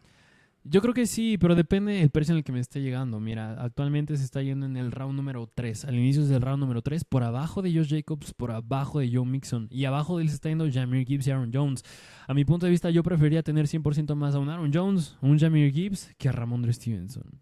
Yo 0.63 0.81
creo 0.81 0.93
que 0.93 1.07
sí, 1.07 1.39
pero 1.39 1.55
depende 1.55 1.93
del 1.93 2.11
precio 2.11 2.33
en 2.33 2.37
el 2.37 2.43
que 2.43 2.51
me 2.51 2.59
esté 2.59 2.81
llegando. 2.81 3.19
Mira, 3.19 3.53
actualmente 3.63 4.15
se 4.15 4.23
está 4.23 4.43
yendo 4.43 4.67
en 4.67 4.77
el 4.77 4.91
round 4.91 5.15
número 5.15 5.49
3. 5.51 5.85
Al 5.85 5.95
inicio 5.95 6.23
del 6.25 6.41
round 6.41 6.59
número 6.59 6.83
3, 6.83 7.03
por 7.03 7.23
abajo 7.23 7.63
de 7.63 7.73
Josh 7.73 7.89
Jacobs, 7.89 8.33
por 8.33 8.51
abajo 8.51 8.99
de 8.99 9.09
Joe 9.11 9.25
Mixon. 9.25 9.67
Y 9.71 9.85
abajo 9.85 10.17
de 10.17 10.23
él 10.23 10.29
se 10.29 10.35
está 10.35 10.49
yendo 10.49 10.69
Jameer 10.71 11.07
Gibbs 11.07 11.25
y 11.25 11.31
Aaron 11.31 11.49
Jones. 11.51 11.83
A 12.27 12.35
mi 12.35 12.45
punto 12.45 12.67
de 12.67 12.69
vista, 12.69 12.91
yo 12.91 13.01
preferiría 13.01 13.41
tener 13.41 13.65
100% 13.65 14.13
más 14.13 14.35
a 14.35 14.39
un 14.39 14.49
Aaron 14.49 14.71
Jones, 14.71 15.17
un 15.21 15.39
Jameer 15.39 15.71
Gibbs, 15.71 16.13
que 16.19 16.29
a 16.29 16.31
Ramondre 16.31 16.73
Stevenson. 16.73 17.41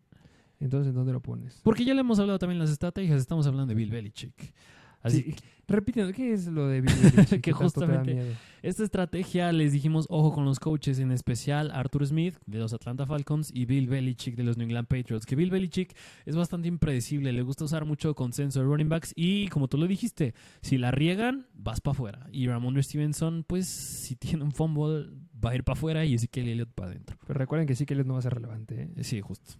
Entonces, 0.61 0.93
¿dónde 0.93 1.11
lo 1.11 1.21
pones? 1.21 1.59
Porque 1.63 1.83
ya 1.83 1.93
le 1.93 2.01
hemos 2.01 2.19
hablado 2.19 2.39
también 2.39 2.59
las 2.59 2.69
estrategias. 2.69 3.19
Estamos 3.19 3.45
hablando 3.47 3.67
de 3.67 3.75
Bill 3.75 3.91
Belichick. 3.91 4.53
Así 5.01 5.23
Sí, 5.23 5.35
repitiendo, 5.67 6.11
¿qué 6.13 6.33
es 6.33 6.47
lo 6.47 6.67
de 6.67 6.81
Bill 6.81 6.93
Belichick? 7.13 7.41
Que 7.41 7.51
justamente-? 7.53 8.35
Esta 8.61 8.83
estrategia 8.83 9.51
les 9.51 9.71
dijimos 9.71 10.05
ojo 10.09 10.33
con 10.33 10.43
los 10.45 10.59
coaches, 10.59 10.99
en 10.99 11.11
especial 11.11 11.71
Arthur 11.71 12.05
Smith 12.07 12.35
de 12.45 12.59
los 12.59 12.73
Atlanta 12.73 13.05
Falcons 13.05 13.51
y 13.53 13.65
Bill 13.65 13.87
Belichick 13.87 14.35
de 14.35 14.43
los 14.43 14.57
New 14.57 14.65
England 14.65 14.87
Patriots. 14.87 15.25
Que 15.25 15.35
Bill 15.35 15.51
Belichick 15.51 15.95
es 16.25 16.35
bastante 16.35 16.67
impredecible, 16.67 17.31
le 17.31 17.41
gusta 17.41 17.63
usar 17.63 17.85
mucho 17.85 18.13
consenso 18.15 18.59
de 18.59 18.65
running 18.65 18.89
backs 18.89 19.13
y 19.15 19.47
como 19.47 19.67
tú 19.67 19.77
lo 19.77 19.87
dijiste, 19.87 20.33
si 20.61 20.77
la 20.77 20.91
riegan, 20.91 21.47
vas 21.53 21.79
para 21.79 21.93
afuera. 21.93 22.27
Y 22.31 22.47
Ramondre 22.47 22.83
Stevenson, 22.83 23.45
pues 23.47 23.67
si 23.67 24.15
tiene 24.15 24.43
un 24.43 24.51
fumble, 24.51 25.09
va 25.43 25.51
a 25.51 25.55
ir 25.55 25.63
para 25.63 25.77
afuera 25.77 26.03
y 26.03 26.15
Ezekiel 26.15 26.49
Elliott 26.49 26.73
para 26.73 26.91
adentro. 26.91 27.17
Pero 27.25 27.37
recuerden 27.37 27.67
que 27.67 27.79
que 27.85 27.93
él 27.93 28.05
no 28.05 28.13
va 28.13 28.19
a 28.19 28.23
ser 28.23 28.33
relevante. 28.33 28.89
Eh, 28.97 29.03
Sí, 29.03 29.21
justo. 29.21 29.53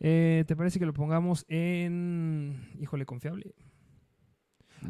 Eh, 0.00 0.44
¿Te 0.46 0.56
parece 0.56 0.78
que 0.78 0.86
lo 0.86 0.92
pongamos 0.92 1.44
en. 1.48 2.56
Híjole, 2.80 3.06
confiable? 3.06 3.54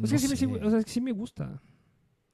O 0.03 0.07
sea, 0.07 0.14
No 0.16 0.18
sí, 0.18 0.28
me, 0.28 0.36
sí- 0.36 0.47
sé. 0.47 0.64
o 0.64 0.70
sea, 0.70 0.82
sí 0.82 1.01
me 1.01 1.12
gusta. 1.12 1.61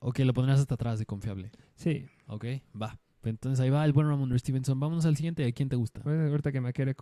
Ok, 0.01 0.19
lo 0.21 0.33
pondrás 0.35 0.61
hasta 0.61 0.75
atrás 0.75 0.99
de 0.99 1.07
confiable. 1.07 1.51
Sí. 1.75 2.07
Ok, 2.27 2.45
va. 2.81 2.99
Entonces 3.25 3.61
ahí 3.61 3.71
va 3.71 3.85
el 3.85 3.93
buen 3.93 4.09
Ramondre 4.09 4.37
Stevenson. 4.39 4.81
Vámonos 4.81 5.07
al 5.07 5.15
siguiente. 5.17 5.45
¿A 5.47 5.53
quién 5.53 5.69
te 5.69 5.77
gusta? 5.77 6.01
Ahorita 6.05 6.51
que 6.51 6.61
me 6.61 6.71
acuerde 6.71 6.95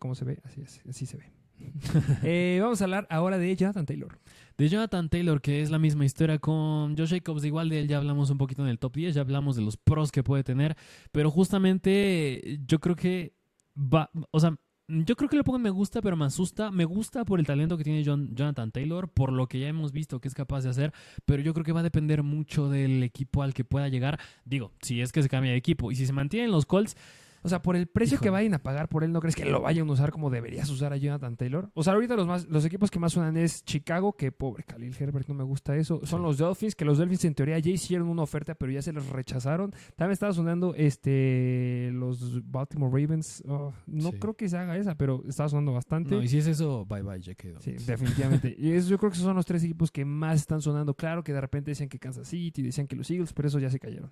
cómo 0.00 0.14
se 0.16 0.24
ve, 0.24 0.40
así 0.42 0.60
es, 0.60 0.82
así 0.88 1.06
se 1.06 1.16
ve. 1.18 1.32
Eh, 2.24 2.58
vamos 2.60 2.80
a 2.80 2.84
hablar 2.84 3.06
ahora 3.10 3.38
de 3.38 3.54
Jonathan 3.54 3.86
Taylor. 3.86 4.18
De 4.56 4.68
Jonathan 4.68 5.08
Taylor, 5.08 5.40
que 5.40 5.60
es 5.62 5.70
la 5.70 5.78
misma 5.78 6.04
historia 6.04 6.38
con 6.40 6.96
Josh 6.96 7.10
Jacobs, 7.10 7.44
igual 7.44 7.68
de 7.68 7.80
él 7.80 7.88
ya 7.88 7.98
hablamos 7.98 8.30
un 8.30 8.38
poquito 8.38 8.62
en 8.62 8.68
el 8.68 8.78
top 8.80 8.94
10, 8.96 9.14
ya 9.14 9.20
hablamos 9.20 9.54
de 9.54 9.62
los 9.62 9.76
pros 9.76 10.10
que 10.10 10.24
puede 10.24 10.42
tener, 10.44 10.76
pero 11.12 11.30
justamente 11.30 12.58
yo 12.66 12.80
creo 12.80 12.96
que 12.96 13.34
va, 13.76 14.10
o 14.32 14.40
sea, 14.40 14.56
yo 14.88 15.16
creo 15.16 15.28
que 15.28 15.36
lo 15.36 15.44
pongo 15.44 15.58
me 15.58 15.70
gusta, 15.70 16.00
pero 16.00 16.16
me 16.16 16.24
asusta. 16.24 16.70
Me 16.70 16.84
gusta 16.84 17.24
por 17.24 17.38
el 17.38 17.46
talento 17.46 17.76
que 17.76 17.84
tiene 17.84 18.02
Jonathan 18.02 18.72
Taylor, 18.72 19.08
por 19.08 19.32
lo 19.32 19.46
que 19.46 19.60
ya 19.60 19.68
hemos 19.68 19.92
visto 19.92 20.20
que 20.20 20.28
es 20.28 20.34
capaz 20.34 20.62
de 20.62 20.70
hacer, 20.70 20.92
pero 21.26 21.42
yo 21.42 21.52
creo 21.52 21.64
que 21.64 21.72
va 21.72 21.80
a 21.80 21.84
depender 21.84 22.22
mucho 22.22 22.68
del 22.68 23.02
equipo 23.02 23.42
al 23.42 23.54
que 23.54 23.64
pueda 23.64 23.88
llegar. 23.88 24.18
Digo, 24.44 24.72
si 24.80 25.00
es 25.00 25.12
que 25.12 25.22
se 25.22 25.28
cambia 25.28 25.52
de 25.52 25.58
equipo 25.58 25.92
y 25.92 25.96
si 25.96 26.06
se 26.06 26.12
mantienen 26.12 26.50
los 26.50 26.64
Colts, 26.64 26.96
O 27.42 27.48
sea, 27.48 27.62
por 27.62 27.76
el 27.76 27.86
precio 27.86 28.18
que 28.18 28.30
vayan 28.30 28.54
a 28.54 28.58
pagar 28.62 28.88
por 28.88 29.04
él, 29.04 29.12
¿no 29.12 29.20
crees 29.20 29.36
que 29.36 29.44
lo 29.44 29.60
vayan 29.60 29.88
a 29.88 29.92
usar 29.92 30.10
como 30.10 30.30
deberías 30.30 30.68
usar 30.70 30.92
a 30.92 30.96
Jonathan 30.96 31.36
Taylor? 31.36 31.70
O 31.74 31.82
sea, 31.82 31.92
ahorita 31.94 32.16
los 32.16 32.26
más, 32.26 32.46
los 32.48 32.64
equipos 32.64 32.90
que 32.90 32.98
más 32.98 33.12
suenan 33.12 33.36
es 33.36 33.64
Chicago, 33.64 34.12
que 34.14 34.32
pobre 34.32 34.64
Khalil 34.64 34.94
Herbert, 34.98 35.28
no 35.28 35.34
me 35.34 35.44
gusta 35.44 35.76
eso. 35.76 36.00
Son 36.04 36.20
Sí. 36.20 36.24
los 36.26 36.38
Dolphins, 36.38 36.74
que 36.74 36.84
los 36.84 36.98
Dolphins 36.98 37.24
en 37.24 37.34
teoría 37.34 37.58
ya 37.58 37.70
hicieron 37.70 38.08
una 38.08 38.22
oferta, 38.22 38.54
pero 38.54 38.72
ya 38.72 38.82
se 38.82 38.92
los 38.92 39.06
rechazaron. 39.08 39.72
También 39.96 40.12
estaba 40.12 40.32
sonando 40.32 40.74
este 40.76 41.90
los 41.92 42.42
Baltimore 42.50 42.90
Ravens. 43.02 43.42
Oh, 43.46 43.72
no 43.86 44.10
Sí. 44.10 44.18
creo 44.18 44.34
que 44.34 44.48
se 44.48 44.56
haga 44.56 44.76
esa, 44.76 44.96
pero 44.96 45.22
estaba 45.28 45.48
sonando 45.48 45.72
bastante. 45.72 46.14
no, 46.14 46.22
y 46.22 46.28
si 46.28 46.38
es 46.38 46.46
eso, 46.46 46.84
bye 46.86 47.02
bye, 47.02 47.20
ya 47.20 47.34
quedó. 47.34 47.60
Sí, 47.60 47.72
definitivamente. 47.86 48.54
y 48.58 48.72
eso, 48.72 48.88
yo 48.90 48.98
creo 48.98 49.10
que 49.10 49.14
esos 49.14 49.26
son 49.26 49.36
los 49.36 49.46
tres 49.46 49.62
equipos 49.64 49.90
que 49.90 50.04
más 50.04 50.36
están 50.40 50.60
sonando. 50.60 50.94
Claro 50.94 51.22
que 51.22 51.32
de 51.32 51.40
repente 51.40 51.70
decían 51.70 51.88
que 51.88 51.98
Kansas 51.98 52.28
City, 52.28 52.62
decían 52.62 52.86
que 52.86 52.96
los 52.96 53.10
Eagles, 53.10 53.32
pero 53.32 53.48
eso 53.48 53.58
ya 53.58 53.70
se 53.70 53.78
cayeron. 53.78 54.10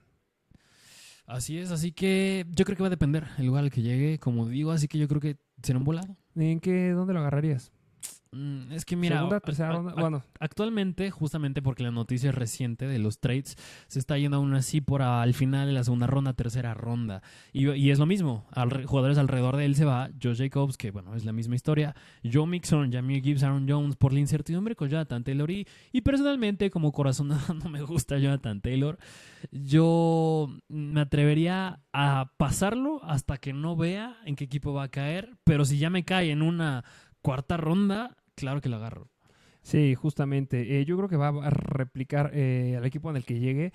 Así 1.27 1.59
es, 1.59 1.73
así 1.73 1.91
que 1.91 2.47
yo 2.51 2.65
creo 2.65 2.77
que 2.77 2.83
va 2.83 2.87
a 2.87 2.91
depender 2.91 3.27
el 3.39 3.47
lugar 3.47 3.65
al 3.65 3.71
que 3.71 3.83
llegue, 3.83 4.19
como 4.19 4.47
digo, 4.49 4.71
así 4.71 4.87
que 4.87 4.99
yo 4.99 5.09
creo 5.09 5.21
que 5.21 5.37
será 5.63 5.79
un 5.79 5.85
volado. 5.85 6.17
¿En 6.37 6.61
qué, 6.61 6.91
dónde 6.91 7.15
lo 7.15 7.21
agarrarías? 7.21 7.73
Mm, 8.33 8.73
Es 8.73 8.85
que 8.85 8.97
mira, 8.97 9.17
Segunda, 9.17 9.41
tercera 9.41 9.73
ronda. 9.73 9.95
Bueno, 9.95 10.23
actualmente, 10.41 11.11
justamente 11.11 11.63
porque 11.63 11.83
la 11.83 11.91
noticia 11.91 12.31
es 12.31 12.35
reciente 12.35 12.87
de 12.87 12.99
los 12.99 13.19
trades, 13.21 13.57
se 13.87 13.99
está 13.99 14.19
yendo 14.19 14.37
aún 14.39 14.55
así 14.55 14.81
por 14.81 15.03
al 15.03 15.33
final 15.35 15.67
de 15.67 15.73
la 15.73 15.85
segunda 15.85 16.07
ronda, 16.07 16.33
tercera 16.35 16.75
ronda. 16.75 17.23
Y, 17.53 17.71
y 17.71 17.91
es 17.91 17.99
lo 17.99 18.07
mismo, 18.07 18.47
al, 18.53 18.85
jugadores 18.85 19.19
alrededor 19.19 19.57
de 19.57 19.65
él 19.65 19.75
se 19.75 19.85
va 19.85 20.11
Josh 20.23 20.39
Jacobs, 20.39 20.77
que 20.77 20.91
bueno, 20.91 21.15
es 21.15 21.25
la 21.25 21.33
misma 21.33 21.55
historia, 21.55 21.95
Joe 22.31 22.47
Mixon, 22.47 22.93
Jameer 22.93 23.23
Gibbs, 23.23 23.43
Aaron 23.43 23.67
Jones, 23.69 23.97
por 23.97 24.13
la 24.13 24.21
incertidumbre 24.21 24.77
con 24.77 24.89
Jonathan 24.89 25.25
Taylor. 25.25 25.51
Y, 25.51 25.67
y 25.93 26.01
personalmente, 26.03 26.71
como 26.71 26.93
corazón 26.93 27.29
no 27.65 27.71
me 27.71 27.83
gusta 27.83 28.19
Jonathan 28.19 28.61
Taylor, 28.61 28.99
yo 29.51 30.49
me 30.69 31.01
atrevería 31.01 31.81
a 31.93 32.33
pasarlo 32.37 33.03
hasta 33.05 33.39
que 33.39 33.53
no 33.53 33.77
vea 33.77 34.17
en 34.25 34.37
qué 34.37 34.45
equipo 34.45 34.73
va 34.73 34.85
a 34.85 34.89
caer, 34.89 35.37
pero 35.45 35.65
si 35.65 35.79
ya 35.79 35.91
me 35.91 36.05
cae 36.05 36.31
en 36.31 36.43
una 36.43 36.85
cuarta 37.27 37.57
ronda, 37.57 38.17
claro 38.37 38.61
que 38.61 38.69
lo 38.69 38.77
agarro. 38.77 39.09
Sí, 39.61 39.97
justamente. 39.97 40.79
Eh, 40.79 40.85
yo 40.85 40.97
creo 40.97 41.09
que 41.09 41.17
va 41.17 41.27
a 41.27 41.51
replicar 41.51 42.31
eh, 42.33 42.77
al 42.79 42.85
equipo 42.87 43.11
en 43.11 43.17
el 43.17 43.25
que 43.25 43.41
llegue. 43.41 43.73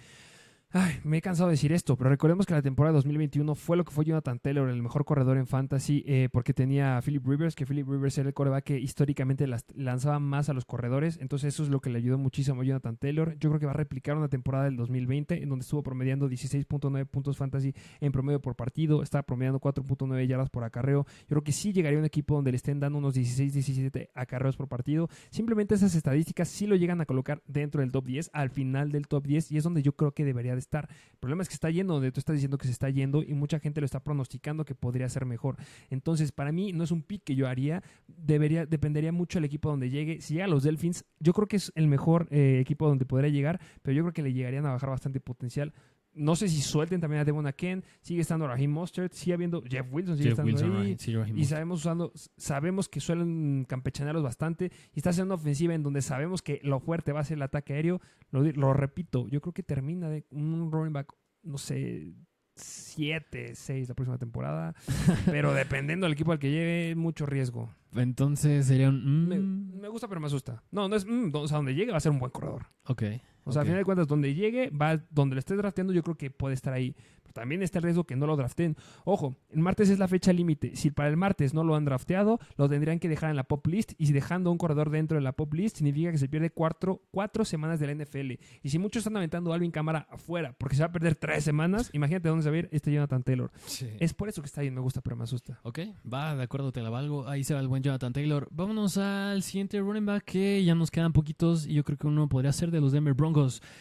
Ay, 0.73 0.93
me 1.03 1.17
he 1.17 1.21
cansado 1.21 1.49
de 1.49 1.55
decir 1.55 1.73
esto, 1.73 1.97
pero 1.97 2.09
recordemos 2.09 2.45
que 2.45 2.53
la 2.53 2.61
temporada 2.61 2.93
2021 2.95 3.55
fue 3.55 3.75
lo 3.75 3.83
que 3.83 3.91
fue 3.91 4.05
Jonathan 4.05 4.39
Taylor, 4.39 4.69
el 4.69 4.81
mejor 4.81 5.03
corredor 5.03 5.35
en 5.35 5.45
fantasy, 5.45 6.01
eh, 6.07 6.29
porque 6.31 6.53
tenía 6.53 6.95
a 6.95 7.01
Philip 7.01 7.27
Rivers, 7.27 7.55
que 7.55 7.65
Philip 7.65 7.85
Rivers 7.89 8.17
era 8.17 8.29
el 8.29 8.33
coreback 8.33 8.63
que 8.63 8.79
históricamente 8.79 9.47
las- 9.47 9.65
lanzaba 9.75 10.19
más 10.19 10.47
a 10.47 10.53
los 10.53 10.63
corredores, 10.63 11.17
entonces 11.19 11.53
eso 11.53 11.63
es 11.63 11.69
lo 11.69 11.81
que 11.81 11.89
le 11.89 11.97
ayudó 11.97 12.17
muchísimo 12.17 12.61
a 12.61 12.63
Jonathan 12.63 12.95
Taylor. 12.95 13.37
Yo 13.37 13.49
creo 13.49 13.59
que 13.59 13.65
va 13.65 13.73
a 13.73 13.75
replicar 13.75 14.15
una 14.15 14.29
temporada 14.29 14.63
del 14.63 14.77
2020 14.77 15.43
en 15.43 15.49
donde 15.49 15.63
estuvo 15.63 15.83
promediando 15.83 16.29
16.9 16.29 17.05
puntos 17.05 17.35
fantasy 17.35 17.73
en 17.99 18.13
promedio 18.13 18.39
por 18.39 18.55
partido, 18.55 19.03
estaba 19.03 19.23
promediando 19.23 19.59
4.9 19.59 20.25
yardas 20.25 20.49
por 20.49 20.63
acarreo. 20.63 21.05
Yo 21.23 21.27
creo 21.27 21.43
que 21.43 21.51
sí 21.51 21.73
llegaría 21.73 21.97
a 21.97 21.99
un 21.99 22.05
equipo 22.05 22.35
donde 22.35 22.51
le 22.51 22.55
estén 22.55 22.79
dando 22.79 22.97
unos 22.97 23.13
16, 23.13 23.51
17 23.51 24.09
acarreos 24.15 24.55
por 24.55 24.69
partido. 24.69 25.09
Simplemente 25.31 25.75
esas 25.75 25.95
estadísticas 25.95 26.47
sí 26.47 26.65
lo 26.65 26.77
llegan 26.77 27.01
a 27.01 27.05
colocar 27.05 27.41
dentro 27.45 27.81
del 27.81 27.91
top 27.91 28.05
10, 28.05 28.29
al 28.31 28.51
final 28.51 28.93
del 28.93 29.09
top 29.09 29.27
10, 29.27 29.51
y 29.51 29.57
es 29.57 29.65
donde 29.65 29.83
yo 29.83 29.97
creo 29.97 30.13
que 30.13 30.23
debería 30.23 30.55
de 30.55 30.60
estar. 30.61 30.87
El 31.11 31.17
problema 31.17 31.43
es 31.43 31.49
que 31.49 31.53
está 31.53 31.69
yendo 31.69 31.93
donde 31.95 32.11
tú 32.11 32.19
estás 32.19 32.35
diciendo 32.35 32.57
que 32.57 32.67
se 32.67 32.71
está 32.71 32.89
yendo 32.89 33.21
y 33.21 33.33
mucha 33.33 33.59
gente 33.59 33.81
lo 33.81 33.85
está 33.85 34.03
pronosticando 34.03 34.65
que 34.65 34.75
podría 34.75 35.09
ser 35.09 35.25
mejor. 35.25 35.57
Entonces, 35.89 36.31
para 36.31 36.51
mí 36.51 36.71
no 36.73 36.83
es 36.83 36.91
un 36.91 37.01
pick 37.01 37.23
que 37.23 37.35
yo 37.35 37.47
haría, 37.47 37.83
debería 38.07 38.65
dependería 38.65 39.11
mucho 39.11 39.39
del 39.39 39.45
equipo 39.45 39.69
donde 39.69 39.89
llegue. 39.89 40.21
Si 40.21 40.33
llega 40.33 40.45
a 40.45 40.49
los 40.49 40.63
Delfins, 40.63 41.05
yo 41.19 41.33
creo 41.33 41.47
que 41.47 41.57
es 41.57 41.71
el 41.75 41.87
mejor 41.87 42.27
eh, 42.31 42.59
equipo 42.59 42.87
donde 42.87 43.05
podría 43.05 43.29
llegar, 43.29 43.59
pero 43.81 43.95
yo 43.95 44.03
creo 44.03 44.13
que 44.13 44.21
le 44.21 44.33
llegarían 44.33 44.65
a 44.65 44.71
bajar 44.71 44.89
bastante 44.89 45.19
potencial. 45.19 45.73
No 46.13 46.35
sé 46.35 46.49
si 46.49 46.61
suelten 46.61 46.99
también 46.99 47.21
a 47.21 47.25
Devon 47.25 47.47
Aken, 47.47 47.83
sigue 48.01 48.19
estando 48.21 48.45
Raheem 48.45 48.69
Mostert, 48.69 49.13
sigue 49.13 49.33
habiendo 49.33 49.63
Jeff 49.63 49.87
Wilson, 49.91 50.17
sigue 50.17 50.29
Jeff 50.31 50.39
estando 50.39 50.51
Wilson, 50.51 50.75
ahí. 50.75 50.93
Raheem- 50.93 50.97
sí, 50.99 51.15
Raheem 51.15 51.37
Y 51.37 51.45
sabemos 51.45 51.79
usando, 51.79 52.11
sabemos 52.37 52.89
que 52.89 52.99
suelen 52.99 53.65
campechanearlos 53.67 54.23
bastante. 54.23 54.71
Y 54.93 54.99
está 54.99 55.11
haciendo 55.11 55.33
una 55.33 55.41
ofensiva 55.41 55.73
en 55.73 55.83
donde 55.83 56.01
sabemos 56.01 56.41
que 56.41 56.59
lo 56.63 56.79
fuerte 56.81 57.13
va 57.13 57.21
a 57.21 57.23
ser 57.23 57.37
el 57.37 57.43
ataque 57.43 57.73
aéreo. 57.73 58.01
Lo, 58.31 58.73
repito, 58.73 59.27
yo 59.29 59.39
creo 59.39 59.53
que 59.53 59.63
termina 59.63 60.09
de 60.09 60.25
un 60.31 60.69
running 60.71 60.91
back, 60.93 61.13
no 61.43 61.57
sé, 61.57 62.13
7, 62.55 63.55
6 63.55 63.87
la 63.89 63.95
próxima 63.95 64.17
temporada. 64.17 64.75
pero 65.25 65.53
dependiendo 65.53 66.05
del 66.05 66.13
equipo 66.13 66.31
al 66.33 66.39
que 66.39 66.51
lleve, 66.51 66.95
mucho 66.95 67.25
riesgo. 67.25 67.73
Entonces 67.95 68.65
sería 68.65 68.89
un... 68.89 69.27
Me, 69.27 69.39
mm, 69.39 69.79
me 69.81 69.87
gusta, 69.87 70.07
pero 70.07 70.19
me 70.21 70.27
asusta. 70.27 70.61
No, 70.71 70.87
no 70.87 70.95
es. 70.95 71.05
mm, 71.05 71.29
o 71.33 71.47
sea, 71.47 71.57
donde 71.57 71.73
llegue 71.73 71.91
va 71.91 71.97
a 71.97 72.01
ser 72.01 72.11
un 72.11 72.19
buen 72.19 72.31
corredor. 72.31 72.67
ok. 72.85 73.03
O 73.43 73.51
sea, 73.51 73.61
ok. 73.61 73.65
a 73.65 73.65
final 73.65 73.79
de 73.79 73.85
cuentas, 73.85 74.07
donde 74.07 74.33
llegue, 74.33 74.69
va, 74.69 74.97
donde 75.09 75.35
lo 75.35 75.39
estés 75.39 75.57
drafteando, 75.57 75.93
yo 75.93 76.03
creo 76.03 76.15
que 76.15 76.31
puede 76.31 76.55
estar 76.55 76.73
ahí. 76.73 76.95
Pero 77.21 77.33
también 77.33 77.61
está 77.61 77.79
el 77.79 77.83
riesgo 77.83 78.03
que 78.03 78.15
no 78.15 78.27
lo 78.27 78.35
draften. 78.35 78.75
Ojo, 79.03 79.35
el 79.49 79.59
martes 79.59 79.89
es 79.89 79.99
la 79.99 80.07
fecha 80.07 80.33
límite. 80.33 80.75
Si 80.75 80.91
para 80.91 81.09
el 81.09 81.17
martes 81.17 81.53
no 81.53 81.63
lo 81.63 81.75
han 81.75 81.85
drafteado, 81.85 82.39
lo 82.57 82.69
tendrían 82.69 82.99
que 82.99 83.09
dejar 83.09 83.29
en 83.29 83.35
la 83.35 83.43
pop 83.43 83.65
list. 83.67 83.93
Y 83.97 84.07
si 84.07 84.13
dejando 84.13 84.51
un 84.51 84.57
corredor 84.57 84.89
dentro 84.89 85.15
de 85.15 85.21
la 85.21 85.33
pop 85.33 85.53
list, 85.53 85.77
significa 85.77 86.11
que 86.11 86.17
se 86.17 86.27
pierde 86.27 86.49
cuatro, 86.49 87.01
cuatro 87.11 87.45
semanas 87.45 87.79
de 87.79 87.87
la 87.87 88.03
NFL. 88.03 88.31
Y 88.63 88.69
si 88.69 88.79
muchos 88.79 89.01
están 89.01 89.17
aventando 89.17 89.51
a 89.51 89.55
Alvin 89.55 89.71
Cámara 89.71 90.07
afuera, 90.09 90.55
porque 90.57 90.75
se 90.75 90.81
va 90.81 90.87
a 90.87 90.91
perder 90.91 91.15
tres 91.15 91.43
semanas, 91.43 91.89
imagínate 91.93 92.29
dónde 92.29 92.43
se 92.43 92.49
va 92.49 92.55
a 92.55 92.59
ir 92.59 92.69
este 92.71 92.91
Jonathan 92.91 93.23
Taylor. 93.23 93.51
Sí. 93.65 93.87
Es 93.99 94.13
por 94.13 94.29
eso 94.29 94.41
que 94.41 94.47
está 94.47 94.61
bien, 94.61 94.73
me 94.73 94.81
gusta, 94.81 95.01
pero 95.01 95.15
me 95.15 95.23
asusta. 95.23 95.59
Ok, 95.63 95.79
va, 96.11 96.35
de 96.35 96.43
acuerdo, 96.43 96.71
te 96.71 96.81
la 96.81 96.89
valgo. 96.89 97.27
Ahí 97.27 97.43
se 97.43 97.53
va 97.53 97.59
el 97.59 97.67
buen 97.67 97.83
Jonathan 97.83 98.13
Taylor. 98.13 98.47
Vámonos 98.51 98.97
al 98.97 99.41
siguiente 99.43 99.79
running 99.79 100.05
back 100.05 100.23
que 100.25 100.63
ya 100.63 100.75
nos 100.75 100.91
quedan 100.91 101.13
poquitos 101.13 101.65
y 101.65 101.73
yo 101.73 101.83
creo 101.83 101.97
que 101.97 102.07
uno 102.07 102.27
podría 102.27 102.51
ser 102.51 102.71
de 102.71 102.81
los 102.81 102.91
Denver 102.91 103.13
Broncos 103.13 103.30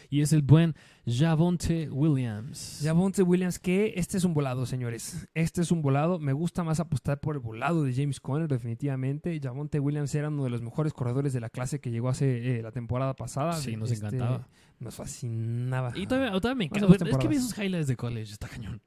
y 0.09 0.20
es 0.20 0.32
el 0.32 0.42
buen 0.42 0.74
Javonte 1.07 1.88
Williams. 1.90 2.80
Javonte 2.82 3.22
Williams, 3.22 3.59
que 3.59 3.94
este 3.96 4.16
es 4.16 4.24
un 4.24 4.34
volado, 4.34 4.66
señores. 4.66 5.28
Este 5.34 5.61
es 5.62 5.70
un 5.70 5.82
volado. 5.82 6.18
Me 6.18 6.32
gusta 6.32 6.62
más 6.64 6.80
apostar 6.80 7.20
por 7.20 7.36
el 7.36 7.40
volado 7.40 7.84
de 7.84 7.94
James 7.94 8.20
Conner, 8.20 8.48
definitivamente. 8.48 9.38
Javonte 9.42 9.80
Williams 9.80 10.14
era 10.14 10.28
uno 10.28 10.44
de 10.44 10.51
los 10.51 10.62
mejores 10.62 10.92
corredores 10.92 11.32
de 11.32 11.40
la 11.40 11.51
clase 11.51 11.80
que 11.80 11.90
llegó 11.90 12.09
hace 12.09 12.59
eh, 12.59 12.62
la 12.62 12.72
temporada 12.72 13.14
pasada. 13.14 13.55
Sí, 13.55 13.76
nos 13.76 13.90
Este, 13.90 14.07
encantaba. 14.07 14.48
Nos 14.78 14.94
fascinaba. 14.94 15.92
Y 15.96 16.07
todavía, 16.07 16.30
todavía 16.32 16.55
me 16.55 16.64
encanta. 16.64 17.09
Es 17.09 17.18
que 17.18 17.28
vi 17.28 17.36
esos 17.36 17.57
highlights 17.59 17.86
de 17.88 17.96
college, 17.96 18.32
está 18.32 18.48
cañón. 18.48 18.80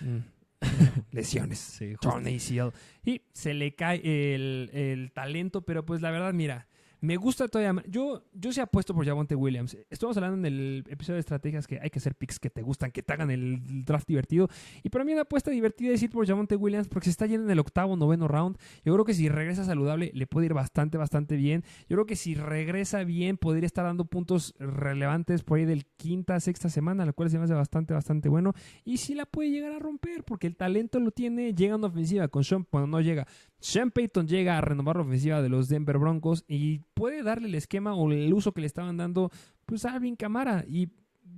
Mm. 0.00 0.18
Lesiones. 1.10 1.58
Sí, 1.58 1.94
ACL. 2.02 2.72
Y 3.04 3.22
se 3.32 3.54
le 3.54 3.74
cae 3.74 4.00
el, 4.34 4.70
el 4.72 5.12
talento, 5.12 5.62
pero 5.62 5.84
pues 5.84 6.00
la 6.00 6.10
verdad, 6.10 6.32
mira, 6.32 6.68
me 7.00 7.16
gusta 7.16 7.48
todavía. 7.48 7.82
Yo, 7.88 8.24
yo 8.32 8.52
sí 8.52 8.60
apuesto 8.60 8.94
por 8.94 9.04
Javonte 9.04 9.34
Williams. 9.34 9.76
Estamos 9.90 10.16
hablando 10.16 10.38
en 10.38 10.46
el 10.46 10.84
episodio 10.88 11.14
de 11.14 11.20
estrategias 11.20 11.66
que 11.66 11.78
hay 11.80 11.90
que 11.90 11.98
hacer 11.98 12.14
picks 12.14 12.38
que 12.38 12.50
te 12.50 12.62
gustan, 12.62 12.90
que 12.90 13.02
te 13.02 13.12
hagan 13.12 13.30
el 13.30 13.84
draft 13.84 14.08
divertido. 14.08 14.48
Y 14.82 14.90
para 14.90 15.04
mí 15.04 15.12
una 15.12 15.22
apuesta 15.22 15.50
divertida 15.50 15.92
es 15.92 16.02
ir 16.02 16.10
por 16.10 16.26
Javonte 16.26 16.56
Williams 16.56 16.88
porque 16.88 17.06
se 17.06 17.10
está 17.10 17.26
yendo 17.26 17.44
en 17.44 17.50
el 17.50 17.58
octavo, 17.58 17.96
noveno 17.96 18.28
round. 18.28 18.56
Yo 18.84 18.92
creo 18.94 19.04
que 19.04 19.14
si 19.14 19.28
regresa 19.28 19.64
saludable 19.64 20.10
le 20.14 20.26
puede 20.26 20.46
ir 20.46 20.54
bastante, 20.54 20.98
bastante 20.98 21.36
bien. 21.36 21.64
Yo 21.88 21.96
creo 21.96 22.06
que 22.06 22.16
si 22.16 22.34
regresa 22.34 23.04
bien 23.04 23.36
podría 23.36 23.66
estar 23.66 23.84
dando 23.84 24.04
puntos 24.06 24.54
relevantes 24.58 25.42
por 25.42 25.58
ahí 25.58 25.64
del 25.64 25.86
quinta, 25.86 26.38
sexta 26.40 26.68
semana, 26.68 27.04
lo 27.04 27.12
cual 27.12 27.30
se 27.30 27.38
me 27.38 27.44
hace 27.44 27.54
bastante, 27.54 27.94
bastante 27.94 28.28
bueno. 28.28 28.52
Y 28.84 28.98
sí 28.98 29.14
la 29.14 29.26
puede 29.26 29.50
llegar 29.50 29.72
a 29.72 29.78
romper 29.78 30.24
porque 30.24 30.46
el 30.46 30.56
talento 30.56 30.98
lo 30.98 31.10
tiene. 31.10 31.54
Llega 31.54 31.76
una 31.76 31.88
ofensiva 31.88 32.28
con 32.28 32.44
Sean, 32.44 32.66
bueno, 32.70 32.86
no 32.86 33.00
llega. 33.00 33.26
Sean 33.58 33.90
Payton 33.90 34.28
llega 34.28 34.58
a 34.58 34.60
renovar 34.60 34.96
la 34.96 35.02
ofensiva 35.02 35.42
de 35.42 35.48
los 35.48 35.68
Denver 35.68 35.98
Broncos 35.98 36.44
y 36.46 36.80
puede 36.96 37.22
darle 37.22 37.46
el 37.48 37.54
esquema 37.54 37.94
o 37.94 38.10
el 38.10 38.32
uso 38.32 38.52
que 38.52 38.62
le 38.62 38.66
estaban 38.66 38.96
dando 38.96 39.30
pues 39.66 39.84
a 39.84 39.92
Alvin 39.92 40.16
Camara. 40.16 40.64
Y 40.66 40.88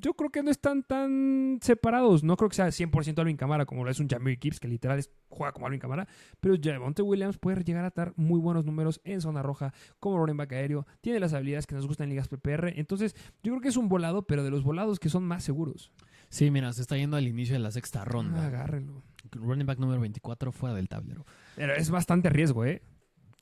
yo 0.00 0.14
creo 0.14 0.30
que 0.30 0.42
no 0.44 0.50
están 0.52 0.84
tan 0.84 1.58
separados. 1.60 2.22
No 2.22 2.36
creo 2.36 2.48
que 2.48 2.54
sea 2.54 2.68
100% 2.68 3.18
Alvin 3.18 3.36
Camara 3.36 3.66
como 3.66 3.82
lo 3.84 3.90
es 3.90 3.98
un 3.98 4.06
Jamir 4.08 4.38
Gibbs, 4.40 4.60
que 4.60 4.68
literal 4.68 4.98
es, 5.00 5.10
juega 5.28 5.52
como 5.52 5.66
Alvin 5.66 5.80
Camara. 5.80 6.06
Pero 6.38 6.54
Javonte 6.62 7.02
Williams 7.02 7.38
puede 7.38 7.64
llegar 7.64 7.84
a 7.84 7.90
dar 7.90 8.12
muy 8.16 8.38
buenos 8.38 8.64
números 8.64 9.00
en 9.02 9.20
zona 9.20 9.42
roja 9.42 9.74
como 9.98 10.16
running 10.18 10.36
back 10.36 10.52
aéreo. 10.52 10.86
Tiene 11.00 11.18
las 11.18 11.32
habilidades 11.34 11.66
que 11.66 11.74
nos 11.74 11.86
gustan 11.88 12.04
en 12.04 12.10
ligas 12.10 12.28
PPR. 12.28 12.78
Entonces, 12.78 13.16
yo 13.42 13.50
creo 13.52 13.60
que 13.60 13.68
es 13.68 13.76
un 13.76 13.88
volado, 13.88 14.22
pero 14.26 14.44
de 14.44 14.50
los 14.50 14.62
volados 14.62 15.00
que 15.00 15.08
son 15.08 15.24
más 15.24 15.42
seguros. 15.42 15.90
Sí, 16.28 16.50
mira, 16.50 16.72
se 16.74 16.82
está 16.82 16.96
yendo 16.96 17.16
al 17.16 17.26
inicio 17.26 17.54
de 17.54 17.60
la 17.60 17.70
sexta 17.72 18.02
Ah, 18.02 18.04
ronda. 18.04 18.46
agárrenlo. 18.46 19.02
Running 19.32 19.66
back 19.66 19.78
número 19.78 20.00
24 20.00 20.52
fuera 20.52 20.76
del 20.76 20.88
tablero. 20.88 21.24
Pero 21.56 21.74
es 21.74 21.90
bastante 21.90 22.28
riesgo, 22.30 22.64
¿eh? 22.66 22.82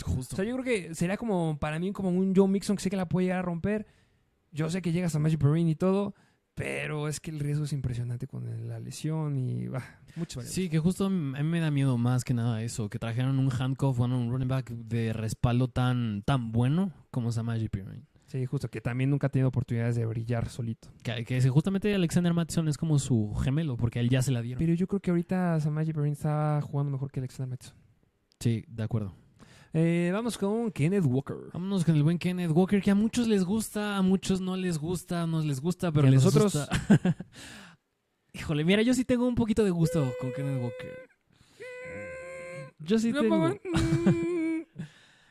Justo. 0.05 0.34
O 0.34 0.36
sea, 0.36 0.44
yo 0.44 0.57
creo 0.57 0.64
que 0.64 0.94
sería 0.94 1.16
como, 1.16 1.59
para 1.59 1.78
mí, 1.78 1.92
como 1.92 2.11
un 2.11 2.34
Joe 2.34 2.49
Mixon 2.49 2.76
que 2.76 2.82
sé 2.82 2.90
que 2.90 2.97
la 2.97 3.09
puede 3.09 3.26
llegar 3.26 3.40
a 3.40 3.42
romper. 3.42 3.86
Yo 4.53 4.70
sé 4.70 4.82
que 4.82 4.92
llegas 4.92 5.14
a 5.14 5.18
Magic 5.18 5.40
Perrin 5.40 5.68
y 5.68 5.74
todo, 5.74 6.14
pero 6.55 7.09
es 7.09 7.20
que 7.20 7.30
el 7.30 7.40
riesgo 7.40 7.64
es 7.64 7.72
impresionante 7.72 8.26
con 8.26 8.68
la 8.68 8.78
lesión 8.78 9.36
y 9.36 9.68
muchas 10.16 10.36
variables. 10.36 10.53
Sí, 10.53 10.68
que 10.70 10.78
justo 10.78 11.07
a 11.07 11.11
mí 11.11 11.42
me 11.42 11.61
da 11.61 11.70
miedo 11.70 11.99
más 11.99 12.24
que 12.24 12.32
nada 12.32 12.62
eso, 12.62 12.88
que 12.88 12.99
trajeron 12.99 13.38
un 13.38 13.51
handcuff, 13.53 13.99
bueno, 13.99 14.18
un 14.18 14.30
running 14.30 14.49
back 14.49 14.70
de 14.70 15.12
respaldo 15.12 15.68
tan, 15.68 16.22
tan 16.22 16.53
bueno 16.53 16.92
como 17.11 17.32
Samaji 17.32 17.68
Piran. 17.68 18.07
Sí, 18.26 18.44
justo, 18.44 18.68
que 18.68 18.80
también 18.80 19.11
nunca 19.11 19.28
ha 19.28 19.30
tenido 19.30 19.49
oportunidades 19.49 19.94
de 19.94 20.05
brillar 20.05 20.49
solito. 20.49 20.88
Que, 21.03 21.49
justamente 21.49 21.94
Alexander 21.94 22.34
Mattison 22.34 22.66
es 22.68 22.76
como 22.76 22.99
su 22.99 23.34
gemelo, 23.34 23.76
porque 23.76 23.99
a 23.99 24.03
él 24.03 24.09
ya 24.09 24.20
se 24.22 24.32
la 24.32 24.42
dieron. 24.42 24.59
Pero 24.59 24.74
yo 24.74 24.88
creo 24.88 25.01
que 25.01 25.11
ahorita 25.11 25.61
Samaji 25.61 25.92
Perrin 25.92 26.12
está 26.12 26.61
jugando 26.62 26.90
mejor 26.90 27.12
que 27.12 27.20
Alexander 27.20 27.51
Mattison. 27.51 27.76
Sí, 28.40 28.64
de 28.66 28.82
acuerdo. 28.82 29.14
Eh, 29.79 30.11
vamos 30.11 30.39
con 30.39 30.72
Kenneth 30.72 31.05
Walker. 31.05 31.37
Vámonos 31.53 31.85
con 31.85 31.95
el 31.97 32.03
buen 32.03 32.18
Kenneth 32.18 32.51
Walker, 32.51 32.81
que 32.81 32.91
a 32.91 32.95
muchos 32.95 33.29
les 33.29 33.45
gusta, 33.45 33.99
a 33.99 34.01
muchos 34.01 34.41
no 34.41 34.57
les 34.57 34.79
gusta, 34.79 35.20
a 35.20 35.24
unos 35.27 35.45
les 35.45 35.61
gusta, 35.61 35.93
pero 35.93 36.07
¿Y 36.07 36.09
a 36.09 36.11
les 36.12 36.24
nosotros? 36.24 36.66
Híjole, 38.33 38.64
mira, 38.64 38.81
yo 38.81 38.95
sí 38.95 39.05
tengo 39.05 39.29
un 39.29 39.35
poquito 39.35 39.64
de 39.64 39.70
gusto 39.70 40.11
con 40.18 40.33
Kenneth 40.33 40.62
Walker. 40.62 41.09
Yo 42.79 42.99
sí 42.99 43.12
No, 43.12 43.20
tengo... 43.20 43.55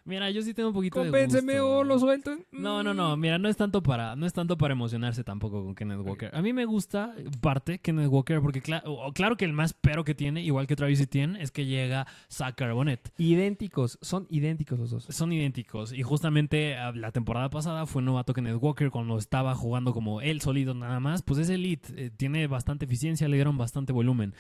Mm, 0.06 0.10
Mira, 0.10 0.30
yo 0.30 0.42
sí 0.42 0.54
tengo 0.54 0.70
un 0.70 0.76
poquito 0.76 1.04
de 1.04 1.26
gusto. 1.26 1.68
o 1.68 1.84
lo 1.84 2.00
suelto. 2.00 2.38
No, 2.52 2.84
no, 2.84 2.94
no, 2.94 3.18
mira, 3.18 3.38
no 3.38 3.50
es 3.50 3.58
tanto 3.58 3.82
para, 3.82 4.16
no 4.16 4.26
es 4.26 4.34
tanto 4.34 4.58
para 4.58 4.74
emocionarse 4.74 5.24
tampoco 5.24 5.64
con 5.64 5.76
Kenneth 5.76 6.00
Walker. 6.00 6.32
A 6.34 6.42
mí 6.42 6.54
me 6.54 6.66
gusta 6.66 7.16
parte 7.42 7.80
Kenneth 7.80 8.10
Walker 8.10 8.40
porque 8.42 8.62
claro 8.62 9.38
que 9.38 9.46
el 9.46 9.54
más 9.54 9.74
pero 9.74 10.04
que 10.04 10.16
tiene, 10.16 10.44
igual 10.44 10.68
que 10.68 10.76
Travis 10.76 11.02
Etienne, 11.02 11.42
es 11.42 11.52
que 11.52 11.66
llega 11.66 12.08
Zach 12.32 12.56
Carbonet. 12.56 13.12
Idénticos, 13.18 13.98
son 14.02 14.28
idénticos 14.30 14.80
los 14.80 14.92
dos. 14.92 15.06
Son 15.10 15.34
idénticos 15.34 15.92
y 15.92 16.04
justamente 16.04 16.76
ah, 16.76 16.92
la 16.94 17.12
temporada 17.12 17.50
pasada 17.50 17.86
fue 17.86 18.02
novato 18.02 18.34
Kenneth 18.34 18.58
Walker 18.62 18.92
cuando 18.92 19.18
estaba 19.18 19.56
jugando 19.56 19.94
como 19.94 20.22
él 20.22 20.42
sólido 20.42 20.74
nada 20.74 21.00
más, 21.00 21.24
pues 21.24 21.40
es 21.40 21.50
elite, 21.50 21.88
eh, 21.98 22.12
tiene 22.16 22.48
bastante 22.48 22.86
eficiencia, 22.86 23.28
le 23.28 23.38
dieron 23.38 23.58
bastante 23.58 23.92
volumen. 23.92 24.34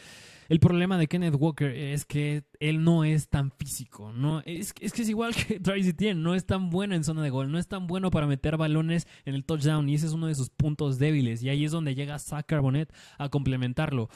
El 0.47 0.59
problema 0.59 0.97
de 0.97 1.07
Kenneth 1.07 1.35
Walker 1.37 1.71
es 1.71 2.05
que 2.05 2.43
él 2.59 2.83
no 2.83 3.03
es 3.03 3.29
tan 3.29 3.51
físico, 3.51 4.11
no 4.13 4.41
es, 4.45 4.73
que 4.73 4.85
es 4.85 5.09
igual 5.09 5.33
que 5.33 5.59
Travis 5.59 5.87
Etienne, 5.87 6.21
no 6.21 6.35
es 6.35 6.45
tan 6.45 6.69
bueno 6.69 6.93
en 6.93 7.03
zona 7.03 7.23
de 7.23 7.31
gol, 7.31 7.51
no 7.51 7.57
es 7.57 7.67
tan 7.67 7.87
bueno 7.87 8.11
para 8.11 8.27
meter 8.27 8.55
balones 8.55 9.07
en 9.25 9.33
el 9.33 9.43
touchdown 9.43 9.89
y 9.89 9.95
ese 9.95 10.05
es 10.05 10.13
uno 10.13 10.27
de 10.27 10.35
sus 10.35 10.49
puntos 10.49 10.99
débiles 10.99 11.41
y 11.41 11.49
ahí 11.49 11.65
es 11.65 11.71
donde 11.71 11.95
llega 11.95 12.19
Zach 12.19 12.45
Carbonet 12.45 12.93
a 13.17 13.29
complementarlo. 13.29 14.09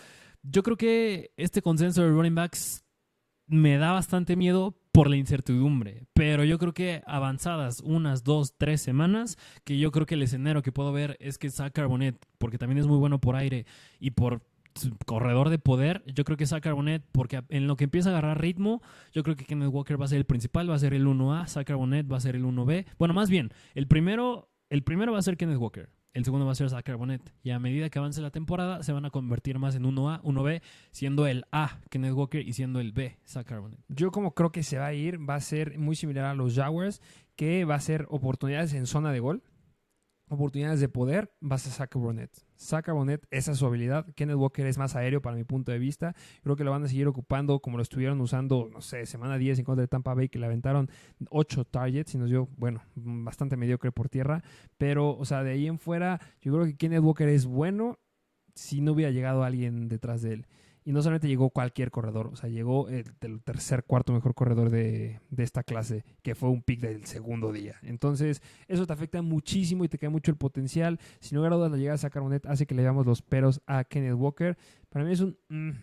Yo 0.44 0.62
creo 0.62 0.78
que 0.78 1.32
este 1.36 1.62
consenso 1.62 2.04
de 2.04 2.10
running 2.10 2.36
backs 2.36 2.86
me 3.48 3.78
da 3.78 3.92
bastante 3.92 4.36
miedo 4.36 4.78
por 4.92 5.10
la 5.10 5.16
incertidumbre, 5.16 6.06
pero 6.14 6.44
yo 6.44 6.60
creo 6.60 6.74
que 6.74 7.02
avanzadas 7.08 7.82
unas 7.82 8.24
dos, 8.24 8.56
tres 8.58 8.82
semanas, 8.82 9.38
que 9.64 9.80
yo 9.80 9.92
creo 9.92 10.06
que 10.06 10.16
el 10.16 10.22
escenario 10.22 10.62
que 10.62 10.72
puedo 10.72 10.92
ver 10.92 11.18
es 11.20 11.40
que 11.40 11.50
Zach 11.50 11.74
Carbonet, 11.74 12.24
porque 12.38 12.60
también 12.60 12.78
es 12.78 12.86
muy 12.86 12.98
bueno 12.98 13.20
por 13.20 13.36
aire 13.36 13.66
y 14.00 14.12
por 14.12 14.44
corredor 15.06 15.50
de 15.50 15.60
poder, 15.60 16.04
yo 16.06 16.24
creo 16.24 16.38
que 16.38 16.46
Zach 16.46 16.64
Carbonet, 16.64 17.04
porque 17.12 17.44
en 17.50 17.68
lo 17.68 17.76
que 17.76 17.86
empieza 17.86 18.10
a 18.10 18.12
agarrar 18.14 18.42
ritmo, 18.42 18.82
yo 19.12 19.24
creo 19.24 19.36
que 19.36 19.46
Kenneth 19.46 19.70
Walker 19.72 20.00
va 20.00 20.06
a 20.06 20.08
ser 20.10 20.18
el 20.18 20.26
principal, 20.26 20.70
va 20.70 20.76
a 20.76 20.80
ser 20.80 20.94
el 20.94 21.06
1A, 21.06 21.48
Zach 21.48 21.66
Carbonet 21.66 22.12
va 22.12 22.18
a 22.18 22.22
ser 22.22 22.36
el 22.36 22.44
1B. 22.44 22.86
Bueno, 22.98 23.14
más 23.14 23.30
bien, 23.30 23.50
el 23.76 23.88
primero, 23.88 24.52
el 24.70 24.84
primero 24.84 25.12
va 25.12 25.20
a 25.20 25.24
ser 25.24 25.38
Kenneth 25.38 25.58
Walker. 25.58 25.90
El 26.12 26.26
segundo 26.26 26.46
va 26.46 26.54
a 26.54 26.56
ser 26.56 26.70
Zach 26.70 26.84
Carbonet. 26.84 27.34
Y 27.44 27.52
a 27.52 27.60
medida 27.60 27.90
que 27.90 28.00
avance 28.00 28.20
la 28.22 28.32
temporada, 28.32 28.82
se 28.82 28.92
van 28.92 29.06
a 29.06 29.12
convertir 29.12 29.60
más 29.60 29.76
en 29.76 29.84
1A, 29.84 30.22
1B, 30.24 30.62
siendo 30.92 31.28
el 31.28 31.46
A 31.52 31.80
Kenneth 31.90 32.14
Walker 32.14 32.46
y 32.46 32.54
siendo 32.54 32.80
el 32.80 32.92
B 32.92 33.20
Zach. 33.26 33.48
Yo 33.88 34.12
como 34.12 34.34
creo 34.34 34.52
que 34.52 34.64
se 34.64 34.80
va 34.80 34.88
a 34.88 34.94
ir, 34.94 35.20
va 35.30 35.36
a 35.36 35.42
ser 35.42 35.78
muy 35.78 35.96
similar 35.96 36.26
a 36.26 36.34
los 36.34 36.56
Jaguars, 36.56 37.02
que 37.36 37.64
va 37.64 37.76
a 37.76 37.80
ser 37.80 38.08
oportunidades 38.10 38.74
en 38.74 38.88
zona 38.88 39.12
de 39.12 39.20
gol 39.20 39.44
oportunidades 40.30 40.80
de 40.80 40.90
poder, 40.90 41.34
vas 41.42 41.68
a 41.68 41.72
Zach 41.72 41.94
Bonet. 41.96 42.32
Zach 42.60 42.90
Bonet, 42.90 43.26
esa 43.32 43.54
es 43.54 43.58
su 43.58 43.66
habilidad. 43.66 44.06
Kenneth 44.16 44.36
Walker 44.36 44.66
es 44.66 44.78
más 44.78 44.96
aéreo 44.96 45.22
para 45.22 45.36
mi 45.36 45.44
punto 45.44 45.72
de 45.72 45.80
vista. 45.80 46.16
Creo 46.44 46.56
que 46.56 46.64
lo 46.64 46.72
van 46.72 46.84
a 46.84 46.88
seguir 46.88 47.08
ocupando 47.08 47.60
como 47.60 47.78
lo 47.78 47.84
estuvieron 47.84 48.20
usando, 48.22 48.70
no 48.72 48.82
sé, 48.82 49.06
semana 49.06 49.38
10 49.38 49.60
en 49.60 49.66
contra 49.66 49.82
de 49.82 49.88
Tampa 49.88 50.14
Bay, 50.14 50.30
que 50.30 50.40
le 50.40 50.46
aventaron 50.46 50.90
8 51.30 51.66
targets 51.66 52.16
y 52.16 52.18
nos 52.18 52.30
dio, 52.30 52.50
bueno, 52.58 52.82
bastante 52.96 53.56
mediocre 53.56 53.92
por 53.92 54.10
tierra. 54.10 54.44
Pero, 54.78 55.18
o 55.18 55.26
sea, 55.26 55.44
de 55.44 55.52
ahí 55.52 55.68
en 55.68 55.80
fuera, 55.80 56.20
yo 56.42 56.54
creo 56.54 56.66
que 56.66 56.76
Kenneth 56.76 57.02
Walker 57.02 57.30
es 57.30 57.46
bueno 57.46 57.98
si 58.56 58.82
no 58.82 58.92
hubiera 58.92 59.12
llegado 59.12 59.44
alguien 59.44 59.88
detrás 59.88 60.22
de 60.22 60.34
él. 60.34 60.48
Y 60.90 60.92
no 60.92 61.04
solamente 61.04 61.28
llegó 61.28 61.52
cualquier 61.52 61.92
corredor, 61.92 62.32
o 62.34 62.36
sea, 62.36 62.50
llegó 62.50 62.90
el, 62.90 63.06
tercer, 63.44 63.84
cuarto 63.84 64.12
mejor 64.12 64.34
corredor 64.34 64.72
de, 64.72 65.20
esta 65.38 65.62
clase, 65.62 66.04
que 66.24 66.34
fue 66.34 66.50
un 66.50 66.64
pick 66.64 66.80
del 66.80 67.06
segundo 67.06 67.52
día. 67.52 67.76
Entonces, 67.84 68.42
eso 68.68 68.88
te 68.88 68.94
afecta 68.94 69.22
muchísimo 69.22 69.86
y 69.86 69.88
te 69.88 70.00
queda 70.00 70.10
mucho 70.10 70.32
el 70.32 70.38
potencial. 70.38 71.00
Si 71.20 71.36
no 71.36 71.48
dudas, 71.48 71.70
la 71.70 71.78
llegada 71.78 71.96
de 71.96 72.10
Carbonet 72.10 72.44
hace 72.48 72.66
que 72.66 72.74
le 72.74 72.82
damos 72.82 73.06
los 73.06 73.22
peros 73.22 73.62
a 73.68 73.84
Kenneth 73.84 74.16
Walker. 74.16 74.58
Para 74.90 75.06
mí 75.06 75.12
es 75.12 75.20
un... 75.20 75.38
Mm, 75.50 75.74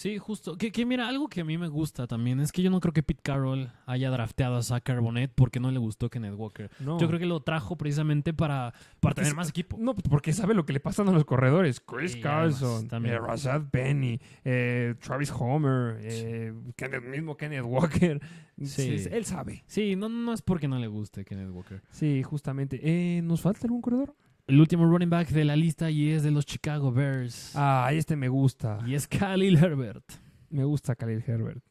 Sí, 0.00 0.16
justo. 0.16 0.56
Que, 0.56 0.72
que, 0.72 0.86
mira, 0.86 1.06
algo 1.08 1.28
que 1.28 1.42
a 1.42 1.44
mí 1.44 1.58
me 1.58 1.68
gusta 1.68 2.06
también 2.06 2.40
es 2.40 2.52
que 2.52 2.62
yo 2.62 2.70
no 2.70 2.80
creo 2.80 2.94
que 2.94 3.02
Pete 3.02 3.20
Carroll 3.22 3.70
haya 3.84 4.10
drafteado 4.10 4.56
a 4.56 4.62
Zach 4.62 4.82
Carbonet 4.82 5.30
porque 5.34 5.60
no 5.60 5.70
le 5.70 5.78
gustó 5.78 6.08
Kenneth 6.08 6.36
Walker. 6.38 6.70
Yo 6.80 7.06
creo 7.06 7.18
que 7.18 7.26
lo 7.26 7.40
trajo 7.40 7.76
precisamente 7.76 8.32
para, 8.32 8.72
para 9.00 9.14
tener 9.14 9.34
más 9.34 9.50
equipo. 9.50 9.76
No, 9.78 9.94
porque 9.94 10.32
sabe 10.32 10.54
lo 10.54 10.64
que 10.64 10.72
le 10.72 10.80
pasan 10.80 11.10
a 11.10 11.12
los 11.12 11.26
corredores. 11.26 11.80
Chris 11.80 12.16
Carlson, 12.16 12.88
eh, 13.04 13.18
Rashad 13.18 13.64
Penny, 13.70 14.18
eh, 14.42 14.94
Travis 15.02 15.30
Homer, 15.38 15.98
eh, 16.00 16.54
Kenneth, 16.76 17.04
mismo 17.04 17.36
Kenneth 17.36 17.64
Walker. 17.64 18.20
Sí. 18.62 19.06
él 19.10 19.24
sabe. 19.24 19.64
Sí, 19.66 19.96
no, 19.96 20.10
no 20.10 20.34
es 20.34 20.42
porque 20.42 20.68
no 20.68 20.78
le 20.78 20.86
guste 20.86 21.24
Kenneth 21.24 21.50
Walker. 21.50 21.82
Sí, 21.90 22.22
justamente. 22.22 22.78
Eh, 22.82 23.22
¿Nos 23.22 23.40
falta 23.40 23.60
algún 23.66 23.80
corredor? 23.80 24.14
El 24.50 24.60
último 24.60 24.84
running 24.84 25.08
back 25.08 25.28
de 25.28 25.44
la 25.44 25.54
lista 25.54 25.90
y 25.92 26.10
es 26.10 26.24
de 26.24 26.32
los 26.32 26.44
Chicago 26.44 26.90
Bears. 26.90 27.52
Ah, 27.54 27.88
este 27.92 28.16
me 28.16 28.28
gusta. 28.28 28.80
Y 28.84 28.96
es 28.96 29.06
Khalil 29.06 29.56
Herbert. 29.56 30.04
Me 30.48 30.64
gusta 30.64 30.96
Khalil 30.96 31.22
Herbert. 31.24 31.62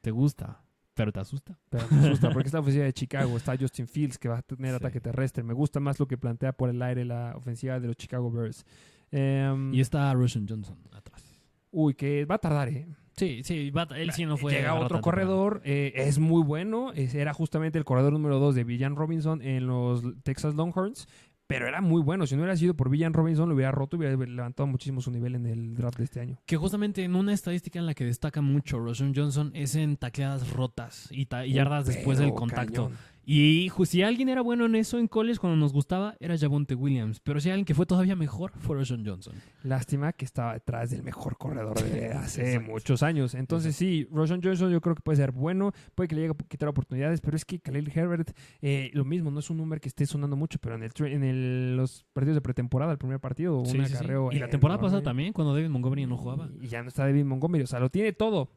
¿Te 0.00 0.10
gusta? 0.10 0.60
¿Pero 0.94 1.12
te 1.12 1.20
asusta? 1.20 1.56
Pero 1.68 1.86
me 1.88 2.00
asusta, 2.00 2.30
porque 2.32 2.48
está 2.48 2.58
la 2.58 2.62
ofensiva 2.62 2.84
de 2.84 2.92
Chicago, 2.92 3.36
está 3.36 3.56
Justin 3.56 3.86
Fields, 3.86 4.18
que 4.18 4.28
va 4.28 4.38
a 4.38 4.42
tener 4.42 4.74
ataque 4.74 5.00
terrestre. 5.00 5.44
Me 5.44 5.54
gusta 5.54 5.78
más 5.78 6.00
lo 6.00 6.08
que 6.08 6.18
plantea 6.18 6.52
por 6.52 6.68
el 6.68 6.82
aire 6.82 7.04
la 7.04 7.34
ofensiva 7.36 7.78
de 7.78 7.86
los 7.86 7.96
Chicago 7.96 8.28
Bears. 8.28 8.66
Em, 9.12 9.72
y 9.72 9.80
está 9.80 10.12
Russian 10.12 10.48
Johnson 10.48 10.76
atrás. 10.92 11.22
Uy, 11.70 11.94
que 11.94 12.24
va 12.24 12.36
a 12.36 12.38
tardar, 12.38 12.68
¿eh? 12.70 12.88
Sí, 13.16 13.42
sí, 13.44 13.72
él 13.94 14.12
sí 14.12 14.26
no 14.26 14.36
fue. 14.36 14.52
Llega 14.52 14.74
otro 14.74 15.00
corredor, 15.00 15.62
eh, 15.64 15.92
es 15.94 16.18
muy 16.18 16.42
bueno. 16.42 16.92
era 16.92 17.32
justamente 17.32 17.78
el 17.78 17.84
corredor 17.84 18.12
número 18.12 18.40
2 18.40 18.56
de 18.56 18.64
Villan 18.64 18.96
Robinson 18.96 19.40
en 19.42 19.68
los 19.68 20.02
Texas 20.24 20.54
Longhorns 20.54 21.06
pero 21.46 21.68
era 21.68 21.80
muy 21.80 22.02
bueno. 22.02 22.26
Si 22.26 22.34
no 22.34 22.42
hubiera 22.42 22.56
sido 22.56 22.74
por 22.74 22.90
Villan 22.90 23.12
Robinson, 23.12 23.48
lo 23.48 23.54
hubiera 23.54 23.70
roto 23.70 23.96
y 23.96 24.00
hubiera 24.00 24.16
levantado 24.16 24.66
muchísimo 24.66 25.00
su 25.00 25.10
nivel 25.10 25.34
en 25.34 25.46
el 25.46 25.74
draft 25.74 25.98
de 25.98 26.04
este 26.04 26.20
año. 26.20 26.38
Que 26.46 26.56
justamente 26.56 27.04
en 27.04 27.14
una 27.14 27.32
estadística 27.32 27.78
en 27.78 27.86
la 27.86 27.94
que 27.94 28.04
destaca 28.04 28.40
mucho 28.40 28.78
Roshan 28.78 29.12
Johnson 29.14 29.50
es 29.54 29.74
en 29.76 29.96
tacleadas 29.96 30.50
rotas 30.52 31.08
y, 31.10 31.26
yardas 31.26 31.86
después 31.86 32.18
del 32.18 32.34
contacto. 32.34 32.90
Y 33.28 33.72
si 33.86 34.02
alguien 34.02 34.28
era 34.28 34.40
bueno 34.40 34.66
en 34.66 34.76
eso 34.76 35.00
en 35.00 35.08
college 35.08 35.40
cuando 35.40 35.56
nos 35.56 35.72
gustaba, 35.72 36.14
era 36.20 36.38
Javonte 36.38 36.76
Williams. 36.76 37.18
Pero 37.18 37.40
si 37.40 37.50
alguien 37.50 37.64
que 37.64 37.74
fue 37.74 37.84
todavía 37.84 38.14
mejor, 38.14 38.52
fue 38.60 38.76
Roshan 38.76 39.04
Johnson. 39.04 39.34
Lástima 39.64 40.12
que 40.12 40.24
estaba 40.24 40.52
detrás 40.52 40.90
del 40.90 41.02
mejor 41.02 41.36
corredor 41.36 41.82
de 41.82 42.06
hace 42.12 42.60
muchos 42.60 43.02
años. 43.02 43.34
Entonces 43.34 43.74
sí, 43.74 44.06
Roshan 44.12 44.40
Johnson 44.40 44.70
yo 44.70 44.80
creo 44.80 44.94
que 44.94 45.02
puede 45.02 45.16
ser 45.16 45.32
bueno, 45.32 45.72
puede 45.96 46.06
que 46.06 46.14
le 46.14 46.20
llegue 46.20 46.34
a 46.38 46.48
quitar 46.48 46.68
oportunidades, 46.68 47.20
pero 47.20 47.36
es 47.36 47.44
que 47.44 47.58
Khalil 47.58 47.90
Herbert, 47.92 48.30
eh, 48.62 48.92
lo 48.94 49.04
mismo, 49.04 49.32
no 49.32 49.40
es 49.40 49.50
un 49.50 49.56
número 49.56 49.80
que 49.80 49.88
esté 49.88 50.06
sonando 50.06 50.36
mucho, 50.36 50.60
pero 50.60 50.76
en, 50.76 50.84
el, 50.84 50.92
en 51.00 51.76
los 51.76 52.04
partidos 52.12 52.36
de 52.36 52.42
pretemporada, 52.42 52.92
el 52.92 52.98
primer 52.98 53.18
partido, 53.18 53.58
un 53.58 53.80
acarreo. 53.80 54.30
Y 54.30 54.38
la 54.38 54.48
temporada 54.48 54.78
pasada 54.80 55.02
también, 55.02 55.32
cuando 55.32 55.52
David 55.52 55.70
Montgomery 55.70 56.06
no 56.06 56.16
jugaba. 56.16 56.48
Y 56.60 56.68
ya 56.68 56.80
no 56.80 56.90
está 56.90 57.02
David 57.02 57.24
Montgomery, 57.24 57.64
o 57.64 57.66
sea, 57.66 57.80
lo 57.80 57.90
tiene 57.90 58.12
todo 58.12 58.50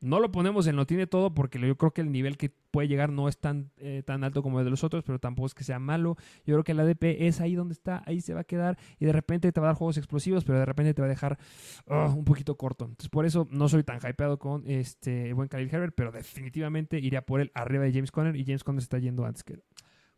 no 0.00 0.20
lo 0.20 0.32
ponemos 0.32 0.66
en 0.66 0.76
lo 0.76 0.86
tiene 0.86 1.06
todo 1.06 1.34
porque 1.34 1.58
yo 1.58 1.76
creo 1.76 1.92
que 1.92 2.00
el 2.00 2.10
nivel 2.10 2.36
que 2.36 2.50
puede 2.70 2.88
llegar 2.88 3.10
no 3.10 3.28
es 3.28 3.38
tan, 3.38 3.70
eh, 3.76 4.02
tan 4.04 4.24
alto 4.24 4.42
como 4.42 4.58
el 4.58 4.64
de 4.64 4.70
los 4.70 4.84
otros, 4.84 5.04
pero 5.04 5.18
tampoco 5.18 5.46
es 5.46 5.54
que 5.54 5.64
sea 5.64 5.78
malo. 5.78 6.16
Yo 6.44 6.54
creo 6.54 6.64
que 6.64 6.72
el 6.72 6.80
ADP 6.80 7.26
es 7.26 7.40
ahí 7.40 7.54
donde 7.54 7.72
está, 7.72 8.02
ahí 8.06 8.20
se 8.20 8.34
va 8.34 8.40
a 8.40 8.44
quedar 8.44 8.78
y 8.98 9.04
de 9.04 9.12
repente 9.12 9.50
te 9.52 9.60
va 9.60 9.68
a 9.68 9.70
dar 9.70 9.76
juegos 9.76 9.96
explosivos, 9.96 10.44
pero 10.44 10.58
de 10.58 10.66
repente 10.66 10.94
te 10.94 11.02
va 11.02 11.06
a 11.06 11.10
dejar 11.10 11.38
oh, 11.86 12.12
un 12.16 12.24
poquito 12.24 12.56
corto. 12.56 12.84
Entonces 12.84 13.08
por 13.08 13.26
eso 13.26 13.46
no 13.50 13.68
soy 13.68 13.82
tan 13.82 13.98
hypeado 13.98 14.38
con 14.38 14.64
este 14.66 15.32
buen 15.32 15.48
Khalil 15.48 15.68
Herbert, 15.72 15.94
pero 15.96 16.12
definitivamente 16.12 16.98
iría 16.98 17.22
por 17.22 17.40
él 17.40 17.50
arriba 17.54 17.84
de 17.84 17.92
James 17.92 18.10
Conner 18.10 18.36
y 18.36 18.44
James 18.44 18.64
Conner 18.64 18.82
está 18.82 18.98
yendo 18.98 19.24
antes 19.24 19.44
que 19.44 19.60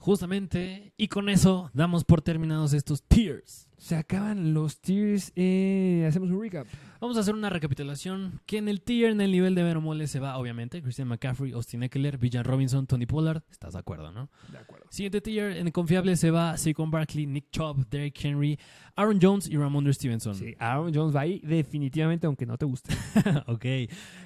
Justamente, 0.00 0.92
y 0.96 1.08
con 1.08 1.28
eso 1.28 1.70
damos 1.74 2.04
por 2.04 2.22
terminados 2.22 2.72
estos 2.72 3.02
tiers. 3.02 3.67
Se 3.78 3.94
acaban 3.94 4.54
los 4.54 4.80
tiers. 4.80 5.32
Eh, 5.36 6.04
hacemos 6.08 6.30
un 6.30 6.40
recap. 6.42 6.66
Vamos 7.00 7.16
a 7.16 7.20
hacer 7.20 7.34
una 7.34 7.48
recapitulación. 7.48 8.40
Que 8.44 8.58
en 8.58 8.68
el 8.68 8.82
tier, 8.82 9.12
en 9.12 9.20
el 9.20 9.30
nivel 9.30 9.54
de 9.54 9.74
Mole 9.76 10.08
se 10.08 10.18
va, 10.18 10.36
obviamente, 10.36 10.82
Christian 10.82 11.06
McCaffrey, 11.06 11.52
Austin 11.52 11.84
Eckler, 11.84 12.18
Villan 12.18 12.44
Robinson, 12.44 12.88
Tony 12.88 13.06
Pollard. 13.06 13.42
¿Estás 13.50 13.74
de 13.74 13.78
acuerdo, 13.78 14.10
no? 14.10 14.28
De 14.50 14.58
acuerdo. 14.58 14.86
Siguiente 14.90 15.20
tier, 15.20 15.56
en 15.56 15.66
el 15.68 15.72
confiable 15.72 16.16
se 16.16 16.32
va 16.32 16.56
Saquon 16.56 16.90
Barkley, 16.90 17.26
Nick 17.26 17.50
Chubb, 17.52 17.88
Derrick 17.88 18.18
Henry, 18.24 18.58
Aaron 18.96 19.20
Jones 19.22 19.48
y 19.48 19.56
Ramondre 19.56 19.92
Stevenson. 19.94 20.34
Sí, 20.34 20.56
Aaron 20.58 20.92
Jones 20.92 21.14
va 21.14 21.20
ahí 21.20 21.40
definitivamente, 21.44 22.26
aunque 22.26 22.46
no 22.46 22.58
te 22.58 22.64
guste. 22.64 22.92
ok. 23.46 23.64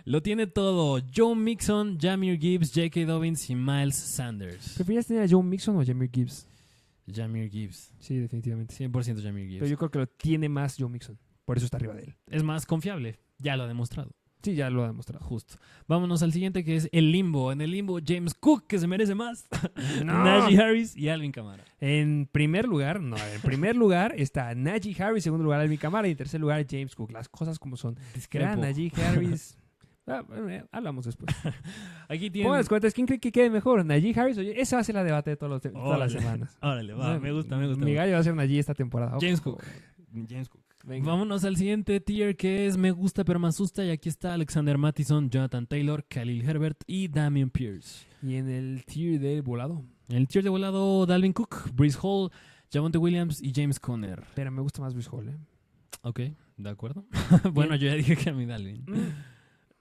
Lo 0.06 0.22
tiene 0.22 0.46
todo. 0.46 1.02
Joe 1.14 1.36
Mixon, 1.36 1.98
Jamir 2.00 2.38
Gibbs, 2.38 2.72
J.K. 2.74 3.04
Dobbins 3.04 3.50
y 3.50 3.54
Miles 3.54 3.96
Sanders. 3.96 4.74
¿Prefieres 4.76 5.06
tener 5.06 5.24
a 5.24 5.28
Joe 5.28 5.42
Mixon 5.42 5.76
o 5.76 5.84
Jamir 5.84 6.10
Gibbs? 6.10 6.48
Jamir 7.10 7.50
Gibbs. 7.50 7.94
Sí, 7.98 8.16
definitivamente. 8.16 8.74
100% 8.74 9.22
Jamir 9.22 9.48
Gibbs. 9.48 9.60
Pero 9.60 9.70
yo 9.70 9.78
creo 9.78 9.90
que 9.90 9.98
lo 9.98 10.06
tiene 10.06 10.48
más 10.48 10.76
Joe 10.78 10.88
Mixon. 10.88 11.18
Por 11.44 11.56
eso 11.56 11.66
está 11.66 11.76
arriba 11.76 11.94
de 11.94 12.04
él. 12.04 12.14
Es 12.28 12.42
más 12.42 12.66
confiable. 12.66 13.18
Ya 13.38 13.56
lo 13.56 13.64
ha 13.64 13.66
demostrado. 13.66 14.12
Sí, 14.42 14.54
ya 14.54 14.70
lo 14.70 14.82
ha 14.82 14.88
demostrado. 14.88 15.24
Justo. 15.24 15.54
Vámonos 15.86 16.22
al 16.22 16.32
siguiente 16.32 16.64
que 16.64 16.74
es 16.74 16.88
el 16.90 17.12
limbo. 17.12 17.52
En 17.52 17.60
el 17.60 17.70
limbo, 17.70 18.00
James 18.04 18.34
Cook, 18.34 18.66
que 18.66 18.78
se 18.78 18.88
merece 18.88 19.14
más. 19.14 19.46
Najee 20.04 20.60
Harris 20.60 20.96
y 20.96 21.08
Alvin 21.08 21.30
Kamara. 21.30 21.64
En 21.80 22.28
primer 22.30 22.66
lugar, 22.66 23.00
no, 23.00 23.16
en 23.16 23.40
primer 23.40 23.76
lugar 23.76 24.14
está 24.16 24.52
Najee 24.54 25.00
Harris, 25.00 25.22
en 25.22 25.22
segundo 25.22 25.44
lugar 25.44 25.60
Alvin 25.60 25.78
Kamara 25.78 26.08
y 26.08 26.12
en 26.12 26.16
tercer 26.16 26.40
lugar 26.40 26.66
James 26.68 26.94
Cook. 26.96 27.12
Las 27.12 27.28
cosas 27.28 27.58
como 27.58 27.76
son. 27.76 27.96
Discrepo. 28.14 28.60
Najee 28.60 28.90
Harris. 28.96 29.56
Ah, 30.06 30.24
hablamos 30.72 31.04
después. 31.04 31.34
Aquí 32.08 32.30
tiene. 32.30 32.64
cuentas, 32.64 32.92
¿quién 32.92 33.06
cree 33.06 33.20
que 33.20 33.30
quede 33.30 33.50
mejor? 33.50 33.84
¿Najee 33.84 34.18
Harris 34.18 34.36
o 34.36 34.40
Esa 34.40 34.76
va 34.76 34.80
a 34.80 34.84
ser 34.84 34.96
la 34.96 35.04
debate 35.04 35.30
de 35.30 35.36
todas 35.36 35.98
las 35.98 36.12
semanas. 36.12 36.58
Órale, 36.62 36.92
va, 36.94 37.18
me 37.20 37.32
gusta, 37.32 37.56
me 37.56 37.68
gusta. 37.68 37.84
Mi 37.84 37.94
gallo 37.94 38.14
va 38.14 38.18
a 38.18 38.24
ser 38.24 38.34
Najee 38.34 38.58
esta 38.58 38.74
temporada. 38.74 39.16
James 39.20 39.40
Cook. 39.40 39.62
James 40.28 40.48
Cook. 40.48 40.62
Vámonos 40.84 41.44
al 41.44 41.56
siguiente 41.56 42.00
tier 42.00 42.36
que 42.36 42.66
es 42.66 42.76
Me 42.76 42.90
gusta 42.90 43.24
pero 43.24 43.38
me 43.38 43.46
asusta. 43.46 43.84
Y 43.84 43.90
aquí 43.90 44.08
está 44.08 44.34
Alexander 44.34 44.76
Mattison, 44.78 45.30
Jonathan 45.30 45.66
Taylor, 45.66 46.04
Khalil 46.08 46.48
Herbert 46.48 46.82
y 46.86 47.06
Damian 47.06 47.50
Pierce. 47.50 48.06
Y 48.20 48.34
en 48.34 48.48
el 48.48 48.84
tier 48.84 49.20
de 49.20 49.40
volado. 49.40 49.84
En 50.08 50.16
el 50.16 50.26
tier 50.26 50.42
de 50.42 50.50
volado, 50.50 51.06
Dalvin 51.06 51.32
Cook, 51.32 51.70
Breeze 51.74 51.98
Hall, 52.02 52.30
Javonte 52.72 52.98
Williams 52.98 53.40
y 53.40 53.52
James 53.54 53.78
Conner. 53.78 54.24
Pero 54.34 54.50
me 54.50 54.60
gusta 54.60 54.82
más 54.82 54.92
Breeze 54.94 55.10
Hall, 55.12 55.28
¿eh? 55.28 55.36
Ok, 56.02 56.20
de 56.56 56.70
acuerdo. 56.70 57.04
bueno, 57.52 57.76
yo 57.76 57.86
ya 57.86 57.94
dije 57.94 58.16
que 58.16 58.30
a 58.30 58.32
mí 58.32 58.44
Dalvin. 58.44 58.84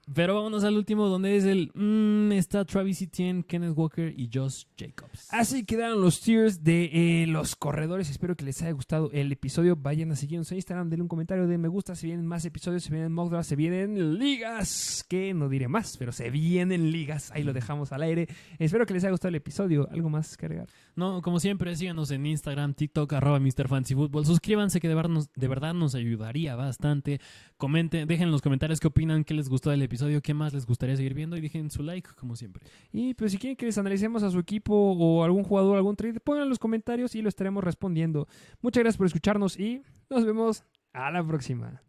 Mm. 0.06 0.12
Pero 0.14 0.34
vámonos 0.34 0.64
al 0.64 0.76
último, 0.76 1.08
donde 1.08 1.36
es 1.36 1.44
el. 1.44 1.70
Mmm, 1.74 2.32
está 2.32 2.64
Travis 2.64 3.02
Etienne, 3.02 3.44
Kenneth 3.44 3.76
Walker 3.76 4.12
y 4.16 4.28
Josh 4.32 4.64
Jacobs. 4.76 5.28
Así 5.30 5.64
quedaron 5.64 6.00
los 6.00 6.20
tiers 6.20 6.62
de 6.64 7.22
eh, 7.22 7.26
los 7.26 7.56
corredores. 7.56 8.10
Espero 8.10 8.36
que 8.36 8.44
les 8.44 8.60
haya 8.62 8.72
gustado 8.72 9.10
el 9.12 9.30
episodio. 9.32 9.76
Vayan 9.76 10.10
a 10.12 10.16
seguirnos 10.16 10.50
en 10.52 10.58
Instagram, 10.58 10.90
denle 10.90 11.02
un 11.02 11.08
comentario 11.08 11.46
de 11.46 11.58
me 11.58 11.68
gusta. 11.68 11.94
Se 11.94 12.06
vienen 12.06 12.26
más 12.26 12.44
episodios, 12.44 12.82
se 12.82 12.90
vienen 12.90 13.12
mock 13.12 13.32
se 13.42 13.56
vienen 13.56 14.18
ligas. 14.18 15.04
Que 15.08 15.34
no 15.34 15.48
diré 15.48 15.68
más, 15.68 15.96
pero 15.96 16.12
se 16.12 16.30
vienen 16.30 16.90
ligas. 16.90 17.30
Ahí 17.32 17.44
lo 17.44 17.52
dejamos 17.52 17.92
al 17.92 18.02
aire. 18.02 18.28
Espero 18.58 18.86
que 18.86 18.94
les 18.94 19.04
haya 19.04 19.12
gustado 19.12 19.30
el 19.30 19.36
episodio. 19.36 19.88
¿Algo 19.90 20.10
más 20.10 20.36
que 20.36 20.46
agregar? 20.46 20.68
No, 20.94 21.22
como 21.22 21.40
siempre, 21.40 21.74
síganos 21.76 22.10
en 22.10 22.26
Instagram, 22.26 22.74
TikTok, 22.74 23.12
arroba 23.14 23.40
MrFancyFootball. 23.40 24.26
Suscríbanse 24.26 24.80
que 24.80 24.88
de 24.88 24.94
verdad, 24.94 25.10
nos, 25.10 25.32
de 25.32 25.48
verdad 25.48 25.74
nos 25.74 25.94
ayudaría 25.94 26.54
bastante. 26.56 27.20
Comenten, 27.56 28.06
dejen 28.06 28.24
en 28.24 28.32
los 28.32 28.42
comentarios 28.42 28.80
qué 28.80 28.88
opinan, 28.88 29.24
qué 29.24 29.34
les 29.34 29.48
gustó 29.48 29.70
del 29.70 29.82
episodio, 29.92 30.22
qué 30.22 30.32
más 30.32 30.54
les 30.54 30.64
gustaría 30.64 30.96
seguir 30.96 31.12
viendo 31.12 31.36
y 31.36 31.42
dejen 31.42 31.70
su 31.70 31.82
like, 31.82 32.08
como 32.16 32.34
siempre. 32.34 32.64
Y 32.92 33.12
pues 33.12 33.32
si 33.32 33.38
quieren 33.38 33.56
que 33.56 33.66
les 33.66 33.76
analicemos 33.76 34.22
a 34.22 34.30
su 34.30 34.38
equipo 34.38 34.74
o 34.74 35.22
algún 35.22 35.44
jugador, 35.44 35.76
algún 35.76 35.96
trade, 35.96 36.18
pongan 36.18 36.44
en 36.44 36.48
los 36.48 36.58
comentarios 36.58 37.14
y 37.14 37.20
lo 37.20 37.28
estaremos 37.28 37.62
respondiendo. 37.62 38.26
Muchas 38.62 38.82
gracias 38.82 38.96
por 38.96 39.06
escucharnos 39.06 39.60
y 39.60 39.82
nos 40.08 40.24
vemos 40.24 40.64
a 40.94 41.10
la 41.10 41.22
próxima. 41.22 41.82